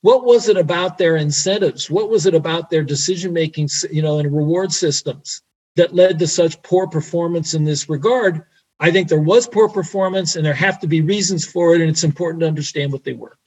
what 0.00 0.24
was 0.24 0.48
it 0.48 0.56
about 0.56 0.98
their 0.98 1.16
incentives? 1.16 1.90
What 1.90 2.10
was 2.10 2.26
it 2.26 2.34
about 2.34 2.68
their 2.68 2.84
decision 2.84 3.32
making, 3.32 3.70
you 3.90 4.02
know, 4.02 4.18
and 4.18 4.34
reward 4.34 4.72
systems 4.72 5.42
that 5.76 5.94
led 5.94 6.18
to 6.18 6.26
such 6.26 6.62
poor 6.62 6.86
performance 6.86 7.54
in 7.54 7.64
this 7.64 7.88
regard? 7.88 8.44
I 8.80 8.90
think 8.90 9.08
there 9.08 9.20
was 9.20 9.48
poor 9.48 9.68
performance 9.68 10.36
and 10.36 10.44
there 10.44 10.52
have 10.52 10.80
to 10.80 10.86
be 10.86 11.00
reasons 11.00 11.46
for 11.46 11.74
it, 11.74 11.80
and 11.80 11.88
it's 11.88 12.04
important 12.04 12.40
to 12.40 12.48
understand 12.48 12.92
what 12.92 13.04
they 13.04 13.14
were. 13.14 13.38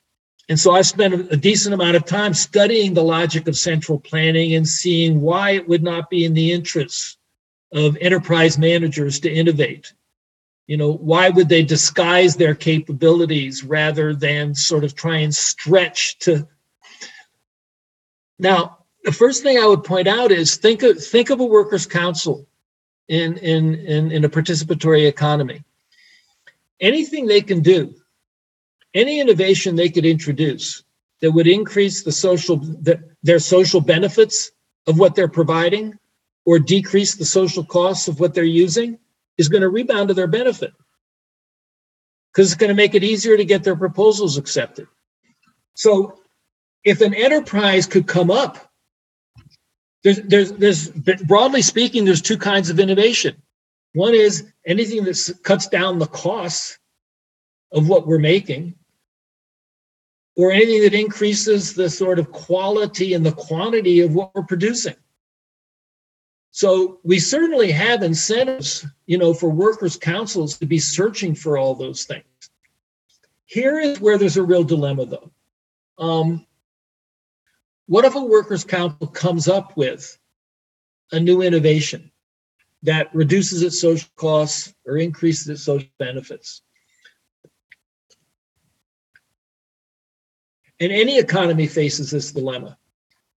And 0.49 0.59
so 0.59 0.71
I 0.71 0.81
spent 0.81 1.31
a 1.31 1.35
decent 1.37 1.73
amount 1.73 1.97
of 1.97 2.05
time 2.05 2.33
studying 2.33 2.93
the 2.93 3.03
logic 3.03 3.47
of 3.47 3.57
central 3.57 3.99
planning 3.99 4.55
and 4.55 4.67
seeing 4.67 5.19
why 5.19 5.51
it 5.51 5.67
would 5.67 5.83
not 5.83 6.09
be 6.09 6.23
in 6.23 6.33
the 6.33 6.53
interests 6.53 7.17
of 7.73 7.97
enterprise 7.99 8.57
managers 8.57 9.19
to 9.21 9.31
innovate. 9.31 9.93
You 10.67 10.77
know, 10.77 10.93
why 10.93 11.29
would 11.29 11.49
they 11.49 11.63
disguise 11.63 12.35
their 12.35 12.55
capabilities 12.55 13.63
rather 13.63 14.13
than 14.13 14.55
sort 14.55 14.83
of 14.83 14.95
try 14.95 15.17
and 15.17 15.35
stretch 15.35 16.17
to? 16.19 16.47
Now, 18.39 18.79
the 19.03 19.11
first 19.11 19.43
thing 19.43 19.57
I 19.57 19.65
would 19.65 19.83
point 19.83 20.07
out 20.07 20.31
is 20.31 20.57
think 20.57 20.83
of 20.83 21.03
think 21.03 21.29
of 21.29 21.39
a 21.39 21.45
workers' 21.45 21.85
council 21.85 22.47
in, 23.07 23.37
in, 23.37 23.75
in, 23.75 24.11
in 24.11 24.25
a 24.25 24.29
participatory 24.29 25.07
economy. 25.07 25.63
Anything 26.79 27.25
they 27.25 27.41
can 27.41 27.61
do, 27.61 27.95
any 28.93 29.19
innovation 29.19 29.75
they 29.75 29.89
could 29.89 30.05
introduce 30.05 30.83
that 31.21 31.31
would 31.31 31.47
increase 31.47 32.03
the 32.03 32.11
social 32.11 32.57
the, 32.57 33.01
their 33.23 33.39
social 33.39 33.81
benefits 33.81 34.51
of 34.87 34.99
what 34.99 35.15
they're 35.15 35.27
providing 35.27 35.97
or 36.45 36.59
decrease 36.59 37.15
the 37.15 37.25
social 37.25 37.63
costs 37.63 38.07
of 38.07 38.19
what 38.19 38.33
they're 38.33 38.43
using 38.43 38.97
is 39.37 39.49
going 39.49 39.61
to 39.61 39.69
rebound 39.69 40.07
to 40.07 40.13
their 40.13 40.27
benefit 40.27 40.73
because 42.31 42.51
it's 42.51 42.59
going 42.59 42.69
to 42.69 42.75
make 42.75 42.95
it 42.95 43.03
easier 43.03 43.35
to 43.35 43.45
get 43.45 43.63
their 43.63 43.75
proposals 43.75 44.37
accepted. 44.37 44.87
So 45.73 46.19
if 46.83 47.01
an 47.01 47.13
enterprise 47.13 47.85
could 47.85 48.07
come 48.07 48.31
up 48.31 48.67
there's, 50.03 50.21
there's, 50.21 50.89
there's 50.91 51.21
broadly 51.23 51.61
speaking, 51.61 52.05
there's 52.05 52.21
two 52.21 52.37
kinds 52.37 52.69
of 52.69 52.79
innovation. 52.79 53.41
One 53.93 54.13
is 54.13 54.51
anything 54.65 55.03
that 55.03 55.39
cuts 55.43 55.67
down 55.67 55.99
the 55.99 56.05
costs 56.05 56.76
of 57.71 57.87
what 57.89 58.07
we're 58.07 58.19
making, 58.19 58.75
or 60.35 60.51
anything 60.51 60.81
that 60.83 60.93
increases 60.93 61.73
the 61.73 61.89
sort 61.89 62.19
of 62.19 62.31
quality 62.31 63.13
and 63.13 63.25
the 63.25 63.31
quantity 63.31 64.01
of 64.01 64.13
what 64.13 64.33
we're 64.35 64.43
producing. 64.43 64.95
So 66.51 66.99
we 67.03 67.19
certainly 67.19 67.71
have 67.71 68.03
incentives, 68.03 68.85
you 69.05 69.17
know, 69.17 69.33
for 69.33 69.49
workers' 69.49 69.95
councils 69.95 70.57
to 70.57 70.65
be 70.65 70.79
searching 70.79 71.35
for 71.35 71.57
all 71.57 71.75
those 71.75 72.05
things. 72.05 72.23
Here 73.45 73.79
is 73.79 73.99
where 73.99 74.17
there's 74.17 74.37
a 74.37 74.43
real 74.43 74.63
dilemma, 74.63 75.05
though. 75.05 75.31
Um, 75.97 76.45
what 77.87 78.05
if 78.05 78.15
a 78.15 78.23
workers' 78.23 78.63
council 78.63 79.07
comes 79.07 79.47
up 79.47 79.77
with 79.77 80.17
a 81.11 81.19
new 81.19 81.41
innovation 81.41 82.11
that 82.83 83.13
reduces 83.13 83.61
its 83.61 83.79
social 83.79 84.09
costs 84.15 84.73
or 84.85 84.97
increases 84.97 85.47
its 85.47 85.63
social 85.63 85.89
benefits? 85.97 86.61
And 90.79 90.91
any 90.91 91.17
economy 91.17 91.67
faces 91.67 92.11
this 92.11 92.31
dilemma. 92.31 92.77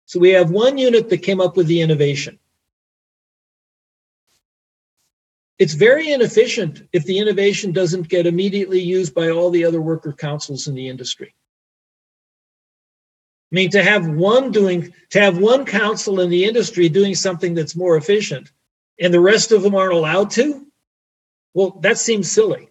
So 0.07 0.21
we 0.21 0.31
have 0.31 0.51
one 0.51 0.77
unit 0.77 1.09
that 1.09 1.19
came 1.19 1.41
up 1.41 1.57
with 1.57 1.67
the 1.67 1.81
innovation. 1.81 2.39
It's 5.59 5.75
very 5.75 6.11
inefficient 6.11 6.89
if 6.93 7.05
the 7.05 7.19
innovation 7.19 7.73
doesn't 7.73 8.09
get 8.09 8.27
immediately 8.27 8.81
used 8.81 9.15
by 9.15 9.31
all 9.31 9.51
the 9.51 9.65
other 9.65 9.81
worker 9.81 10.13
councils 10.13 10.67
in 10.67 10.75
the 10.75 10.89
industry. 10.89 11.35
I 13.53 13.55
mean, 13.55 13.71
to 13.71 13.83
have 13.83 14.07
one 14.07 14.53
doing, 14.53 14.95
to 15.11 15.21
have 15.21 15.39
one 15.39 15.65
council 15.65 16.21
in 16.21 16.31
the 16.31 16.45
industry 16.45 16.89
doing 16.89 17.15
something 17.15 17.55
that's 17.55 17.77
more 17.77 17.97
efficient 17.97 18.51
and 18.99 19.13
the 19.13 19.21
rest 19.21 19.51
of 19.51 19.63
them 19.63 19.75
aren't 19.75 19.93
allowed 19.93 20.31
to, 20.33 20.67
well, 21.53 21.79
that 21.83 21.99
seems 21.99 22.31
silly. 22.31 22.69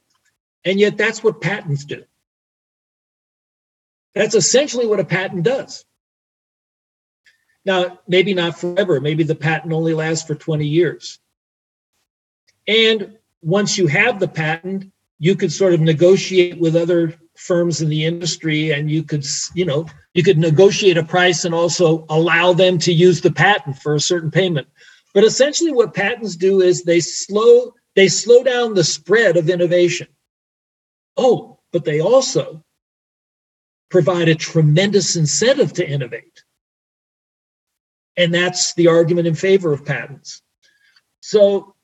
And 0.64 0.80
yet 0.80 0.98
that's 0.98 1.24
what 1.24 1.42
patents 1.42 1.86
do. 1.86 2.04
That's 4.16 4.36
essentially 4.36 4.88
what 4.88 5.00
a 5.00 5.06
patent 5.06 5.44
does. 5.44 5.86
Now, 7.66 8.00
maybe 8.08 8.34
not 8.34 8.60
forever. 8.60 9.00
Maybe 9.00 9.24
the 9.24 9.36
patent 9.36 9.74
only 9.74 9.94
lasts 9.94 10.26
for 10.26 10.36
20 10.36 10.66
years. 10.66 11.20
And 12.68 13.18
once 13.42 13.78
you 13.78 13.88
have 13.88 14.20
the 14.20 14.28
patent, 14.28 14.92
you 15.20 15.36
could 15.36 15.52
sort 15.52 15.74
of 15.74 15.82
negotiate 15.82 16.60
with 16.60 16.76
other 16.76 17.14
firms 17.40 17.82
in 17.82 17.90
the 17.90 18.06
industry 18.06 18.72
and 18.72 18.92
you 18.92 19.02
could 19.02 19.26
you 19.54 19.64
know 19.64 19.86
you 20.14 20.22
could 20.24 20.38
negotiate 20.38 20.98
a 20.98 21.04
price 21.04 21.46
and 21.46 21.56
also 21.56 22.06
allow 22.10 22.52
them 22.52 22.78
to 22.78 22.92
use 22.92 23.22
the 23.22 23.32
patent 23.32 23.78
for 23.78 23.96
a 23.96 24.00
certain 24.00 24.30
payment 24.30 24.68
but 25.14 25.24
essentially 25.24 25.72
what 25.72 25.94
patents 25.94 26.36
do 26.36 26.60
is 26.60 26.84
they 26.84 27.00
slow 27.00 27.74
they 27.96 28.10
slow 28.10 28.44
down 28.44 28.74
the 28.74 28.84
spread 28.84 29.38
of 29.38 29.50
innovation 29.50 30.08
oh 31.16 31.58
but 31.72 31.86
they 31.86 32.02
also 32.02 32.62
provide 33.90 34.30
a 34.30 34.36
tremendous 34.36 35.16
incentive 35.16 35.74
to 35.74 35.88
innovate 35.88 36.44
and 38.18 38.34
that's 38.34 38.74
the 38.74 38.88
argument 38.88 39.28
in 39.28 39.36
favor 39.36 39.74
of 39.74 39.86
patents 39.86 40.42
so 41.22 41.76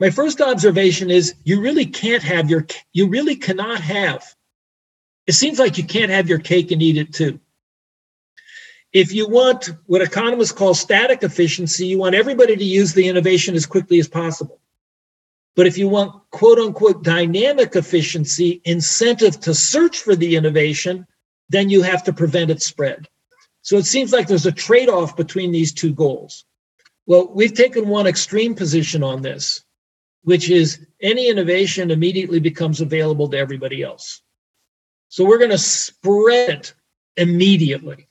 my 0.00 0.10
first 0.10 0.40
observation 0.40 1.10
is 1.10 1.34
you 1.44 1.60
really 1.60 1.86
can't 1.86 2.22
have 2.22 2.50
your 2.50 2.66
you 2.92 3.08
really 3.08 3.36
cannot 3.36 3.80
have 3.80 4.34
it 5.26 5.34
seems 5.34 5.58
like 5.58 5.78
you 5.78 5.84
can't 5.84 6.10
have 6.10 6.28
your 6.28 6.38
cake 6.38 6.72
and 6.72 6.82
eat 6.82 6.96
it 6.96 7.12
too. 7.12 7.38
If 8.92 9.12
you 9.12 9.28
want 9.28 9.70
what 9.86 10.02
economists 10.02 10.52
call 10.52 10.74
static 10.74 11.22
efficiency, 11.22 11.86
you 11.86 11.98
want 11.98 12.14
everybody 12.14 12.56
to 12.56 12.64
use 12.64 12.92
the 12.92 13.08
innovation 13.08 13.54
as 13.54 13.64
quickly 13.64 13.98
as 13.98 14.08
possible. 14.08 14.60
But 15.54 15.66
if 15.66 15.76
you 15.76 15.88
want 15.88 16.22
quote 16.30 16.58
unquote 16.58 17.04
dynamic 17.04 17.76
efficiency, 17.76 18.60
incentive 18.64 19.38
to 19.40 19.54
search 19.54 19.98
for 19.98 20.16
the 20.16 20.36
innovation, 20.36 21.06
then 21.48 21.68
you 21.68 21.82
have 21.82 22.04
to 22.04 22.12
prevent 22.12 22.50
its 22.50 22.64
spread. 22.64 23.08
So 23.60 23.76
it 23.76 23.84
seems 23.84 24.12
like 24.12 24.26
there's 24.26 24.46
a 24.46 24.52
trade 24.52 24.88
off 24.88 25.16
between 25.16 25.52
these 25.52 25.72
two 25.72 25.92
goals. 25.92 26.44
Well, 27.06 27.30
we've 27.32 27.54
taken 27.54 27.88
one 27.88 28.06
extreme 28.06 28.54
position 28.54 29.02
on 29.02 29.22
this, 29.22 29.64
which 30.22 30.50
is 30.50 30.86
any 31.00 31.28
innovation 31.28 31.90
immediately 31.90 32.40
becomes 32.40 32.80
available 32.80 33.28
to 33.28 33.38
everybody 33.38 33.82
else. 33.82 34.22
So 35.08 35.24
we're 35.24 35.38
going 35.38 35.50
to 35.50 35.58
spread 35.58 36.48
it 36.48 36.74
immediately. 37.16 38.08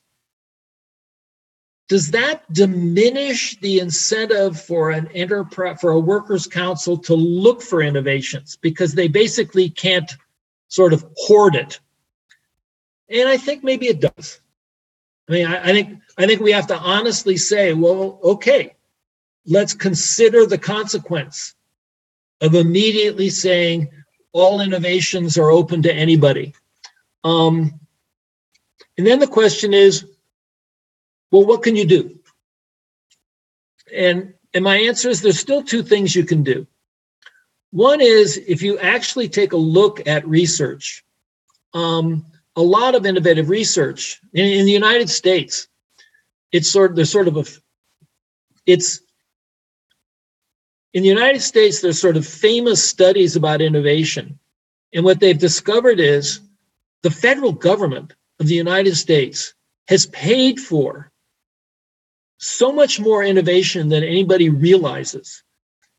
Does 1.92 2.10
that 2.12 2.50
diminish 2.50 3.60
the 3.60 3.80
incentive 3.80 4.58
for 4.58 4.92
an 4.92 5.08
enterprise 5.08 5.78
for 5.78 5.90
a 5.90 6.00
workers 6.00 6.46
council 6.46 6.96
to 6.96 7.14
look 7.14 7.60
for 7.60 7.82
innovations 7.82 8.56
because 8.56 8.94
they 8.94 9.08
basically 9.08 9.68
can't 9.68 10.10
sort 10.68 10.94
of 10.94 11.04
hoard 11.18 11.54
it? 11.54 11.80
And 13.10 13.28
I 13.28 13.36
think 13.36 13.62
maybe 13.62 13.88
it 13.88 14.00
does. 14.00 14.40
I 15.28 15.32
mean, 15.32 15.46
I, 15.46 15.64
I 15.64 15.66
think 15.66 16.00
I 16.16 16.26
think 16.26 16.40
we 16.40 16.52
have 16.52 16.66
to 16.68 16.78
honestly 16.78 17.36
say, 17.36 17.74
well, 17.74 18.20
okay, 18.24 18.74
let's 19.44 19.74
consider 19.74 20.46
the 20.46 20.56
consequence 20.56 21.54
of 22.40 22.54
immediately 22.54 23.28
saying 23.28 23.90
all 24.32 24.62
innovations 24.62 25.36
are 25.36 25.50
open 25.50 25.82
to 25.82 25.92
anybody. 25.92 26.54
Um, 27.22 27.78
and 28.96 29.06
then 29.06 29.18
the 29.18 29.26
question 29.26 29.74
is, 29.74 30.06
well, 31.32 31.46
what 31.46 31.62
can 31.62 31.74
you 31.74 31.86
do? 31.86 32.20
And 33.92 34.34
and 34.54 34.62
my 34.62 34.76
answer 34.76 35.08
is 35.08 35.22
there's 35.22 35.40
still 35.40 35.62
two 35.62 35.82
things 35.82 36.14
you 36.14 36.24
can 36.24 36.42
do. 36.42 36.66
One 37.70 38.02
is 38.02 38.36
if 38.36 38.62
you 38.62 38.78
actually 38.78 39.30
take 39.30 39.54
a 39.54 39.56
look 39.56 40.06
at 40.06 40.28
research, 40.28 41.04
um, 41.72 42.26
a 42.54 42.62
lot 42.62 42.94
of 42.94 43.06
innovative 43.06 43.48
research 43.48 44.20
in, 44.34 44.44
in 44.46 44.66
the 44.66 44.72
United 44.72 45.08
States, 45.08 45.68
it's 46.52 46.70
sort 46.70 46.90
of 46.90 46.96
there's 46.96 47.10
sort 47.10 47.28
of 47.28 47.38
a 47.38 47.44
it's 48.66 49.00
in 50.92 51.02
the 51.02 51.08
United 51.08 51.40
States, 51.40 51.80
there's 51.80 51.98
sort 51.98 52.18
of 52.18 52.26
famous 52.26 52.84
studies 52.84 53.36
about 53.36 53.62
innovation. 53.62 54.38
And 54.92 55.02
what 55.06 55.20
they've 55.20 55.38
discovered 55.38 55.98
is 55.98 56.40
the 57.02 57.10
federal 57.10 57.52
government 57.52 58.12
of 58.38 58.46
the 58.46 58.54
United 58.54 58.96
States 58.96 59.54
has 59.88 60.04
paid 60.04 60.60
for 60.60 61.10
so 62.42 62.72
much 62.72 63.00
more 63.00 63.22
innovation 63.22 63.88
than 63.88 64.02
anybody 64.04 64.48
realizes. 64.48 65.42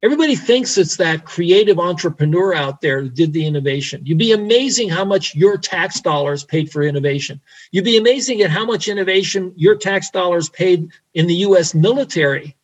Everybody 0.02 0.36
thinks 0.36 0.78
it's 0.78 0.98
that 0.98 1.26
creative 1.26 1.80
entrepreneur 1.80 2.54
out 2.54 2.82
there 2.82 3.02
who 3.02 3.10
did 3.10 3.32
the 3.32 3.46
innovation. 3.46 4.02
You'd 4.06 4.18
be 4.18 4.34
amazing 4.34 4.90
how 4.90 5.06
much 5.06 5.34
your 5.34 5.58
tax 5.58 6.02
dollars 6.02 6.44
paid 6.44 6.72
for 6.72 6.84
innovation. 6.84 7.40
You'd 7.72 7.86
be 7.86 7.98
amazing 7.98 8.42
at 8.42 8.50
how 8.50 8.66
much 8.66 8.90
innovation 8.90 9.54
your 9.56 9.76
tax 9.76 10.10
dollars 10.10 10.50
paid 10.50 10.90
in 11.14 11.28
the 11.28 11.36
US 11.36 11.74
military 11.74 12.58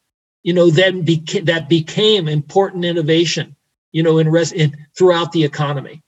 you 0.44 0.54
know, 0.54 0.70
then 0.70 1.06
beca- 1.06 1.46
that 1.46 1.70
became 1.70 2.28
important 2.28 2.86
innovation, 2.86 3.56
you 3.92 4.04
know, 4.04 4.18
in, 4.20 4.30
res- 4.30 4.52
in 4.52 4.76
throughout 4.98 5.32
the 5.32 5.44
economy. 5.44 6.02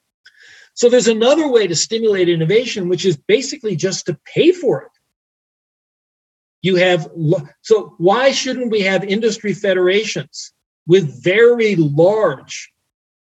So 0.74 0.90
there's 0.90 1.08
another 1.08 1.48
way 1.50 1.68
to 1.68 1.76
stimulate 1.76 2.30
innovation, 2.30 2.88
which 2.88 3.06
is 3.06 3.18
basically 3.18 3.76
just 3.76 4.06
to 4.06 4.18
pay 4.26 4.52
for 4.52 4.84
it. 4.84 4.92
You 6.62 6.76
have 6.76 7.10
so 7.62 7.96
why 7.98 8.32
shouldn't 8.32 8.72
we 8.72 8.82
have 8.82 9.04
industry 9.04 9.54
federations 9.54 10.54
with 10.88 11.24
very 11.24 11.76
large 11.76 12.72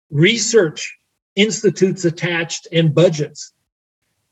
research 0.10 0.98
institutes 1.36 2.06
attached 2.06 2.68
and 2.72 2.96
budgets? 2.96 3.54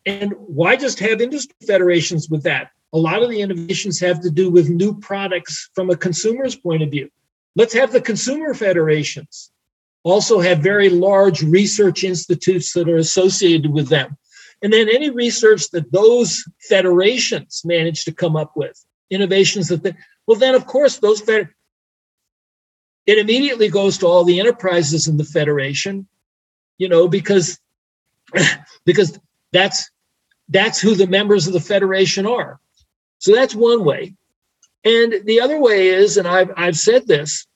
And 0.06 0.34
why 0.38 0.76
just 0.76 1.00
have 1.00 1.22
industry 1.22 1.56
federations 1.66 2.30
with 2.30 2.44
that? 2.44 2.70
a 2.94 2.98
lot 2.98 3.24
of 3.24 3.30
the 3.30 3.42
innovations 3.42 4.00
have 4.00 4.22
to 4.22 4.30
do 4.30 4.50
with 4.50 4.70
new 4.70 4.98
products 5.00 5.70
from 5.74 5.90
a 5.90 5.98
consumer's 5.98 6.56
point 6.56 6.84
of 6.84 6.92
view. 6.92 7.10
Let's 7.56 7.74
have 7.74 7.92
the 7.92 8.02
consumer 8.02 8.54
federations 8.54 9.52
also 10.04 10.40
have 10.40 10.60
very 10.60 10.90
large 10.90 11.42
research 11.42 12.04
institutes 12.04 12.74
that 12.74 12.90
are 12.90 12.98
associated 12.98 13.72
with 13.72 13.90
them. 13.90 14.18
And 14.62 14.72
then 14.72 14.90
any 14.90 15.10
research 15.10 15.70
that 15.72 15.92
those 15.92 16.44
federations 16.70 17.64
manage 17.66 18.06
to 18.06 18.14
come 18.14 18.36
up 18.36 18.52
with, 18.56 18.80
innovations 19.14 19.68
that 19.70 19.84
they, 19.84 19.94
well, 20.28 20.40
then 20.40 20.56
of 20.56 20.66
course 20.66 20.98
those 20.98 21.22
fed, 21.22 21.50
it 23.06 23.18
immediately 23.18 23.70
goes 23.70 23.98
to 24.00 24.08
all 24.08 24.24
the 24.24 24.40
enterprises 24.40 25.08
in 25.08 25.18
the 25.18 25.26
federation, 25.26 26.08
you 26.78 26.90
know, 26.90 27.08
because 27.08 27.60
because 28.86 29.20
that's 29.52 29.90
that's 30.50 30.80
who 30.80 30.96
the 30.96 31.08
members 31.08 31.48
of 31.48 31.54
the 31.54 31.60
federation 31.60 32.26
are. 32.26 32.60
So 33.20 33.34
that's 33.34 33.56
one 33.56 33.86
way. 33.86 34.16
And 34.84 35.14
the 35.26 35.42
other 35.42 35.60
way 35.60 35.88
is, 35.88 36.18
and 36.18 36.28
I've, 36.28 36.52
I've 36.58 36.78
said 36.78 37.08
this, 37.08 37.48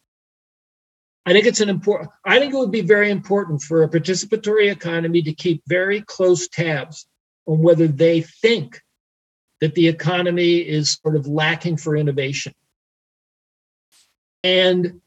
I 1.25 1.34
think 1.34 1.45
it's 1.45 1.59
an 1.59 1.67
important, 1.67 2.09
I 2.23 2.39
think 2.39 2.53
it 2.53 2.57
would 2.57 2.71
be 2.71 2.81
very 2.81 3.11
important 3.11 3.61
for 3.61 3.84
a 3.84 3.89
participatory 3.89 4.71
economy 4.71 5.21
to 5.23 5.34
keep 5.34 5.61
very 5.67 6.01
close 6.01 6.47
tabs 6.47 7.05
on 7.45 7.59
whether 7.59 7.88
they 7.88 8.21
think 8.21 8.81
that 9.61 9.75
the 9.75 9.88
economy 9.88 10.57
is 10.57 10.99
sort 11.01 11.15
of 11.15 11.27
lacking 11.27 11.77
for 11.77 11.95
innovation. 11.95 12.53
And 14.43 15.01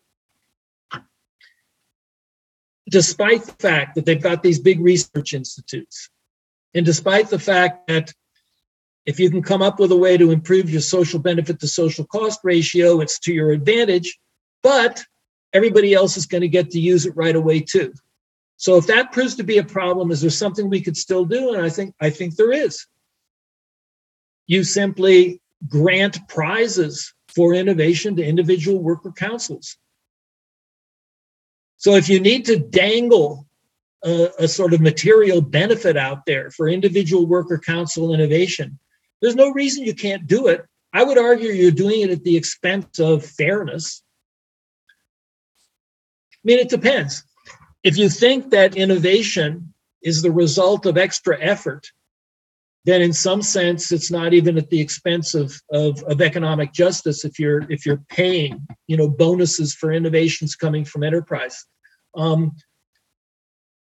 despite 2.88 3.44
the 3.44 3.52
fact 3.52 3.94
that 3.94 4.04
they've 4.04 4.22
got 4.22 4.42
these 4.42 4.58
big 4.58 4.80
research 4.80 5.34
institutes, 5.34 6.10
and 6.74 6.84
despite 6.84 7.30
the 7.30 7.38
fact 7.38 7.86
that 7.88 8.12
if 9.06 9.18
you 9.18 9.30
can 9.30 9.42
come 9.42 9.62
up 9.62 9.80
with 9.80 9.92
a 9.92 9.96
way 9.96 10.16
to 10.16 10.30
improve 10.30 10.70
your 10.70 10.80
social 10.80 11.18
benefit 11.18 11.60
to 11.60 11.68
social 11.68 12.04
cost 12.04 12.40
ratio, 12.44 13.00
it's 13.00 13.18
to 13.20 13.32
your 13.32 13.50
advantage, 13.50 14.18
but 14.62 15.04
everybody 15.52 15.94
else 15.94 16.16
is 16.16 16.26
going 16.26 16.42
to 16.42 16.48
get 16.48 16.70
to 16.70 16.80
use 16.80 17.06
it 17.06 17.16
right 17.16 17.34
away 17.34 17.60
too. 17.60 17.92
So 18.56 18.76
if 18.76 18.86
that 18.88 19.12
proves 19.12 19.36
to 19.36 19.42
be 19.42 19.58
a 19.58 19.64
problem, 19.64 20.10
is 20.10 20.20
there 20.20 20.30
something 20.30 20.68
we 20.68 20.82
could 20.82 20.96
still 20.96 21.24
do? 21.24 21.54
And 21.54 21.64
I 21.64 21.70
think 21.70 21.94
I 22.00 22.10
think 22.10 22.36
there 22.36 22.52
is. 22.52 22.86
You 24.50 24.64
simply 24.64 25.40
grant 25.68 26.26
prizes 26.26 27.14
for 27.32 27.54
innovation 27.54 28.16
to 28.16 28.24
individual 28.24 28.82
worker 28.82 29.12
councils. 29.12 29.76
So 31.76 31.94
if 31.94 32.08
you 32.08 32.18
need 32.18 32.46
to 32.46 32.58
dangle 32.58 33.46
a, 34.04 34.30
a, 34.40 34.48
sort 34.48 34.74
of 34.74 34.80
material 34.80 35.40
benefit 35.40 35.96
out 35.96 36.26
there 36.26 36.50
for 36.50 36.68
individual 36.68 37.26
worker 37.26 37.60
council 37.64 38.12
innovation, 38.12 38.80
there's 39.22 39.36
no 39.36 39.52
reason 39.52 39.84
you 39.84 39.94
can't 39.94 40.26
do 40.26 40.48
it. 40.48 40.66
I 40.92 41.04
would 41.04 41.16
argue 41.16 41.50
you're 41.50 41.70
doing 41.70 42.00
it 42.00 42.10
at 42.10 42.24
the 42.24 42.36
expense 42.36 42.98
of 42.98 43.24
fairness. 43.24 44.02
I 46.34 46.42
mean, 46.42 46.58
it 46.58 46.70
depends. 46.70 47.22
If 47.84 47.96
you 47.96 48.08
think 48.08 48.50
that 48.50 48.74
innovation 48.74 49.74
is 50.02 50.22
the 50.22 50.32
result 50.32 50.86
of 50.86 50.98
extra 50.98 51.40
effort, 51.40 51.92
then 52.84 53.02
in 53.02 53.12
some 53.12 53.42
sense 53.42 53.92
it's 53.92 54.10
not 54.10 54.32
even 54.32 54.56
at 54.56 54.70
the 54.70 54.80
expense 54.80 55.34
of, 55.34 55.52
of, 55.70 56.02
of 56.04 56.20
economic 56.20 56.72
justice 56.72 57.24
if 57.24 57.38
you're 57.38 57.70
if 57.70 57.84
you're 57.84 58.02
paying 58.08 58.66
you 58.86 58.96
know 58.96 59.08
bonuses 59.08 59.74
for 59.74 59.92
innovations 59.92 60.56
coming 60.56 60.84
from 60.84 61.04
enterprise. 61.04 61.64
Um, 62.16 62.52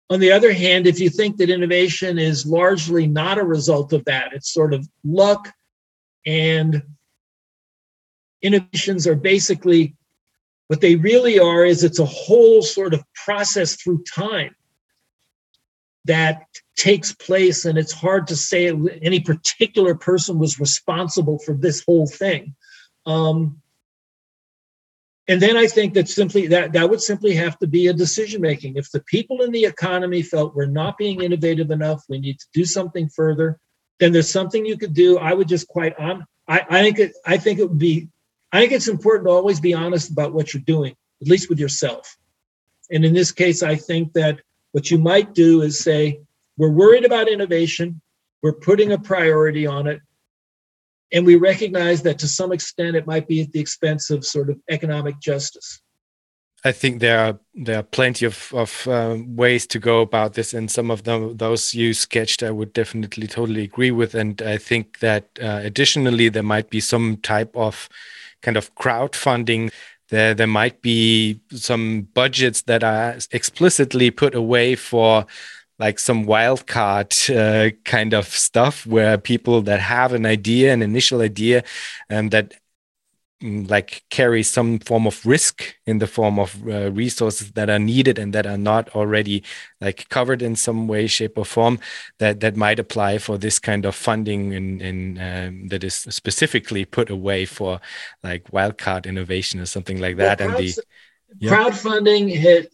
on 0.09 0.19
the 0.19 0.31
other 0.31 0.53
hand, 0.53 0.85
if 0.85 0.99
you 0.99 1.09
think 1.09 1.37
that 1.37 1.49
innovation 1.49 2.19
is 2.19 2.45
largely 2.45 3.07
not 3.07 3.39
a 3.39 3.43
result 3.43 3.91
of 3.91 4.05
that, 4.05 4.33
it's 4.33 4.53
sort 4.53 4.73
of 4.73 4.87
luck 5.03 5.51
and 6.27 6.83
innovations 8.41 9.07
are 9.07 9.15
basically 9.15 9.95
what 10.67 10.81
they 10.81 10.95
really 10.95 11.39
are 11.39 11.65
is 11.65 11.83
it's 11.83 11.99
a 11.99 12.05
whole 12.05 12.61
sort 12.61 12.93
of 12.93 13.03
process 13.13 13.75
through 13.75 14.03
time 14.03 14.55
that 16.05 16.45
takes 16.77 17.13
place 17.13 17.65
and 17.65 17.77
it's 17.77 17.91
hard 17.91 18.27
to 18.27 18.35
say 18.35 18.67
any 19.01 19.19
particular 19.19 19.95
person 19.95 20.39
was 20.39 20.59
responsible 20.59 21.39
for 21.39 21.53
this 21.53 21.83
whole 21.85 22.07
thing 22.07 22.55
um, 23.05 23.61
and 25.27 25.41
then 25.41 25.57
I 25.57 25.67
think 25.67 25.95
that 25.95 26.07
simply 26.07 26.47
that 26.47 26.73
that 26.73 26.89
would 26.89 27.01
simply 27.01 27.33
have 27.35 27.57
to 27.59 27.67
be 27.67 27.87
a 27.87 27.93
decision 27.93 28.41
making. 28.41 28.75
If 28.75 28.91
the 28.91 29.01
people 29.01 29.41
in 29.41 29.51
the 29.51 29.65
economy 29.65 30.21
felt 30.21 30.55
we're 30.55 30.67
not 30.67 30.97
being 30.97 31.23
innovative 31.23 31.71
enough, 31.71 32.03
we 32.07 32.19
need 32.19 32.39
to 32.39 32.45
do 32.53 32.63
something 32.63 33.09
further, 33.09 33.59
then 33.99 34.11
there's 34.11 34.29
something 34.29 34.65
you 34.65 34.77
could 34.77 34.93
do. 34.93 35.17
I 35.17 35.33
would 35.33 35.47
just 35.47 35.67
quite 35.67 35.97
on. 35.97 36.25
I, 36.47 36.65
I 36.69 36.83
think 36.83 36.99
it. 36.99 37.13
I 37.25 37.37
think 37.37 37.59
it 37.59 37.67
would 37.67 37.79
be. 37.79 38.09
I 38.51 38.59
think 38.59 38.71
it's 38.71 38.87
important 38.87 39.27
to 39.27 39.31
always 39.31 39.59
be 39.59 39.73
honest 39.73 40.11
about 40.11 40.33
what 40.33 40.53
you're 40.53 40.61
doing, 40.61 40.95
at 41.21 41.27
least 41.27 41.49
with 41.49 41.59
yourself. 41.59 42.17
And 42.91 43.03
in 43.03 43.13
this 43.13 43.31
case, 43.31 43.63
I 43.63 43.75
think 43.75 44.13
that 44.13 44.41
what 44.75 44.91
you 44.91 44.97
might 44.97 45.33
do 45.33 45.61
is 45.61 45.79
say, 45.79 46.19
we're 46.57 46.69
worried 46.69 47.05
about 47.05 47.29
innovation. 47.29 48.01
We're 48.43 48.59
putting 48.69 48.91
a 48.91 48.99
priority 48.99 49.65
on 49.65 49.87
it. 49.87 50.01
And 51.13 51.25
we 51.25 51.37
recognize 51.37 52.01
that 52.01 52.19
to 52.19 52.27
some 52.27 52.51
extent 52.51 52.97
it 52.97 53.07
might 53.07 53.25
be 53.25 53.39
at 53.41 53.53
the 53.53 53.59
expense 53.61 54.09
of 54.09 54.25
sort 54.25 54.49
of 54.49 54.59
economic 54.69 55.21
justice. 55.21 55.81
I 56.65 56.73
think 56.73 56.99
there 56.99 57.19
are 57.19 57.39
there 57.53 57.79
are 57.79 57.83
plenty 57.83 58.25
of 58.25 58.51
of 58.53 58.85
uh, 58.87 59.17
ways 59.25 59.65
to 59.67 59.79
go 59.79 60.01
about 60.01 60.33
this, 60.33 60.53
and 60.53 60.69
some 60.69 60.91
of 60.91 61.03
them 61.03 61.37
those 61.37 61.73
you 61.73 61.93
sketched, 61.93 62.43
I 62.43 62.51
would 62.51 62.73
definitely 62.73 63.27
totally 63.27 63.63
agree 63.63 63.91
with. 63.91 64.13
And 64.13 64.41
I 64.41 64.57
think 64.57 64.99
that 64.99 65.29
uh, 65.41 65.61
additionally, 65.63 66.27
there 66.27 66.43
might 66.43 66.69
be 66.69 66.81
some 66.81 67.17
type 67.17 67.55
of 67.55 67.87
kind 68.41 68.57
of 68.57 68.73
crowdfunding. 68.75 69.71
There 70.09 70.33
there 70.33 70.47
might 70.47 70.81
be 70.81 71.41
some 71.51 72.03
budgets 72.13 72.63
that 72.63 72.83
are 72.83 73.17
explicitly 73.31 74.11
put 74.11 74.35
away 74.35 74.75
for 74.75 75.25
like 75.79 75.99
some 75.99 76.25
wildcard 76.25 77.11
uh, 77.35 77.75
kind 77.83 78.13
of 78.13 78.27
stuff 78.27 78.85
where 78.85 79.17
people 79.17 79.61
that 79.63 79.79
have 79.79 80.13
an 80.13 80.25
idea, 80.25 80.73
an 80.73 80.81
initial 80.81 81.21
idea, 81.21 81.63
and 82.09 82.31
that 82.31 82.53
like 83.41 84.03
carry 84.09 84.41
some 84.43 84.79
form 84.79 85.05
of 85.05 85.25
risk 85.25 85.75
in 85.85 85.99
the 85.99 86.07
form 86.07 86.39
of 86.39 86.65
uh, 86.67 86.89
resources 86.91 87.51
that 87.51 87.69
are 87.69 87.79
needed 87.79 88.17
and 88.17 88.33
that 88.33 88.47
are 88.47 88.57
not 88.57 88.89
already 88.95 89.43
like 89.81 90.07
covered 90.07 90.41
in 90.41 90.55
some 90.55 90.87
way 90.87 91.05
shape 91.05 91.37
or 91.37 91.43
form 91.43 91.77
that 92.19 92.39
that 92.39 92.55
might 92.55 92.79
apply 92.79 93.17
for 93.17 93.37
this 93.37 93.59
kind 93.59 93.85
of 93.85 93.93
funding 93.93 94.53
in, 94.53 94.79
in 94.79 95.17
um, 95.19 95.67
that 95.67 95.83
is 95.83 95.95
specifically 95.95 96.85
put 96.85 97.09
away 97.09 97.45
for 97.45 97.81
like 98.23 98.45
wildcard 98.51 99.05
innovation 99.05 99.59
or 99.59 99.65
something 99.65 99.99
like 99.99 100.15
that 100.15 100.39
well, 100.39 100.49
and 100.49 100.57
the 100.57 100.73
yeah. 101.39 101.51
crowdfunding 101.51 102.33
hit 102.33 102.73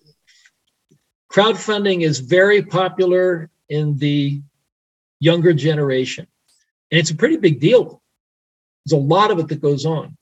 crowdfunding 1.31 2.01
is 2.01 2.19
very 2.19 2.61
popular 2.61 3.49
in 3.69 3.97
the 3.97 4.39
younger 5.19 5.53
generation. 5.53 6.27
And 6.91 6.99
it's 6.99 7.09
a 7.09 7.15
pretty 7.15 7.37
big 7.37 7.59
deal. 7.59 8.01
There's 8.85 8.99
a 8.99 9.03
lot 9.03 9.31
of 9.31 9.39
it 9.39 9.47
that 9.47 9.61
goes 9.61 9.85
on 9.85 10.17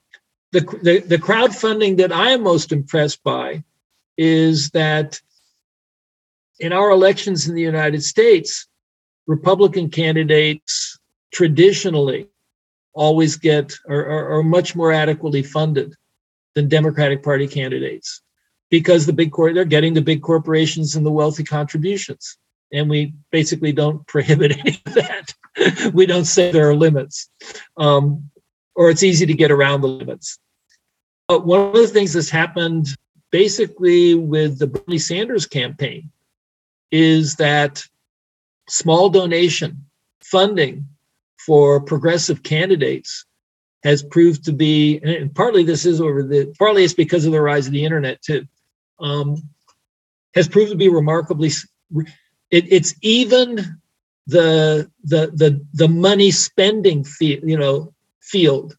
the, 0.52 0.60
the, 0.82 1.00
the 1.00 1.18
crowdfunding 1.18 1.96
that 1.98 2.12
I 2.12 2.30
am 2.30 2.42
most 2.42 2.72
impressed 2.72 3.22
by 3.22 3.62
is 4.16 4.70
that 4.70 5.20
in 6.58 6.72
our 6.72 6.90
elections 6.90 7.48
in 7.48 7.54
the 7.54 7.62
United 7.62 8.02
States, 8.02 8.66
Republican 9.26 9.88
candidates 9.90 10.98
traditionally 11.32 12.28
always 12.92 13.36
get 13.36 13.72
are, 13.88 14.04
are, 14.04 14.38
are, 14.38 14.42
much 14.42 14.74
more 14.74 14.92
adequately 14.92 15.42
funded 15.42 15.94
than 16.54 16.68
Democratic 16.68 17.22
Party 17.22 17.46
candidates 17.46 18.20
because 18.68 19.06
the 19.06 19.12
big 19.12 19.30
cor- 19.30 19.54
they're 19.54 19.64
getting 19.64 19.94
the 19.94 20.02
big 20.02 20.22
corporations 20.22 20.96
and 20.96 21.06
the 21.06 21.10
wealthy 21.10 21.44
contributions, 21.44 22.36
and 22.72 22.90
we 22.90 23.14
basically 23.30 23.72
don't 23.72 24.04
prohibit 24.08 24.58
any 24.58 24.80
of 24.84 24.94
that. 24.94 25.92
we 25.94 26.06
don't 26.06 26.24
say 26.24 26.50
there 26.50 26.68
are 26.68 26.74
limits. 26.74 27.30
Um, 27.76 28.30
or 28.74 28.90
it's 28.90 29.02
easy 29.02 29.26
to 29.26 29.34
get 29.34 29.50
around 29.50 29.80
the 29.80 29.88
limits. 29.88 30.38
But 31.28 31.46
one 31.46 31.60
of 31.60 31.74
the 31.74 31.86
things 31.86 32.12
that's 32.12 32.30
happened 32.30 32.88
basically 33.30 34.14
with 34.14 34.58
the 34.58 34.66
Bernie 34.66 34.98
Sanders 34.98 35.46
campaign 35.46 36.10
is 36.90 37.36
that 37.36 37.82
small 38.68 39.08
donation 39.08 39.84
funding 40.22 40.86
for 41.38 41.80
progressive 41.80 42.42
candidates 42.42 43.24
has 43.82 44.02
proved 44.02 44.44
to 44.44 44.52
be, 44.52 44.98
and 44.98 45.34
partly 45.34 45.62
this 45.62 45.86
is 45.86 46.00
over 46.00 46.22
the, 46.22 46.52
partly 46.58 46.84
it's 46.84 46.94
because 46.94 47.24
of 47.24 47.32
the 47.32 47.40
rise 47.40 47.66
of 47.66 47.72
the 47.72 47.84
internet 47.84 48.20
too, 48.22 48.46
um, 48.98 49.36
has 50.34 50.48
proved 50.48 50.70
to 50.70 50.76
be 50.76 50.88
remarkably. 50.88 51.50
It, 52.50 52.72
it's 52.72 52.94
even 53.00 53.80
the 54.26 54.90
the 55.04 55.28
the 55.34 55.64
the 55.72 55.88
money 55.88 56.30
spending 56.30 57.04
fee, 57.04 57.40
you 57.42 57.56
know, 57.56 57.92
field 58.20 58.76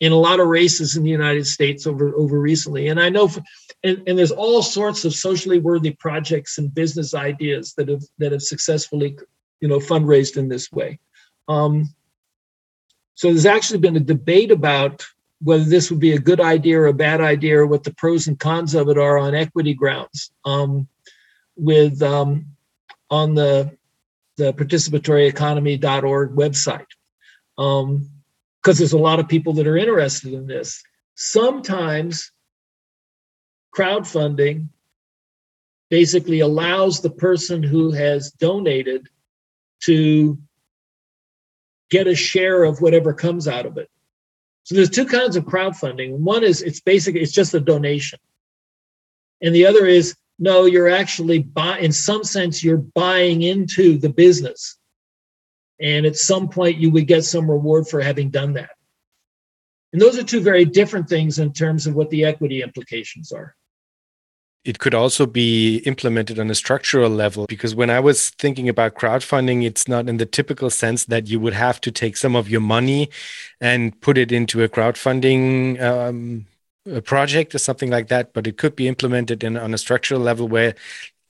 in 0.00 0.12
a 0.12 0.16
lot 0.16 0.40
of 0.40 0.48
races 0.48 0.96
in 0.96 1.04
the 1.04 1.10
United 1.10 1.46
States 1.46 1.86
over 1.86 2.14
over 2.14 2.40
recently. 2.40 2.88
And 2.88 3.00
I 3.00 3.10
know, 3.10 3.28
for, 3.28 3.42
and, 3.84 4.02
and 4.06 4.18
there's 4.18 4.30
all 4.30 4.62
sorts 4.62 5.04
of 5.04 5.14
socially 5.14 5.58
worthy 5.58 5.92
projects 5.92 6.58
and 6.58 6.74
business 6.74 7.14
ideas 7.14 7.74
that 7.74 7.88
have 7.88 8.02
that 8.18 8.32
have 8.32 8.42
successfully, 8.42 9.18
you 9.60 9.68
know, 9.68 9.78
fundraised 9.78 10.36
in 10.36 10.48
this 10.48 10.72
way. 10.72 10.98
Um, 11.48 11.94
so 13.14 13.28
there's 13.28 13.46
actually 13.46 13.80
been 13.80 13.96
a 13.96 14.00
debate 14.00 14.50
about 14.50 15.04
whether 15.42 15.64
this 15.64 15.90
would 15.90 16.00
be 16.00 16.12
a 16.12 16.18
good 16.18 16.40
idea 16.40 16.80
or 16.80 16.86
a 16.86 16.94
bad 16.94 17.20
idea, 17.20 17.58
or 17.58 17.66
what 17.66 17.84
the 17.84 17.94
pros 17.94 18.26
and 18.26 18.38
cons 18.38 18.74
of 18.74 18.88
it 18.88 18.98
are 18.98 19.18
on 19.18 19.34
equity 19.34 19.74
grounds. 19.74 20.30
Um, 20.44 20.88
with 21.56 22.02
um, 22.02 22.46
on 23.10 23.34
the 23.34 23.76
the 24.36 24.52
participatory 24.54 25.34
website. 26.34 26.86
Um, 27.58 28.08
because 28.62 28.78
there's 28.78 28.92
a 28.92 28.98
lot 28.98 29.20
of 29.20 29.28
people 29.28 29.52
that 29.54 29.66
are 29.66 29.76
interested 29.76 30.32
in 30.32 30.46
this. 30.46 30.82
Sometimes 31.14 32.30
crowdfunding 33.74 34.68
basically 35.88 36.40
allows 36.40 37.00
the 37.00 37.10
person 37.10 37.62
who 37.62 37.90
has 37.90 38.30
donated 38.32 39.08
to 39.80 40.38
get 41.90 42.06
a 42.06 42.14
share 42.14 42.62
of 42.64 42.80
whatever 42.80 43.12
comes 43.12 43.48
out 43.48 43.66
of 43.66 43.76
it. 43.76 43.90
So 44.62 44.74
there's 44.74 44.90
two 44.90 45.06
kinds 45.06 45.36
of 45.36 45.44
crowdfunding. 45.44 46.18
One 46.18 46.44
is 46.44 46.62
it's 46.62 46.80
basically 46.80 47.22
it's 47.22 47.32
just 47.32 47.54
a 47.54 47.60
donation. 47.60 48.18
And 49.42 49.54
the 49.54 49.66
other 49.66 49.86
is 49.86 50.16
no, 50.38 50.64
you're 50.64 50.88
actually 50.88 51.40
buy 51.40 51.78
in 51.78 51.92
some 51.92 52.24
sense 52.24 52.62
you're 52.62 52.76
buying 52.76 53.42
into 53.42 53.98
the 53.98 54.08
business. 54.08 54.76
And 55.80 56.04
at 56.04 56.16
some 56.16 56.48
point, 56.48 56.76
you 56.76 56.90
would 56.90 57.06
get 57.06 57.24
some 57.24 57.50
reward 57.50 57.88
for 57.88 58.00
having 58.00 58.30
done 58.30 58.52
that. 58.54 58.70
And 59.92 60.00
those 60.00 60.18
are 60.18 60.22
two 60.22 60.40
very 60.40 60.64
different 60.64 61.08
things 61.08 61.38
in 61.38 61.52
terms 61.52 61.86
of 61.86 61.94
what 61.94 62.10
the 62.10 62.24
equity 62.24 62.62
implications 62.62 63.32
are. 63.32 63.56
It 64.62 64.78
could 64.78 64.94
also 64.94 65.24
be 65.24 65.78
implemented 65.78 66.38
on 66.38 66.50
a 66.50 66.54
structural 66.54 67.08
level 67.08 67.46
because 67.46 67.74
when 67.74 67.88
I 67.88 67.98
was 67.98 68.28
thinking 68.30 68.68
about 68.68 68.94
crowdfunding, 68.94 69.64
it's 69.64 69.88
not 69.88 70.06
in 70.06 70.18
the 70.18 70.26
typical 70.26 70.68
sense 70.68 71.06
that 71.06 71.28
you 71.28 71.40
would 71.40 71.54
have 71.54 71.80
to 71.80 71.90
take 71.90 72.18
some 72.18 72.36
of 72.36 72.50
your 72.50 72.60
money 72.60 73.08
and 73.58 73.98
put 74.02 74.18
it 74.18 74.30
into 74.30 74.62
a 74.62 74.68
crowdfunding 74.68 75.80
um, 75.80 76.46
a 76.86 77.00
project 77.00 77.54
or 77.54 77.58
something 77.58 77.88
like 77.88 78.08
that. 78.08 78.34
But 78.34 78.46
it 78.46 78.58
could 78.58 78.76
be 78.76 78.86
implemented 78.86 79.42
in 79.42 79.56
on 79.56 79.72
a 79.72 79.78
structural 79.78 80.20
level 80.20 80.46
where 80.46 80.74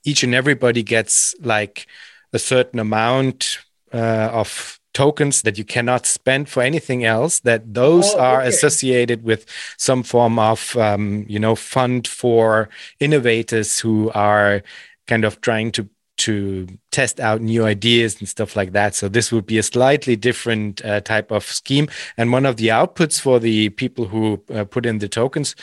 each 0.04 0.24
and 0.24 0.34
everybody 0.34 0.82
gets 0.82 1.34
like 1.40 1.86
a 2.32 2.38
certain 2.38 2.80
amount 2.80 3.60
uh, 3.92 4.30
of 4.32 4.78
tokens 4.92 5.42
that 5.42 5.56
you 5.56 5.64
cannot 5.64 6.04
spend 6.04 6.48
for 6.48 6.62
anything 6.62 7.04
else 7.04 7.40
that 7.40 7.74
those 7.74 8.12
oh, 8.14 8.18
are 8.18 8.40
associated 8.42 9.22
with 9.22 9.46
some 9.76 10.02
form 10.02 10.38
of 10.38 10.76
um, 10.76 11.24
you 11.28 11.38
know 11.38 11.54
fund 11.54 12.08
for 12.08 12.68
innovators 12.98 13.78
who 13.78 14.10
are 14.14 14.62
kind 15.06 15.24
of 15.24 15.40
trying 15.40 15.70
to 15.72 15.88
to 16.20 16.66
test 16.90 17.18
out 17.18 17.40
new 17.40 17.64
ideas 17.64 18.18
and 18.18 18.28
stuff 18.28 18.54
like 18.54 18.72
that. 18.72 18.94
So 18.94 19.08
this 19.08 19.32
would 19.32 19.46
be 19.46 19.56
a 19.56 19.62
slightly 19.62 20.16
different 20.16 20.84
uh, 20.84 21.00
type 21.00 21.30
of 21.30 21.44
scheme. 21.44 21.88
And 22.18 22.30
one 22.30 22.44
of 22.44 22.58
the 22.58 22.68
outputs 22.68 23.18
for 23.18 23.40
the 23.40 23.70
people 23.70 24.04
who 24.04 24.42
uh, 24.52 24.64
put 24.64 24.84
in 24.84 24.98
the 24.98 25.08
tokens 25.08 25.56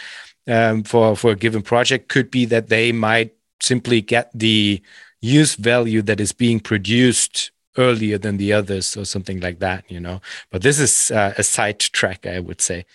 um, 0.48 0.84
for 0.84 1.16
for 1.16 1.32
a 1.32 1.36
given 1.36 1.62
project 1.62 2.10
could 2.10 2.32
be 2.32 2.46
that 2.46 2.70
they 2.70 2.92
might 2.92 3.36
simply 3.62 4.02
get 4.02 4.32
the 4.34 4.82
use 5.22 5.56
value 5.56 6.02
that 6.04 6.20
is 6.20 6.32
being 6.32 6.60
produced 6.60 7.52
earlier 7.78 8.18
than 8.18 8.38
the 8.38 8.54
others 8.54 8.98
or 8.98 9.06
something 9.06 9.40
like 9.40 9.60
that 9.60 9.90
you 9.90 10.00
know? 10.00 10.22
But 10.52 10.62
this 10.62 10.80
is 10.80 11.12
uh, 11.12 11.34
a 11.38 11.44
side 11.44 11.80
track 11.80 12.26
i 12.26 12.40
would 12.40 12.62
say. 12.62 12.86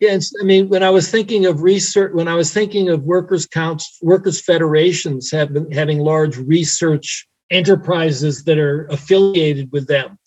Yeah 0.00 0.18
i 0.40 0.44
mean 0.44 0.68
when 0.68 0.82
i 0.82 0.90
was 0.90 1.10
thinking 1.10 1.46
of 1.46 1.62
research 1.62 2.12
when 2.12 2.28
i 2.28 2.34
was 2.34 2.52
thinking 2.52 2.88
of 2.88 3.04
workers 3.04 3.46
counts 3.46 3.98
workers 4.02 4.40
federations 4.40 5.30
have 5.30 5.52
been 5.52 5.70
having 5.70 5.98
large 5.98 6.36
research 6.36 7.28
enterprises 7.50 8.44
that 8.44 8.58
are 8.58 8.86
affiliated 8.86 9.70
with 9.70 9.86
them 9.86 10.18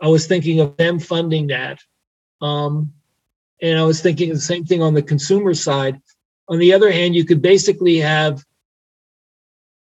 i 0.00 0.08
was 0.08 0.26
thinking 0.26 0.60
of 0.60 0.76
them 0.76 0.98
funding 0.98 1.46
that 1.46 1.78
um, 2.40 2.92
and 3.62 3.78
i 3.78 3.84
was 3.84 4.00
thinking 4.00 4.30
the 4.30 4.40
same 4.40 4.64
thing 4.64 4.82
on 4.82 4.94
the 4.94 5.02
consumer 5.02 5.54
side. 5.54 6.00
On 6.48 6.58
the 6.58 6.72
other 6.72 6.90
hand 6.90 7.14
you 7.14 7.24
could 7.24 7.42
basically 7.42 7.98
have 7.98 8.44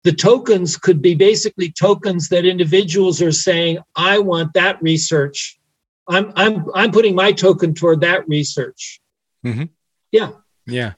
the 0.07 0.13
tokens 0.13 0.77
could 0.77 1.01
be 1.01 1.15
basically 1.15 1.69
tokens 1.69 2.29
that 2.29 2.45
individuals 2.45 3.21
are 3.21 3.33
saying, 3.33 3.79
I 3.93 4.19
want 4.19 4.53
that 4.53 4.81
research. 4.81 5.59
I'm 6.07 6.31
I'm 6.37 6.65
I'm 6.73 6.91
putting 6.91 7.13
my 7.13 7.33
token 7.33 7.73
toward 7.73 7.99
that 8.07 8.25
research. 8.25 9.01
Mm-hmm. 9.45 9.65
Yeah. 10.13 10.29
Yeah. 10.65 10.93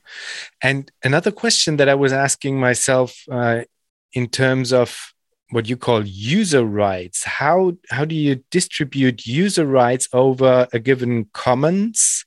And 0.62 0.92
another 1.04 1.32
question 1.32 1.78
that 1.78 1.90
I 1.90 1.96
was 1.96 2.14
asking 2.14 2.60
myself 2.60 3.24
uh, 3.32 3.62
in 4.14 4.28
terms 4.28 4.72
of 4.72 4.96
what 5.50 5.68
you 5.68 5.76
call 5.76 6.06
user 6.06 6.64
rights, 6.64 7.24
how 7.24 7.78
how 7.90 8.06
do 8.06 8.14
you 8.14 8.44
distribute 8.52 9.26
user 9.26 9.66
rights 9.66 10.08
over 10.14 10.68
a 10.72 10.78
given 10.78 11.26
commons 11.34 12.26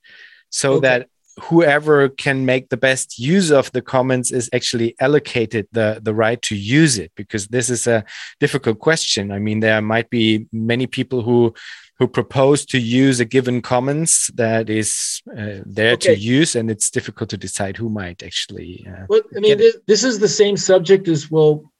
so 0.50 0.72
okay. 0.72 0.88
that 0.88 1.09
whoever 1.40 2.09
can 2.09 2.44
make 2.44 2.68
the 2.68 2.76
best 2.76 3.18
use 3.18 3.50
of 3.50 3.72
the 3.72 3.82
commons 3.82 4.30
is 4.30 4.50
actually 4.52 4.94
allocated 5.00 5.66
the, 5.72 6.00
the 6.02 6.14
right 6.14 6.40
to 6.42 6.54
use 6.54 6.98
it 6.98 7.10
because 7.16 7.48
this 7.48 7.70
is 7.70 7.86
a 7.86 8.04
difficult 8.40 8.78
question. 8.78 9.30
I 9.30 9.38
mean 9.38 9.60
there 9.60 9.80
might 9.80 10.10
be 10.10 10.46
many 10.52 10.86
people 10.86 11.22
who 11.22 11.54
who 11.98 12.09
propose 12.09 12.66
to 12.66 12.78
use 12.78 13.20
a 13.20 13.24
given 13.24 13.62
commons 13.62 14.28
that 14.34 14.68
is 14.68 15.22
uh, 15.38 15.60
there 15.64 15.92
okay. 15.92 16.14
to 16.14 16.20
use 16.20 16.56
and 16.56 16.68
it's 16.70 16.90
difficult 16.90 17.30
to 17.30 17.36
decide 17.36 17.76
who 17.76 17.88
might 17.88 18.24
actually 18.24 18.84
uh, 18.88 19.04
well 19.09 19.20
i 19.36 19.40
mean 19.40 19.56
this, 19.56 19.76
this 19.86 20.02
is 20.02 20.18
the 20.18 20.26
same 20.26 20.56
subject 20.56 21.06
as 21.06 21.30
well 21.30 21.72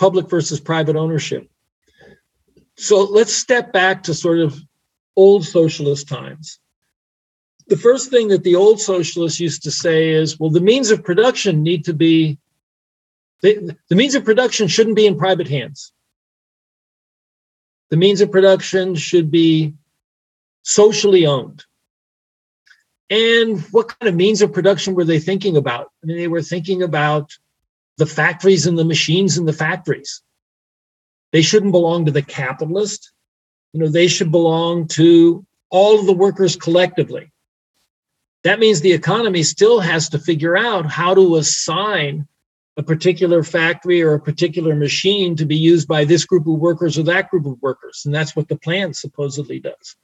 public 0.00 0.30
versus 0.30 0.58
private 0.58 0.96
ownership. 0.96 1.48
So 2.76 3.04
let's 3.04 3.34
step 3.34 3.70
back 3.72 4.04
to 4.04 4.14
sort 4.14 4.38
of 4.38 4.58
old 5.14 5.44
socialist 5.44 6.08
times 6.08 6.58
the 7.70 7.76
first 7.76 8.10
thing 8.10 8.28
that 8.28 8.42
the 8.42 8.56
old 8.56 8.80
socialists 8.80 9.38
used 9.38 9.62
to 9.62 9.70
say 9.70 10.10
is, 10.10 10.38
well, 10.38 10.50
the 10.50 10.60
means 10.60 10.90
of 10.90 11.04
production 11.04 11.62
need 11.62 11.84
to 11.84 11.94
be, 11.94 12.36
the, 13.42 13.76
means 13.90 14.16
of 14.16 14.24
production 14.24 14.66
shouldn't 14.66 14.96
be 14.96 15.06
in 15.06 15.16
private 15.16 15.46
hands. 15.46 15.92
The 17.90 17.96
means 17.96 18.20
of 18.20 18.32
production 18.32 18.96
should 18.96 19.30
be 19.30 19.74
socially 20.62 21.26
owned. 21.26 21.64
And 23.08 23.60
what 23.70 23.96
kind 23.98 24.08
of 24.08 24.16
means 24.16 24.42
of 24.42 24.52
production 24.52 24.94
were 24.94 25.04
they 25.04 25.20
thinking 25.20 25.56
about? 25.56 25.92
I 26.02 26.06
mean, 26.06 26.16
they 26.16 26.28
were 26.28 26.42
thinking 26.42 26.82
about 26.82 27.30
the 27.98 28.06
factories 28.06 28.66
and 28.66 28.76
the 28.76 28.84
machines 28.84 29.38
in 29.38 29.46
the 29.46 29.52
factories. 29.52 30.22
They 31.32 31.42
shouldn't 31.42 31.72
belong 31.72 32.06
to 32.06 32.12
the 32.12 32.22
capitalist. 32.22 33.12
You 33.72 33.80
know, 33.80 33.88
they 33.88 34.08
should 34.08 34.32
belong 34.32 34.88
to 34.88 35.46
all 35.70 36.00
of 36.00 36.06
the 36.06 36.12
workers 36.12 36.56
collectively. 36.56 37.30
That 38.44 38.58
means 38.58 38.80
the 38.80 38.92
economy 38.92 39.42
still 39.42 39.80
has 39.80 40.08
to 40.10 40.18
figure 40.18 40.56
out 40.56 40.90
how 40.90 41.14
to 41.14 41.36
assign 41.36 42.26
a 42.76 42.82
particular 42.82 43.42
factory 43.42 44.00
or 44.00 44.14
a 44.14 44.20
particular 44.20 44.74
machine 44.74 45.36
to 45.36 45.44
be 45.44 45.56
used 45.56 45.86
by 45.86 46.04
this 46.04 46.24
group 46.24 46.46
of 46.46 46.54
workers 46.54 46.98
or 46.98 47.02
that 47.02 47.28
group 47.28 47.44
of 47.44 47.60
workers. 47.60 48.02
And 48.06 48.14
that's 48.14 48.34
what 48.34 48.48
the 48.48 48.56
plan 48.56 48.94
supposedly 48.94 49.60
does. 49.60 49.96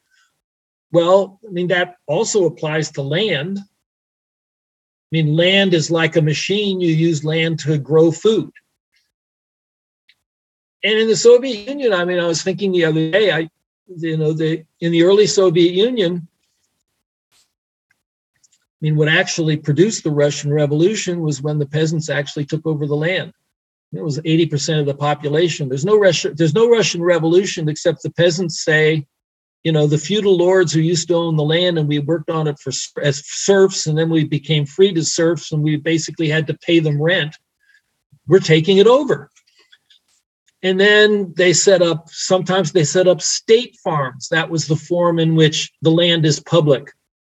Well, 0.92 1.40
I 1.46 1.50
mean, 1.50 1.68
that 1.68 1.96
also 2.06 2.44
applies 2.44 2.90
to 2.92 3.02
land. 3.02 3.58
I 3.58 5.10
mean, 5.10 5.34
land 5.34 5.72
is 5.72 5.90
like 5.90 6.16
a 6.16 6.22
machine, 6.22 6.80
you 6.80 6.92
use 6.92 7.24
land 7.24 7.60
to 7.60 7.78
grow 7.78 8.12
food. 8.12 8.52
And 10.82 10.98
in 10.98 11.08
the 11.08 11.16
Soviet 11.16 11.68
Union, 11.68 11.92
I 11.92 12.04
mean, 12.04 12.18
I 12.18 12.26
was 12.26 12.42
thinking 12.42 12.72
the 12.72 12.84
other 12.84 13.10
day, 13.10 13.32
I, 13.32 13.48
you 13.88 14.16
know, 14.16 14.32
the 14.32 14.64
in 14.80 14.92
the 14.92 15.02
early 15.02 15.26
Soviet 15.26 15.72
Union, 15.72 16.28
I 18.76 18.84
mean, 18.84 18.96
what 18.96 19.08
actually 19.08 19.56
produced 19.56 20.04
the 20.04 20.10
Russian 20.10 20.52
Revolution 20.52 21.22
was 21.22 21.40
when 21.40 21.58
the 21.58 21.66
peasants 21.66 22.10
actually 22.10 22.44
took 22.44 22.66
over 22.66 22.86
the 22.86 22.96
land. 22.96 23.32
It 23.92 24.02
was 24.02 24.18
80% 24.18 24.80
of 24.80 24.86
the 24.86 24.94
population. 24.94 25.68
There's 25.68 25.84
no 25.84 25.98
Russian, 25.98 26.34
there's 26.36 26.54
no 26.54 26.68
Russian 26.68 27.02
Revolution 27.02 27.68
except 27.70 28.02
the 28.02 28.10
peasants 28.10 28.62
say, 28.62 29.06
you 29.64 29.72
know, 29.72 29.86
the 29.86 29.98
feudal 29.98 30.36
lords 30.36 30.72
who 30.72 30.80
used 30.80 31.08
to 31.08 31.14
own 31.14 31.36
the 31.36 31.42
land 31.42 31.78
and 31.78 31.88
we 31.88 31.98
worked 32.00 32.30
on 32.30 32.46
it 32.46 32.58
for 32.58 32.70
as 33.02 33.22
serfs, 33.24 33.86
and 33.86 33.96
then 33.96 34.10
we 34.10 34.24
became 34.24 34.66
freed 34.66 34.98
as 34.98 35.14
serfs, 35.14 35.52
and 35.52 35.62
we 35.62 35.76
basically 35.76 36.28
had 36.28 36.46
to 36.48 36.58
pay 36.58 36.78
them 36.78 37.00
rent. 37.00 37.34
We're 38.28 38.40
taking 38.40 38.76
it 38.76 38.86
over. 38.86 39.30
And 40.62 40.78
then 40.78 41.32
they 41.36 41.52
set 41.52 41.80
up, 41.80 42.08
sometimes 42.10 42.72
they 42.72 42.84
set 42.84 43.08
up 43.08 43.22
state 43.22 43.76
farms. 43.82 44.28
That 44.28 44.50
was 44.50 44.66
the 44.66 44.76
form 44.76 45.18
in 45.18 45.34
which 45.34 45.72
the 45.82 45.90
land 45.90 46.26
is 46.26 46.40
public, 46.40 46.92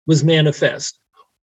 was 0.05 0.23
manifest. 0.23 0.99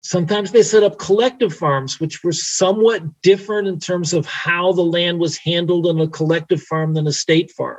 Sometimes 0.02 0.50
they 0.50 0.62
set 0.62 0.82
up 0.82 0.98
collective 0.98 1.54
farms, 1.54 2.00
which 2.00 2.24
were 2.24 2.32
somewhat 2.32 3.22
different 3.22 3.68
in 3.68 3.78
terms 3.78 4.12
of 4.12 4.26
how 4.26 4.72
the 4.72 4.82
land 4.82 5.20
was 5.20 5.36
handled 5.36 5.86
in 5.86 6.00
a 6.00 6.08
collective 6.08 6.60
farm 6.62 6.94
than 6.94 7.06
a 7.06 7.12
state 7.12 7.52
farm. 7.52 7.78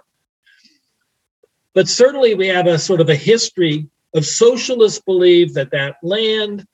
But 1.74 1.90
certainly 1.90 2.34
we 2.34 2.48
have 2.48 2.66
a 2.66 2.80
sort 2.80 3.02
of 3.02 3.10
a 3.10 3.16
history 3.16 3.88
of 4.16 4.26
socialists 4.26 5.02
believe 5.02 5.54
that 5.56 5.72
that 5.72 5.98
land 6.02 6.66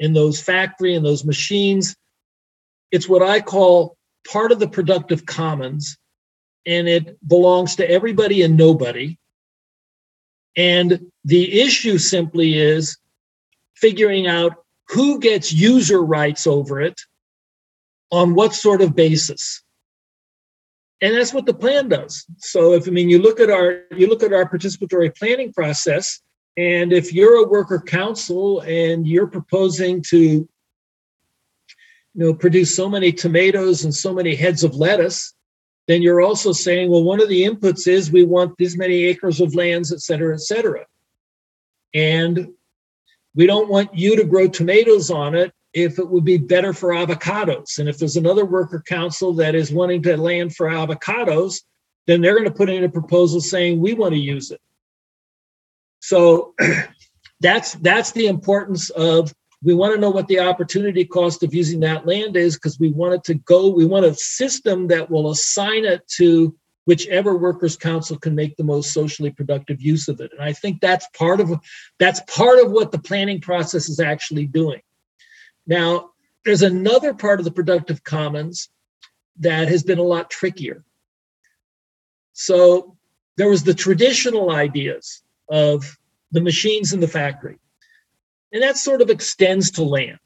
and 0.00 0.16
those 0.16 0.40
factory 0.40 0.94
and 0.94 1.04
those 1.04 1.24
machines, 1.24 1.94
it's 2.90 3.08
what 3.08 3.22
I 3.22 3.40
call 3.40 3.96
part 4.30 4.50
of 4.50 4.58
the 4.58 4.68
productive 4.68 5.26
commons, 5.26 5.98
and 6.64 6.88
it 6.88 7.18
belongs 7.26 7.76
to 7.76 7.90
everybody 7.90 8.42
and 8.42 8.56
nobody. 8.56 9.18
And 10.56 11.10
the 11.24 11.60
issue 11.60 11.98
simply 11.98 12.58
is 12.58 12.96
figuring 13.74 14.26
out 14.26 14.64
who 14.88 15.18
gets 15.18 15.52
user 15.52 16.02
rights 16.02 16.46
over 16.46 16.80
it 16.80 17.00
on 18.10 18.34
what 18.34 18.54
sort 18.54 18.82
of 18.82 18.94
basis? 18.94 19.62
And 21.02 21.14
that's 21.14 21.34
what 21.34 21.46
the 21.46 21.54
plan 21.54 21.88
does. 21.88 22.24
So 22.38 22.72
if 22.72 22.88
i 22.88 22.90
mean 22.90 23.10
you 23.10 23.20
look 23.20 23.40
at 23.40 23.50
our 23.50 23.82
you 23.96 24.06
look 24.06 24.22
at 24.22 24.32
our 24.32 24.48
participatory 24.48 25.14
planning 25.16 25.52
process 25.52 26.20
and 26.56 26.92
if 26.92 27.12
you're 27.12 27.44
a 27.44 27.48
worker 27.48 27.78
council 27.78 28.60
and 28.60 29.06
you're 29.06 29.26
proposing 29.26 30.02
to 30.08 30.18
you 30.18 30.48
know 32.14 32.32
produce 32.32 32.74
so 32.74 32.88
many 32.88 33.12
tomatoes 33.12 33.84
and 33.84 33.94
so 33.94 34.14
many 34.14 34.34
heads 34.34 34.64
of 34.64 34.74
lettuce 34.74 35.34
then 35.86 36.00
you're 36.00 36.22
also 36.22 36.50
saying 36.50 36.90
well 36.90 37.04
one 37.04 37.20
of 37.20 37.28
the 37.28 37.44
inputs 37.44 37.86
is 37.86 38.10
we 38.10 38.24
want 38.24 38.56
this 38.56 38.76
many 38.76 39.04
acres 39.04 39.40
of 39.40 39.54
lands 39.54 39.92
et 39.92 40.00
cetera 40.00 40.34
et 40.34 40.40
cetera. 40.40 40.86
And 41.92 42.52
we 43.36 43.46
don't 43.46 43.68
want 43.68 43.94
you 43.94 44.16
to 44.16 44.24
grow 44.24 44.48
tomatoes 44.48 45.10
on 45.10 45.34
it 45.34 45.52
if 45.74 45.98
it 45.98 46.08
would 46.08 46.24
be 46.24 46.38
better 46.38 46.72
for 46.72 46.88
avocados. 46.90 47.78
And 47.78 47.88
if 47.88 47.98
there's 47.98 48.16
another 48.16 48.46
worker 48.46 48.82
council 48.84 49.34
that 49.34 49.54
is 49.54 49.70
wanting 49.70 50.02
to 50.04 50.16
land 50.16 50.56
for 50.56 50.68
avocados, 50.68 51.60
then 52.06 52.22
they're 52.22 52.34
going 52.34 52.48
to 52.48 52.54
put 52.54 52.70
in 52.70 52.84
a 52.84 52.88
proposal 52.88 53.40
saying 53.40 53.78
we 53.78 53.92
want 53.92 54.14
to 54.14 54.18
use 54.18 54.50
it. 54.50 54.60
So 56.00 56.54
that's 57.40 57.74
that's 57.74 58.12
the 58.12 58.26
importance 58.26 58.88
of 58.90 59.34
we 59.62 59.74
want 59.74 59.94
to 59.94 60.00
know 60.00 60.10
what 60.10 60.28
the 60.28 60.40
opportunity 60.40 61.04
cost 61.04 61.42
of 61.42 61.52
using 61.52 61.80
that 61.80 62.06
land 62.06 62.36
is 62.36 62.54
because 62.54 62.78
we 62.80 62.90
want 62.90 63.14
it 63.14 63.24
to 63.24 63.34
go 63.34 63.68
we 63.68 63.84
want 63.84 64.04
a 64.04 64.14
system 64.14 64.86
that 64.88 65.10
will 65.10 65.30
assign 65.30 65.84
it 65.84 66.06
to 66.16 66.56
whichever 66.86 67.36
workers 67.36 67.76
council 67.76 68.16
can 68.18 68.34
make 68.34 68.56
the 68.56 68.64
most 68.64 68.92
socially 68.92 69.30
productive 69.30 69.82
use 69.82 70.08
of 70.08 70.20
it. 70.20 70.32
And 70.32 70.40
i 70.40 70.52
think 70.52 70.80
that's 70.80 71.06
part 71.16 71.40
of 71.40 71.52
that's 71.98 72.20
part 72.26 72.58
of 72.64 72.70
what 72.70 72.90
the 72.90 72.98
planning 72.98 73.40
process 73.40 73.88
is 73.88 74.00
actually 74.00 74.46
doing. 74.46 74.80
Now 75.66 76.10
there's 76.44 76.62
another 76.62 77.12
part 77.12 77.40
of 77.40 77.44
the 77.44 77.50
productive 77.50 78.02
commons 78.02 78.70
that 79.40 79.68
has 79.68 79.82
been 79.82 79.98
a 79.98 80.02
lot 80.02 80.30
trickier. 80.30 80.84
So 82.32 82.96
there 83.36 83.50
was 83.50 83.64
the 83.64 83.74
traditional 83.74 84.50
ideas 84.50 85.22
of 85.50 85.98
the 86.32 86.40
machines 86.40 86.92
in 86.92 87.00
the 87.00 87.08
factory 87.08 87.58
and 88.52 88.62
that 88.62 88.76
sort 88.76 89.02
of 89.02 89.10
extends 89.10 89.72
to 89.72 89.82
land. 89.82 90.18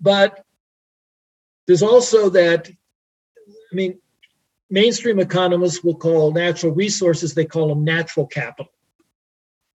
But 0.00 0.44
there's 1.66 1.82
also 1.82 2.30
that 2.30 2.68
i 2.68 3.74
mean 3.74 3.98
mainstream 4.70 5.18
economists 5.18 5.82
will 5.82 5.96
call 5.96 6.32
natural 6.32 6.72
resources, 6.72 7.34
they 7.34 7.44
call 7.44 7.68
them 7.68 7.84
natural 7.84 8.26
capital. 8.26 8.72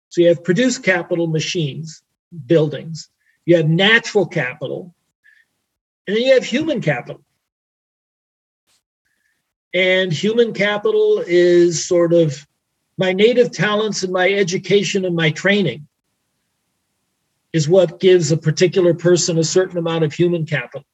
So 0.09 0.21
you 0.21 0.29
have 0.29 0.45
produced 0.45 0.85
capital 0.85 1.27
machines, 1.27 2.03
buildings, 2.47 3.11
you 3.45 3.57
have 3.57 3.69
natural 3.69 4.27
capital, 4.27 4.95
and 6.07 6.17
then 6.17 6.23
you 6.23 6.35
have 6.35 6.45
human 6.45 6.81
capital. 6.81 7.23
And 9.73 10.13
human 10.13 10.53
capital 10.53 11.25
is 11.27 11.85
sort 11.85 12.13
of 12.13 12.47
my 12.97 13.13
native 13.13 13.51
talents 13.51 14.05
and 14.05 14.13
my 14.13 14.33
education 14.33 15.05
and 15.05 15.17
my 15.17 15.31
training 15.31 15.89
is 17.53 17.69
what 17.69 18.01
gives 18.01 18.31
a 18.31 18.37
particular 18.37 18.95
person 18.95 19.39
a 19.39 19.45
certain 19.45 19.79
amount 19.79 20.05
of 20.05 20.13
human 20.13 20.47
capital. 20.47 20.85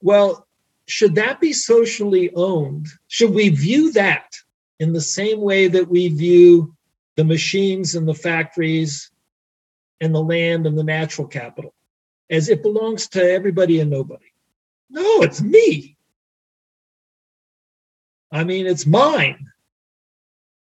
Well, 0.00 0.47
should 0.88 1.16
that 1.16 1.38
be 1.40 1.52
socially 1.52 2.30
owned? 2.34 2.88
Should 3.08 3.34
we 3.34 3.50
view 3.50 3.92
that 3.92 4.32
in 4.80 4.92
the 4.92 5.00
same 5.00 5.40
way 5.40 5.68
that 5.68 5.88
we 5.88 6.08
view 6.08 6.74
the 7.16 7.24
machines 7.24 7.94
and 7.94 8.08
the 8.08 8.14
factories 8.14 9.10
and 10.00 10.14
the 10.14 10.22
land 10.22 10.66
and 10.66 10.78
the 10.78 10.84
natural 10.84 11.28
capital 11.28 11.74
as 12.30 12.48
it 12.48 12.62
belongs 12.62 13.08
to 13.08 13.22
everybody 13.22 13.80
and 13.80 13.90
nobody? 13.90 14.32
No, 14.88 15.22
it's 15.22 15.42
me. 15.42 15.96
I 18.32 18.44
mean, 18.44 18.66
it's 18.66 18.86
mine. 18.86 19.46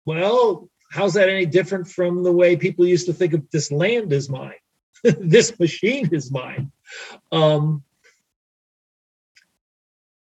Well, 0.06 0.70
how's 0.90 1.14
that 1.14 1.30
any 1.30 1.46
different 1.46 1.88
from 1.88 2.24
the 2.24 2.32
way 2.34 2.58
people 2.58 2.86
used 2.86 3.06
to 3.06 3.14
think 3.14 3.34
of 3.34 3.50
this 3.50 3.72
land 3.72 4.12
is 4.12 4.30
mine? 4.30 4.56
this 5.04 5.58
machine 5.58 6.10
is 6.12 6.32
mine. 6.32 6.72
Um, 7.32 7.84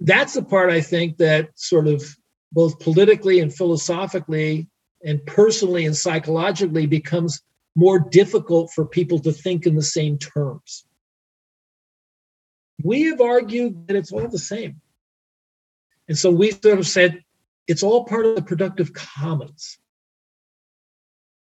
that's 0.07 0.33
the 0.33 0.43
part 0.43 0.69
I 0.69 0.81
think 0.81 1.17
that 1.17 1.49
sort 1.55 1.87
of 1.87 2.03
both 2.51 2.79
politically 2.79 3.39
and 3.39 3.53
philosophically 3.53 4.69
and 5.03 5.23
personally 5.25 5.85
and 5.85 5.95
psychologically 5.95 6.87
becomes 6.87 7.41
more 7.75 7.99
difficult 7.99 8.71
for 8.73 8.85
people 8.85 9.19
to 9.19 9.31
think 9.31 9.65
in 9.65 9.75
the 9.75 9.83
same 9.83 10.17
terms. 10.17 10.85
We 12.83 13.03
have 13.03 13.21
argued 13.21 13.87
that 13.87 13.95
it's 13.95 14.11
all 14.11 14.27
the 14.27 14.39
same. 14.39 14.81
And 16.07 16.17
so 16.17 16.31
we 16.31 16.51
sort 16.51 16.79
of 16.79 16.87
said 16.87 17.23
it's 17.67 17.83
all 17.83 18.05
part 18.05 18.25
of 18.25 18.35
the 18.35 18.41
productive 18.41 18.93
commons. 18.93 19.77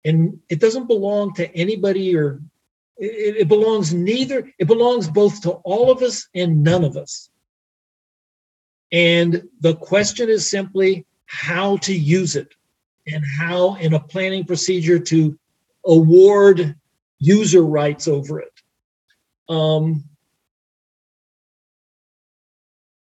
And 0.05 0.41
it 0.49 0.61
doesn't 0.61 0.89
belong 0.89 1.35
to 1.35 1.55
anybody 1.55 2.17
or 2.17 2.41
it, 2.97 3.37
it 3.37 3.49
belongs 3.49 3.95
neither, 3.95 4.53
it 4.59 4.67
belongs 4.67 5.09
both 5.09 5.43
to 5.43 5.51
all 5.51 5.91
of 5.91 6.03
us 6.03 6.29
and 6.35 6.63
none 6.63 6.85
of 6.85 6.97
us. 6.97 7.31
And 8.91 9.43
the 9.61 9.77
question 9.77 10.29
is 10.29 10.49
simply 10.49 11.07
how 11.27 11.77
to 11.79 11.95
use 11.95 12.37
it 12.37 12.55
and 13.07 13.23
how 13.39 13.75
in 13.77 13.95
a 13.95 14.01
planning 14.01 14.45
procedure 14.45 14.99
to 14.99 15.39
award 15.85 16.75
user 17.19 17.63
rights 17.63 18.09
over 18.09 18.41
it. 18.41 18.53
Um, 19.49 20.05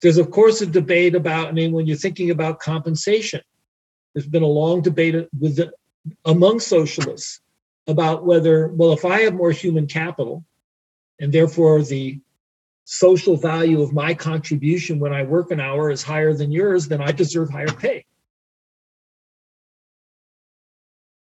there's, 0.01 0.19
of 0.19 0.31
course, 0.31 0.61
a 0.61 0.67
debate 0.67 1.15
about, 1.15 1.49
I 1.49 1.53
mean, 1.53 1.73
when 1.73 1.87
you're 1.87 1.97
thinking 1.97 2.31
about 2.31 2.61
compensation, 2.61 3.43
there's 4.15 4.27
been 4.27 4.43
a 4.43 4.47
long 4.47 4.81
debate 4.81 5.29
with 5.39 5.57
the, 5.57 5.73
among 6.25 6.61
socialists 6.61 7.41
about 7.87 8.25
whether, 8.25 8.69
well, 8.69 8.93
if 8.93 9.05
I 9.05 9.23
have 9.23 9.35
more 9.35 9.51
human 9.51 9.87
capital 9.87 10.45
and 11.19 11.33
therefore 11.33 11.83
the 11.83 12.21
social 12.93 13.37
value 13.37 13.81
of 13.83 13.93
my 13.93 14.13
contribution 14.13 14.99
when 14.99 15.13
I 15.13 15.23
work 15.23 15.53
an 15.53 15.61
hour 15.61 15.93
is 15.93 16.03
higher 16.03 16.35
than 16.35 16.51
yours, 16.51 16.89
then 16.89 17.01
I 17.01 17.13
deserve 17.13 17.49
higher 17.49 17.69
pay. 17.69 18.05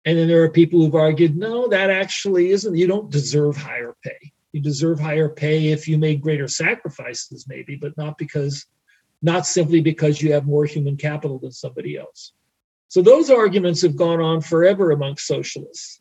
And 0.06 0.16
then 0.16 0.28
there 0.28 0.42
are 0.44 0.48
people 0.48 0.80
who've 0.80 0.94
argued, 0.94 1.36
no, 1.36 1.68
that 1.68 1.90
actually 1.90 2.52
isn't, 2.52 2.74
you 2.74 2.86
don't 2.86 3.10
deserve 3.10 3.54
higher 3.54 3.94
pay. 4.02 4.32
You 4.52 4.62
deserve 4.62 4.98
higher 4.98 5.28
pay 5.28 5.72
if 5.72 5.86
you 5.86 5.98
made 5.98 6.22
greater 6.22 6.48
sacrifices, 6.48 7.44
maybe, 7.46 7.76
but 7.76 7.98
not 7.98 8.16
because, 8.16 8.64
not 9.20 9.46
simply 9.46 9.82
because 9.82 10.22
you 10.22 10.32
have 10.32 10.46
more 10.46 10.64
human 10.64 10.96
capital 10.96 11.38
than 11.38 11.52
somebody 11.52 11.98
else. 11.98 12.32
So 12.88 13.02
those 13.02 13.28
arguments 13.28 13.82
have 13.82 13.94
gone 13.94 14.22
on 14.22 14.40
forever 14.40 14.90
amongst 14.90 15.26
socialists. 15.26 16.00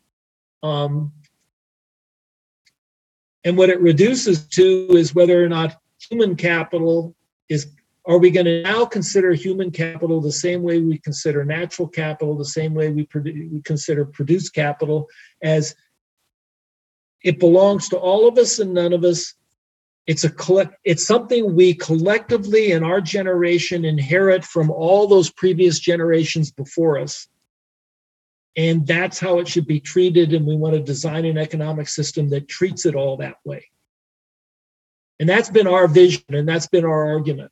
Um, 0.63 1.11
and 3.43 3.57
what 3.57 3.69
it 3.69 3.81
reduces 3.81 4.47
to 4.49 4.87
is 4.91 5.15
whether 5.15 5.43
or 5.43 5.49
not 5.49 5.77
human 6.09 6.35
capital 6.35 7.15
is 7.49 7.67
are 8.05 8.17
we 8.17 8.31
going 8.31 8.45
to 8.45 8.63
now 8.63 8.85
consider 8.85 9.31
human 9.33 9.69
capital 9.69 10.21
the 10.21 10.31
same 10.31 10.63
way 10.63 10.79
we 10.79 10.97
consider 10.97 11.45
natural 11.45 11.87
capital, 11.87 12.35
the 12.35 12.45
same 12.45 12.73
way 12.73 12.89
we, 12.89 13.05
produ- 13.05 13.51
we 13.51 13.61
consider 13.61 14.05
produced 14.05 14.55
capital, 14.55 15.07
as 15.43 15.75
it 17.23 17.39
belongs 17.39 17.89
to 17.89 17.97
all 17.97 18.27
of 18.27 18.39
us 18.39 18.57
and 18.57 18.73
none 18.73 18.93
of 18.93 19.03
us? 19.03 19.35
It's 20.07 20.23
a 20.23 20.31
collect. 20.31 20.75
It's 20.83 21.05
something 21.05 21.55
we 21.55 21.75
collectively 21.75 22.71
in 22.71 22.83
our 22.83 23.01
generation 23.01 23.85
inherit 23.85 24.43
from 24.43 24.71
all 24.71 25.07
those 25.07 25.29
previous 25.29 25.79
generations 25.79 26.51
before 26.51 26.97
us, 26.97 27.27
and 28.57 28.85
that's 28.85 29.19
how 29.19 29.39
it 29.39 29.47
should 29.47 29.67
be 29.67 29.79
treated. 29.79 30.33
And 30.33 30.45
we 30.45 30.55
want 30.55 30.75
to 30.75 30.81
design 30.81 31.25
an 31.25 31.37
economic 31.37 31.87
system 31.87 32.29
that 32.29 32.47
treats 32.47 32.85
it 32.85 32.95
all 32.95 33.17
that 33.17 33.37
way. 33.43 33.69
And 35.19 35.29
that's 35.29 35.49
been 35.49 35.67
our 35.67 35.87
vision, 35.87 36.23
and 36.29 36.47
that's 36.47 36.67
been 36.67 36.85
our 36.85 37.09
argument. 37.09 37.51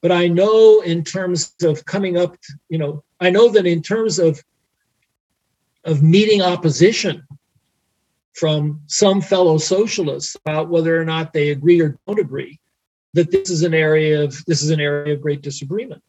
But 0.00 0.12
I 0.12 0.28
know 0.28 0.80
in 0.80 1.02
terms 1.02 1.54
of 1.62 1.84
coming 1.84 2.16
up, 2.16 2.36
you 2.68 2.78
know, 2.78 3.02
I 3.20 3.30
know 3.30 3.48
that 3.50 3.66
in 3.66 3.82
terms 3.82 4.18
of 4.18 4.42
of 5.84 6.02
meeting 6.02 6.42
opposition 6.42 7.26
from 8.34 8.80
some 8.86 9.20
fellow 9.20 9.58
socialists 9.58 10.36
about 10.36 10.68
whether 10.68 11.00
or 11.00 11.04
not 11.04 11.32
they 11.32 11.50
agree 11.50 11.80
or 11.80 11.98
don't 12.06 12.20
agree, 12.20 12.60
that 13.14 13.30
this 13.30 13.50
is 13.50 13.62
an 13.62 13.74
area 13.74 14.22
of 14.22 14.44
this 14.46 14.62
is 14.62 14.70
an 14.70 14.80
area 14.80 15.14
of 15.14 15.20
great 15.20 15.42
disagreement. 15.42 16.02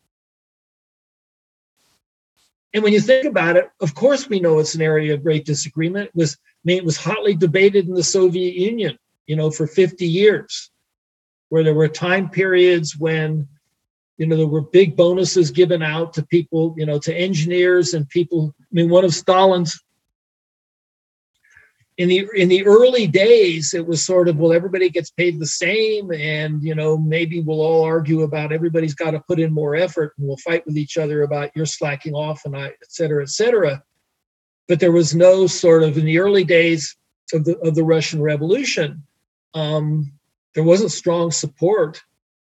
And 2.74 2.84
when 2.84 2.94
you 2.94 3.02
think 3.02 3.26
about 3.26 3.58
it, 3.58 3.70
of 3.82 3.96
course 3.96 4.30
we 4.30 4.40
know 4.40 4.60
it's 4.60 4.76
an 4.76 4.82
area 4.82 5.14
of 5.14 5.24
great 5.24 5.46
disagreement. 5.46 6.08
It 6.10 6.16
was, 6.16 6.36
I 6.36 6.64
mean, 6.66 6.78
it 6.78 6.86
was 6.86 6.98
hotly 6.98 7.36
debated 7.36 7.88
in 7.88 7.96
the 7.96 8.04
Soviet 8.04 8.56
Union, 8.56 8.98
you 9.26 9.36
know, 9.36 9.50
for 9.50 9.66
50 9.66 10.06
years, 10.06 10.70
where 11.50 11.64
there 11.64 11.74
were 11.74 11.88
time 11.88 12.30
periods 12.30 12.96
when 12.98 13.48
you 14.18 14.28
know 14.28 14.36
there 14.36 14.48
were 14.48 14.62
big 14.62 14.96
bonuses 14.96 15.50
given 15.50 15.82
out 15.82 16.14
to 16.14 16.24
people 16.24 16.76
you 16.78 16.86
know 16.86 17.00
to 17.00 17.16
engineers 17.16 17.94
and 17.94 18.08
people 18.10 18.54
i 18.60 18.66
mean 18.72 18.90
one 18.90 19.06
of 19.06 19.16
stalin's 19.16 19.82
in 22.00 22.08
the 22.08 22.26
in 22.34 22.48
the 22.48 22.66
early 22.66 23.06
days 23.06 23.74
it 23.74 23.86
was 23.86 24.04
sort 24.04 24.30
of 24.30 24.38
well 24.38 24.54
everybody 24.54 24.90
gets 24.90 25.12
paid 25.12 25.38
the 25.38 25.46
same 25.46 26.12
and 26.12 26.64
you 26.64 26.74
know 26.74 26.98
maybe 26.98 27.42
we'll 27.42 27.62
all 27.62 27.84
argue 27.84 28.22
about 28.22 28.54
everybody's 28.54 28.96
got 28.96 29.12
to 29.12 29.20
put 29.28 29.40
in 29.40 29.54
more 29.54 29.76
effort 29.76 30.14
and 30.18 30.26
we'll 30.26 30.38
fight 30.38 30.66
with 30.66 30.78
each 30.78 30.98
other 30.98 31.24
about 31.24 31.52
you're 31.56 31.66
slacking 31.66 32.14
off 32.14 32.46
and 32.46 32.56
i 32.56 32.68
et 32.68 32.88
cetera 32.88 33.22
et 33.22 33.30
cetera 33.30 33.84
but 34.70 34.80
there 34.80 34.94
was 34.94 35.14
no 35.14 35.46
sort 35.46 35.84
of 35.84 35.98
in 35.98 36.06
the 36.06 36.20
early 36.20 36.46
days 36.46 36.96
of 37.34 37.44
the 37.44 37.58
of 37.60 37.76
the 37.76 37.84
russian 37.84 38.22
revolution 38.22 39.04
um, 39.54 40.12
there 40.56 40.64
wasn't 40.64 40.92
strong 40.92 41.32
support 41.32 42.02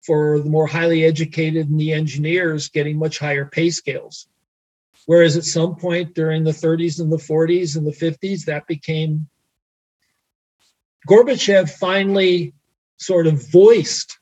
for 0.06 0.40
the 0.40 0.50
more 0.50 0.68
highly 0.68 1.06
educated 1.06 1.70
and 1.70 1.80
the 1.80 1.94
engineers 1.94 2.70
getting 2.70 2.98
much 2.98 3.20
higher 3.20 3.46
pay 3.46 3.70
scales. 3.70 4.28
Whereas 5.06 5.38
at 5.38 5.46
some 5.46 5.76
point 5.76 6.14
during 6.14 6.44
the 6.44 6.52
30s 6.52 7.00
and 7.00 7.12
the 7.12 7.18
40s 7.18 7.76
and 7.76 7.86
the 7.86 7.92
50s, 7.92 8.46
that 8.46 8.68
became 8.68 9.28
Gorbachev 11.08 11.70
finally 11.70 12.54
sort 12.98 13.28
of 13.28 13.50
voiced 13.52 14.20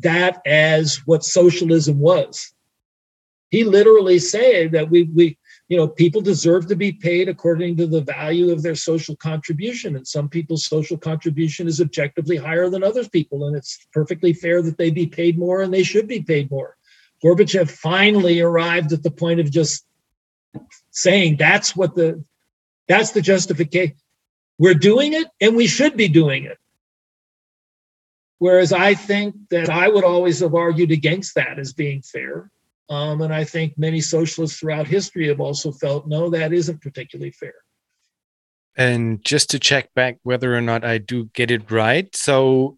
that 0.00 0.40
as 0.46 0.96
what 1.04 1.24
socialism 1.24 1.98
was. 1.98 2.52
He 3.50 3.64
literally 3.64 4.18
said 4.18 4.72
that 4.72 4.88
we, 4.88 5.04
we 5.14 5.36
you 5.68 5.76
know 5.76 5.88
people 5.88 6.20
deserve 6.20 6.66
to 6.66 6.76
be 6.76 6.92
paid 6.92 7.28
according 7.28 7.76
to 7.76 7.86
the 7.86 8.02
value 8.02 8.50
of 8.50 8.62
their 8.62 8.74
social 8.74 9.16
contribution 9.16 9.96
and 9.96 10.06
some 10.06 10.28
people's 10.28 10.66
social 10.66 10.98
contribution 10.98 11.66
is 11.66 11.80
objectively 11.80 12.36
higher 12.36 12.68
than 12.68 12.82
others 12.82 13.08
people 13.08 13.46
and 13.46 13.56
it's 13.56 13.86
perfectly 13.92 14.34
fair 14.34 14.60
that 14.60 14.76
they 14.76 14.90
be 14.90 15.06
paid 15.06 15.38
more 15.38 15.62
and 15.62 15.72
they 15.72 15.82
should 15.82 16.06
be 16.06 16.20
paid 16.20 16.50
more 16.50 16.76
gorbachev 17.24 17.70
finally 17.70 18.42
arrived 18.42 18.92
at 18.92 19.02
the 19.02 19.10
point 19.10 19.40
of 19.40 19.50
just 19.50 19.86
saying 20.92 21.36
that's 21.36 21.74
what 21.76 21.94
the 21.94 22.24
that's 22.88 23.10
the 23.10 23.20
justification 23.20 23.96
we're 24.58 24.74
doing 24.74 25.12
it 25.12 25.26
and 25.40 25.56
we 25.56 25.66
should 25.66 25.96
be 25.96 26.08
doing 26.08 26.44
it 26.44 26.58
whereas 28.38 28.72
i 28.72 28.94
think 28.94 29.34
that 29.50 29.68
i 29.68 29.88
would 29.88 30.04
always 30.04 30.38
have 30.40 30.54
argued 30.54 30.92
against 30.92 31.34
that 31.34 31.58
as 31.58 31.72
being 31.72 32.00
fair 32.02 32.50
um, 32.92 33.22
and 33.22 33.32
I 33.32 33.44
think 33.44 33.78
many 33.78 34.02
socialists 34.02 34.58
throughout 34.58 34.86
history 34.86 35.28
have 35.28 35.40
also 35.40 35.72
felt, 35.72 36.06
no, 36.06 36.28
that 36.28 36.52
isn't 36.52 36.82
particularly 36.82 37.30
fair. 37.30 37.54
And 38.76 39.24
just 39.24 39.48
to 39.50 39.58
check 39.58 39.94
back 39.94 40.18
whether 40.24 40.54
or 40.54 40.60
not 40.60 40.84
I 40.84 40.98
do 40.98 41.30
get 41.32 41.50
it 41.50 41.70
right. 41.70 42.14
So, 42.14 42.76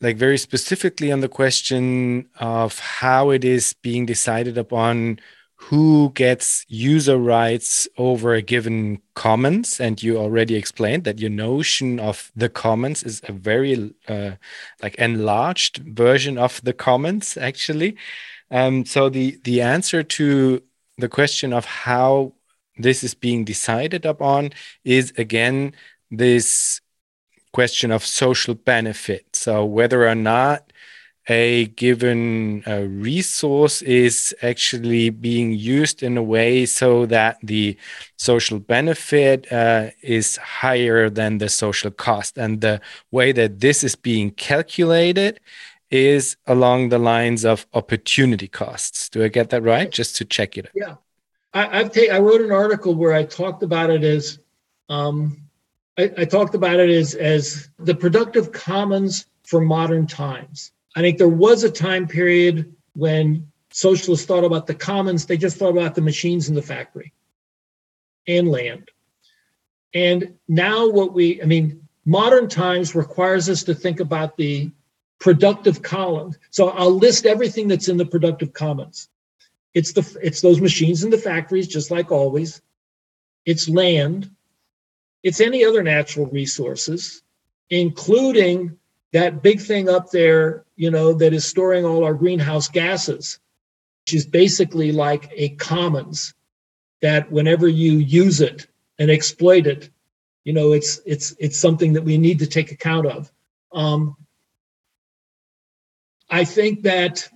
like, 0.00 0.16
very 0.16 0.36
specifically 0.36 1.10
on 1.10 1.20
the 1.20 1.28
question 1.28 2.28
of 2.38 2.78
how 2.78 3.30
it 3.30 3.42
is 3.42 3.74
being 3.82 4.04
decided 4.04 4.58
upon 4.58 5.20
who 5.64 6.10
gets 6.14 6.64
user 6.68 7.18
rights 7.18 7.86
over 7.98 8.32
a 8.34 8.42
given 8.42 9.00
commons 9.14 9.78
and 9.78 10.02
you 10.02 10.16
already 10.16 10.56
explained 10.56 11.04
that 11.04 11.20
your 11.20 11.30
notion 11.30 12.00
of 12.00 12.32
the 12.34 12.48
commons 12.48 13.02
is 13.02 13.20
a 13.28 13.32
very 13.32 13.94
uh, 14.08 14.32
like 14.82 14.94
enlarged 14.96 15.78
version 15.78 16.38
of 16.38 16.60
the 16.64 16.72
commons 16.72 17.36
actually 17.36 17.96
um, 18.50 18.84
so 18.84 19.08
the 19.08 19.38
the 19.44 19.60
answer 19.60 20.02
to 20.02 20.62
the 20.98 21.08
question 21.08 21.52
of 21.52 21.64
how 21.64 22.32
this 22.76 23.04
is 23.04 23.14
being 23.14 23.44
decided 23.44 24.04
upon 24.06 24.50
is 24.84 25.12
again 25.16 25.72
this 26.10 26.80
question 27.52 27.90
of 27.90 28.04
social 28.04 28.54
benefit. 28.54 29.26
So 29.34 29.64
whether 29.64 30.08
or 30.08 30.14
not 30.14 30.69
a 31.30 31.66
given 31.76 32.64
uh, 32.66 32.80
resource 32.88 33.82
is 33.82 34.34
actually 34.42 35.10
being 35.10 35.52
used 35.52 36.02
in 36.02 36.16
a 36.16 36.22
way 36.22 36.66
so 36.66 37.06
that 37.06 37.38
the 37.40 37.76
social 38.16 38.58
benefit 38.58 39.50
uh, 39.52 39.90
is 40.02 40.36
higher 40.38 41.08
than 41.08 41.38
the 41.38 41.48
social 41.48 41.92
cost. 41.92 42.36
And 42.36 42.60
the 42.60 42.80
way 43.12 43.30
that 43.30 43.60
this 43.60 43.84
is 43.84 43.94
being 43.94 44.32
calculated 44.32 45.38
is 45.88 46.36
along 46.48 46.88
the 46.88 46.98
lines 46.98 47.44
of 47.44 47.64
opportunity 47.74 48.48
costs. 48.48 49.08
Do 49.08 49.22
I 49.22 49.28
get 49.28 49.50
that 49.50 49.62
right? 49.62 49.88
Just 49.88 50.16
to 50.16 50.24
check 50.24 50.58
it. 50.58 50.68
Yeah, 50.74 50.96
I, 51.54 51.78
have 51.78 51.96
I 52.10 52.18
wrote 52.18 52.40
an 52.40 52.50
article 52.50 52.96
where 52.96 53.14
I 53.14 53.22
talked 53.22 53.62
about 53.62 53.90
it 53.90 54.02
as 54.02 54.40
um, 54.88 55.36
I, 55.96 56.10
I 56.18 56.24
talked 56.24 56.56
about 56.56 56.80
it 56.80 56.90
as 56.90 57.14
as 57.14 57.68
the 57.78 57.94
productive 57.94 58.50
commons 58.50 59.26
for 59.44 59.60
modern 59.60 60.08
times. 60.08 60.72
I 60.96 61.00
think 61.00 61.18
there 61.18 61.28
was 61.28 61.64
a 61.64 61.70
time 61.70 62.06
period 62.06 62.74
when 62.94 63.50
socialists 63.70 64.26
thought 64.26 64.44
about 64.44 64.66
the 64.66 64.74
commons; 64.74 65.26
they 65.26 65.36
just 65.36 65.56
thought 65.56 65.76
about 65.76 65.94
the 65.94 66.00
machines 66.00 66.48
in 66.48 66.54
the 66.54 66.62
factory 66.62 67.12
and 68.26 68.48
land. 68.48 68.90
And 69.94 70.34
now, 70.48 70.88
what 70.88 71.12
we, 71.12 71.42
I 71.42 71.46
mean, 71.46 71.88
modern 72.04 72.48
times 72.48 72.94
requires 72.94 73.48
us 73.48 73.62
to 73.64 73.74
think 73.74 74.00
about 74.00 74.36
the 74.36 74.70
productive 75.18 75.82
column. 75.82 76.34
So 76.50 76.70
I'll 76.70 76.96
list 76.96 77.26
everything 77.26 77.68
that's 77.68 77.88
in 77.88 77.96
the 77.96 78.06
productive 78.06 78.52
commons. 78.52 79.08
It's 79.74 79.92
the 79.92 80.18
it's 80.22 80.40
those 80.40 80.60
machines 80.60 81.04
in 81.04 81.10
the 81.10 81.18
factories, 81.18 81.68
just 81.68 81.90
like 81.90 82.10
always. 82.10 82.60
It's 83.46 83.68
land. 83.68 84.30
It's 85.22 85.40
any 85.40 85.64
other 85.64 85.82
natural 85.82 86.26
resources, 86.26 87.22
including 87.68 88.78
that 89.12 89.42
big 89.42 89.60
thing 89.60 89.88
up 89.88 90.10
there, 90.10 90.64
you 90.80 90.90
know, 90.90 91.12
that 91.12 91.34
is 91.34 91.44
storing 91.44 91.84
all 91.84 92.04
our 92.04 92.14
greenhouse 92.14 92.66
gases, 92.68 93.38
which 94.02 94.14
is 94.14 94.24
basically 94.24 94.92
like 94.92 95.30
a 95.36 95.50
commons 95.50 96.32
that 97.02 97.30
whenever 97.30 97.68
you 97.68 97.98
use 97.98 98.40
it 98.40 98.66
and 98.98 99.10
exploit 99.10 99.66
it, 99.66 99.90
you 100.42 100.54
know, 100.54 100.72
it's 100.72 100.98
it's 101.04 101.36
it's 101.38 101.58
something 101.58 101.92
that 101.92 102.04
we 102.04 102.16
need 102.16 102.38
to 102.38 102.46
take 102.46 102.72
account 102.72 103.06
of. 103.06 103.30
Um, 103.72 104.16
I 106.30 106.44
think 106.46 106.84
that 106.84 107.28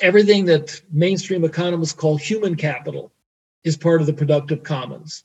everything 0.00 0.44
that 0.44 0.80
mainstream 0.92 1.42
economists 1.42 1.94
call 1.94 2.18
human 2.18 2.54
capital 2.54 3.10
is 3.64 3.76
part 3.76 4.00
of 4.00 4.06
the 4.06 4.12
productive 4.12 4.62
commons. 4.62 5.24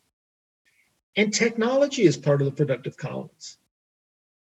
And 1.15 1.31
technology 1.31 2.05
is 2.05 2.17
part 2.17 2.41
of 2.41 2.45
the 2.45 2.65
productive 2.65 2.97
commons. 2.97 3.59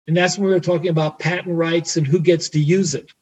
And 0.06 0.16
that's 0.16 0.36
when 0.36 0.48
we 0.48 0.52
were 0.52 0.60
talking 0.60 0.88
about 0.88 1.18
patent 1.18 1.56
rights 1.56 1.96
and 1.96 2.06
who 2.06 2.20
gets 2.20 2.48
to 2.50 2.60
use 2.60 2.94
it. 2.94 3.12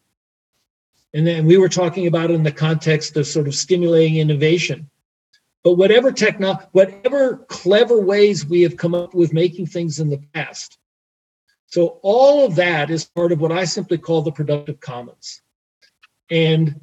And 1.13 1.27
then 1.27 1.45
we 1.45 1.59
were 1.59 1.69
talking 1.69 2.07
about 2.07 2.31
it 2.31 2.35
in 2.35 2.43
the 2.43 2.53
context 2.53 3.17
of 3.17 3.27
sort 3.27 3.49
of 3.49 3.55
stimulating 3.55 4.17
innovation. 4.17 4.89
But 5.63 5.75
whatever 5.75 6.11
techno, 6.11 6.59
whatever 6.73 7.39
clever 7.49 8.01
ways 8.01 8.47
we 8.47 8.63
have 8.63 8.77
come 8.77 8.95
up 8.95 9.15
with 9.15 9.33
making 9.33 9.67
things 9.67 10.01
in 10.01 10.09
the 10.09 10.23
past. 10.33 10.79
So 11.67 11.99
all 12.03 12.47
of 12.47 12.57
that 12.57 12.91
is 12.91 13.05
part 13.05 13.33
of 13.33 13.41
what 13.41 13.53
I 13.53 13.65
simply 13.65 13.99
call 13.99 14.23
the 14.23 14.33
productive 14.33 14.81
commons. 14.81 15.43
And 16.31 16.81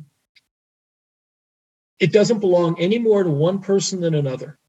it 1.99 2.11
doesn't 2.11 2.39
belong 2.39 2.79
any 2.79 2.99
more 2.99 3.23
to 3.23 3.29
one 3.29 3.59
person 3.59 3.99
than 4.01 4.13
another. 4.13 4.59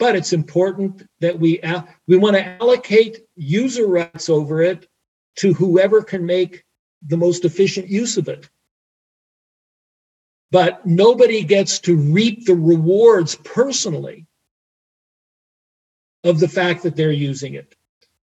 But 0.00 0.16
it's 0.16 0.32
important 0.32 1.06
that 1.20 1.38
we 1.38 1.60
we 2.08 2.16
want 2.16 2.34
to 2.34 2.44
allocate 2.44 3.20
user 3.36 3.86
rights 3.86 4.28
over 4.28 4.62
it 4.62 4.88
to 5.36 5.54
whoever 5.54 6.02
can 6.02 6.26
make 6.26 6.64
the 7.06 7.16
most 7.16 7.44
efficient 7.44 7.86
use 7.88 8.16
of 8.16 8.28
it 8.28 8.50
but 10.50 10.84
nobody 10.84 11.44
gets 11.44 11.78
to 11.80 11.96
reap 11.96 12.44
the 12.44 12.54
rewards 12.54 13.36
personally 13.36 14.26
of 16.24 16.40
the 16.40 16.48
fact 16.48 16.82
that 16.82 16.96
they're 16.96 17.12
using 17.12 17.54
it. 17.54 17.74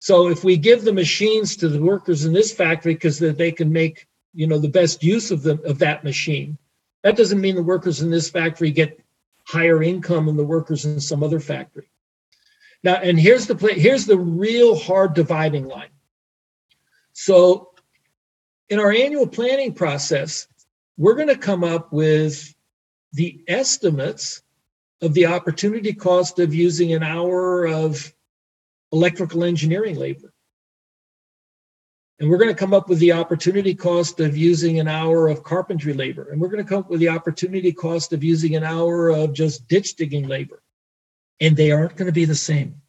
So 0.01 0.28
if 0.28 0.45
we 0.45 0.57
give 0.57 0.85
the 0.85 0.93
machines 0.93 1.57
to 1.57 1.69
the 1.69 1.81
workers 1.81 2.24
in 2.24 2.32
this 2.32 2.53
factory 2.53 2.95
because 2.95 3.19
they 3.19 3.53
can 3.53 3.73
make 3.73 4.07
you 4.35 4.47
know 4.47 4.59
the 4.59 4.69
best 4.69 5.03
use 5.03 5.31
of 5.31 5.43
them 5.43 5.61
of 5.65 5.78
that 5.78 6.05
machine, 6.05 6.59
that 7.03 7.16
doesn't 7.16 7.40
mean 7.40 7.55
the 7.55 7.62
workers 7.62 8.03
in 8.03 8.11
this 8.11 8.31
factory 8.31 8.70
get 8.70 9.01
higher 9.48 9.82
income 9.82 10.26
than 10.26 10.36
the 10.36 10.44
workers 10.44 10.84
in 10.84 11.00
some 11.00 11.22
other 11.22 11.40
factory. 11.40 11.90
Now, 12.84 12.96
and 12.96 13.18
here's 13.18 13.46
the 13.46 13.54
play, 13.54 13.78
here's 13.78 14.04
the 14.04 14.18
real 14.18 14.78
hard 14.78 15.14
dividing 15.14 15.66
line. 15.66 15.88
So 17.14 17.70
in 18.68 18.78
our 18.78 18.92
annual 18.92 19.26
planning 19.26 19.72
process, 19.72 20.46
we're 20.98 21.14
going 21.14 21.28
to 21.28 21.38
come 21.38 21.64
up 21.64 21.92
with 21.92 22.54
the 23.14 23.42
estimates 23.48 24.42
of 25.00 25.14
the 25.14 25.26
opportunity 25.26 25.94
cost 25.94 26.38
of 26.38 26.54
using 26.54 26.92
an 26.92 27.02
hour 27.02 27.66
of 27.66 28.12
electrical 28.92 29.44
engineering 29.44 29.96
labor. 29.96 30.32
And 32.20 32.28
we're 32.28 32.39
going 32.39 32.51
to 32.51 32.59
come 32.59 32.74
up 32.74 32.89
with 32.89 32.99
the 32.99 33.12
opportunity 33.12 33.74
cost 33.74 34.19
of 34.19 34.36
using 34.36 34.81
an 34.81 34.89
hour 34.89 35.28
of 35.28 35.45
carpentry 35.45 35.93
labor. 35.93 36.31
And 36.31 36.40
we're 36.40 36.49
going 36.49 36.65
to 36.65 36.69
come 36.69 36.81
up 36.81 36.90
with 36.90 36.99
the 36.99 37.11
opportunity 37.11 37.73
cost 37.73 38.12
of 38.12 38.24
using 38.24 38.57
an 38.57 38.65
hour 38.65 39.09
of 39.11 39.32
just 39.32 39.69
ditch 39.69 39.95
digging 39.95 40.27
labor. 40.27 40.61
And 41.40 41.57
they 41.57 41.70
aren't 41.70 41.97
going 41.97 42.07
to 42.07 42.12
be 42.12 42.24
the 42.24 42.35
same. 42.35 42.82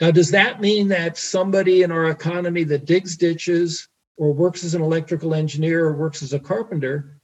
Now, 0.00 0.12
does 0.12 0.30
that 0.30 0.60
mean 0.60 0.88
that 0.88 1.18
somebody 1.18 1.82
in 1.82 1.90
our 1.90 2.08
economy 2.08 2.62
that 2.64 2.84
digs 2.84 3.16
ditches 3.16 3.88
or 4.16 4.32
works 4.32 4.62
as 4.62 4.74
an 4.74 4.82
electrical 4.82 5.34
engineer 5.34 5.86
or 5.86 5.94
works 5.94 6.22
as 6.22 6.32
a 6.32 6.38
carpenter 6.38 7.20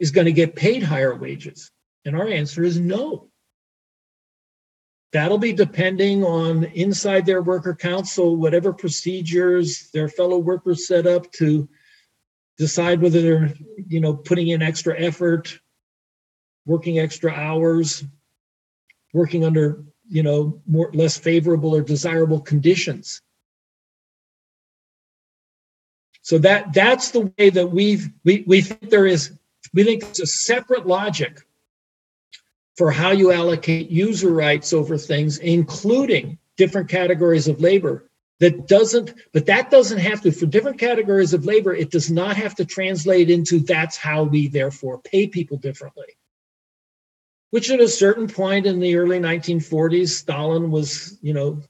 is 0.00 0.10
going 0.10 0.24
to 0.24 0.32
get 0.32 0.56
paid 0.56 0.82
higher 0.82 1.14
wages? 1.14 1.70
And 2.04 2.16
our 2.16 2.26
answer 2.26 2.64
is 2.64 2.80
no. 2.80 3.27
That'll 5.12 5.38
be 5.38 5.54
depending 5.54 6.22
on 6.22 6.64
inside 6.64 7.24
their 7.24 7.40
worker 7.40 7.74
council, 7.74 8.36
whatever 8.36 8.72
procedures 8.72 9.90
their 9.92 10.08
fellow 10.08 10.38
workers 10.38 10.86
set 10.86 11.06
up 11.06 11.32
to 11.32 11.68
decide 12.58 13.00
whether 13.00 13.22
they're, 13.22 13.54
you 13.86 14.00
know, 14.00 14.14
putting 14.14 14.48
in 14.48 14.60
extra 14.60 14.98
effort, 15.00 15.58
working 16.66 16.98
extra 16.98 17.32
hours, 17.32 18.04
working 19.14 19.44
under, 19.44 19.84
you 20.08 20.22
know, 20.22 20.60
more 20.66 20.90
less 20.92 21.16
favorable 21.16 21.74
or 21.74 21.80
desirable 21.80 22.40
conditions. 22.40 23.22
So 26.20 26.36
that 26.38 26.74
that's 26.74 27.12
the 27.12 27.32
way 27.38 27.48
that 27.48 27.68
we've 27.68 28.10
we, 28.22 28.44
we 28.46 28.60
think 28.60 28.90
there 28.90 29.06
is 29.06 29.32
we 29.72 29.84
think 29.84 30.02
it's 30.02 30.20
a 30.20 30.26
separate 30.26 30.86
logic 30.86 31.40
for 32.78 32.92
how 32.92 33.10
you 33.10 33.32
allocate 33.32 33.90
user 33.90 34.30
rights 34.30 34.72
over 34.72 34.96
things, 34.96 35.38
including 35.38 36.38
different 36.56 36.88
categories 36.88 37.48
of 37.48 37.60
labor. 37.60 38.08
That 38.38 38.68
doesn't, 38.68 39.14
but 39.32 39.46
that 39.46 39.68
doesn't 39.68 39.98
have 39.98 40.22
to, 40.22 40.30
for 40.30 40.46
different 40.46 40.78
categories 40.78 41.34
of 41.34 41.44
labor, 41.44 41.74
it 41.74 41.90
does 41.90 42.08
not 42.08 42.36
have 42.36 42.54
to 42.54 42.64
translate 42.64 43.30
into 43.30 43.58
that's 43.58 43.96
how 43.96 44.22
we 44.22 44.46
therefore 44.46 45.00
pay 45.00 45.26
people 45.26 45.56
differently. 45.56 46.16
Which 47.50 47.68
at 47.68 47.80
a 47.80 47.88
certain 47.88 48.28
point 48.28 48.64
in 48.64 48.78
the 48.78 48.94
early 48.94 49.18
1940s, 49.18 50.10
Stalin 50.10 50.70
was, 50.70 51.18
you 51.20 51.34
know, 51.34 51.60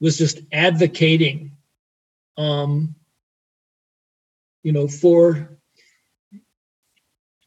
was 0.00 0.16
just 0.16 0.40
advocating 0.50 1.52
um, 2.38 2.94
you 4.62 4.72
know, 4.72 4.88
for 4.88 5.58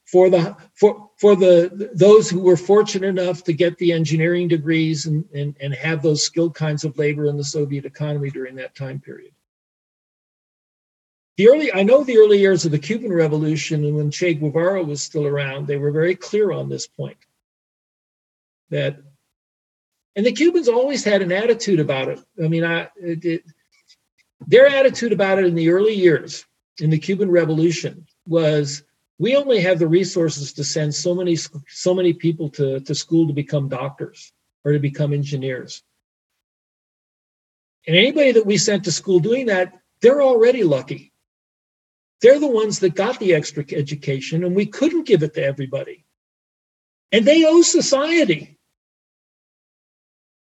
for 0.05 0.29
the 0.29 0.55
for 0.73 1.05
for 1.17 1.35
the 1.35 1.89
those 1.93 2.29
who 2.29 2.39
were 2.39 2.57
fortunate 2.57 3.07
enough 3.07 3.43
to 3.43 3.53
get 3.53 3.77
the 3.77 3.91
engineering 3.91 4.47
degrees 4.47 5.05
and, 5.05 5.25
and, 5.33 5.55
and 5.61 5.73
have 5.73 6.01
those 6.01 6.23
skilled 6.23 6.53
kinds 6.55 6.83
of 6.83 6.97
labor 6.97 7.25
in 7.25 7.37
the 7.37 7.43
Soviet 7.43 7.85
economy 7.85 8.29
during 8.29 8.55
that 8.55 8.75
time 8.75 8.99
period. 8.99 9.31
The 11.37 11.49
early, 11.49 11.73
I 11.73 11.83
know 11.83 12.03
the 12.03 12.17
early 12.17 12.39
years 12.39 12.63
of 12.65 12.71
the 12.71 12.79
Cuban 12.79 13.11
Revolution 13.11 13.83
and 13.83 13.95
when 13.95 14.11
Che 14.11 14.35
Guevara 14.35 14.83
was 14.83 15.01
still 15.01 15.25
around, 15.25 15.67
they 15.67 15.77
were 15.77 15.91
very 15.91 16.15
clear 16.15 16.51
on 16.51 16.69
this 16.69 16.87
point. 16.87 17.17
That, 18.69 18.97
and 20.15 20.25
the 20.25 20.31
Cubans 20.31 20.69
always 20.69 21.03
had 21.03 21.21
an 21.21 21.33
attitude 21.33 21.81
about 21.81 22.07
it. 22.07 22.19
I 22.41 22.47
mean, 22.47 22.63
I, 22.63 22.87
it, 22.95 23.25
it, 23.25 23.43
their 24.47 24.67
attitude 24.67 25.11
about 25.11 25.39
it 25.39 25.45
in 25.45 25.55
the 25.55 25.69
early 25.69 25.93
years 25.93 26.45
in 26.79 26.89
the 26.89 26.97
Cuban 26.97 27.29
Revolution 27.29 28.05
was 28.25 28.83
we 29.17 29.35
only 29.35 29.61
have 29.61 29.79
the 29.79 29.87
resources 29.87 30.53
to 30.53 30.63
send 30.63 30.93
so 30.93 31.15
many 31.15 31.37
so 31.67 31.93
many 31.93 32.13
people 32.13 32.49
to, 32.49 32.79
to 32.81 32.95
school 32.95 33.27
to 33.27 33.33
become 33.33 33.69
doctors 33.69 34.33
or 34.63 34.73
to 34.73 34.79
become 34.79 35.13
engineers. 35.13 35.83
And 37.87 37.95
anybody 37.95 38.33
that 38.33 38.45
we 38.45 38.57
sent 38.57 38.85
to 38.85 38.91
school 38.91 39.19
doing 39.19 39.45
that, 39.45 39.73
they're 40.01 40.21
already 40.21 40.63
lucky. 40.63 41.13
They're 42.21 42.39
the 42.39 42.47
ones 42.47 42.79
that 42.79 42.95
got 42.95 43.19
the 43.19 43.35
extra 43.35 43.63
education, 43.71 44.43
and 44.43 44.55
we 44.55 44.65
couldn't 44.65 45.05
give 45.05 45.21
it 45.21 45.35
to 45.35 45.43
everybody. 45.43 46.05
And 47.11 47.25
they 47.25 47.45
owe 47.45 47.61
society. 47.61 48.57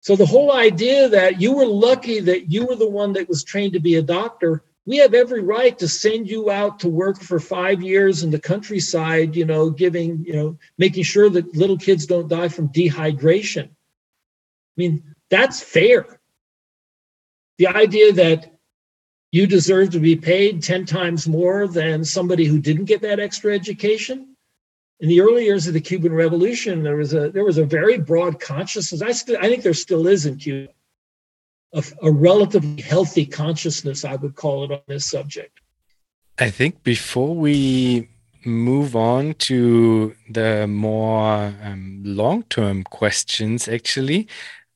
So 0.01 0.16
the 0.16 0.26
whole 0.26 0.52
idea 0.52 1.09
that 1.10 1.40
you 1.40 1.52
were 1.52 1.66
lucky 1.66 2.20
that 2.20 2.51
you 2.51 2.66
were 2.66 2.76
the 2.76 2.88
one 2.88 3.14
that 3.14 3.28
was 3.28 3.44
trained 3.44 3.74
to 3.74 3.80
be 3.80 3.96
a 3.96 4.02
doctor 4.02 4.64
we 4.86 4.98
have 4.98 5.15
every 5.15 5.43
right 5.43 5.78
to 5.78 5.89
send 5.89 6.28
you 6.28 6.51
out 6.51 6.81
to 6.81 6.89
work 6.89 7.20
for 7.20 7.40
five 7.40 7.82
years 7.82 8.23
in 8.23 8.31
the 8.31 8.39
countryside, 8.39 9.35
you 9.35 9.47
know, 9.47 9.70
giving, 9.70 10.24
you 10.24 10.35
know, 10.35 10.59
making 10.77 11.05
sure 11.05 11.31
that 11.31 11.56
little 11.56 11.78
kids 11.78 12.06
don't 12.06 12.28
die 12.28 12.48
from 12.48 12.69
dehydration. 12.69 13.69
I 13.69 14.77
mean, 14.77 15.15
that's 15.31 15.62
fair. 15.62 16.20
The 17.56 17.69
idea 17.69 18.12
that 18.12 18.59
you 19.32 19.47
deserve 19.47 19.90
to 19.90 20.01
be 20.01 20.16
paid 20.16 20.62
10 20.62 20.85
times 20.85 21.27
more 21.27 21.66
than 21.66 22.05
somebody 22.05 22.44
who 22.44 22.59
didn't 22.59 22.85
get 22.85 23.01
that 23.02 23.20
extra 23.20 23.55
education. 23.55 24.36
In 25.01 25.09
the 25.09 25.23
early 25.23 25.44
years 25.44 25.66
of 25.66 25.74
the 25.74 25.81
Cuban 25.81 26.12
Revolution, 26.12 26.82
there 26.82 26.97
was 26.97 27.15
a 27.15 27.31
there 27.31 27.44
was 27.44 27.59
a 27.59 27.65
very 27.65 27.98
broad 27.98 28.39
consciousness. 28.39 29.02
I 29.02 29.11
still 29.11 29.36
I 29.39 29.48
think 29.48 29.62
there 29.62 29.74
still 29.74 30.06
is 30.06 30.24
in 30.27 30.36
Cuba 30.36 30.69
a, 31.74 31.82
a 32.02 32.10
relatively 32.10 32.82
healthy 32.82 33.26
consciousness, 33.26 34.05
I 34.05 34.16
would 34.16 34.34
call 34.34 34.64
it, 34.64 34.72
on 34.72 34.80
this 34.86 35.06
subject. 35.06 35.60
I 36.38 36.51
think 36.51 36.82
before 36.82 37.34
we 37.34 38.09
move 38.46 38.94
on 38.94 39.34
to 39.34 40.14
the 40.28 40.66
more 40.66 41.55
um, 41.62 42.02
long 42.05 42.42
term 42.44 42.84
questions, 42.84 43.68
actually. 43.68 44.28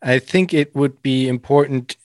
I 0.02 0.18
think 0.18 0.54
it 0.54 0.74
would 0.74 1.02
be 1.02 1.28
important 1.28 1.96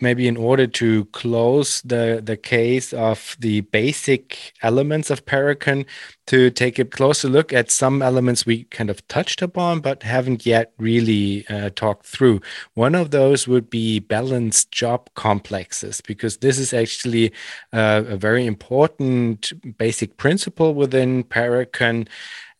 maybe 0.00 0.28
in 0.28 0.36
order 0.36 0.66
to 0.66 1.04
close 1.06 1.82
the 1.82 2.20
the 2.24 2.36
case 2.36 2.92
of 2.92 3.36
the 3.40 3.62
basic 3.62 4.52
elements 4.62 5.10
of 5.10 5.24
Parecon 5.24 5.86
to 6.26 6.50
take 6.50 6.78
a 6.78 6.84
closer 6.84 7.28
look 7.28 7.52
at 7.52 7.70
some 7.70 8.02
elements 8.02 8.44
we 8.44 8.64
kind 8.64 8.90
of 8.90 9.06
touched 9.08 9.40
upon 9.42 9.80
but 9.80 10.02
haven't 10.02 10.44
yet 10.44 10.72
really 10.78 11.46
uh, 11.48 11.70
talked 11.70 12.06
through. 12.06 12.40
One 12.74 12.94
of 12.94 13.10
those 13.10 13.48
would 13.48 13.70
be 13.70 13.98
balanced 13.98 14.70
job 14.70 15.08
complexes 15.14 16.00
because 16.00 16.38
this 16.38 16.58
is 16.58 16.72
actually 16.74 17.32
uh, 17.72 18.02
a 18.06 18.16
very 18.16 18.46
important 18.46 19.52
basic 19.78 20.16
principle 20.16 20.74
within 20.74 21.24
Parecon 21.24 22.08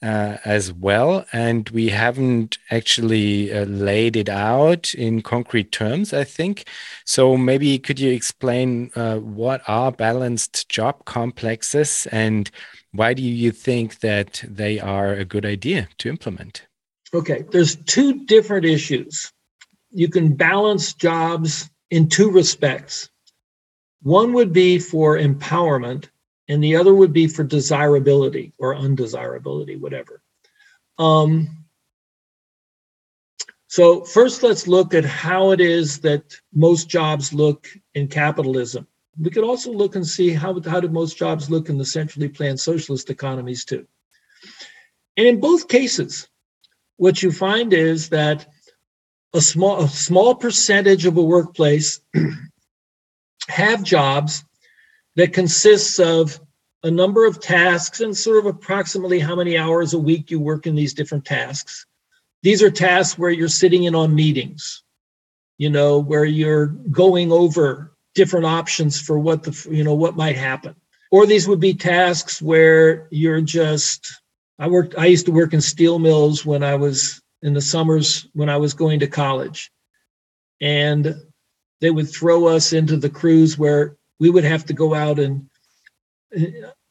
uh, 0.02 0.38
as 0.44 0.72
well. 0.72 1.26
And 1.32 1.68
we 1.70 1.88
haven't 1.88 2.58
actually 2.70 3.52
uh, 3.52 3.64
laid 3.64 4.16
it 4.16 4.28
out 4.28 4.94
in 4.94 5.22
concrete 5.22 5.72
terms, 5.72 6.12
I 6.12 6.24
think. 6.24 6.68
So 7.04 7.36
maybe 7.36 7.78
could 7.78 7.98
you 7.98 8.12
explain 8.12 8.90
uh, 8.94 9.16
what 9.16 9.62
are 9.66 9.92
balanced 9.92 10.68
job 10.68 11.04
complexes 11.04 12.06
and 12.12 12.50
why 12.92 13.14
do 13.14 13.22
you 13.22 13.50
think 13.50 14.00
that 14.00 14.42
they 14.48 14.80
are 14.80 15.12
a 15.12 15.24
good 15.24 15.44
idea 15.44 15.88
to 15.98 16.08
implement? 16.08 16.66
Okay, 17.12 17.44
there's 17.50 17.76
two 17.76 18.24
different 18.24 18.66
issues. 18.66 19.32
You 19.90 20.08
can 20.08 20.34
balance 20.34 20.92
jobs 20.92 21.70
in 21.90 22.08
two 22.08 22.30
respects. 22.30 23.08
One 24.02 24.32
would 24.34 24.52
be 24.52 24.78
for 24.78 25.18
empowerment, 25.18 26.08
and 26.48 26.62
the 26.64 26.76
other 26.76 26.94
would 26.94 27.12
be 27.12 27.28
for 27.28 27.44
desirability 27.44 28.52
or 28.58 28.74
undesirability, 28.74 29.76
whatever. 29.76 30.22
Um, 30.98 31.64
so 33.68 34.02
first, 34.02 34.42
let's 34.42 34.66
look 34.66 34.94
at 34.94 35.04
how 35.04 35.50
it 35.50 35.60
is 35.60 36.00
that 36.00 36.34
most 36.54 36.88
jobs 36.88 37.34
look 37.34 37.68
in 37.94 38.08
capitalism. 38.08 38.86
We 39.20 39.30
could 39.30 39.44
also 39.44 39.72
look 39.72 39.94
and 39.94 40.06
see 40.06 40.30
how, 40.30 40.58
how 40.62 40.80
do 40.80 40.88
most 40.88 41.18
jobs 41.18 41.50
look 41.50 41.68
in 41.68 41.76
the 41.76 41.84
centrally 41.84 42.28
planned 42.28 42.60
socialist 42.60 43.10
economies 43.10 43.64
too. 43.64 43.86
And 45.16 45.26
in 45.26 45.40
both 45.40 45.68
cases, 45.68 46.28
what 46.96 47.22
you 47.22 47.30
find 47.30 47.72
is 47.72 48.08
that 48.08 48.46
a 49.34 49.40
small, 49.40 49.80
a 49.80 49.88
small 49.88 50.34
percentage 50.34 51.04
of 51.04 51.16
a 51.16 51.22
workplace 51.22 52.00
have 53.48 53.82
jobs 53.82 54.44
that 55.16 55.32
consists 55.32 55.98
of 55.98 56.40
a 56.84 56.90
number 56.90 57.26
of 57.26 57.40
tasks 57.40 58.00
and 58.00 58.16
sort 58.16 58.38
of 58.38 58.46
approximately 58.46 59.18
how 59.18 59.34
many 59.34 59.58
hours 59.58 59.94
a 59.94 59.98
week 59.98 60.30
you 60.30 60.40
work 60.40 60.66
in 60.66 60.74
these 60.74 60.94
different 60.94 61.24
tasks. 61.24 61.86
These 62.42 62.62
are 62.62 62.70
tasks 62.70 63.18
where 63.18 63.30
you're 63.30 63.48
sitting 63.48 63.84
in 63.84 63.94
on 63.94 64.14
meetings, 64.14 64.84
you 65.58 65.70
know, 65.70 65.98
where 65.98 66.24
you're 66.24 66.66
going 66.66 67.32
over 67.32 67.96
different 68.14 68.46
options 68.46 69.00
for 69.00 69.18
what 69.18 69.42
the, 69.42 69.68
you 69.70 69.82
know, 69.82 69.94
what 69.94 70.16
might 70.16 70.36
happen. 70.36 70.76
Or 71.10 71.26
these 71.26 71.48
would 71.48 71.60
be 71.60 71.74
tasks 71.74 72.40
where 72.40 73.08
you're 73.10 73.40
just, 73.40 74.12
I 74.58 74.68
worked, 74.68 74.96
I 74.96 75.06
used 75.06 75.26
to 75.26 75.32
work 75.32 75.54
in 75.54 75.60
steel 75.60 75.98
mills 75.98 76.46
when 76.46 76.62
I 76.62 76.76
was 76.76 77.20
in 77.42 77.54
the 77.54 77.60
summers 77.60 78.28
when 78.34 78.48
I 78.48 78.56
was 78.56 78.74
going 78.74 79.00
to 79.00 79.06
college. 79.08 79.70
And 80.60 81.14
they 81.80 81.90
would 81.90 82.10
throw 82.10 82.46
us 82.46 82.72
into 82.72 82.96
the 82.96 83.10
crews 83.10 83.58
where 83.58 83.97
we 84.18 84.30
would 84.30 84.44
have 84.44 84.66
to 84.66 84.72
go 84.72 84.94
out 84.94 85.18
and 85.18 85.48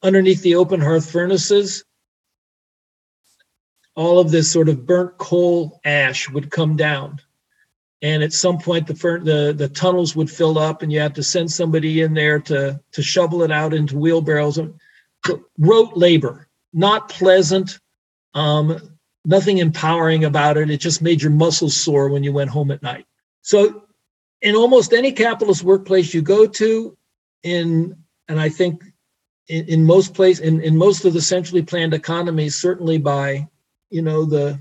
underneath 0.02 0.42
the 0.42 0.56
open 0.56 0.80
hearth 0.80 1.10
furnaces, 1.10 1.84
all 3.94 4.18
of 4.18 4.30
this 4.30 4.50
sort 4.50 4.68
of 4.68 4.86
burnt 4.86 5.18
coal 5.18 5.80
ash 5.84 6.30
would 6.30 6.50
come 6.50 6.76
down. 6.76 7.20
And 8.00 8.22
at 8.22 8.32
some 8.32 8.58
point, 8.58 8.86
the, 8.86 8.94
the, 8.94 9.54
the 9.56 9.68
tunnels 9.68 10.14
would 10.14 10.30
fill 10.30 10.56
up, 10.56 10.82
and 10.82 10.92
you 10.92 11.00
have 11.00 11.14
to 11.14 11.22
send 11.22 11.50
somebody 11.50 12.02
in 12.02 12.14
there 12.14 12.38
to, 12.40 12.80
to 12.92 13.02
shovel 13.02 13.42
it 13.42 13.50
out 13.50 13.74
into 13.74 13.98
wheelbarrows. 13.98 14.60
Rote 15.58 15.96
labor, 15.96 16.46
not 16.72 17.08
pleasant, 17.08 17.80
um, 18.34 18.96
nothing 19.24 19.58
empowering 19.58 20.24
about 20.24 20.56
it. 20.56 20.70
It 20.70 20.78
just 20.78 21.02
made 21.02 21.20
your 21.20 21.32
muscles 21.32 21.76
sore 21.76 22.08
when 22.08 22.22
you 22.22 22.32
went 22.32 22.50
home 22.50 22.70
at 22.70 22.82
night. 22.82 23.04
So, 23.42 23.82
in 24.42 24.54
almost 24.54 24.92
any 24.92 25.10
capitalist 25.10 25.64
workplace 25.64 26.14
you 26.14 26.22
go 26.22 26.46
to, 26.46 26.96
in 27.42 27.96
and 28.28 28.40
I 28.40 28.48
think 28.48 28.82
in, 29.48 29.66
in 29.66 29.84
most 29.84 30.14
place 30.14 30.40
in, 30.40 30.60
in 30.60 30.76
most 30.76 31.04
of 31.04 31.12
the 31.12 31.20
centrally 31.20 31.62
planned 31.62 31.94
economies, 31.94 32.56
certainly 32.56 32.98
by 32.98 33.48
you 33.90 34.02
know 34.02 34.24
the 34.24 34.58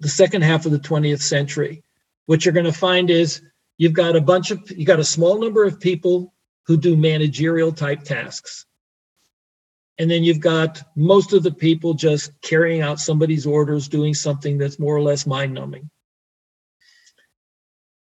the 0.00 0.08
second 0.08 0.42
half 0.42 0.66
of 0.66 0.72
the 0.72 0.78
20th 0.78 1.22
century, 1.22 1.82
what 2.26 2.44
you're 2.44 2.52
going 2.52 2.66
to 2.66 2.72
find 2.72 3.08
is 3.08 3.40
you've 3.78 3.92
got 3.92 4.16
a 4.16 4.20
bunch 4.20 4.50
of 4.50 4.70
you 4.70 4.84
got 4.84 5.00
a 5.00 5.04
small 5.04 5.38
number 5.38 5.64
of 5.64 5.80
people 5.80 6.34
who 6.66 6.76
do 6.76 6.96
managerial 6.96 7.72
type 7.72 8.02
tasks. 8.02 8.66
And 9.98 10.10
then 10.10 10.24
you've 10.24 10.40
got 10.40 10.82
most 10.96 11.32
of 11.32 11.42
the 11.42 11.52
people 11.52 11.94
just 11.94 12.32
carrying 12.40 12.80
out 12.80 12.98
somebody's 12.98 13.46
orders, 13.46 13.88
doing 13.88 14.14
something 14.14 14.58
that's 14.58 14.78
more 14.78 14.96
or 14.96 15.02
less 15.02 15.26
mind 15.26 15.52
numbing. 15.52 15.90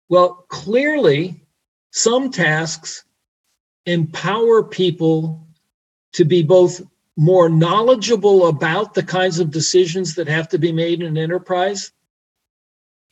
Well, 0.08 0.46
clearly, 0.48 1.46
some 1.90 2.30
tasks 2.30 3.04
empower 3.86 4.62
people 4.62 5.46
to 6.12 6.24
be 6.24 6.42
both 6.42 6.80
more 7.16 7.48
knowledgeable 7.48 8.46
about 8.46 8.94
the 8.94 9.02
kinds 9.02 9.38
of 9.38 9.50
decisions 9.50 10.14
that 10.14 10.28
have 10.28 10.48
to 10.48 10.58
be 10.58 10.72
made 10.72 11.00
in 11.00 11.06
an 11.06 11.18
enterprise 11.18 11.92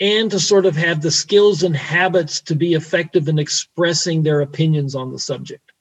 and 0.01 0.31
to 0.31 0.39
sort 0.39 0.67
of 0.67 0.77
have 0.77 1.03
the 1.03 1.11
skills 1.11 1.63
and 1.63 1.77
habits 1.77 2.41
to 2.41 2.55
be 2.55 2.75
effective 2.75 3.29
in 3.29 3.39
expressing 3.39 4.23
their 4.23 4.41
opinions 4.41 4.95
on 4.95 5.11
the 5.13 5.19
subject. 5.19 5.73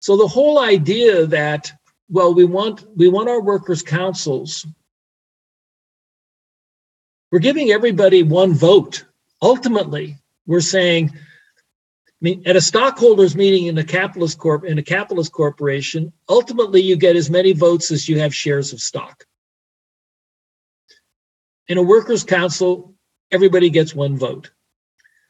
So 0.00 0.16
the 0.16 0.28
whole 0.28 0.58
idea 0.58 1.26
that 1.26 1.72
well 2.10 2.34
we 2.34 2.44
want 2.44 2.84
we 2.96 3.08
want 3.08 3.28
our 3.28 3.42
workers 3.42 3.82
councils 3.82 4.66
we're 7.30 7.40
giving 7.40 7.70
everybody 7.70 8.22
one 8.22 8.54
vote. 8.54 9.04
Ultimately, 9.42 10.16
we're 10.46 10.60
saying 10.60 11.12
I 12.20 12.24
mean, 12.24 12.42
at 12.46 12.56
a 12.56 12.60
stockholders 12.60 13.36
meeting 13.36 13.66
in 13.66 13.78
a 13.78 13.84
capitalist 13.84 14.38
corp 14.38 14.64
in 14.64 14.78
a 14.78 14.82
capitalist 14.82 15.30
corporation, 15.30 16.12
ultimately 16.28 16.80
you 16.80 16.96
get 16.96 17.14
as 17.14 17.30
many 17.30 17.52
votes 17.52 17.92
as 17.92 18.08
you 18.08 18.18
have 18.18 18.34
shares 18.34 18.72
of 18.72 18.80
stock. 18.80 19.24
In 21.68 21.78
a 21.78 21.82
workers' 21.82 22.24
council, 22.24 22.94
everybody 23.30 23.70
gets 23.70 23.94
one 23.94 24.16
vote. 24.16 24.50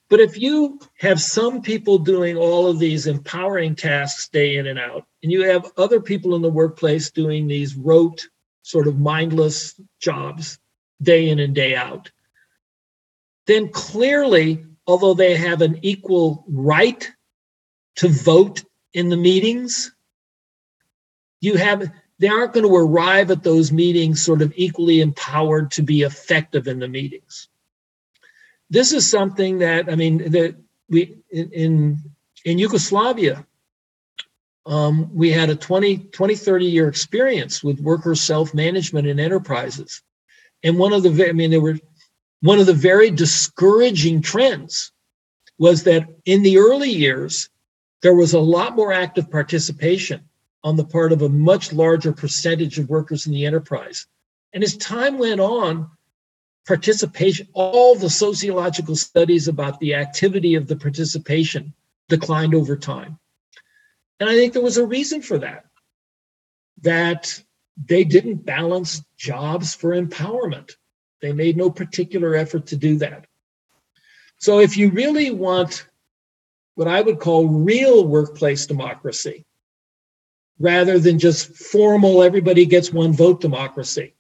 But 0.08 0.20
if 0.20 0.38
you 0.38 0.80
have 0.98 1.20
some 1.20 1.60
people 1.60 1.98
doing 1.98 2.38
all 2.38 2.68
of 2.68 2.78
these 2.78 3.06
empowering 3.06 3.74
tasks 3.74 4.28
day 4.28 4.56
in 4.56 4.66
and 4.66 4.78
out, 4.78 5.04
and 5.22 5.30
you 5.30 5.42
have 5.42 5.70
other 5.76 6.00
people 6.00 6.34
in 6.36 6.40
the 6.40 6.48
workplace 6.48 7.10
doing 7.10 7.46
these 7.46 7.76
rote, 7.76 8.26
sort 8.62 8.86
of 8.86 8.98
mindless 8.98 9.78
jobs 10.00 10.58
day 11.02 11.28
in 11.28 11.38
and 11.38 11.54
day 11.54 11.76
out, 11.76 12.10
then 13.46 13.68
clearly 13.68 14.64
although 14.88 15.14
they 15.14 15.36
have 15.36 15.62
an 15.62 15.78
equal 15.82 16.44
right 16.48 17.08
to 17.96 18.08
vote 18.08 18.64
in 18.92 19.08
the 19.10 19.16
meetings, 19.16 19.94
you 21.40 21.56
have 21.56 21.92
they 22.18 22.26
aren't 22.26 22.52
going 22.52 22.66
to 22.66 22.74
arrive 22.74 23.30
at 23.30 23.44
those 23.44 23.70
meetings 23.70 24.20
sort 24.20 24.42
of 24.42 24.52
equally 24.56 25.00
empowered 25.00 25.70
to 25.70 25.82
be 25.82 26.02
effective 26.02 26.66
in 26.66 26.80
the 26.80 26.88
meetings. 26.88 27.48
This 28.70 28.92
is 28.92 29.08
something 29.08 29.58
that 29.58 29.88
I 29.88 29.94
mean 29.94 30.32
that 30.32 30.56
we 30.88 31.18
in 31.30 31.98
in 32.44 32.58
Yugoslavia 32.58 33.46
um, 34.68 35.14
we 35.14 35.30
had 35.30 35.48
a 35.48 35.56
20, 35.56 35.96
20, 35.96 36.34
30 36.34 36.66
year 36.66 36.88
experience 36.88 37.64
with 37.64 37.80
worker 37.80 38.14
self 38.14 38.52
management 38.52 39.06
in 39.06 39.18
enterprises. 39.18 40.02
And 40.62 40.78
one 40.78 40.92
of 40.92 41.02
the, 41.02 41.28
I 41.28 41.32
mean, 41.32 41.50
there 41.50 41.60
were 41.60 41.78
one 42.40 42.58
of 42.58 42.66
the 42.66 42.74
very 42.74 43.10
discouraging 43.10 44.22
trends 44.22 44.92
was 45.58 45.84
that 45.84 46.06
in 46.24 46.42
the 46.42 46.58
early 46.58 46.90
years, 46.90 47.50
there 48.02 48.14
was 48.14 48.32
a 48.32 48.40
lot 48.40 48.76
more 48.76 48.92
active 48.92 49.30
participation 49.30 50.20
on 50.62 50.76
the 50.76 50.84
part 50.84 51.12
of 51.12 51.22
a 51.22 51.28
much 51.28 51.72
larger 51.72 52.12
percentage 52.12 52.78
of 52.78 52.88
workers 52.88 53.26
in 53.26 53.32
the 53.32 53.46
enterprise. 53.46 54.06
And 54.52 54.62
as 54.62 54.76
time 54.76 55.18
went 55.18 55.40
on, 55.40 55.90
participation, 56.66 57.48
all 57.54 57.94
the 57.94 58.10
sociological 58.10 58.94
studies 58.94 59.48
about 59.48 59.80
the 59.80 59.94
activity 59.94 60.54
of 60.54 60.66
the 60.68 60.76
participation 60.76 61.72
declined 62.08 62.54
over 62.54 62.76
time. 62.76 63.18
And 64.20 64.28
I 64.28 64.34
think 64.34 64.52
there 64.52 64.62
was 64.62 64.76
a 64.76 64.86
reason 64.86 65.22
for 65.22 65.38
that, 65.38 65.64
that 66.82 67.42
they 67.86 68.04
didn't 68.04 68.44
balance 68.44 69.02
jobs 69.16 69.74
for 69.74 69.90
empowerment. 69.90 70.72
They 71.20 71.32
made 71.32 71.56
no 71.56 71.70
particular 71.70 72.34
effort 72.34 72.66
to 72.68 72.76
do 72.76 72.98
that. 72.98 73.26
So 74.38 74.60
if 74.60 74.76
you 74.76 74.90
really 74.90 75.30
want 75.30 75.86
what 76.74 76.88
I 76.88 77.00
would 77.00 77.18
call 77.18 77.48
real 77.48 78.06
workplace 78.06 78.66
democracy, 78.66 79.44
rather 80.60 80.98
than 80.98 81.18
just 81.18 81.56
formal, 81.56 82.22
everybody 82.22 82.66
gets 82.66 82.92
one 82.92 83.12
vote 83.12 83.40
democracy, 83.40 84.14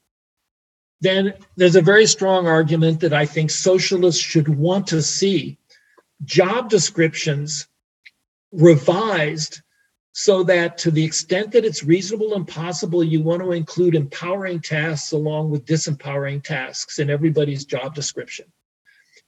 then 1.00 1.34
there's 1.56 1.76
a 1.76 1.82
very 1.82 2.06
strong 2.06 2.48
argument 2.48 3.00
that 3.00 3.12
I 3.12 3.26
think 3.26 3.50
socialists 3.50 4.20
should 4.20 4.48
want 4.48 4.88
to 4.88 5.02
see 5.02 5.58
job 6.24 6.68
descriptions 6.68 7.68
revised 8.50 9.62
so 10.20 10.42
that 10.42 10.76
to 10.76 10.90
the 10.90 11.04
extent 11.04 11.52
that 11.52 11.64
it's 11.64 11.84
reasonable 11.84 12.34
and 12.34 12.44
possible, 12.44 13.04
you 13.04 13.22
want 13.22 13.40
to 13.40 13.52
include 13.52 13.94
empowering 13.94 14.60
tasks 14.60 15.12
along 15.12 15.48
with 15.48 15.64
disempowering 15.64 16.42
tasks 16.42 16.98
in 16.98 17.08
everybody's 17.08 17.64
job 17.64 17.94
description. 17.94 18.44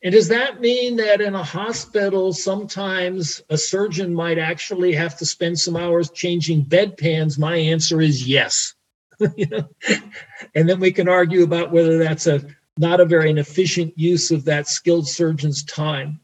And 0.02 0.12
does 0.12 0.26
that 0.26 0.60
mean 0.60 0.96
that 0.96 1.20
in 1.20 1.36
a 1.36 1.44
hospital, 1.44 2.32
sometimes 2.32 3.40
a 3.50 3.56
surgeon 3.56 4.12
might 4.12 4.36
actually 4.36 4.92
have 4.94 5.16
to 5.18 5.26
spend 5.26 5.60
some 5.60 5.76
hours 5.76 6.10
changing 6.10 6.64
bedpans? 6.64 7.38
My 7.38 7.54
answer 7.54 8.00
is 8.00 8.26
yes. 8.26 8.74
And 9.20 10.68
then 10.68 10.80
we 10.80 10.90
can 10.90 11.08
argue 11.08 11.44
about 11.44 11.70
whether 11.70 11.98
that's 11.98 12.26
a 12.26 12.42
not 12.78 12.98
a 12.98 13.04
very 13.04 13.30
efficient 13.30 13.96
use 13.96 14.32
of 14.32 14.44
that 14.46 14.66
skilled 14.66 15.06
surgeon's 15.06 15.62
time. 15.62 16.18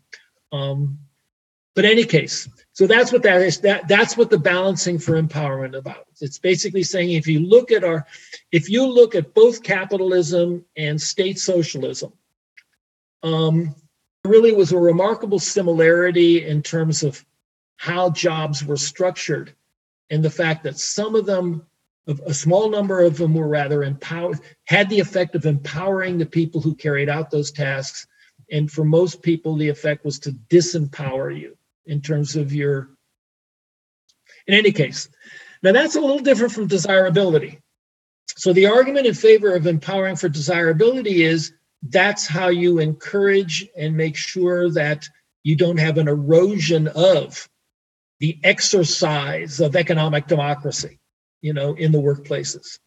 Um, 0.51 0.99
but 1.77 1.85
any 1.85 2.03
case, 2.03 2.49
so 2.77 2.87
that's 2.87 3.11
what 3.11 3.23
that 3.23 3.41
is. 3.41 3.61
That 3.61 3.89
that's 3.89 4.19
what 4.19 4.29
the 4.29 4.39
balancing 4.39 4.99
for 4.99 5.21
empowerment 5.21 5.75
about. 5.75 6.05
It's 6.21 6.39
basically 6.39 6.83
saying 6.83 7.13
if 7.13 7.27
you 7.27 7.41
look 7.41 7.73
at 7.73 7.85
our, 7.85 8.07
if 8.53 8.69
you 8.69 8.87
look 8.87 9.15
at 9.15 9.33
both 9.33 9.63
capitalism 9.63 10.63
and 10.77 11.01
state 11.01 11.39
socialism, 11.39 12.13
um, 13.23 13.75
really 14.27 14.53
was 14.53 14.73
a 14.73 14.79
remarkable 14.79 15.39
similarity 15.39 16.47
in 16.47 16.63
terms 16.63 17.03
of 17.03 17.25
how 17.77 18.11
jobs 18.11 18.63
were 18.63 18.77
structured 18.77 19.55
and 20.11 20.23
the 20.23 20.29
fact 20.29 20.63
that 20.65 20.79
some 20.79 21.15
of 21.15 21.25
them 21.25 21.67
a 22.27 22.35
small 22.35 22.69
number 22.69 23.01
of 23.01 23.17
them 23.17 23.33
were 23.33 23.49
rather 23.49 23.85
empowered 23.85 24.39
had 24.65 24.91
the 24.91 25.01
effect 25.01 25.35
of 25.35 25.47
empowering 25.47 26.19
the 26.19 26.27
people 26.27 26.61
who 26.61 26.75
carried 26.75 27.09
out 27.09 27.31
those 27.31 27.51
tasks 27.51 28.07
and 28.53 28.71
for 28.71 28.85
most 28.85 29.23
people 29.23 29.57
the 29.57 29.71
effect 29.71 30.05
was 30.05 30.19
to 30.19 30.33
disempower 30.51 31.35
you 31.35 31.56
in 31.87 32.01
terms 32.01 32.37
of 32.37 32.53
your 32.53 32.91
in 34.47 34.55
any 34.55 34.73
case. 34.73 35.09
Now 35.63 35.73
that's 35.73 35.97
a 35.97 36.01
little 36.01 36.21
different 36.21 36.53
from 36.53 36.67
desirability. 36.67 37.61
So 38.37 38.53
the 38.53 38.67
argument 38.67 39.07
in 39.07 39.15
favor 39.15 39.55
of 39.55 39.67
empowering 39.67 40.17
for 40.17 40.29
desirability 40.29 41.23
is 41.23 41.53
that's 41.83 42.27
how 42.27 42.49
you 42.49 42.79
encourage 42.79 43.67
and 43.77 43.97
make 43.97 44.17
sure 44.17 44.71
that 44.71 45.09
you 45.43 45.57
don't 45.57 45.79
have 45.79 45.99
an 45.99 46.09
erosion 46.09 46.89
of 46.89 47.49
the 48.19 48.39
exercise 48.43 49.61
of 49.61 49.77
economic 49.77 50.27
democracy 50.27 50.99
you 51.41 51.53
know 51.53 51.75
in 51.75 51.93
the 51.93 52.01
workplaces. 52.01 52.79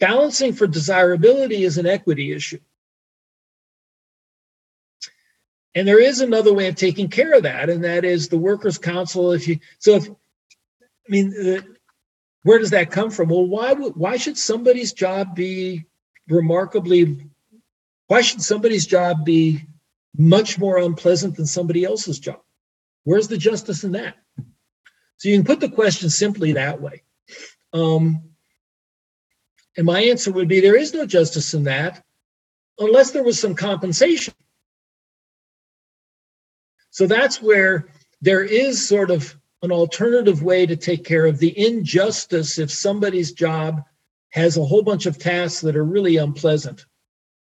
Balancing 0.00 0.52
for 0.52 0.66
desirability 0.66 1.64
is 1.64 1.78
an 1.78 1.86
equity 1.86 2.32
issue 2.32 2.60
and 5.74 5.86
there 5.86 6.00
is 6.00 6.20
another 6.20 6.52
way 6.52 6.68
of 6.68 6.74
taking 6.74 7.08
care 7.08 7.34
of 7.34 7.42
that 7.42 7.70
and 7.70 7.84
that 7.84 8.04
is 8.04 8.28
the 8.28 8.38
workers 8.38 8.78
council 8.78 9.32
if 9.32 9.46
you 9.46 9.58
so 9.78 9.96
if 9.96 10.08
i 10.08 11.10
mean 11.10 11.62
where 12.42 12.58
does 12.58 12.70
that 12.70 12.90
come 12.90 13.10
from 13.10 13.28
well 13.28 13.46
why 13.46 13.72
would 13.72 13.94
why 13.96 14.16
should 14.16 14.38
somebody's 14.38 14.92
job 14.92 15.34
be 15.34 15.84
remarkably 16.28 17.28
why 18.08 18.22
should 18.22 18.42
somebody's 18.42 18.86
job 18.86 19.24
be 19.24 19.62
much 20.16 20.58
more 20.58 20.78
unpleasant 20.78 21.36
than 21.36 21.46
somebody 21.46 21.84
else's 21.84 22.18
job? 22.18 22.40
Where's 23.04 23.28
the 23.28 23.38
justice 23.38 23.84
in 23.84 23.92
that? 23.92 24.16
So 25.18 25.28
you 25.28 25.36
can 25.36 25.44
put 25.44 25.60
the 25.60 25.68
question 25.68 26.10
simply 26.10 26.52
that 26.52 26.80
way. 26.80 27.02
Um, 27.72 28.22
and 29.76 29.86
my 29.86 30.00
answer 30.00 30.32
would 30.32 30.48
be 30.48 30.60
there 30.60 30.76
is 30.76 30.94
no 30.94 31.06
justice 31.06 31.54
in 31.54 31.64
that 31.64 32.04
unless 32.78 33.10
there 33.10 33.22
was 33.22 33.38
some 33.38 33.54
compensation. 33.54 34.34
So 36.98 37.06
that's 37.06 37.40
where 37.40 37.86
there 38.22 38.42
is 38.42 38.88
sort 38.88 39.12
of 39.12 39.36
an 39.62 39.70
alternative 39.70 40.42
way 40.42 40.66
to 40.66 40.74
take 40.74 41.04
care 41.04 41.26
of 41.26 41.38
the 41.38 41.56
injustice 41.56 42.58
if 42.58 42.72
somebody's 42.72 43.30
job 43.30 43.84
has 44.30 44.56
a 44.56 44.64
whole 44.64 44.82
bunch 44.82 45.06
of 45.06 45.16
tasks 45.16 45.60
that 45.60 45.76
are 45.76 45.84
really 45.84 46.16
unpleasant 46.16 46.86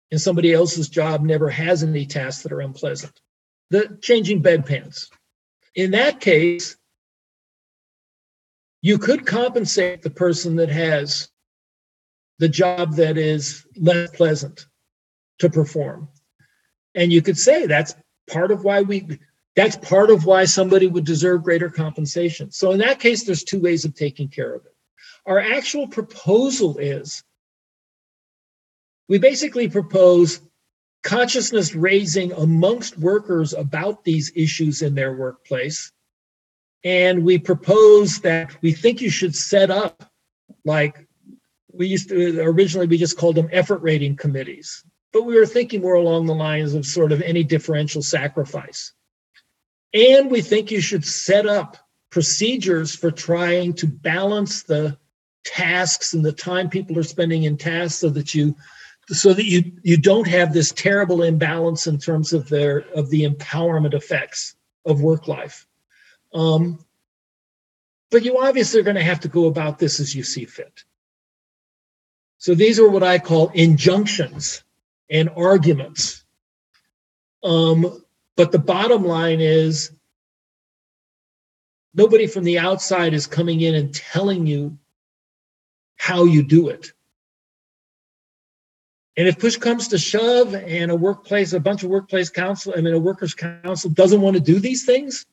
and 0.10 0.20
somebody 0.20 0.54
else's 0.54 0.90
job 0.90 1.22
never 1.22 1.52
has 1.52 1.84
any 1.84 2.08
tasks 2.08 2.42
that 2.42 2.52
are 2.52 2.62
unpleasant. 2.62 3.22
The 3.70 3.96
changing 4.02 4.42
bedpans. 4.42 5.08
In 5.76 5.92
that 5.92 6.20
case, 6.20 6.76
you 8.82 8.98
could 8.98 9.28
compensate 9.28 10.02
the 10.02 10.10
person 10.10 10.56
that 10.56 10.70
has 10.70 11.30
the 12.40 12.50
job 12.50 12.96
that 12.96 13.20
is 13.20 13.68
less 13.78 14.10
pleasant 14.10 14.66
to 15.38 15.50
perform. 15.52 16.10
And 16.96 17.14
you 17.14 17.22
could 17.22 17.38
say 17.38 17.68
that's 17.68 17.94
part 18.28 18.50
of 18.50 18.64
why 18.64 18.82
we 18.82 19.20
that's 19.56 19.76
part 19.78 20.10
of 20.10 20.26
why 20.26 20.46
somebody 20.46 20.88
would 20.88 21.06
deserve 21.06 21.44
greater 21.44 21.70
compensation. 21.70 22.52
So 22.52 22.72
in 22.72 22.80
that 22.80 23.00
case, 23.00 23.24
there's 23.24 23.44
two 23.44 23.60
ways 23.60 23.86
of 23.86 23.94
taking 23.94 24.28
care 24.28 24.54
of 24.54 24.66
it. 24.66 24.76
Our 25.26 25.40
actual 25.40 25.88
proposal 25.88 26.78
is 26.78 27.24
we 29.08 29.20
basically 29.20 29.70
propose 29.70 30.42
consciousness 31.04 31.76
raising 31.76 32.32
amongst 32.32 32.98
workers 32.98 33.54
about 33.54 34.04
these 34.04 34.32
issues 34.36 34.82
in 34.82 34.96
their 34.96 35.14
workplace. 35.14 35.92
And 36.84 37.24
we 37.24 37.38
propose 37.38 38.20
that 38.22 38.56
we 38.62 38.72
think 38.72 39.02
you 39.02 39.10
should 39.10 39.36
set 39.36 39.70
up, 39.70 40.12
like 40.66 41.08
we 41.72 41.88
used 41.88 42.10
to 42.10 42.42
originally, 42.42 42.88
we 42.88 42.98
just 42.98 43.18
called 43.18 43.36
them 43.36 43.50
effort 43.52 43.82
rating 43.82 44.16
committees, 44.16 44.84
but 45.12 45.24
we 45.24 45.36
were 45.36 45.46
thinking 45.46 45.82
more 45.82 45.96
along 45.96 46.26
the 46.26 46.36
lines 46.36 46.74
of 46.74 46.86
sort 46.86 47.12
of 47.12 47.22
any 47.22 47.44
differential 47.44 48.02
sacrifice. 48.02 48.94
And 49.94 50.32
we 50.32 50.42
think 50.42 50.72
you 50.72 50.82
should 50.82 51.06
set 51.06 51.46
up 51.46 51.78
procedures 52.10 52.96
for 52.96 53.12
trying 53.12 53.74
to 53.74 53.88
balance 53.88 54.64
the 54.64 54.98
tasks 55.44 56.14
and 56.14 56.24
the 56.24 56.32
time 56.32 56.70
people 56.70 56.98
are 56.98 57.04
spending 57.04 57.44
in 57.44 57.58
tasks 57.58 58.00
so 58.00 58.10
that 58.10 58.34
you 58.34 58.56
so 59.08 59.34
that 59.34 59.46
you 59.46 59.74
you 59.84 59.98
don't 59.98 60.28
have 60.28 60.54
this 60.54 60.72
terrible 60.72 61.24
imbalance 61.24 61.88
in 61.88 61.98
terms 61.98 62.32
of 62.34 62.48
their 62.48 62.86
of 62.96 63.10
the 63.10 63.28
empowerment 63.28 63.94
effects 63.94 64.56
of 64.86 65.02
work 65.02 65.28
life. 65.28 65.68
Um, 66.34 66.84
but 68.10 68.24
you 68.24 68.38
obviously 68.38 68.80
are 68.80 68.84
going 68.84 68.96
to 68.96 69.04
have 69.04 69.22
to 69.22 69.28
go 69.28 69.48
about 69.48 69.80
this 69.80 70.00
as 70.00 70.16
you 70.16 70.24
see 70.24 70.46
fit. 70.46 70.84
So 72.38 72.56
these 72.56 72.80
are 72.80 72.90
what 72.90 73.04
i 73.04 73.20
call 73.20 73.50
injunctions 73.50 74.64
and 75.10 75.30
arguments. 75.36 76.24
Um, 77.44 78.04
but 78.36 78.52
the 78.52 78.60
bottom 78.60 79.06
line 79.06 79.40
is 79.42 79.92
nobody 81.94 82.28
from 82.28 82.44
the 82.44 82.60
outside 82.60 83.14
is 83.14 83.28
coming 83.28 83.62
in 83.62 83.76
and 83.76 83.94
telling 83.94 84.46
you 84.46 84.78
how 85.96 86.26
you 86.26 86.44
do 86.44 86.70
it 86.70 86.94
and 89.16 89.28
if 89.28 89.38
push 89.38 89.58
comes 89.58 89.90
to 89.90 89.98
shove 89.98 90.56
and 90.56 90.90
a 90.90 90.96
workplace, 90.96 91.54
a 91.54 91.60
bunch 91.60 91.84
of 91.84 91.90
workplace 91.90 92.30
council, 92.30 92.74
I 92.76 92.82
mean, 92.82 92.96
a 92.96 93.00
workers' 93.00 93.36
council 93.36 93.92
doesn't 93.92 94.22
want 94.22 94.36
to 94.36 94.42
do 94.42 94.60
these 94.60 94.86
things, 94.86 95.26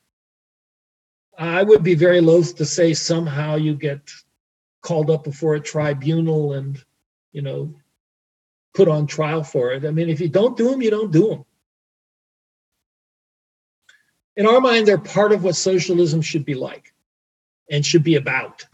I 1.38 1.62
would 1.62 1.82
be 1.82 1.94
very 1.94 2.20
loath 2.20 2.56
to 2.56 2.66
say 2.66 2.92
somehow 2.92 3.56
you 3.56 3.74
get 3.74 4.10
called 4.82 5.10
up 5.10 5.24
before 5.24 5.54
a 5.54 5.60
tribunal 5.60 6.52
and, 6.52 6.82
you 7.32 7.40
know, 7.40 7.74
put 8.74 8.88
on 8.88 9.06
trial 9.06 9.42
for 9.42 9.72
it. 9.72 9.86
I 9.86 9.90
mean, 9.90 10.10
if 10.10 10.20
you 10.20 10.28
don't 10.28 10.56
do 10.56 10.70
them, 10.70 10.82
you 10.82 10.90
don't 10.90 11.10
do 11.10 11.28
them. 11.28 11.44
In 14.36 14.46
our 14.46 14.60
mind, 14.60 14.86
they're 14.86 14.98
part 14.98 15.32
of 15.32 15.44
what 15.44 15.56
socialism 15.56 16.22
should 16.22 16.44
be 16.44 16.54
like 16.54 16.92
and 17.70 17.84
should 17.84 18.04
be 18.04 18.16
about 18.16 18.64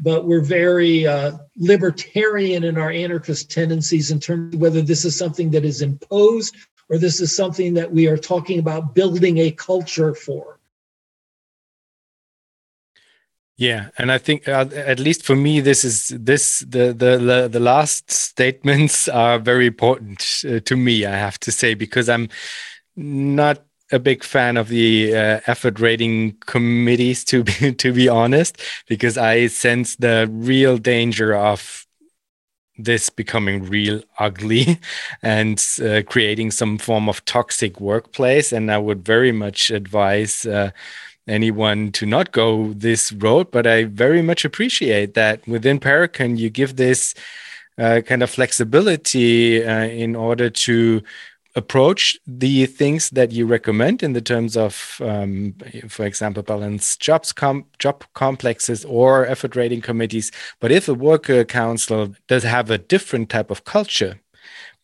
but 0.00 0.26
we're 0.26 0.40
very 0.40 1.06
uh, 1.06 1.32
libertarian 1.56 2.64
in 2.64 2.78
our 2.78 2.90
anarchist 2.90 3.50
tendencies 3.50 4.10
in 4.10 4.20
terms 4.20 4.54
of 4.54 4.60
whether 4.60 4.82
this 4.82 5.04
is 5.04 5.16
something 5.16 5.50
that 5.50 5.64
is 5.64 5.82
imposed 5.82 6.56
or 6.88 6.98
this 6.98 7.20
is 7.20 7.34
something 7.34 7.74
that 7.74 7.90
we 7.90 8.06
are 8.06 8.16
talking 8.16 8.58
about 8.58 8.94
building 8.94 9.38
a 9.38 9.50
culture 9.50 10.14
for. 10.14 10.58
Yeah, 13.56 13.88
and 13.98 14.12
I 14.12 14.18
think 14.18 14.46
uh, 14.46 14.66
at 14.72 15.00
least 15.00 15.24
for 15.24 15.34
me, 15.34 15.58
this 15.58 15.84
is 15.84 16.08
this 16.08 16.60
the 16.60 16.92
the 16.92 17.48
the, 17.50 17.58
last 17.58 18.08
statements 18.08 19.08
are 19.08 19.40
very 19.40 19.66
important 19.66 20.44
uh, 20.48 20.60
to 20.60 20.76
me. 20.76 21.04
I 21.04 21.16
have 21.16 21.40
to 21.40 21.50
say 21.50 21.74
because 21.74 22.08
I'm 22.08 22.28
not 22.94 23.64
a 23.90 23.98
big 23.98 24.22
fan 24.22 24.56
of 24.56 24.68
the 24.68 25.14
uh, 25.14 25.40
effort 25.46 25.80
rating 25.80 26.36
committees 26.46 27.24
to 27.24 27.44
be 27.44 27.72
to 27.84 27.92
be 27.92 28.08
honest 28.08 28.60
because 28.86 29.16
i 29.16 29.46
sense 29.46 29.96
the 29.96 30.28
real 30.30 30.78
danger 30.78 31.34
of 31.34 31.86
this 32.78 33.10
becoming 33.10 33.64
real 33.64 34.00
ugly 34.18 34.78
and 35.22 35.64
uh, 35.84 36.02
creating 36.06 36.50
some 36.50 36.78
form 36.78 37.08
of 37.08 37.24
toxic 37.24 37.80
workplace. 37.80 38.52
And 38.52 38.70
i 38.70 38.78
would 38.78 39.04
very 39.04 39.32
much 39.32 39.70
advise 39.70 40.46
uh, 40.46 40.70
anyone 41.26 41.92
to 41.92 42.06
not 42.06 42.32
go 42.32 42.72
this 42.72 43.12
road, 43.12 43.50
but 43.50 43.66
I 43.66 43.84
very 43.84 44.22
much 44.22 44.44
appreciate 44.44 45.14
that 45.14 45.46
within 45.46 45.78
Parecon 45.78 46.38
you 46.38 46.48
give 46.48 46.76
this 46.76 47.14
uh, 47.76 48.00
kind 48.00 48.22
of 48.22 48.30
flexibility 48.30 49.62
uh, 49.62 49.84
in 49.84 50.16
order 50.16 50.50
to 50.50 51.02
approach 51.58 52.18
the 52.26 52.66
things 52.66 53.10
that 53.10 53.32
you 53.32 53.44
recommend 53.44 54.02
in 54.02 54.14
the 54.14 54.22
terms 54.22 54.56
of, 54.56 54.96
um, 55.00 55.54
for 55.88 56.06
example, 56.06 56.42
balanced 56.42 57.00
jobs 57.00 57.32
com 57.32 57.66
job 57.78 58.04
complexes 58.14 58.84
or 58.86 59.26
effort 59.26 59.54
rating 59.56 59.82
committees. 59.82 60.32
But 60.60 60.72
if 60.72 60.88
a 60.88 60.94
worker 60.94 61.44
council 61.44 62.14
does 62.28 62.44
have 62.44 62.70
a 62.70 62.78
different 62.78 63.28
type 63.28 63.50
of 63.50 63.64
culture 63.64 64.20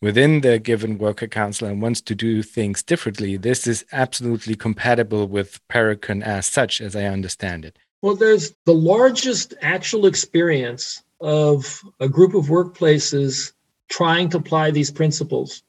within 0.01 0.41
the 0.41 0.59
given 0.59 0.97
worker 0.97 1.27
council 1.27 1.67
and 1.67 1.81
wants 1.81 2.01
to 2.01 2.13
do 2.13 2.43
things 2.43 2.83
differently, 2.83 3.37
this 3.37 3.65
is 3.65 3.85
absolutely 3.91 4.55
compatible 4.55 5.27
with 5.27 5.59
Parecon 5.69 6.21
as 6.21 6.45
such, 6.45 6.81
as 6.81 6.95
I 6.95 7.05
understand 7.05 7.65
it. 7.65 7.79
Well, 8.01 8.15
there's 8.15 8.53
the 8.65 8.73
largest 8.73 9.55
actual 9.61 10.05
experience 10.05 11.01
of 11.21 11.81
a 11.99 12.09
group 12.09 12.35
of 12.35 12.45
workplaces 12.45 13.53
trying 13.87 14.29
to 14.29 14.37
apply 14.37 14.71
these 14.71 14.91
principles 14.91 15.63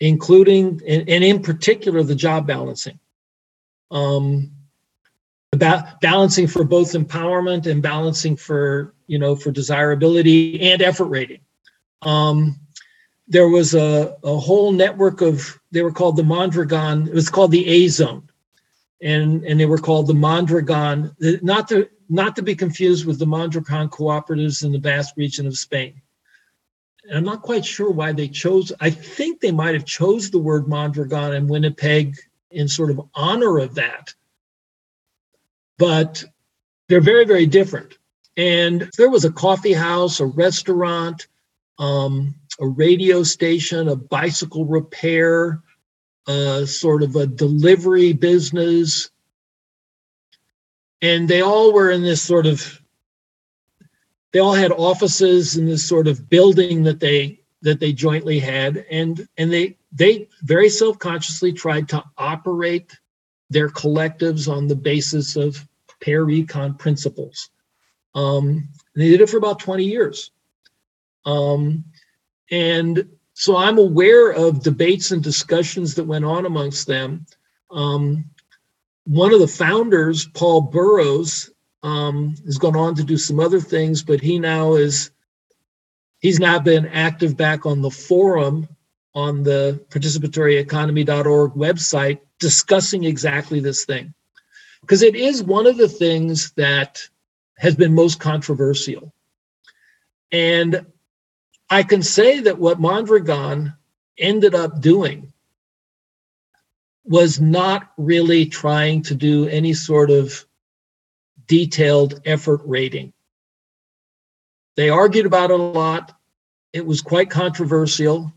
including 0.00 0.80
and, 0.86 1.08
and 1.08 1.24
in 1.24 1.42
particular 1.42 2.02
the 2.02 2.14
job 2.14 2.46
balancing. 2.46 2.98
Um, 3.90 4.50
about 5.52 6.00
balancing 6.00 6.46
for 6.46 6.64
both 6.64 6.92
empowerment 6.92 7.66
and 7.66 7.82
balancing 7.82 8.36
for 8.36 8.92
you 9.06 9.18
know 9.18 9.36
for 9.36 9.50
desirability 9.50 10.60
and 10.60 10.82
effort 10.82 11.06
rating. 11.06 11.40
Um, 12.02 12.58
there 13.26 13.48
was 13.48 13.74
a, 13.74 14.16
a 14.22 14.36
whole 14.36 14.72
network 14.72 15.22
of 15.22 15.58
they 15.70 15.82
were 15.82 15.92
called 15.92 16.16
the 16.16 16.24
Mondragon. 16.24 17.08
It 17.08 17.14
was 17.14 17.30
called 17.30 17.52
the 17.52 17.66
A 17.66 17.88
Zone, 17.88 18.28
and 19.00 19.44
and 19.44 19.58
they 19.58 19.66
were 19.66 19.78
called 19.78 20.08
the 20.08 20.14
Mondragon. 20.14 21.14
Not 21.20 21.68
to 21.68 21.88
not 22.08 22.36
to 22.36 22.42
be 22.42 22.54
confused 22.54 23.06
with 23.06 23.18
the 23.18 23.26
Mondragon 23.26 23.88
cooperatives 23.88 24.64
in 24.64 24.72
the 24.72 24.78
Basque 24.78 25.16
region 25.16 25.46
of 25.46 25.56
Spain. 25.56 26.02
I'm 27.12 27.24
not 27.24 27.42
quite 27.42 27.64
sure 27.64 27.90
why 27.90 28.12
they 28.12 28.28
chose. 28.28 28.72
I 28.80 28.90
think 28.90 29.40
they 29.40 29.52
might 29.52 29.74
have 29.74 29.84
chose 29.84 30.30
the 30.30 30.38
word 30.38 30.68
Mondragon 30.68 31.34
and 31.34 31.48
Winnipeg 31.48 32.16
in 32.50 32.68
sort 32.68 32.90
of 32.90 33.00
honor 33.14 33.58
of 33.58 33.74
that. 33.74 34.14
But 35.76 36.24
they're 36.88 37.00
very, 37.00 37.24
very 37.24 37.46
different. 37.46 37.98
And 38.36 38.90
there 38.96 39.10
was 39.10 39.24
a 39.24 39.32
coffee 39.32 39.72
house, 39.72 40.20
a 40.20 40.26
restaurant, 40.26 41.26
um, 41.78 42.34
a 42.60 42.66
radio 42.66 43.22
station, 43.22 43.88
a 43.88 43.96
bicycle 43.96 44.64
repair, 44.64 45.60
uh, 46.26 46.64
sort 46.64 47.02
of 47.02 47.16
a 47.16 47.26
delivery 47.26 48.12
business. 48.12 49.10
And 51.02 51.28
they 51.28 51.42
all 51.42 51.72
were 51.72 51.90
in 51.90 52.02
this 52.02 52.22
sort 52.22 52.46
of 52.46 52.80
they 54.34 54.40
all 54.40 54.52
had 54.52 54.72
offices 54.72 55.56
in 55.56 55.64
this 55.64 55.88
sort 55.88 56.08
of 56.08 56.28
building 56.28 56.82
that 56.82 56.98
they 56.98 57.40
that 57.62 57.78
they 57.78 57.92
jointly 57.92 58.40
had 58.40 58.84
and 58.90 59.28
and 59.38 59.50
they 59.50 59.78
they 59.92 60.28
very 60.42 60.68
self-consciously 60.68 61.52
tried 61.52 61.88
to 61.88 62.02
operate 62.18 62.98
their 63.48 63.68
collectives 63.68 64.52
on 64.52 64.66
the 64.66 64.74
basis 64.74 65.36
of 65.36 65.66
Parecon 66.00 66.76
principles. 66.76 67.48
Um, 68.16 68.68
they 68.96 69.08
did 69.08 69.20
it 69.20 69.30
for 69.30 69.36
about 69.36 69.60
20 69.60 69.84
years. 69.84 70.32
Um, 71.24 71.84
and 72.50 73.08
so 73.32 73.56
i'm 73.56 73.78
aware 73.78 74.30
of 74.32 74.62
debates 74.62 75.10
and 75.12 75.22
discussions 75.22 75.94
that 75.94 76.04
went 76.04 76.24
on 76.24 76.44
amongst 76.44 76.86
them. 76.86 77.24
Um, 77.70 78.24
one 79.04 79.32
of 79.32 79.40
the 79.40 79.48
founders 79.48 80.26
paul 80.26 80.60
burrows 80.60 81.50
um, 81.84 82.34
has 82.46 82.58
gone 82.58 82.74
on 82.74 82.94
to 82.96 83.04
do 83.04 83.18
some 83.18 83.38
other 83.38 83.60
things, 83.60 84.02
but 84.02 84.20
he 84.20 84.38
now 84.38 84.74
is 84.74 85.10
he's 86.18 86.40
now 86.40 86.58
been 86.58 86.86
active 86.86 87.36
back 87.36 87.66
on 87.66 87.82
the 87.82 87.90
forum 87.90 88.66
on 89.14 89.44
the 89.44 89.80
participatoryeconomy.org 89.90 91.52
website 91.52 92.18
discussing 92.40 93.04
exactly 93.04 93.60
this 93.60 93.84
thing. 93.84 94.12
Because 94.80 95.02
it 95.02 95.14
is 95.14 95.44
one 95.44 95.66
of 95.66 95.76
the 95.76 95.88
things 95.88 96.52
that 96.52 97.06
has 97.58 97.76
been 97.76 97.94
most 97.94 98.18
controversial. 98.18 99.14
And 100.32 100.86
I 101.70 101.82
can 101.82 102.02
say 102.02 102.40
that 102.40 102.58
what 102.58 102.80
Mondragon 102.80 103.74
ended 104.18 104.54
up 104.54 104.80
doing 104.80 105.32
was 107.04 107.40
not 107.40 107.92
really 107.98 108.46
trying 108.46 109.02
to 109.02 109.14
do 109.14 109.46
any 109.48 109.74
sort 109.74 110.10
of 110.10 110.44
detailed 111.46 112.20
effort 112.24 112.60
rating. 112.64 113.12
They 114.76 114.88
argued 114.88 115.26
about 115.26 115.50
it 115.50 115.60
a 115.60 115.62
lot. 115.62 116.12
It 116.72 116.84
was 116.84 117.00
quite 117.00 117.30
controversial. 117.30 118.32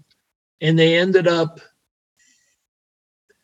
And 0.61 0.77
they 0.77 0.97
ended 0.97 1.27
up 1.27 1.59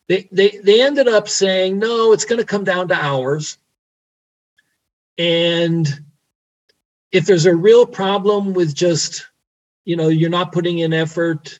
they, 0.09 0.27
they, 0.31 0.59
they 0.63 0.81
ended 0.81 1.07
up 1.07 1.29
saying, 1.29 1.79
no, 1.79 2.11
it's 2.11 2.25
going 2.25 2.39
to 2.39 2.45
come 2.45 2.65
down 2.65 2.89
to 2.89 2.93
hours. 2.93 3.57
And 5.17 5.87
if 7.11 7.25
there's 7.25 7.45
a 7.45 7.55
real 7.55 7.85
problem 7.85 8.53
with 8.53 8.75
just, 8.75 9.27
you 9.85 9.95
know, 9.95 10.09
you're 10.09 10.29
not 10.29 10.51
putting 10.51 10.79
in 10.79 10.93
effort, 10.93 11.59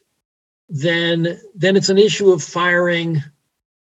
then 0.69 1.39
then 1.55 1.75
it's 1.75 1.89
an 1.89 1.97
issue 1.97 2.31
of 2.31 2.43
firing 2.43 3.21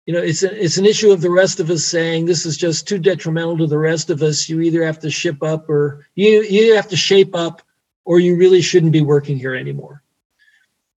you 0.06 0.14
know 0.14 0.22
it's 0.22 0.44
a, 0.44 0.64
it's 0.64 0.77
an 0.77 0.86
issue 0.86 1.11
of 1.11 1.22
the 1.22 1.30
rest 1.30 1.60
of 1.60 1.69
us 1.69 1.84
saying 1.84 2.26
this 2.26 2.45
is 2.45 2.57
just 2.57 2.88
too 2.88 2.99
detrimental 2.99 3.57
to 3.57 3.68
the 3.68 3.77
rest 3.77 4.10
of 4.10 4.22
us. 4.22 4.48
You 4.48 4.61
either 4.61 4.86
have 4.86 4.99
to 4.99 5.10
ship 5.10 5.41
up 5.41 5.69
or 5.69 6.06
you 6.15 6.44
you 6.44 6.76
have 6.76 6.88
to 6.90 6.98
shape 6.98 7.36
up 7.36 7.61
or 8.06 8.19
you 8.19 8.38
really 8.38 8.61
shouldn't 8.61 8.94
be 8.94 9.02
working 9.02 9.38
here 9.38 9.56
anymore. 9.56 10.03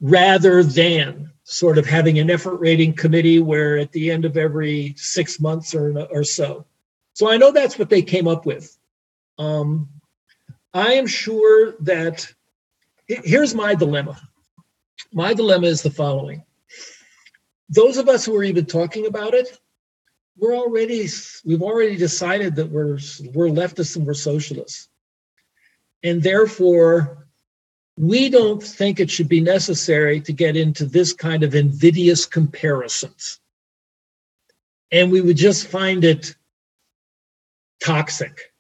Rather 0.01 0.63
than 0.63 1.33
sort 1.45 1.79
of 1.79 1.87
having 1.87 2.19
an 2.19 2.31
effort 2.31 2.57
rating 2.57 2.93
committee 2.93 3.41
where 3.41 3.79
at 3.79 3.91
the 3.93 4.11
end 4.11 4.27
of 4.27 4.37
every 4.37 4.95
six 4.99 5.41
months 5.41 5.75
or, 5.75 5.99
or 6.11 6.23
so. 6.23 6.67
So 7.15 7.31
i 7.31 7.39
know 7.39 7.51
that's 7.51 7.79
what 7.79 7.89
they 7.89 8.03
came 8.03 8.29
up 8.29 8.45
with. 8.45 8.77
Um, 9.39 9.89
i 10.75 10.93
am 10.93 11.07
sure 11.07 11.75
that 11.81 12.31
here's 13.07 13.55
my 13.55 13.75
dilemma. 13.75 14.21
My 15.13 15.33
dilemma 15.33 15.69
is 15.69 15.81
the 15.81 15.91
following 15.91 16.45
those 17.69 17.99
of 17.99 18.09
us 18.09 18.25
who 18.25 18.37
are 18.37 18.45
even 18.45 18.67
talking 18.67 19.07
about 19.07 19.35
it, 19.35 19.59
we're 20.39 20.57
already 20.57 21.09
we've 21.45 21.63
already 21.63 21.97
decided 21.97 22.57
that 22.57 22.71
we're 22.71 22.99
we're 23.35 23.49
leftists 23.49 23.97
and 23.97 24.07
we're 24.07 24.15
socialists. 24.15 24.89
And 26.03 26.23
therefore, 26.23 27.27
we 27.97 28.29
don't 28.29 28.63
think 28.63 29.01
it 29.01 29.11
should 29.11 29.29
be 29.29 29.41
necessary 29.41 30.21
to 30.21 30.33
get 30.33 30.57
into 30.57 30.87
this 30.87 31.13
kind 31.13 31.43
of 31.43 31.57
invidious 31.57 32.25
comparisons. 32.25 33.41
And 34.93 35.11
we 35.11 35.21
would 35.21 35.37
just 35.37 35.67
find 35.67 36.05
it 36.05 36.37
toxic. 37.83 38.53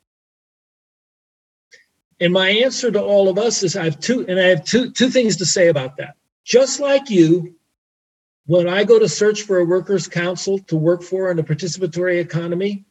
And 2.20 2.32
my 2.32 2.48
answer 2.50 2.90
to 2.90 3.00
all 3.00 3.28
of 3.28 3.38
us 3.38 3.62
is 3.62 3.76
I 3.76 3.84
have 3.84 4.00
two, 4.00 4.26
and 4.26 4.40
I 4.40 4.48
have 4.48 4.64
two, 4.64 4.90
two 4.90 5.08
things 5.08 5.36
to 5.36 5.46
say 5.46 5.68
about 5.68 5.96
that. 5.98 6.16
Just 6.44 6.80
like 6.80 7.08
you, 7.08 7.54
when 8.48 8.66
I 8.66 8.84
go 8.84 8.98
to 8.98 9.10
search 9.10 9.42
for 9.42 9.58
a 9.58 9.64
workers' 9.64 10.08
council 10.08 10.58
to 10.68 10.76
work 10.76 11.02
for 11.02 11.30
in 11.30 11.38
a 11.38 11.42
participatory 11.42 12.18
economy, 12.18 12.86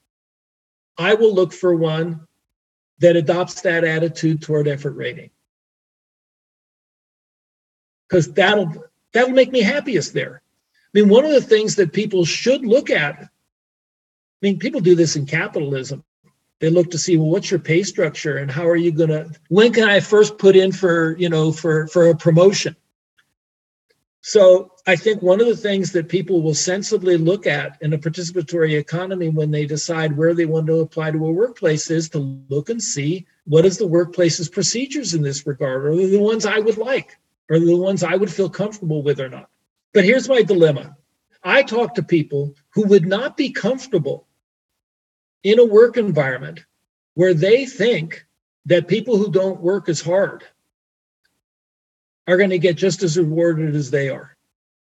I 1.00 1.16
will 1.16 1.34
look 1.34 1.52
for 1.52 1.76
one 1.76 2.28
that 3.00 3.16
adopts 3.16 3.62
that 3.62 3.84
attitude 3.84 4.44
toward 4.44 4.68
effort 4.68 4.92
rating. 4.92 5.32
Because 8.08 8.32
that'll 8.34 8.72
that'll 9.14 9.34
make 9.34 9.52
me 9.52 9.62
happiest 9.62 10.14
there. 10.14 10.44
I 10.46 11.00
mean, 11.00 11.10
one 11.10 11.26
of 11.26 11.32
the 11.32 11.42
things 11.42 11.76
that 11.78 11.92
people 11.92 12.24
should 12.24 12.64
look 12.64 12.92
at, 12.92 13.20
I 13.20 13.28
mean, 14.44 14.60
people 14.60 14.80
do 14.80 14.94
this 14.94 15.16
in 15.16 15.26
capitalism. 15.26 16.04
They 16.60 16.70
look 16.70 16.92
to 16.92 17.00
see, 17.00 17.18
well, 17.18 17.30
what's 17.30 17.50
your 17.50 17.60
pay 17.60 17.82
structure 17.82 18.38
and 18.38 18.52
how 18.52 18.68
are 18.68 18.76
you 18.76 18.92
gonna 18.92 19.32
when 19.50 19.74
can 19.74 19.90
I 19.90 20.02
first 20.02 20.38
put 20.38 20.56
in 20.56 20.72
for, 20.72 21.18
you 21.18 21.30
know, 21.30 21.52
for 21.52 21.88
for 21.88 22.10
a 22.10 22.16
promotion? 22.16 22.76
So 24.22 24.72
I 24.86 24.96
think 24.96 25.22
one 25.22 25.40
of 25.40 25.48
the 25.48 25.56
things 25.56 25.92
that 25.94 26.10
people 26.10 26.42
will 26.42 26.54
sensibly 26.54 27.18
look 27.18 27.48
at 27.48 27.78
in 27.82 27.94
a 27.94 27.98
participatory 27.98 28.78
economy 28.78 29.30
when 29.30 29.52
they 29.52 29.66
decide 29.66 30.18
where 30.18 30.34
they 30.34 30.46
want 30.46 30.68
to 30.68 30.80
apply 30.80 31.12
to 31.12 31.26
a 31.26 31.32
workplace 31.32 31.90
is 31.90 32.10
to 32.10 32.20
look 32.50 32.70
and 32.70 32.82
see 32.82 33.26
what 33.46 33.66
is 33.66 33.78
the 33.78 33.88
workplace's 33.88 34.50
procedures 34.50 35.14
in 35.14 35.22
this 35.22 35.48
regard. 35.48 35.86
Are 35.86 35.96
the 35.96 36.20
ones 36.20 36.46
I 36.46 36.60
would 36.60 36.78
like? 36.78 37.18
They 37.48 37.60
the 37.60 37.78
ones 37.78 38.04
I 38.04 38.16
would 38.16 38.32
feel 38.32 38.50
comfortable 38.50 39.04
with 39.04 39.22
or 39.22 39.30
not? 39.30 39.50
But 39.94 40.04
here's 40.04 40.28
my 40.28 40.42
dilemma. 40.42 40.98
I 41.44 41.64
talk 41.64 41.96
to 41.96 42.04
people 42.04 42.56
who 42.72 42.86
would 42.88 43.06
not 43.06 43.38
be 43.38 43.52
comfortable 43.52 44.28
in 45.44 45.60
a 45.60 45.66
work 45.66 45.96
environment 45.96 46.66
where 47.14 47.34
they 47.34 47.66
think 47.66 48.26
that 48.66 48.88
people 48.88 49.18
who 49.18 49.32
don't 49.32 49.62
work 49.62 49.88
as 49.88 50.02
hard 50.02 50.44
are 52.28 52.38
going 52.38 52.50
to 52.50 52.60
get 52.60 52.76
just 52.76 53.04
as 53.04 53.18
rewarded 53.18 53.76
as 53.76 53.90
they 53.90 54.10
are. 54.10 54.36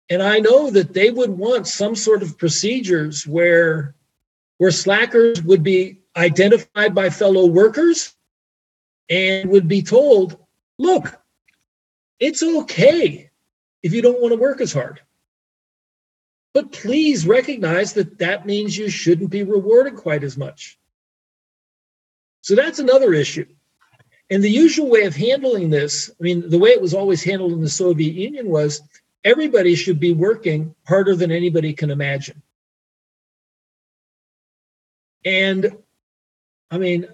And 0.10 0.22
I 0.22 0.40
know 0.40 0.69
that 0.69 0.94
they 0.94 1.10
would 1.10 1.32
want 1.32 1.68
some 1.68 1.95
sort 1.95 2.22
of 2.22 2.38
procedures 2.38 3.26
where 3.26 3.95
where 4.57 4.72
slackers 4.72 5.41
would 5.44 5.61
be 5.61 5.99
identified 6.15 6.95
by 6.95 7.10
fellow 7.10 7.45
workers 7.45 8.15
and 9.10 9.49
would 9.52 9.68
be 9.68 9.84
told, 9.84 10.40
look, 10.80 11.22
it's 12.19 12.41
okay 12.41 13.30
if 13.84 13.94
you 13.94 14.02
don't 14.02 14.19
want 14.19 14.34
to 14.34 14.40
work 14.40 14.60
as 14.60 14.74
hard. 14.74 14.99
But 16.53 16.72
please 16.72 17.28
recognize 17.28 17.94
that 17.94 18.18
that 18.18 18.48
means 18.48 18.76
you 18.76 18.90
shouldn't 18.90 19.30
be 19.30 19.44
rewarded 19.44 19.95
quite 19.95 20.24
as 20.24 20.38
much. 20.38 20.80
So 22.41 22.56
that's 22.56 22.80
another 22.80 23.14
issue. 23.14 23.45
And 24.30 24.44
the 24.44 24.49
usual 24.49 24.90
way 24.90 25.04
of 25.04 25.16
handling 25.16 25.70
this, 25.70 26.10
I 26.10 26.24
mean, 26.24 26.49
the 26.49 26.60
way 26.60 26.72
it 26.72 26.82
was 26.82 26.94
always 26.94 27.24
handled 27.24 27.54
in 27.54 27.62
the 27.62 27.70
Soviet 27.70 28.14
Union 28.14 28.49
was 28.49 28.82
everybody 29.24 29.76
should 29.76 29.99
be 29.99 30.14
working 30.14 30.76
harder 30.86 31.16
than 31.16 31.32
anybody 31.32 31.74
can 31.74 31.91
imagine. 31.91 32.41
And 35.24 35.78
I 36.70 36.78
mean, 36.78 37.08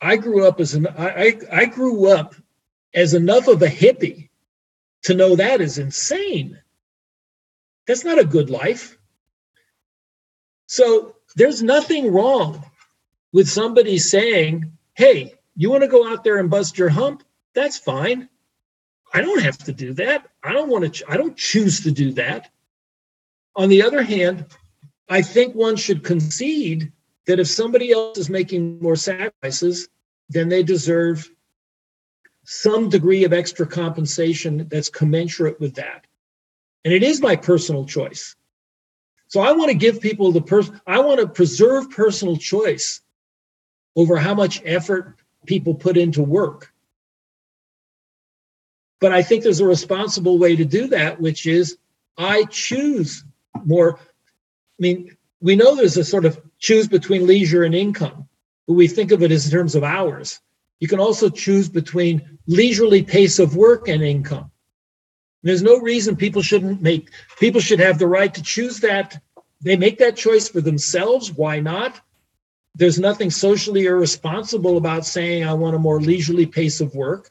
I 0.00 0.16
grew 0.16 0.46
up 0.46 0.60
as 0.60 0.74
an 0.74 0.86
I, 0.86 1.38
I 1.50 1.66
grew 1.66 2.08
up 2.08 2.34
as 2.94 3.14
enough 3.14 3.48
of 3.48 3.62
a 3.62 3.68
hippie 3.68 4.28
to 5.02 5.14
know 5.14 5.36
that 5.36 5.60
is 5.60 5.78
insane. 5.78 6.58
That's 7.86 8.04
not 8.04 8.18
a 8.18 8.24
good 8.24 8.50
life. 8.50 8.98
So 10.66 11.16
there's 11.36 11.62
nothing 11.62 12.12
wrong 12.12 12.64
with 13.32 13.48
somebody 13.48 13.98
saying, 13.98 14.72
hey, 14.94 15.37
you 15.58 15.70
want 15.70 15.82
to 15.82 15.88
go 15.88 16.08
out 16.08 16.22
there 16.22 16.38
and 16.38 16.48
bust 16.48 16.78
your 16.78 16.88
hump? 16.88 17.24
That's 17.52 17.76
fine. 17.76 18.28
I 19.12 19.20
don't 19.20 19.42
have 19.42 19.58
to 19.58 19.72
do 19.72 19.92
that. 19.94 20.28
I 20.40 20.52
don't 20.52 20.68
want 20.68 20.94
to, 20.94 21.10
I 21.10 21.16
don't 21.16 21.36
choose 21.36 21.80
to 21.80 21.90
do 21.90 22.12
that. 22.12 22.50
On 23.56 23.68
the 23.68 23.82
other 23.82 24.04
hand, 24.04 24.46
I 25.08 25.20
think 25.20 25.56
one 25.56 25.74
should 25.74 26.04
concede 26.04 26.92
that 27.26 27.40
if 27.40 27.48
somebody 27.48 27.90
else 27.90 28.18
is 28.18 28.30
making 28.30 28.80
more 28.80 28.94
sacrifices, 28.94 29.88
then 30.28 30.48
they 30.48 30.62
deserve 30.62 31.28
some 32.44 32.88
degree 32.88 33.24
of 33.24 33.32
extra 33.32 33.66
compensation 33.66 34.68
that's 34.68 34.88
commensurate 34.88 35.58
with 35.58 35.74
that. 35.74 36.06
And 36.84 36.94
it 36.94 37.02
is 37.02 37.20
my 37.20 37.34
personal 37.34 37.84
choice. 37.84 38.36
So 39.26 39.40
I 39.40 39.52
want 39.52 39.72
to 39.72 39.76
give 39.76 40.00
people 40.00 40.30
the 40.30 40.40
person, 40.40 40.80
I 40.86 41.00
want 41.00 41.18
to 41.18 41.26
preserve 41.26 41.90
personal 41.90 42.36
choice 42.36 43.00
over 43.96 44.16
how 44.16 44.34
much 44.34 44.62
effort 44.64 45.16
people 45.46 45.74
put 45.74 45.96
into 45.96 46.22
work. 46.22 46.72
But 49.00 49.12
I 49.12 49.22
think 49.22 49.42
there's 49.42 49.60
a 49.60 49.66
responsible 49.66 50.38
way 50.38 50.56
to 50.56 50.64
do 50.64 50.88
that, 50.88 51.20
which 51.20 51.46
is 51.46 51.78
I 52.16 52.44
choose 52.44 53.24
more. 53.64 53.98
I 53.98 54.80
mean, 54.80 55.16
we 55.40 55.56
know 55.56 55.74
there's 55.74 55.96
a 55.96 56.04
sort 56.04 56.24
of 56.24 56.40
choose 56.58 56.88
between 56.88 57.26
leisure 57.26 57.62
and 57.62 57.74
income, 57.74 58.28
but 58.66 58.74
we 58.74 58.88
think 58.88 59.12
of 59.12 59.22
it 59.22 59.30
as 59.30 59.46
in 59.46 59.52
terms 59.52 59.74
of 59.74 59.84
hours. 59.84 60.40
You 60.80 60.88
can 60.88 61.00
also 61.00 61.28
choose 61.28 61.68
between 61.68 62.38
leisurely 62.46 63.02
pace 63.02 63.38
of 63.38 63.56
work 63.56 63.88
and 63.88 64.02
income. 64.02 64.50
There's 65.42 65.62
no 65.62 65.78
reason 65.78 66.16
people 66.16 66.42
shouldn't 66.42 66.82
make, 66.82 67.10
people 67.38 67.60
should 67.60 67.80
have 67.80 67.98
the 67.98 68.08
right 68.08 68.32
to 68.34 68.42
choose 68.42 68.80
that. 68.80 69.22
They 69.60 69.76
make 69.76 69.98
that 69.98 70.16
choice 70.16 70.48
for 70.48 70.60
themselves. 70.60 71.32
Why 71.32 71.60
not? 71.60 72.00
There's 72.78 73.00
nothing 73.00 73.32
socially 73.32 73.86
irresponsible 73.86 74.76
about 74.76 75.04
saying, 75.04 75.44
I 75.44 75.52
want 75.52 75.74
a 75.74 75.80
more 75.80 76.00
leisurely 76.00 76.46
pace 76.46 76.80
of 76.80 76.94
work. 76.94 77.28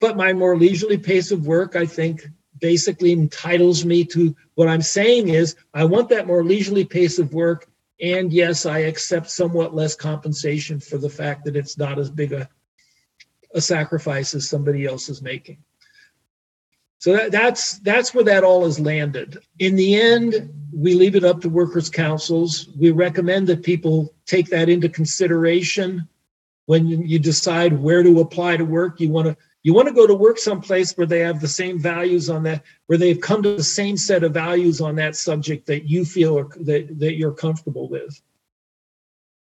But 0.00 0.16
my 0.16 0.32
more 0.32 0.56
leisurely 0.56 0.98
pace 0.98 1.32
of 1.32 1.48
work, 1.48 1.74
I 1.74 1.84
think, 1.84 2.24
basically 2.60 3.10
entitles 3.10 3.84
me 3.84 4.04
to 4.04 4.36
what 4.54 4.68
I'm 4.68 4.82
saying 4.82 5.30
is, 5.30 5.56
I 5.74 5.84
want 5.84 6.10
that 6.10 6.28
more 6.28 6.44
leisurely 6.44 6.84
pace 6.84 7.18
of 7.18 7.34
work. 7.34 7.68
And 8.00 8.32
yes, 8.32 8.66
I 8.66 8.78
accept 8.78 9.30
somewhat 9.30 9.74
less 9.74 9.96
compensation 9.96 10.78
for 10.78 10.98
the 10.98 11.10
fact 11.10 11.44
that 11.46 11.56
it's 11.56 11.76
not 11.76 11.98
as 11.98 12.08
big 12.08 12.32
a, 12.32 12.48
a 13.52 13.60
sacrifice 13.60 14.32
as 14.32 14.48
somebody 14.48 14.86
else 14.86 15.08
is 15.08 15.22
making. 15.22 15.58
So 16.98 17.12
that, 17.12 17.30
that's 17.30 17.78
that's 17.78 18.12
where 18.12 18.24
that 18.24 18.44
all 18.44 18.64
has 18.64 18.80
landed. 18.80 19.38
In 19.60 19.76
the 19.76 20.00
end, 20.00 20.50
we 20.72 20.94
leave 20.94 21.14
it 21.14 21.24
up 21.24 21.40
to 21.42 21.48
workers' 21.48 21.88
councils. 21.88 22.68
We 22.76 22.90
recommend 22.90 23.46
that 23.46 23.62
people 23.62 24.14
take 24.26 24.46
that 24.48 24.68
into 24.68 24.88
consideration 24.88 26.08
when 26.66 26.88
you 26.88 27.18
decide 27.18 27.72
where 27.72 28.02
to 28.02 28.20
apply 28.20 28.56
to 28.56 28.64
work. 28.64 29.00
You 29.00 29.10
want 29.10 29.28
to 29.28 29.36
you 29.62 29.74
want 29.74 29.88
to 29.88 29.94
go 29.94 30.06
to 30.06 30.14
work 30.14 30.38
someplace 30.38 30.96
where 30.96 31.06
they 31.06 31.20
have 31.20 31.40
the 31.40 31.48
same 31.48 31.78
values 31.78 32.28
on 32.30 32.42
that, 32.44 32.62
where 32.86 32.98
they've 32.98 33.20
come 33.20 33.42
to 33.42 33.56
the 33.56 33.62
same 33.62 33.96
set 33.96 34.24
of 34.24 34.34
values 34.34 34.80
on 34.80 34.96
that 34.96 35.16
subject 35.16 35.66
that 35.66 35.88
you 35.88 36.04
feel 36.04 36.38
or, 36.38 36.48
that, 36.60 36.98
that 36.98 37.16
you're 37.16 37.32
comfortable 37.32 37.88
with. 37.88 38.20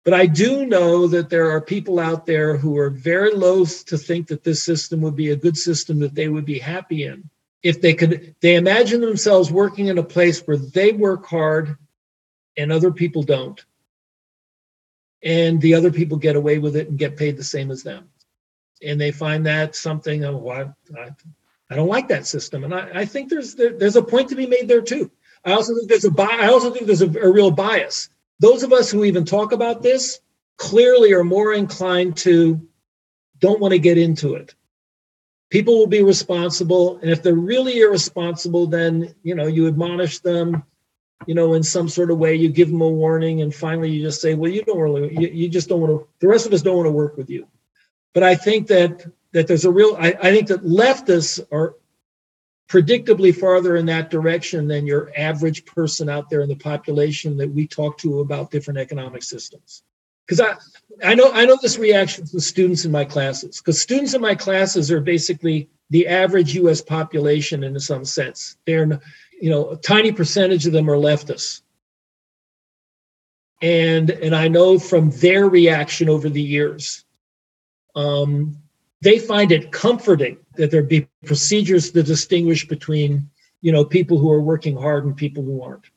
But 0.04 0.14
I 0.14 0.26
do 0.26 0.66
know 0.66 1.08
that 1.08 1.30
there 1.30 1.52
are 1.52 1.62
people 1.62 2.00
out 2.00 2.26
there 2.26 2.58
who 2.58 2.78
are 2.78 2.90
very 2.90 3.34
loath 3.34 3.86
to 3.86 3.98
think 3.98 4.28
that 4.28 4.44
this 4.44 4.64
system 4.64 5.02
would 5.02 5.16
be 5.16 5.30
a 5.30 5.36
good 5.36 5.58
system 5.58 6.00
that 6.00 6.16
they 6.16 6.28
would 6.28 6.46
be 6.46 6.60
happy 6.60 7.06
in 7.06 7.30
if 7.64 7.82
they 7.82 7.94
could 7.94 8.36
they 8.42 8.56
imagine 8.56 9.02
themselves 9.02 9.52
working 9.52 9.88
in 9.88 9.98
a 9.98 10.04
place 10.04 10.42
where 10.42 10.58
they 10.58 10.92
work 10.92 11.26
hard 11.26 11.78
and 12.58 12.72
other 12.72 12.92
people 12.92 13.24
don't. 13.24 13.64
And 15.24 15.62
the 15.62 15.76
other 15.76 15.92
people 15.92 16.18
get 16.18 16.36
away 16.36 16.58
with 16.58 16.76
it 16.76 16.90
and 16.90 16.98
get 16.98 17.18
paid 17.18 17.38
the 17.38 17.44
same 17.44 17.70
as 17.70 17.84
them. 17.84 18.10
And 18.84 19.00
they 19.00 19.12
find 19.12 19.46
that 19.46 19.76
something 19.76 20.24
of 20.24 20.36
oh, 20.36 20.50
I, 20.50 21.10
I 21.70 21.76
don't 21.76 21.88
like 21.88 22.08
that 22.08 22.26
system. 22.26 22.64
And 22.64 22.74
I, 22.74 22.90
I 22.96 23.06
think 23.06 23.30
there's 23.30 23.54
there, 23.54 23.78
there's 23.78 23.96
a 23.96 24.02
point 24.02 24.30
to 24.30 24.36
be 24.36 24.48
made 24.48 24.68
there 24.68 24.82
too. 24.82 25.12
I 25.46 25.54
also 25.54 25.76
think 25.76 25.88
there's 25.88 26.06
a 26.06 26.22
I 26.22 26.48
also 26.48 26.72
think 26.72 26.88
there's 26.88 27.04
a, 27.04 27.20
a 27.20 27.32
real 27.32 27.52
bias. 27.52 28.10
Those 28.40 28.64
of 28.64 28.74
us 28.74 28.90
who 28.90 29.04
even 29.04 29.26
talk 29.26 29.52
about 29.52 29.84
this 29.84 30.20
clearly 30.58 31.14
are 31.14 31.24
more 31.24 31.54
inclined 31.54 32.18
to 32.18 32.68
don't 33.38 33.60
want 33.60 33.74
to 33.74 33.80
get 33.80 34.00
into 34.00 34.34
it 34.34 34.56
people 35.52 35.78
will 35.78 35.88
be 35.88 36.02
responsible 36.02 36.98
and 36.98 37.12
if 37.12 37.22
they're 37.22 37.36
really 37.36 37.80
irresponsible 37.80 38.66
then 38.66 39.14
you 39.22 39.36
know 39.36 39.46
you 39.46 39.68
admonish 39.68 40.20
them 40.20 40.64
you 41.28 41.36
know 41.36 41.54
in 41.54 41.62
some 41.62 41.88
sort 41.88 42.10
of 42.10 42.18
way 42.18 42.34
you 42.34 42.50
give 42.50 42.72
them 42.72 42.82
a 42.82 42.90
warning 42.90 43.44
and 43.44 43.54
finally 43.54 43.92
you 43.92 44.02
just 44.02 44.22
say 44.22 44.34
well 44.34 44.50
you 44.50 44.64
don't 44.64 44.80
really 44.80 45.14
you, 45.14 45.28
you 45.28 45.50
just 45.50 45.70
don't 45.70 45.82
want 45.82 45.92
to 45.92 46.08
the 46.20 46.28
rest 46.28 46.48
of 46.48 46.54
us 46.54 46.64
don't 46.64 46.78
want 46.78 46.88
to 46.88 46.92
work 46.92 47.16
with 47.18 47.30
you. 47.30 47.48
But 48.14 48.24
i 48.24 48.34
think 48.34 48.68
that 48.68 49.06
that 49.34 49.48
there's 49.48 49.66
a 49.66 49.72
real 49.72 49.96
I, 50.00 50.08
I 50.22 50.32
think 50.32 50.48
that 50.48 50.64
leftists 50.64 51.40
are 51.52 51.76
predictably 52.68 53.36
farther 53.36 53.76
in 53.76 53.86
that 53.88 54.10
direction 54.10 54.68
than 54.68 54.88
your 54.88 55.12
average 55.18 55.66
person 55.66 56.08
out 56.08 56.30
there 56.30 56.40
in 56.40 56.48
the 56.48 56.56
population 56.56 57.36
that 57.38 57.52
we 57.52 57.68
talk 57.68 57.98
to 57.98 58.22
about 58.22 58.50
different 58.50 58.80
economic 58.80 59.24
systems 59.24 59.84
because 60.32 60.58
I, 61.04 61.10
I 61.10 61.14
know 61.14 61.30
I 61.34 61.46
know 61.46 61.58
this 61.62 61.78
reaction 61.78 62.26
from 62.26 62.40
students 62.40 62.86
in 62.86 62.92
my 62.92 63.04
classes 63.04 63.58
because 63.58 63.82
students 63.82 64.14
in 64.14 64.22
my 64.22 64.34
classes 64.34 64.90
are 64.90 65.02
basically 65.02 65.70
the 65.90 66.08
average 66.08 66.56
U.S. 66.56 66.80
population 66.82 67.66
in 67.66 67.78
some 67.82 68.06
sense. 68.06 68.56
They're 68.66 69.02
you 69.42 69.50
know 69.50 69.72
a 69.72 69.78
tiny 69.78 70.14
percentage 70.14 70.66
of 70.66 70.72
them 70.72 70.90
are 70.90 70.96
leftists, 70.96 71.64
and 73.62 74.10
and 74.10 74.34
I 74.34 74.48
know 74.48 74.80
from 74.80 75.10
their 75.12 75.50
reaction 75.50 76.08
over 76.08 76.30
the 76.30 76.42
years, 76.42 77.04
um, 77.96 78.56
they 79.02 79.20
find 79.20 79.52
it 79.52 79.74
comforting 79.74 80.38
that 80.56 80.72
there 80.72 80.84
be 80.84 81.10
procedures 81.26 81.92
to 81.92 82.04
distinguish 82.04 82.66
between 82.66 83.30
you 83.60 83.74
know 83.74 83.84
people 83.84 84.18
who 84.18 84.32
are 84.32 84.42
working 84.42 84.78
hard 84.78 85.04
and 85.04 85.18
people 85.18 85.44
who 85.44 85.62
aren't. 85.62 85.90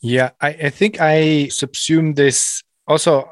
Yeah, 0.00 0.30
I, 0.40 0.48
I 0.48 0.70
think 0.70 1.02
I 1.02 1.48
subsume 1.50 2.16
this 2.16 2.62
also 2.86 3.28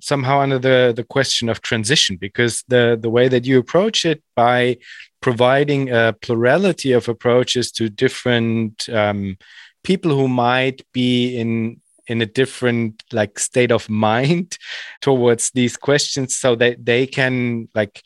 somehow 0.00 0.40
under 0.40 0.58
the 0.58 0.92
the 0.94 1.04
question 1.04 1.48
of 1.48 1.60
transition 1.60 2.16
because 2.16 2.62
the 2.68 2.98
the 3.00 3.10
way 3.10 3.28
that 3.28 3.46
you 3.46 3.58
approach 3.58 4.04
it 4.04 4.22
by 4.34 4.76
providing 5.20 5.90
a 5.90 6.14
plurality 6.20 6.92
of 6.92 7.08
approaches 7.08 7.72
to 7.72 7.88
different 7.88 8.88
um, 8.90 9.36
people 9.82 10.10
who 10.10 10.28
might 10.28 10.82
be 10.92 11.36
in 11.36 11.80
in 12.06 12.22
a 12.22 12.26
different 12.26 13.02
like 13.12 13.38
state 13.38 13.72
of 13.72 13.88
mind 13.88 14.58
towards 15.00 15.50
these 15.50 15.76
questions 15.76 16.36
so 16.36 16.54
that 16.54 16.84
they 16.84 17.06
can 17.06 17.68
like 17.74 18.02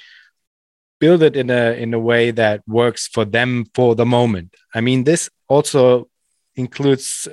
build 0.98 1.22
it 1.22 1.36
in 1.36 1.50
a 1.50 1.72
in 1.72 1.94
a 1.94 1.98
way 1.98 2.30
that 2.30 2.62
works 2.66 3.06
for 3.08 3.24
them 3.24 3.64
for 3.74 3.94
the 3.94 4.06
moment. 4.06 4.54
I 4.74 4.80
mean 4.80 5.04
this 5.04 5.30
also 5.48 6.08
includes 6.56 7.28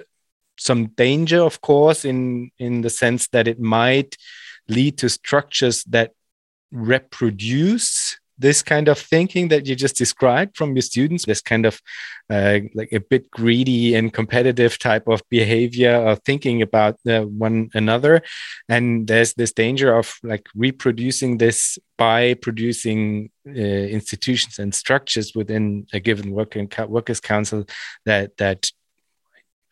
some 0.58 0.88
danger, 0.88 1.42
of 1.42 1.62
course, 1.62 2.06
in 2.06 2.52
in 2.58 2.82
the 2.82 2.90
sense 2.90 3.28
that 3.30 3.48
it 3.48 3.60
might 3.60 4.18
lead 4.68 4.98
to 4.98 5.10
structures 5.10 5.84
that 5.86 6.12
reproduce 6.72 8.20
this 8.40 8.62
kind 8.62 8.88
of 8.88 9.00
thinking 9.00 9.48
that 9.48 9.66
you 9.66 9.76
just 9.76 9.96
described 9.96 10.56
from 10.56 10.76
your 10.76 10.82
students. 10.82 11.26
This 11.26 11.42
kind 11.42 11.66
of 11.66 11.82
uh, 12.30 12.60
like 12.76 12.92
a 12.92 13.00
bit 13.00 13.30
greedy 13.32 13.96
and 13.96 14.14
competitive 14.14 14.78
type 14.78 15.08
of 15.08 15.24
behavior 15.30 15.96
or 15.96 16.16
thinking 16.16 16.62
about 16.62 17.00
uh, 17.08 17.22
one 17.22 17.70
another. 17.74 18.22
And 18.70 19.08
there's 19.08 19.34
this 19.34 19.52
danger 19.52 19.96
of 19.96 20.16
like 20.24 20.48
reproducing 20.56 21.40
this 21.40 21.80
by 21.98 22.36
producing 22.36 23.32
uh, 23.48 23.52
institutions 23.52 24.60
and 24.60 24.74
structures 24.74 25.34
within 25.34 25.88
a 25.94 26.00
given 26.00 26.32
working 26.32 26.70
workers 26.88 27.20
council 27.20 27.66
that 28.06 28.38
that 28.38 28.72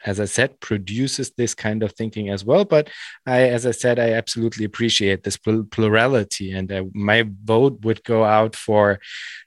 as 0.06 0.20
I 0.20 0.26
said, 0.26 0.60
produces 0.60 1.32
this 1.32 1.54
kind 1.54 1.84
of 1.84 1.94
thinking 1.94 2.30
as 2.30 2.46
well. 2.46 2.66
But 2.66 2.90
I, 3.26 3.50
as 3.50 3.66
I 3.66 3.72
said, 3.72 4.00
I 4.00 4.12
absolutely 4.12 4.66
appreciate 4.66 5.24
this 5.24 5.38
plurality, 5.38 6.52
and 6.52 6.72
uh, 6.72 6.84
my 6.94 7.26
vote 7.44 7.80
would 7.82 8.04
go 8.04 8.24
out 8.24 8.56
for 8.56 9.00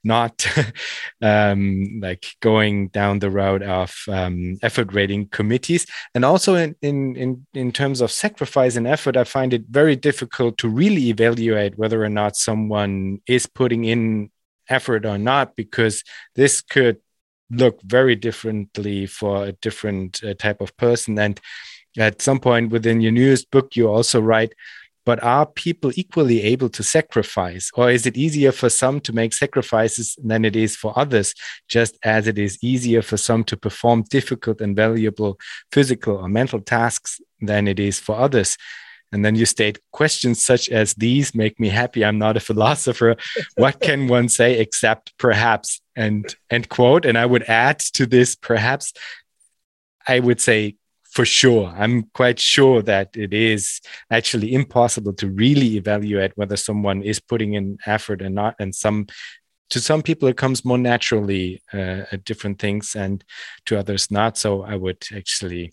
not 0.03 0.47
um, 1.23 2.01
like 2.03 2.27
going 2.41 2.89
down 2.89 3.19
the 3.19 3.31
road 3.31 3.63
of 3.63 3.95
um, 4.09 4.59
effort 4.63 4.93
rating 4.93 5.29
committees, 5.29 5.87
and 6.15 6.25
also 6.25 6.55
in 6.55 6.75
in 6.83 7.47
in 7.55 7.73
terms 7.73 8.01
of 8.01 8.11
sacrifice 8.11 8.77
and 8.77 8.87
effort, 8.87 9.17
I 9.17 9.25
find 9.25 9.53
it 9.53 9.65
very 9.69 9.97
difficult 9.97 10.59
to 10.59 10.69
really 10.69 11.09
evaluate 11.09 11.79
whether 11.79 12.03
or 12.03 12.09
not 12.09 12.37
someone 12.37 13.21
is 13.27 13.47
putting 13.47 13.85
in 13.85 14.31
effort 14.69 15.07
or 15.07 15.19
not, 15.19 15.57
because 15.57 16.03
this 16.35 16.61
could 16.61 16.99
look 17.51 17.81
very 17.83 18.15
differently 18.15 19.07
for 19.07 19.47
a 19.47 19.53
different 19.53 20.23
uh, 20.23 20.35
type 20.35 20.61
of 20.61 20.77
person. 20.77 21.19
And 21.19 21.41
at 21.97 22.23
some 22.23 22.41
point 22.41 22.71
within 22.71 23.01
your 23.01 23.13
newest 23.13 23.51
book, 23.51 23.77
you 23.77 23.89
also 23.89 24.21
write, 24.21 24.55
but 25.07 25.23
are 25.23 25.47
people 25.47 25.91
equally 25.95 26.43
able 26.43 26.69
to 26.69 26.83
sacrifice? 26.83 27.71
Or 27.75 27.91
is 27.91 28.05
it 28.05 28.19
easier 28.19 28.53
for 28.53 28.69
some 28.69 29.01
to 29.01 29.13
make 29.15 29.33
sacrifices 29.33 30.15
than 30.23 30.45
it 30.45 30.55
is 30.55 30.77
for 30.77 30.93
others, 30.99 31.35
just 31.67 31.97
as 32.03 32.27
it 32.27 32.39
is 32.39 32.59
easier 32.63 33.01
for 33.01 33.17
some 33.17 33.43
to 33.45 33.57
perform 33.57 34.05
difficult 34.11 34.61
and 34.61 34.77
valuable 34.77 35.39
physical 35.73 36.17
or 36.17 36.29
mental 36.29 36.61
tasks 36.61 37.21
than 37.41 37.67
it 37.67 37.81
is 37.81 37.99
for 37.99 38.17
others? 38.17 38.59
And 39.13 39.25
then 39.25 39.37
you 39.37 39.47
state 39.47 39.79
questions 39.93 40.45
such 40.45 40.69
as 40.69 40.95
these 40.95 41.35
make 41.35 41.59
me 41.59 41.69
happy. 41.69 42.05
I'm 42.05 42.19
not 42.19 42.37
a 42.37 42.41
philosopher. 42.41 43.17
what 43.57 43.81
can 43.81 44.09
one 44.09 44.29
say 44.29 44.59
except 44.59 45.17
perhaps 45.19 45.81
and 45.97 46.35
end 46.51 46.69
quote? 46.69 47.05
And 47.07 47.17
I 47.17 47.27
would 47.27 47.45
add 47.45 47.79
to 47.95 48.07
this 48.07 48.37
perhaps 48.37 48.93
I 50.07 50.21
would 50.21 50.41
say 50.41 50.77
for 51.11 51.25
sure. 51.25 51.75
I'm 51.77 52.05
quite 52.15 52.39
sure 52.39 52.83
that 52.83 53.17
it 53.17 53.33
is 53.33 53.81
actually 54.11 54.55
impossible 54.55 55.13
to 55.15 55.29
really 55.29 55.77
evaluate 55.77 56.33
whether 56.37 56.57
someone 56.57 57.03
is 57.03 57.21
putting 57.21 57.55
in 57.55 57.79
effort 57.87 58.23
or 58.23 58.31
not. 58.31 58.55
And 58.59 58.75
some 58.75 59.07
to 59.71 59.81
some 59.81 60.03
people 60.03 60.29
it 60.29 60.37
comes 60.37 60.65
more 60.65 60.79
naturally 60.79 61.63
uh, 61.75 62.05
at 62.13 62.25
different 62.25 62.59
things 62.59 62.95
and 62.95 63.23
to 63.67 63.79
others 63.79 64.11
not. 64.11 64.39
So 64.39 64.63
I 64.63 64.77
would 64.77 65.05
actually 65.15 65.73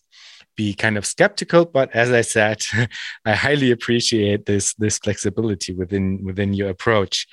be 0.55 0.73
kind 0.73 0.97
of 0.97 1.05
skeptical 1.05 1.65
but 1.65 1.93
as 1.95 2.11
i 2.11 2.21
said 2.21 2.61
i 3.25 3.33
highly 3.33 3.71
appreciate 3.71 4.45
this 4.45 4.73
this 4.75 4.97
flexibility 4.97 5.73
within 5.73 6.23
within 6.23 6.53
your 6.53 6.69
approach. 6.69 7.27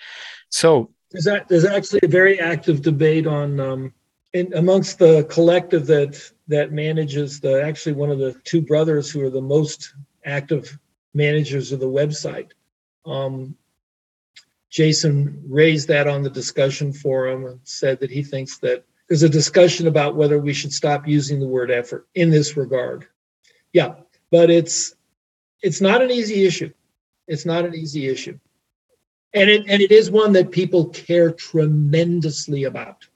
So 0.51 0.91
there's, 1.11 1.25
that, 1.25 1.49
there's 1.49 1.65
actually 1.65 2.01
a 2.03 2.09
very 2.09 2.41
active 2.41 2.83
debate 2.83 3.27
on 3.27 3.61
um, 3.61 3.95
in, 4.33 4.53
amongst 4.55 4.99
the 4.99 5.25
collective 5.25 5.87
that 5.87 6.21
that 6.49 6.73
manages 6.73 7.41
the 7.41 7.63
actually 7.63 7.95
one 7.95 8.11
of 8.11 8.19
the 8.19 8.35
two 8.45 8.63
brothers 8.63 9.11
who 9.11 9.23
are 9.25 9.31
the 9.31 9.41
most 9.41 9.95
active 10.25 10.79
managers 11.15 11.73
of 11.73 11.81
the 11.81 11.89
website. 11.89 12.51
Um, 13.05 13.57
jason 14.71 15.43
raised 15.47 15.89
that 15.89 16.09
on 16.09 16.23
the 16.23 16.31
discussion 16.31 16.93
forum 16.95 17.45
and 17.45 17.61
said 17.65 18.01
that 18.01 18.11
he 18.11 18.23
thinks 18.23 18.57
that 18.59 18.85
there's 19.07 19.25
a 19.25 19.29
discussion 19.29 19.87
about 19.87 20.15
whether 20.15 20.39
we 20.39 20.55
should 20.55 20.73
stop 20.73 21.07
using 21.07 21.39
the 21.39 21.47
word 21.47 21.71
effort 21.71 22.07
in 22.15 22.31
this 22.31 22.57
regard 22.57 23.07
yeah, 23.73 23.95
but 24.31 24.51
it's 24.51 24.95
it's 25.63 25.81
not 25.81 26.03
an 26.03 26.11
easy 26.11 26.45
issue. 26.45 26.73
It's 27.29 27.47
not 27.47 27.65
an 27.65 27.75
easy 27.75 28.09
issue. 28.09 28.39
And 29.35 29.49
it, 29.49 29.65
and 29.69 29.81
it 29.81 29.91
is 29.91 30.11
one 30.11 30.33
that 30.33 30.51
people 30.51 30.87
care 30.89 31.31
tremendously 31.31 32.65
about. 32.65 33.07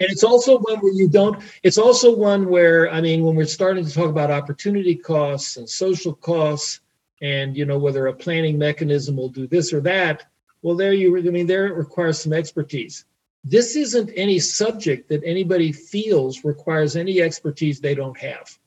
And 0.00 0.10
it's 0.10 0.24
also 0.24 0.58
one 0.58 0.80
where 0.80 0.92
you 0.92 1.08
don't, 1.08 1.40
it's 1.62 1.78
also 1.78 2.16
one 2.16 2.48
where, 2.48 2.90
I 2.90 3.00
mean, 3.00 3.22
when 3.24 3.36
we're 3.36 3.46
starting 3.46 3.84
to 3.84 3.92
talk 3.92 4.10
about 4.10 4.30
opportunity 4.30 4.96
costs 4.96 5.56
and 5.56 5.68
social 5.68 6.14
costs 6.14 6.80
and, 7.22 7.56
you 7.56 7.64
know, 7.64 7.78
whether 7.78 8.08
a 8.08 8.12
planning 8.12 8.58
mechanism 8.58 9.16
will 9.16 9.28
do 9.28 9.46
this 9.46 9.72
or 9.72 9.80
that, 9.82 10.24
well, 10.62 10.74
there 10.74 10.94
you, 10.94 11.16
I 11.16 11.20
mean, 11.20 11.46
there 11.46 11.66
it 11.66 11.74
requires 11.74 12.18
some 12.18 12.32
expertise. 12.32 13.04
This 13.44 13.76
isn't 13.76 14.10
any 14.16 14.40
subject 14.40 15.08
that 15.10 15.22
anybody 15.24 15.70
feels 15.70 16.44
requires 16.44 16.96
any 16.96 17.22
expertise 17.22 17.78
they 17.78 17.94
don't 17.94 18.18
have 18.18 18.58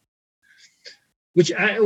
which 1.38 1.52
I, 1.56 1.78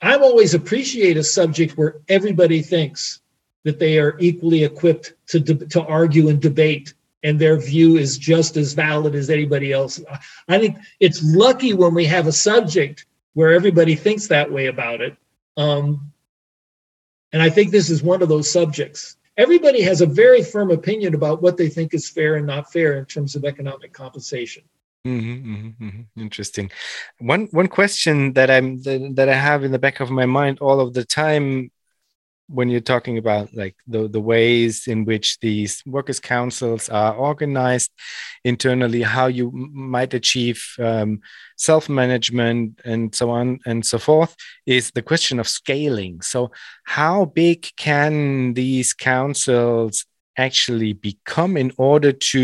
I've 0.00 0.22
always 0.22 0.54
appreciate 0.54 1.16
a 1.16 1.24
subject 1.24 1.76
where 1.76 1.96
everybody 2.08 2.62
thinks 2.62 3.20
that 3.64 3.80
they 3.80 3.98
are 3.98 4.16
equally 4.20 4.62
equipped 4.62 5.14
to, 5.30 5.40
to 5.42 5.84
argue 5.86 6.28
and 6.28 6.40
debate 6.40 6.94
and 7.24 7.36
their 7.36 7.58
view 7.58 7.96
is 7.96 8.16
just 8.16 8.56
as 8.56 8.72
valid 8.72 9.16
as 9.16 9.28
anybody 9.28 9.72
else. 9.72 10.00
I 10.48 10.60
think 10.60 10.78
it's 11.00 11.20
lucky 11.20 11.74
when 11.74 11.94
we 11.94 12.04
have 12.04 12.28
a 12.28 12.32
subject 12.32 13.06
where 13.34 13.52
everybody 13.52 13.96
thinks 13.96 14.28
that 14.28 14.52
way 14.52 14.66
about 14.66 15.00
it. 15.00 15.16
Um, 15.56 16.12
and 17.32 17.42
I 17.42 17.50
think 17.50 17.72
this 17.72 17.90
is 17.90 18.04
one 18.04 18.22
of 18.22 18.28
those 18.28 18.48
subjects. 18.48 19.16
Everybody 19.36 19.82
has 19.82 20.00
a 20.00 20.06
very 20.06 20.44
firm 20.44 20.70
opinion 20.70 21.16
about 21.16 21.42
what 21.42 21.56
they 21.56 21.68
think 21.68 21.92
is 21.92 22.08
fair 22.08 22.36
and 22.36 22.46
not 22.46 22.72
fair 22.72 22.98
in 22.98 23.06
terms 23.06 23.34
of 23.34 23.44
economic 23.44 23.92
compensation. 23.92 24.62
Mm-hmm, 25.06 25.54
mm-hmm, 25.54 25.84
mm-hmm. 25.84 26.20
Interesting. 26.20 26.70
One 27.20 27.48
one 27.52 27.68
question 27.68 28.34
that 28.34 28.50
I'm 28.50 28.82
that, 28.82 29.12
that 29.16 29.28
I 29.30 29.34
have 29.34 29.64
in 29.64 29.72
the 29.72 29.78
back 29.78 30.00
of 30.00 30.10
my 30.10 30.26
mind 30.26 30.58
all 30.60 30.78
of 30.80 30.92
the 30.92 31.04
time 31.04 31.70
when 32.48 32.68
you're 32.68 32.80
talking 32.80 33.16
about 33.16 33.54
like 33.54 33.76
the 33.86 34.08
the 34.08 34.20
ways 34.20 34.86
in 34.88 35.06
which 35.06 35.38
these 35.40 35.82
workers 35.86 36.20
councils 36.20 36.90
are 36.90 37.14
organized 37.14 37.92
internally, 38.44 39.00
how 39.00 39.26
you 39.26 39.50
might 39.72 40.12
achieve 40.12 40.62
um, 40.78 41.20
self 41.56 41.88
management 41.88 42.80
and 42.84 43.14
so 43.14 43.30
on 43.30 43.58
and 43.64 43.86
so 43.86 43.98
forth, 43.98 44.36
is 44.66 44.90
the 44.90 45.02
question 45.02 45.40
of 45.40 45.48
scaling. 45.48 46.20
So, 46.20 46.50
how 46.84 47.24
big 47.24 47.70
can 47.78 48.52
these 48.52 48.92
councils 48.92 50.04
actually 50.46 50.92
become 50.94 51.52
in 51.56 51.70
order 51.76 52.12
to 52.32 52.42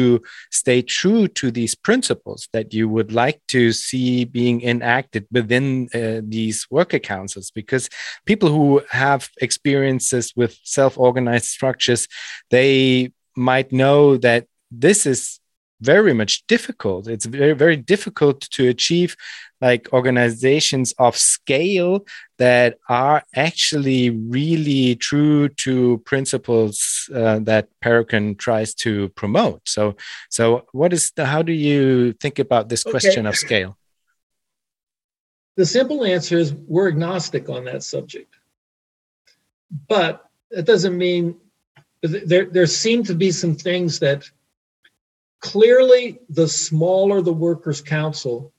stay 0.51 0.83
true 0.83 1.27
to 1.41 1.51
these 1.51 1.75
principles 1.75 2.49
that 2.53 2.75
you 2.77 2.89
would 2.95 3.11
like 3.13 3.41
to 3.49 3.73
see 3.73 4.25
being 4.25 4.63
enacted 4.63 5.27
within 5.31 5.89
uh, 5.95 6.21
these 6.35 6.67
worker 6.71 6.99
councils? 6.99 7.51
Because 7.51 7.89
people 8.25 8.49
who 8.49 8.83
have 8.91 9.23
experiences 9.41 10.33
with 10.37 10.53
self-organized 10.63 11.47
structures 11.47 12.03
they 12.51 13.13
might 13.37 13.73
know 13.73 14.17
that 14.17 14.47
this 14.71 15.07
is 15.07 15.41
very 15.81 16.15
much 16.15 16.47
difficult. 16.47 17.07
It's 17.07 17.27
very 17.27 17.53
very 17.53 17.77
difficult 17.77 18.41
to 18.57 18.69
achieve 18.69 19.17
like 19.61 19.89
organizations 19.93 20.95
of 20.99 21.17
scale 21.17 22.05
that 22.39 22.79
are 22.89 23.25
actually 23.35 24.11
really 24.11 24.97
true 24.97 25.49
to 25.49 25.99
principles 26.05 27.09
uh, 27.15 27.39
that 27.41 27.69
Parecon 27.83 28.39
tries 28.39 28.75
to 28.75 29.09
promote. 29.11 29.67
So, 29.67 29.97
so 30.29 30.67
what 30.73 30.93
is 30.93 31.13
the, 31.17 31.27
how 31.27 31.43
do 31.43 31.53
you 31.53 32.13
think 32.15 32.39
about 32.39 32.69
this 32.69 32.83
question 32.83 33.27
okay. 33.27 33.29
of 33.29 33.37
scale? 33.37 33.79
The 35.57 35.65
simple 35.65 36.05
answer 36.05 36.37
is 36.37 36.53
we're 36.53 36.89
agnostic 36.89 37.49
on 37.49 37.65
that 37.65 37.83
subject, 37.83 38.35
but 39.89 40.29
that 40.51 40.67
doesn't 40.67 40.97
mean 40.97 41.37
there 42.03 42.45
there 42.45 42.67
seem 42.67 43.03
to 43.05 43.15
be 43.15 43.31
some 43.31 43.55
things 43.55 43.99
that 44.01 44.31
clearly 45.41 46.21
the 46.29 46.47
smaller 46.49 47.23
the 47.23 47.33
workers 47.33 47.81
council 47.81 48.53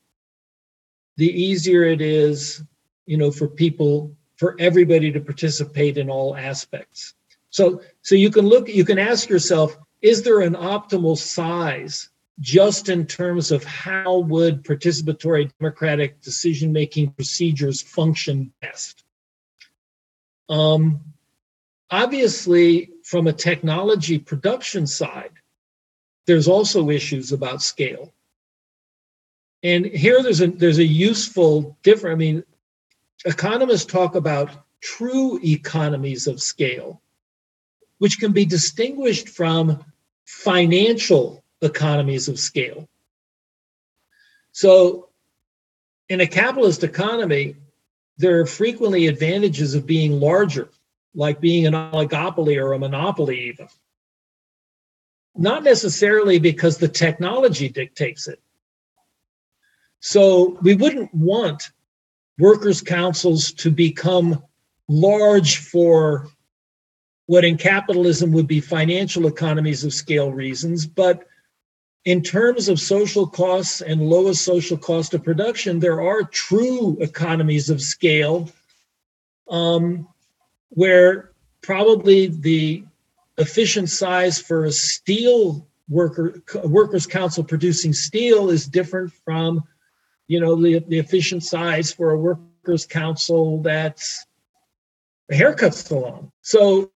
the 1.18 1.30
easier 1.30 1.84
it 1.84 2.02
is, 2.02 2.64
you 3.06 3.18
know, 3.18 3.31
for 3.31 3.48
people, 3.48 4.15
for 4.35 4.56
everybody 4.60 5.11
to 5.11 5.19
participate 5.19 5.98
in 5.98 6.10
all 6.10 6.35
aspects. 6.38 7.15
So, 7.49 7.81
so 8.02 8.15
you 8.15 8.30
can 8.30 8.48
look, 8.48 8.69
you 8.69 8.85
can 8.85 8.99
ask 8.99 9.30
yourself, 9.30 9.77
is 10.02 10.22
there 10.22 10.41
an 10.41 10.53
optimal 10.53 11.18
size 11.18 12.10
just 12.39 12.88
in 12.88 13.07
terms 13.07 13.52
of 13.52 13.64
how 13.64 14.19
would 14.19 14.64
participatory 14.64 15.52
democratic 15.60 16.22
decision-making 16.22 17.11
procedures 17.11 17.81
function 17.81 18.53
best? 18.61 19.03
Um, 20.49 20.99
obviously, 21.89 22.91
from 23.03 23.26
a 23.26 23.34
technology 23.34 24.19
production 24.19 24.85
side, 24.85 25.31
there's 26.27 26.48
also 26.48 26.89
issues 26.91 27.31
about 27.31 27.64
scale. 27.64 28.14
And 29.64 29.86
here 29.86 30.22
there's 30.22 30.42
a 30.42 30.48
there's 30.48 30.78
a 30.78 30.86
useful 30.86 31.78
different. 31.84 32.16
I 32.16 32.18
mean, 32.18 32.44
economists 33.26 33.86
talk 33.86 34.16
about 34.16 34.52
true 34.82 35.40
economies 35.44 36.28
of 36.28 36.42
scale, 36.42 37.02
which 37.98 38.20
can 38.20 38.32
be 38.32 38.46
distinguished 38.46 39.30
from 39.30 39.84
financial 40.26 41.44
economies 41.62 42.28
of 42.28 42.40
scale. 42.40 42.88
So, 44.52 45.10
in 46.10 46.22
a 46.22 46.28
capitalist 46.28 46.84
economy, 46.84 47.56
there 48.18 48.40
are 48.40 48.46
frequently 48.46 49.08
advantages 49.08 49.76
of 49.76 49.86
being 49.86 50.20
larger, 50.20 50.70
like 51.14 51.40
being 51.40 51.68
an 51.68 51.74
oligopoly 51.74 52.62
or 52.62 52.74
a 52.74 52.80
monopoly, 52.80 53.50
even. 53.50 53.68
Not 55.36 55.64
necessarily 55.64 56.40
because 56.40 56.78
the 56.78 56.88
technology 56.88 57.70
dictates 57.70 58.28
it, 58.28 58.40
So 59.99 60.57
we 60.61 60.76
wouldn't 60.76 61.14
want 61.14 61.72
workers' 62.38 62.82
councils 62.82 63.52
to 63.53 63.72
become 63.72 64.44
large 64.88 65.57
for 65.57 66.28
what 67.26 67.44
in 67.44 67.57
capitalism 67.57 68.32
would 68.32 68.48
be 68.48 68.61
financial 68.61 69.28
economies 69.28 69.84
of 69.84 69.94
scale 69.94 70.32
reasons, 70.32 70.86
but 70.86 71.28
in 72.06 72.24
terms 72.24 72.69
of 72.69 72.80
social 72.80 73.28
costs 73.28 73.82
and 73.82 74.02
lowest 74.02 74.44
social 74.44 74.78
cost 74.78 75.14
of 75.14 75.26
production, 75.26 75.78
there 75.80 76.02
are 76.02 76.24
true 76.24 76.98
economies 77.02 77.69
of 77.69 77.82
scale 77.82 78.49
um, 79.49 80.07
where 80.69 81.32
probably 81.61 82.28
the 82.28 82.84
efficient 83.38 83.90
size 83.90 84.40
for 84.40 84.64
a 84.64 84.72
steel 84.72 85.68
worker 85.90 86.41
workers 86.64 87.06
council 87.06 87.44
producing 87.44 87.91
steel 87.94 88.49
is 88.49 88.65
different 88.65 89.11
from 89.26 89.64
you 90.28 90.40
know 90.40 90.56
the, 90.56 90.80
the 90.88 90.99
efficient 90.99 91.44
size 91.44 91.91
for 91.91 92.12
a 92.12 92.18
workers 92.18 92.86
council 92.86 93.62
that's 93.62 94.26
a 95.32 95.36
haircut 95.36 95.74
salon 95.74 96.32
so 96.41 96.91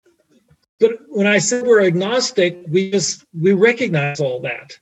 but 0.80 0.92
when 1.09 1.26
i 1.26 1.38
said 1.38 1.66
we're 1.66 1.84
agnostic 1.84 2.64
we 2.68 2.90
just 2.90 3.24
we 3.38 3.52
recognize 3.52 4.20
all 4.20 4.40
that 4.40 4.78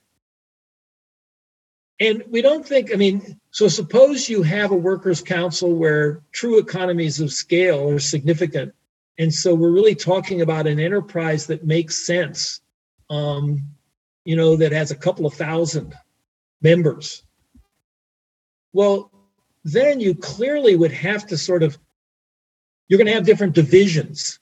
and 1.99 2.23
we 2.29 2.41
don't 2.41 2.65
think, 2.65 2.93
I 2.93 2.95
mean, 2.95 3.39
so 3.49 3.67
suppose 3.67 4.29
you 4.29 4.43
have 4.43 4.71
a 4.71 4.75
workers' 4.75 5.21
council 5.21 5.73
where 5.73 6.21
true 6.31 6.59
economies 6.59 7.19
of 7.19 7.31
scale 7.31 7.89
are 7.89 7.99
significant. 7.99 8.73
And 9.17 9.33
so 9.33 9.55
we're 9.55 9.71
really 9.71 9.95
talking 9.95 10.41
about 10.41 10.67
an 10.67 10.79
enterprise 10.79 11.47
that 11.47 11.65
makes 11.65 12.05
sense, 12.05 12.61
um, 13.09 13.63
you 14.25 14.35
know, 14.35 14.55
that 14.57 14.71
has 14.73 14.91
a 14.91 14.95
couple 14.95 15.25
of 15.25 15.33
thousand 15.33 15.95
members. 16.61 17.23
Well, 18.73 19.11
then 19.63 19.99
you 19.99 20.15
clearly 20.15 20.75
would 20.75 20.91
have 20.91 21.27
to 21.27 21.37
sort 21.37 21.63
of, 21.63 21.77
you're 22.87 22.97
going 22.97 23.07
to 23.07 23.13
have 23.13 23.25
different 23.25 23.53
divisions. 23.53 24.39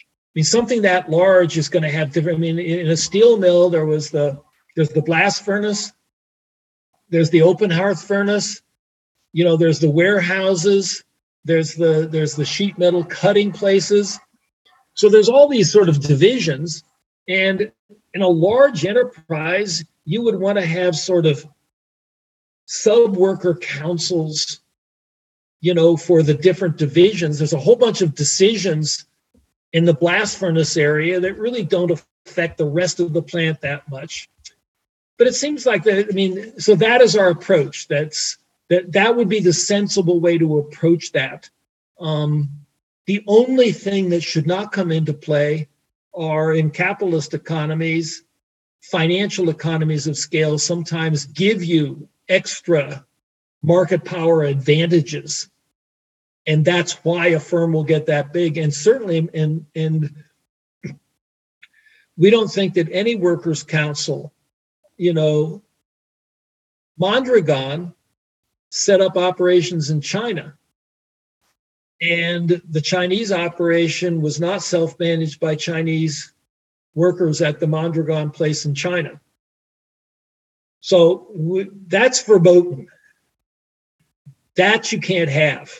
I 0.00 0.04
mean, 0.34 0.44
something 0.44 0.82
that 0.82 1.10
large 1.10 1.56
is 1.56 1.68
going 1.68 1.82
to 1.82 1.90
have 1.90 2.12
different. 2.12 2.38
I 2.38 2.40
mean, 2.40 2.58
in 2.58 2.88
a 2.88 2.96
steel 2.96 3.36
mill, 3.36 3.70
there 3.70 3.86
was 3.86 4.10
the 4.10 4.40
there's 4.76 4.90
the 4.90 5.02
blast 5.02 5.44
furnace, 5.44 5.92
there's 7.10 7.30
the 7.30 7.42
open 7.42 7.70
hearth 7.70 8.06
furnace 8.06 8.62
you 9.32 9.44
know 9.44 9.56
there's 9.56 9.80
the 9.80 9.90
warehouses 9.90 11.04
there's 11.44 11.74
the 11.74 12.08
there's 12.10 12.34
the 12.34 12.44
sheet 12.44 12.78
metal 12.78 13.04
cutting 13.04 13.52
places 13.52 14.18
so 14.94 15.08
there's 15.08 15.28
all 15.28 15.48
these 15.48 15.70
sort 15.70 15.88
of 15.88 16.00
divisions 16.00 16.82
and 17.28 17.70
in 18.14 18.22
a 18.22 18.28
large 18.28 18.84
enterprise 18.84 19.84
you 20.04 20.22
would 20.22 20.38
want 20.38 20.58
to 20.58 20.66
have 20.66 20.96
sort 20.96 21.26
of 21.26 21.46
sub 22.72 23.16
worker 23.16 23.52
councils 23.56 24.60
you 25.60 25.74
know 25.74 25.96
for 25.96 26.22
the 26.22 26.34
different 26.34 26.76
divisions. 26.76 27.38
There's 27.38 27.52
a 27.52 27.58
whole 27.58 27.74
bunch 27.74 28.00
of 28.00 28.14
decisions 28.14 29.06
in 29.72 29.84
the 29.84 29.92
blast 29.92 30.38
furnace 30.38 30.76
area 30.76 31.18
that 31.18 31.36
really 31.36 31.64
don't 31.64 31.90
affect 31.90 32.58
the 32.58 32.66
rest 32.66 33.00
of 33.00 33.12
the 33.12 33.22
plant 33.22 33.60
that 33.62 33.90
much. 33.90 34.28
But 35.18 35.26
it 35.26 35.34
seems 35.34 35.66
like 35.66 35.82
that 35.82 36.06
i 36.10 36.12
mean 36.12 36.60
so 36.60 36.76
that 36.76 37.00
is 37.00 37.16
our 37.16 37.30
approach. 37.30 37.88
That's 37.88 38.38
that 38.68 38.92
that 38.92 39.16
would 39.16 39.28
be 39.28 39.40
the 39.40 39.52
sensible 39.52 40.20
way 40.20 40.38
to 40.38 40.60
approach 40.60 41.10
that. 41.10 41.50
Um, 41.98 42.50
the 43.06 43.24
only 43.26 43.72
thing 43.72 44.10
that 44.10 44.22
should 44.22 44.46
not 44.46 44.70
come 44.70 44.92
into 44.92 45.12
play 45.12 45.66
are 46.14 46.54
in 46.54 46.70
capitalist 46.70 47.34
economies 47.34 48.22
financial 48.80 49.50
economies 49.50 50.06
of 50.06 50.16
scale 50.16 50.56
sometimes 50.56 51.26
give 51.26 51.62
you 51.62 52.08
extra 52.30 53.04
market 53.62 54.04
power 54.04 54.42
advantages 54.42 55.50
and 56.46 56.64
that's 56.64 56.92
why 57.04 57.28
a 57.28 57.40
firm 57.40 57.72
will 57.72 57.84
get 57.84 58.06
that 58.06 58.32
big 58.32 58.56
and 58.56 58.72
certainly 58.72 59.28
and 59.34 59.66
and 59.74 60.14
we 62.16 62.30
don't 62.30 62.50
think 62.50 62.74
that 62.74 62.88
any 62.90 63.14
workers 63.14 63.62
council 63.62 64.32
you 65.00 65.14
know, 65.14 65.62
Mondragon 66.98 67.94
set 68.68 69.00
up 69.00 69.16
operations 69.16 69.88
in 69.88 70.02
China. 70.02 70.58
And 72.02 72.60
the 72.68 72.82
Chinese 72.82 73.32
operation 73.32 74.20
was 74.20 74.38
not 74.38 74.62
self 74.62 75.00
managed 75.00 75.40
by 75.40 75.54
Chinese 75.54 76.34
workers 76.94 77.40
at 77.40 77.60
the 77.60 77.66
Mondragon 77.66 78.30
place 78.30 78.66
in 78.66 78.74
China. 78.74 79.18
So 80.80 81.28
we, 81.34 81.68
that's 81.86 82.22
verboten. 82.22 82.88
That 84.56 84.92
you 84.92 85.00
can't 85.00 85.30
have. 85.30 85.72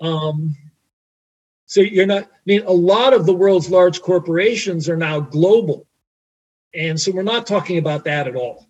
Um, 0.00 0.56
so 1.66 1.80
you're 1.80 2.06
not, 2.06 2.24
I 2.24 2.28
mean, 2.46 2.62
a 2.64 2.72
lot 2.72 3.12
of 3.12 3.26
the 3.26 3.34
world's 3.34 3.70
large 3.70 4.00
corporations 4.00 4.88
are 4.88 4.96
now 4.96 5.20
global. 5.20 5.86
And 6.74 7.00
so 7.00 7.12
we're 7.12 7.22
not 7.22 7.46
talking 7.46 7.78
about 7.78 8.04
that 8.04 8.26
at 8.26 8.36
all. 8.36 8.66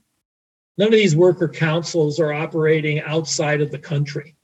None 0.79 0.89
of 0.89 0.93
these 0.93 1.17
worker 1.17 1.49
councils 1.49 2.21
are 2.21 2.33
operating 2.33 3.01
outside 3.01 3.61
of 3.61 3.71
the 3.71 3.79
country. 3.79 4.35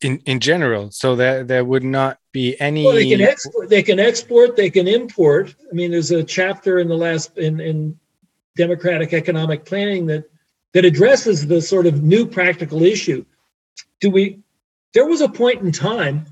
In 0.00 0.22
in 0.26 0.38
general, 0.38 0.92
so 0.92 1.16
that 1.16 1.48
there 1.48 1.64
would 1.64 1.82
not 1.82 2.20
be 2.30 2.58
any. 2.60 2.84
Well, 2.84 2.94
they 2.94 3.10
can 3.10 3.20
export. 3.20 3.68
They 3.68 3.82
can 3.82 3.98
export. 3.98 4.54
They 4.54 4.70
can 4.70 4.86
import. 4.86 5.56
I 5.70 5.74
mean, 5.74 5.90
there's 5.90 6.12
a 6.12 6.22
chapter 6.22 6.78
in 6.78 6.86
the 6.86 6.96
last 6.96 7.36
in 7.36 7.58
in 7.58 7.98
democratic 8.58 9.14
economic 9.14 9.64
planning 9.64 10.06
that 10.06 10.24
that 10.74 10.84
addresses 10.84 11.46
the 11.46 11.62
sort 11.62 11.86
of 11.86 12.02
new 12.02 12.26
practical 12.26 12.82
issue. 12.82 13.24
Do 14.00 14.10
we? 14.10 14.40
There 14.92 15.06
was 15.06 15.22
a 15.22 15.28
point 15.28 15.62
in 15.62 15.72
time 15.72 16.26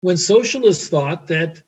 when 0.00 0.18
socialists 0.18 0.88
thought 0.88 1.28
that 1.28 1.62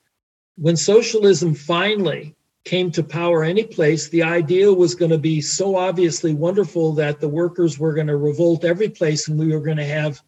when 0.57 0.77
socialism 0.77 1.55
finally 1.55 2.35
came 2.65 2.91
to 2.91 3.03
power 3.03 3.45
any 3.45 3.65
place, 3.65 4.09
the 4.09 4.23
idea 4.23 4.73
was 4.73 4.95
going 4.95 5.11
to 5.11 5.19
be 5.19 5.41
so 5.41 5.77
obviously 5.77 6.35
wonderful 6.35 6.93
that 6.95 7.21
the 7.21 7.29
workers 7.29 7.79
were 7.79 7.95
going 7.95 8.09
to 8.09 8.17
revolt 8.17 8.65
every 8.65 8.89
place 8.89 9.29
and 9.29 9.39
we 9.39 9.53
were 9.53 9.61
going 9.61 9.77
to 9.77 9.85
have 9.85 10.21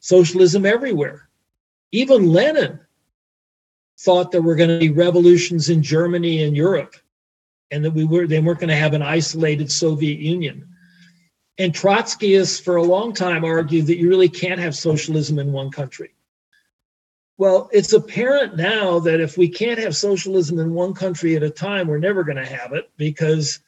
socialism 0.00 0.66
everywhere. 0.66 1.28
Even 1.92 2.32
Lenin 2.32 2.80
thought 4.00 4.32
there 4.32 4.42
were 4.42 4.56
going 4.56 4.70
to 4.70 4.78
be 4.78 4.90
revolutions 4.90 5.70
in 5.70 5.82
Germany 5.82 6.42
and 6.42 6.56
Europe 6.56 6.94
and 7.70 7.84
that 7.84 7.92
we 7.92 8.04
were 8.04 8.26
they 8.26 8.40
weren't 8.40 8.60
going 8.60 8.68
to 8.68 8.76
have 8.76 8.94
an 8.94 9.02
isolated 9.02 9.70
Soviet 9.70 10.18
Union. 10.18 10.68
And 11.58 11.72
Trotskyists 11.72 12.62
for 12.62 12.76
a 12.76 12.82
long 12.82 13.12
time 13.12 13.44
argued 13.44 13.86
that 13.88 13.98
you 13.98 14.08
really 14.08 14.28
can't 14.28 14.60
have 14.60 14.76
socialism 14.76 15.38
in 15.38 15.52
one 15.52 15.70
country. 15.70 16.14
Well, 17.36 17.68
it's 17.72 17.92
apparent 17.92 18.56
now 18.56 18.98
that 19.00 19.20
if 19.20 19.36
we 19.36 19.48
can't 19.48 19.78
have 19.78 19.96
socialism 19.96 20.58
in 20.58 20.74
one 20.74 20.94
country 20.94 21.36
at 21.36 21.42
a 21.42 21.50
time, 21.50 21.86
we're 21.86 21.98
never 21.98 22.24
going 22.24 22.36
to 22.36 22.46
have 22.46 22.72
it 22.72 22.90
because 22.96 23.60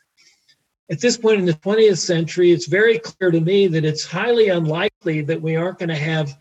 at 0.91 1.01
this 1.01 1.17
point 1.17 1.39
in 1.39 1.47
the 1.47 1.53
20th 1.55 1.99
century, 1.99 2.51
it's 2.51 2.67
very 2.67 2.99
clear 2.99 3.31
to 3.31 3.41
me 3.41 3.69
that 3.69 3.85
it's 3.85 4.05
highly 4.05 4.49
unlikely 4.49 5.21
that 5.23 5.41
we 5.41 5.55
aren't 5.55 5.79
going 5.79 5.89
to 5.89 5.95
have 5.95 6.37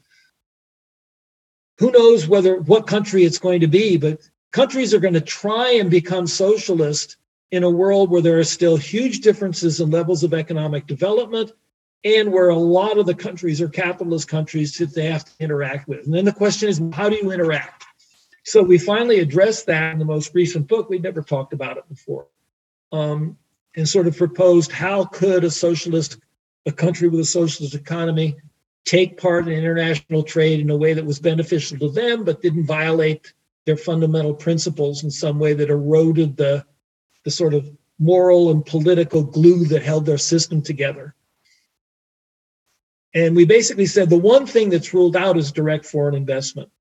who 1.77 1.91
knows 1.91 2.27
whether 2.27 2.57
what 2.61 2.88
country 2.88 3.23
it's 3.23 3.38
going 3.38 3.61
to 3.61 3.67
be, 3.67 3.95
but 3.95 4.19
countries 4.51 4.93
are 4.93 4.99
going 4.99 5.13
to 5.13 5.21
try 5.21 5.71
and 5.71 5.89
become 5.89 6.27
socialist 6.27 7.15
in 7.52 7.64
a 7.64 7.69
world 7.69 8.10
where 8.10 8.22
there 8.22 8.40
are 8.40 8.44
still 8.44 8.78
huge 8.78 9.22
differences 9.22 9.80
in 9.80 9.90
levels 9.90 10.24
of 10.24 10.34
economic 10.34 10.86
development 10.88 11.52
and 12.03 12.32
where 12.32 12.50
a 12.50 12.56
lot 12.56 12.98
of 12.98 13.06
the 13.06 13.16
countries 13.16 13.60
are 13.61 13.68
capitalist 13.68 14.28
countries 14.28 14.78
that 14.78 14.94
they 14.94 15.08
have 15.08 15.26
to 15.26 15.32
interact 15.40 15.88
with. 15.88 16.06
And 16.06 16.14
then 16.14 16.26
the 16.26 16.32
question 16.32 16.69
is, 16.69 16.82
how 16.94 17.10
do 17.10 17.16
you 17.16 17.32
interact? 17.32 17.86
So 18.44 18.64
we 18.64 18.78
finally 18.78 19.19
addressed 19.19 19.66
that 19.66 19.92
in 19.92 20.00
the 20.00 20.06
most 20.06 20.34
recent 20.34 20.68
book. 20.68 20.90
We'd 20.90 21.03
never 21.03 21.22
talked 21.22 21.53
about 21.53 21.78
it 21.78 21.90
before, 21.90 22.28
um, 22.92 23.38
and 23.76 23.88
sort 23.88 24.08
of 24.08 24.18
proposed 24.18 24.72
how 24.72 25.06
could 25.06 25.44
a 25.44 25.52
socialist, 25.52 26.18
a 26.66 26.72
country 26.72 27.10
with 27.10 27.19
a 27.19 27.26
socialist 27.26 27.76
economy, 27.76 28.38
take 28.86 29.19
part 29.19 29.48
in 29.48 29.53
international 29.53 30.24
trade 30.24 30.61
in 30.61 30.69
a 30.69 30.78
way 30.78 30.94
that 30.94 31.06
was 31.06 31.19
beneficial 31.19 31.78
to 31.80 31.90
them, 31.90 32.24
but 32.24 32.42
didn't 32.42 32.66
violate 32.66 33.34
their 33.66 33.78
fundamental 33.78 34.34
principles 34.34 35.03
in 35.03 35.11
some 35.11 35.38
way 35.38 35.53
that 35.53 35.69
eroded 35.69 36.38
the, 36.38 36.66
the 37.30 37.35
sort 37.35 37.53
of 37.53 37.69
moral 37.99 38.49
and 38.49 38.66
political 38.66 39.22
glue 39.22 39.66
that 39.66 39.83
held 39.83 40.03
their 40.03 40.17
system 40.17 40.64
together. 40.64 41.14
And 43.14 43.35
we 43.35 43.45
basically 43.45 43.85
said 43.85 44.09
the 44.09 44.17
one 44.17 44.48
thing 44.48 44.72
that's 44.72 44.95
ruled 44.95 45.16
out 45.16 45.38
is 45.38 45.51
direct 45.51 45.85
foreign 45.85 46.16
investment. 46.16 46.72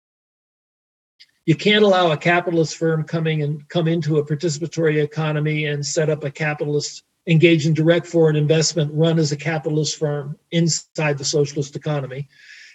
You 1.44 1.54
can't 1.54 1.84
allow 1.84 2.12
a 2.12 2.16
capitalist 2.16 2.76
firm 2.76 3.04
coming 3.04 3.42
and 3.42 3.68
come 3.68 3.88
into 3.88 4.16
a 4.16 4.24
participatory 4.24 5.02
economy 5.02 5.66
and 5.66 5.84
set 5.84 6.08
up 6.08 6.24
a 6.24 6.30
capitalist 6.30 7.04
engage 7.26 7.66
in 7.66 7.74
direct 7.74 8.06
foreign 8.06 8.36
investment, 8.36 8.90
run 8.94 9.18
as 9.18 9.32
a 9.32 9.36
capitalist 9.36 9.98
firm 9.98 10.38
inside 10.50 11.18
the 11.18 11.24
socialist 11.26 11.76
economy. 11.76 12.26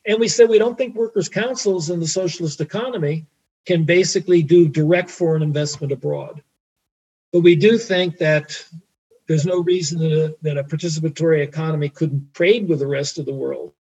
And 0.05 0.19
we 0.19 0.27
said 0.27 0.47
we 0.47 0.59
don't 0.59 0.77
think 0.77 0.95
workers' 0.95 1.27
councils 1.27 1.89
in 1.89 1.99
the 1.99 2.07
socialist 2.07 2.61
economy 2.61 3.25
can 3.65 3.83
basically 3.83 4.43
do 4.43 4.67
direct 4.67 5.09
foreign 5.09 5.41
investment 5.41 5.91
abroad. 5.91 6.43
But 7.33 7.39
we 7.39 7.55
do 7.55 7.79
think 7.79 8.19
that 8.19 8.63
there's 9.27 9.45
no 9.45 9.59
reason 9.61 9.97
that 9.99 10.11
a, 10.11 10.35
that 10.43 10.57
a 10.57 10.63
participatory 10.63 11.41
economy 11.41 11.89
couldn't 11.89 12.33
trade 12.35 12.69
with 12.69 12.79
the 12.79 12.87
rest 12.87 13.17
of 13.17 13.25
the 13.25 13.33
world, 13.33 13.73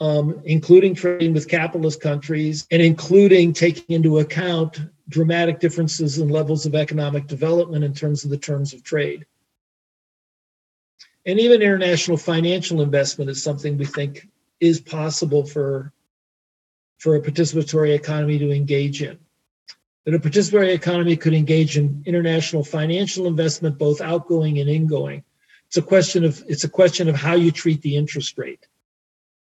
um, 0.00 0.42
including 0.44 0.96
trading 0.96 1.32
with 1.32 1.48
capitalist 1.48 2.00
countries 2.00 2.66
and 2.72 2.82
including 2.82 3.52
taking 3.52 3.94
into 3.94 4.18
account 4.18 4.80
dramatic 5.08 5.60
differences 5.60 6.18
in 6.18 6.28
levels 6.28 6.66
of 6.66 6.74
economic 6.74 7.28
development 7.28 7.84
in 7.84 7.94
terms 7.94 8.24
of 8.24 8.30
the 8.30 8.38
terms 8.38 8.74
of 8.74 8.82
trade. 8.82 9.24
And 11.24 11.38
even 11.38 11.62
international 11.62 12.16
financial 12.16 12.80
investment 12.80 13.30
is 13.30 13.40
something 13.40 13.78
we 13.78 13.84
think 13.84 14.26
is 14.58 14.80
possible 14.80 15.46
for, 15.46 15.92
for 16.98 17.14
a 17.14 17.20
participatory 17.20 17.94
economy 17.94 18.38
to 18.38 18.50
engage 18.50 19.02
in 19.02 19.18
that 20.10 20.26
a 20.26 20.28
participatory 20.28 20.74
economy 20.74 21.16
could 21.16 21.34
engage 21.34 21.78
in 21.78 22.02
international 22.04 22.64
financial 22.64 23.26
investment, 23.26 23.78
both 23.78 24.00
outgoing 24.00 24.58
and 24.58 24.68
ingoing. 24.68 25.22
It's 25.68 25.76
a 25.76 25.82
question 25.82 26.24
of 26.24 26.42
it's 26.48 26.64
a 26.64 26.68
question 26.68 27.08
of 27.08 27.14
how 27.14 27.34
you 27.34 27.52
treat 27.52 27.80
the 27.82 27.96
interest 27.96 28.36
rate. 28.36 28.66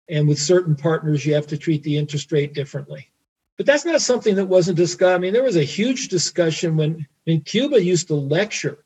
And 0.09 0.27
with 0.27 0.41
certain 0.41 0.75
partners, 0.75 1.25
you 1.25 1.35
have 1.35 1.47
to 1.49 1.57
treat 1.57 1.85
the 1.85 1.97
interest 1.97 2.33
rate 2.33 2.53
differently. 2.53 3.11
But 3.59 3.67
that's 3.67 3.85
not 3.85 4.01
something 4.01 4.35
that 4.37 4.47
wasn't 4.47 4.77
discussed. 4.77 5.15
I 5.15 5.19
mean, 5.19 5.33
there 5.33 5.45
was 5.45 5.55
a 5.55 5.63
huge 5.63 6.09
discussion 6.09 6.77
when, 6.77 7.07
when 7.25 7.43
Cuba 7.43 7.81
used 7.81 8.09
to 8.09 8.15
lecture 8.15 8.85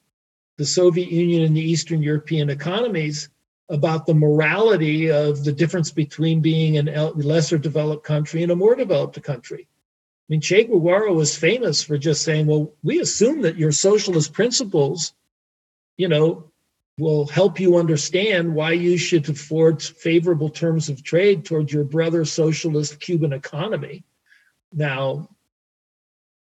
the 0.58 0.66
Soviet 0.66 1.10
Union 1.10 1.44
and 1.44 1.56
the 1.56 1.62
Eastern 1.62 2.02
European 2.02 2.50
economies 2.50 3.30
about 3.70 4.04
the 4.04 4.14
morality 4.14 5.10
of 5.10 5.44
the 5.44 5.52
difference 5.52 5.90
between 5.90 6.40
being 6.40 6.76
a 6.76 7.10
lesser 7.12 7.56
developed 7.56 8.04
country 8.04 8.42
and 8.42 8.52
a 8.52 8.56
more 8.56 8.74
developed 8.74 9.22
country. 9.22 9.66
I 10.28 10.32
mean, 10.32 10.40
Che 10.40 10.64
Guevara 10.64 11.12
was 11.12 11.36
famous 11.36 11.82
for 11.82 11.98
just 11.98 12.22
saying, 12.22 12.46
well, 12.46 12.72
we 12.82 13.00
assume 13.00 13.42
that 13.42 13.58
your 13.58 13.72
socialist 13.72 14.32
principles, 14.32 15.12
you 15.98 16.08
know, 16.08 16.50
will 16.98 17.26
help 17.26 17.60
you 17.60 17.76
understand 17.76 18.54
why 18.54 18.72
you 18.72 18.96
should 18.96 19.28
afford 19.28 19.82
favorable 19.82 20.48
terms 20.48 20.88
of 20.88 21.02
trade 21.02 21.44
towards 21.44 21.72
your 21.72 21.84
brother 21.84 22.24
socialist 22.24 23.00
Cuban 23.00 23.32
economy. 23.32 24.04
Now, 24.72 25.28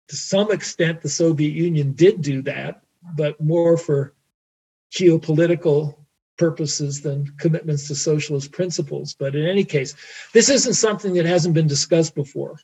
to 0.09 0.15
some 0.15 0.51
extent, 0.51 1.01
the 1.01 1.09
Soviet 1.09 1.53
Union 1.53 1.93
did 1.93 2.21
do 2.21 2.41
that, 2.43 2.81
but 3.15 3.39
more 3.39 3.77
for 3.77 4.13
geopolitical 4.91 5.95
purposes 6.37 7.01
than 7.01 7.33
commitments 7.37 7.87
to 7.87 7.95
socialist 7.95 8.51
principles. 8.51 9.13
But 9.13 9.35
in 9.35 9.45
any 9.45 9.63
case, 9.63 9.95
this 10.33 10.49
isn't 10.49 10.73
something 10.73 11.13
that 11.13 11.25
hasn't 11.25 11.53
been 11.53 11.67
discussed 11.67 12.15
before. 12.15 12.59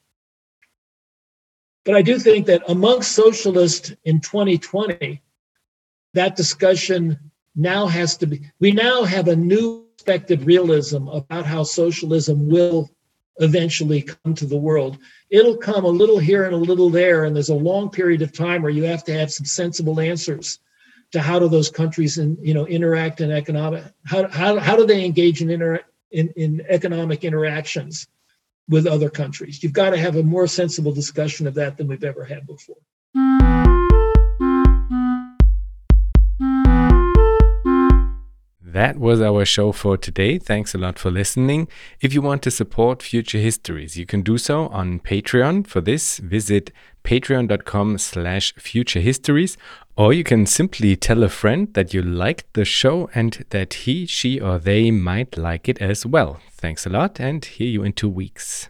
But 1.86 1.96
I 1.96 2.02
do 2.02 2.20
think 2.20 2.48
that 2.48 2.64
amongst 2.68 3.14
socialists 3.14 3.94
in 4.04 4.20
2020, 4.20 5.22
that 6.14 6.36
discussion 6.36 7.20
now 7.56 7.88
has 7.88 8.18
to 8.18 8.28
be, 8.28 8.42
we 8.60 8.72
now 8.72 9.04
have 9.04 9.28
a 9.28 9.36
new 9.36 9.86
expected 9.94 10.46
realism 10.46 11.08
about 11.08 11.46
how 11.46 11.64
socialism 11.64 12.48
will 12.50 12.92
eventually 13.38 14.02
come 14.02 14.34
to 14.36 14.46
the 14.46 14.58
world. 14.58 14.98
It'll 15.30 15.58
come 15.58 15.84
a 15.84 15.90
little 15.90 16.20
here 16.20 16.46
and 16.46 16.54
a 16.54 16.58
little 16.58 16.90
there, 16.90 17.26
and 17.26 17.36
there's 17.36 17.50
a 17.50 17.56
long 17.56 17.90
period 17.90 18.22
of 18.22 18.32
time 18.32 18.62
where 18.62 18.72
you 18.72 18.84
have 18.84 19.04
to 19.06 19.14
have 19.14 19.32
some 19.32 19.46
sensible 19.46 20.00
answers 20.00 20.60
to 21.12 21.22
how 21.22 21.40
do 21.40 21.48
those 21.48 21.70
countries 21.70 22.18
in, 22.18 22.38
you 22.42 22.54
know 22.54 22.68
interact 22.68 23.22
in 23.22 23.32
economic 23.32 23.84
how, 24.06 24.28
how, 24.28 24.60
how 24.60 24.76
do 24.76 24.86
they 24.86 25.06
engage 25.06 25.42
in, 25.42 25.50
inter, 25.50 25.80
in, 26.12 26.30
in 26.36 26.62
economic 26.68 27.24
interactions 27.24 28.08
with 28.70 28.88
other 28.88 29.10
countries. 29.10 29.62
You've 29.62 29.74
got 29.74 29.92
to 29.92 29.98
have 29.98 30.16
a 30.16 30.24
more 30.24 30.48
sensible 30.48 30.92
discussion 30.92 31.48
of 31.48 31.54
that 31.56 31.78
than 31.78 31.88
we've 31.88 32.04
ever 32.04 32.24
had 32.26 32.48
before. 32.48 32.78
That 38.76 39.00
was 39.00 39.22
our 39.22 39.46
show 39.46 39.72
for 39.72 39.96
today. 39.96 40.38
Thanks 40.38 40.76
a 40.76 40.78
lot 40.78 41.00
for 41.00 41.10
listening. 41.10 41.70
If 42.02 42.14
you 42.14 42.22
want 42.22 42.42
to 42.42 42.52
support 42.52 43.02
Future 43.02 43.38
Histories, 43.38 43.96
you 43.96 44.06
can 44.06 44.22
do 44.22 44.38
so 44.38 44.68
on 44.68 45.00
Patreon. 45.00 45.66
For 45.66 45.80
this, 45.80 46.18
visit 46.18 46.74
patreon.com 47.06 47.98
slash 48.00 48.54
futurehistories 48.56 49.56
or 49.98 50.12
you 50.12 50.24
can 50.24 50.46
simply 50.46 50.96
tell 50.96 51.24
a 51.24 51.30
friend 51.30 51.74
that 51.74 51.94
you 51.94 52.02
liked 52.02 52.54
the 52.54 52.66
show 52.66 53.10
and 53.16 53.46
that 53.52 53.74
he, 53.74 54.06
she, 54.06 54.40
or 54.40 54.60
they 54.60 54.92
might 54.92 55.38
like 55.38 55.70
it 55.70 55.82
as 55.82 56.06
well. 56.06 56.40
Thanks 56.52 56.86
a 56.86 56.90
lot 56.90 57.20
and 57.20 57.44
hear 57.44 57.68
you 57.68 57.84
in 57.84 57.94
two 57.94 58.10
weeks. 58.10 58.70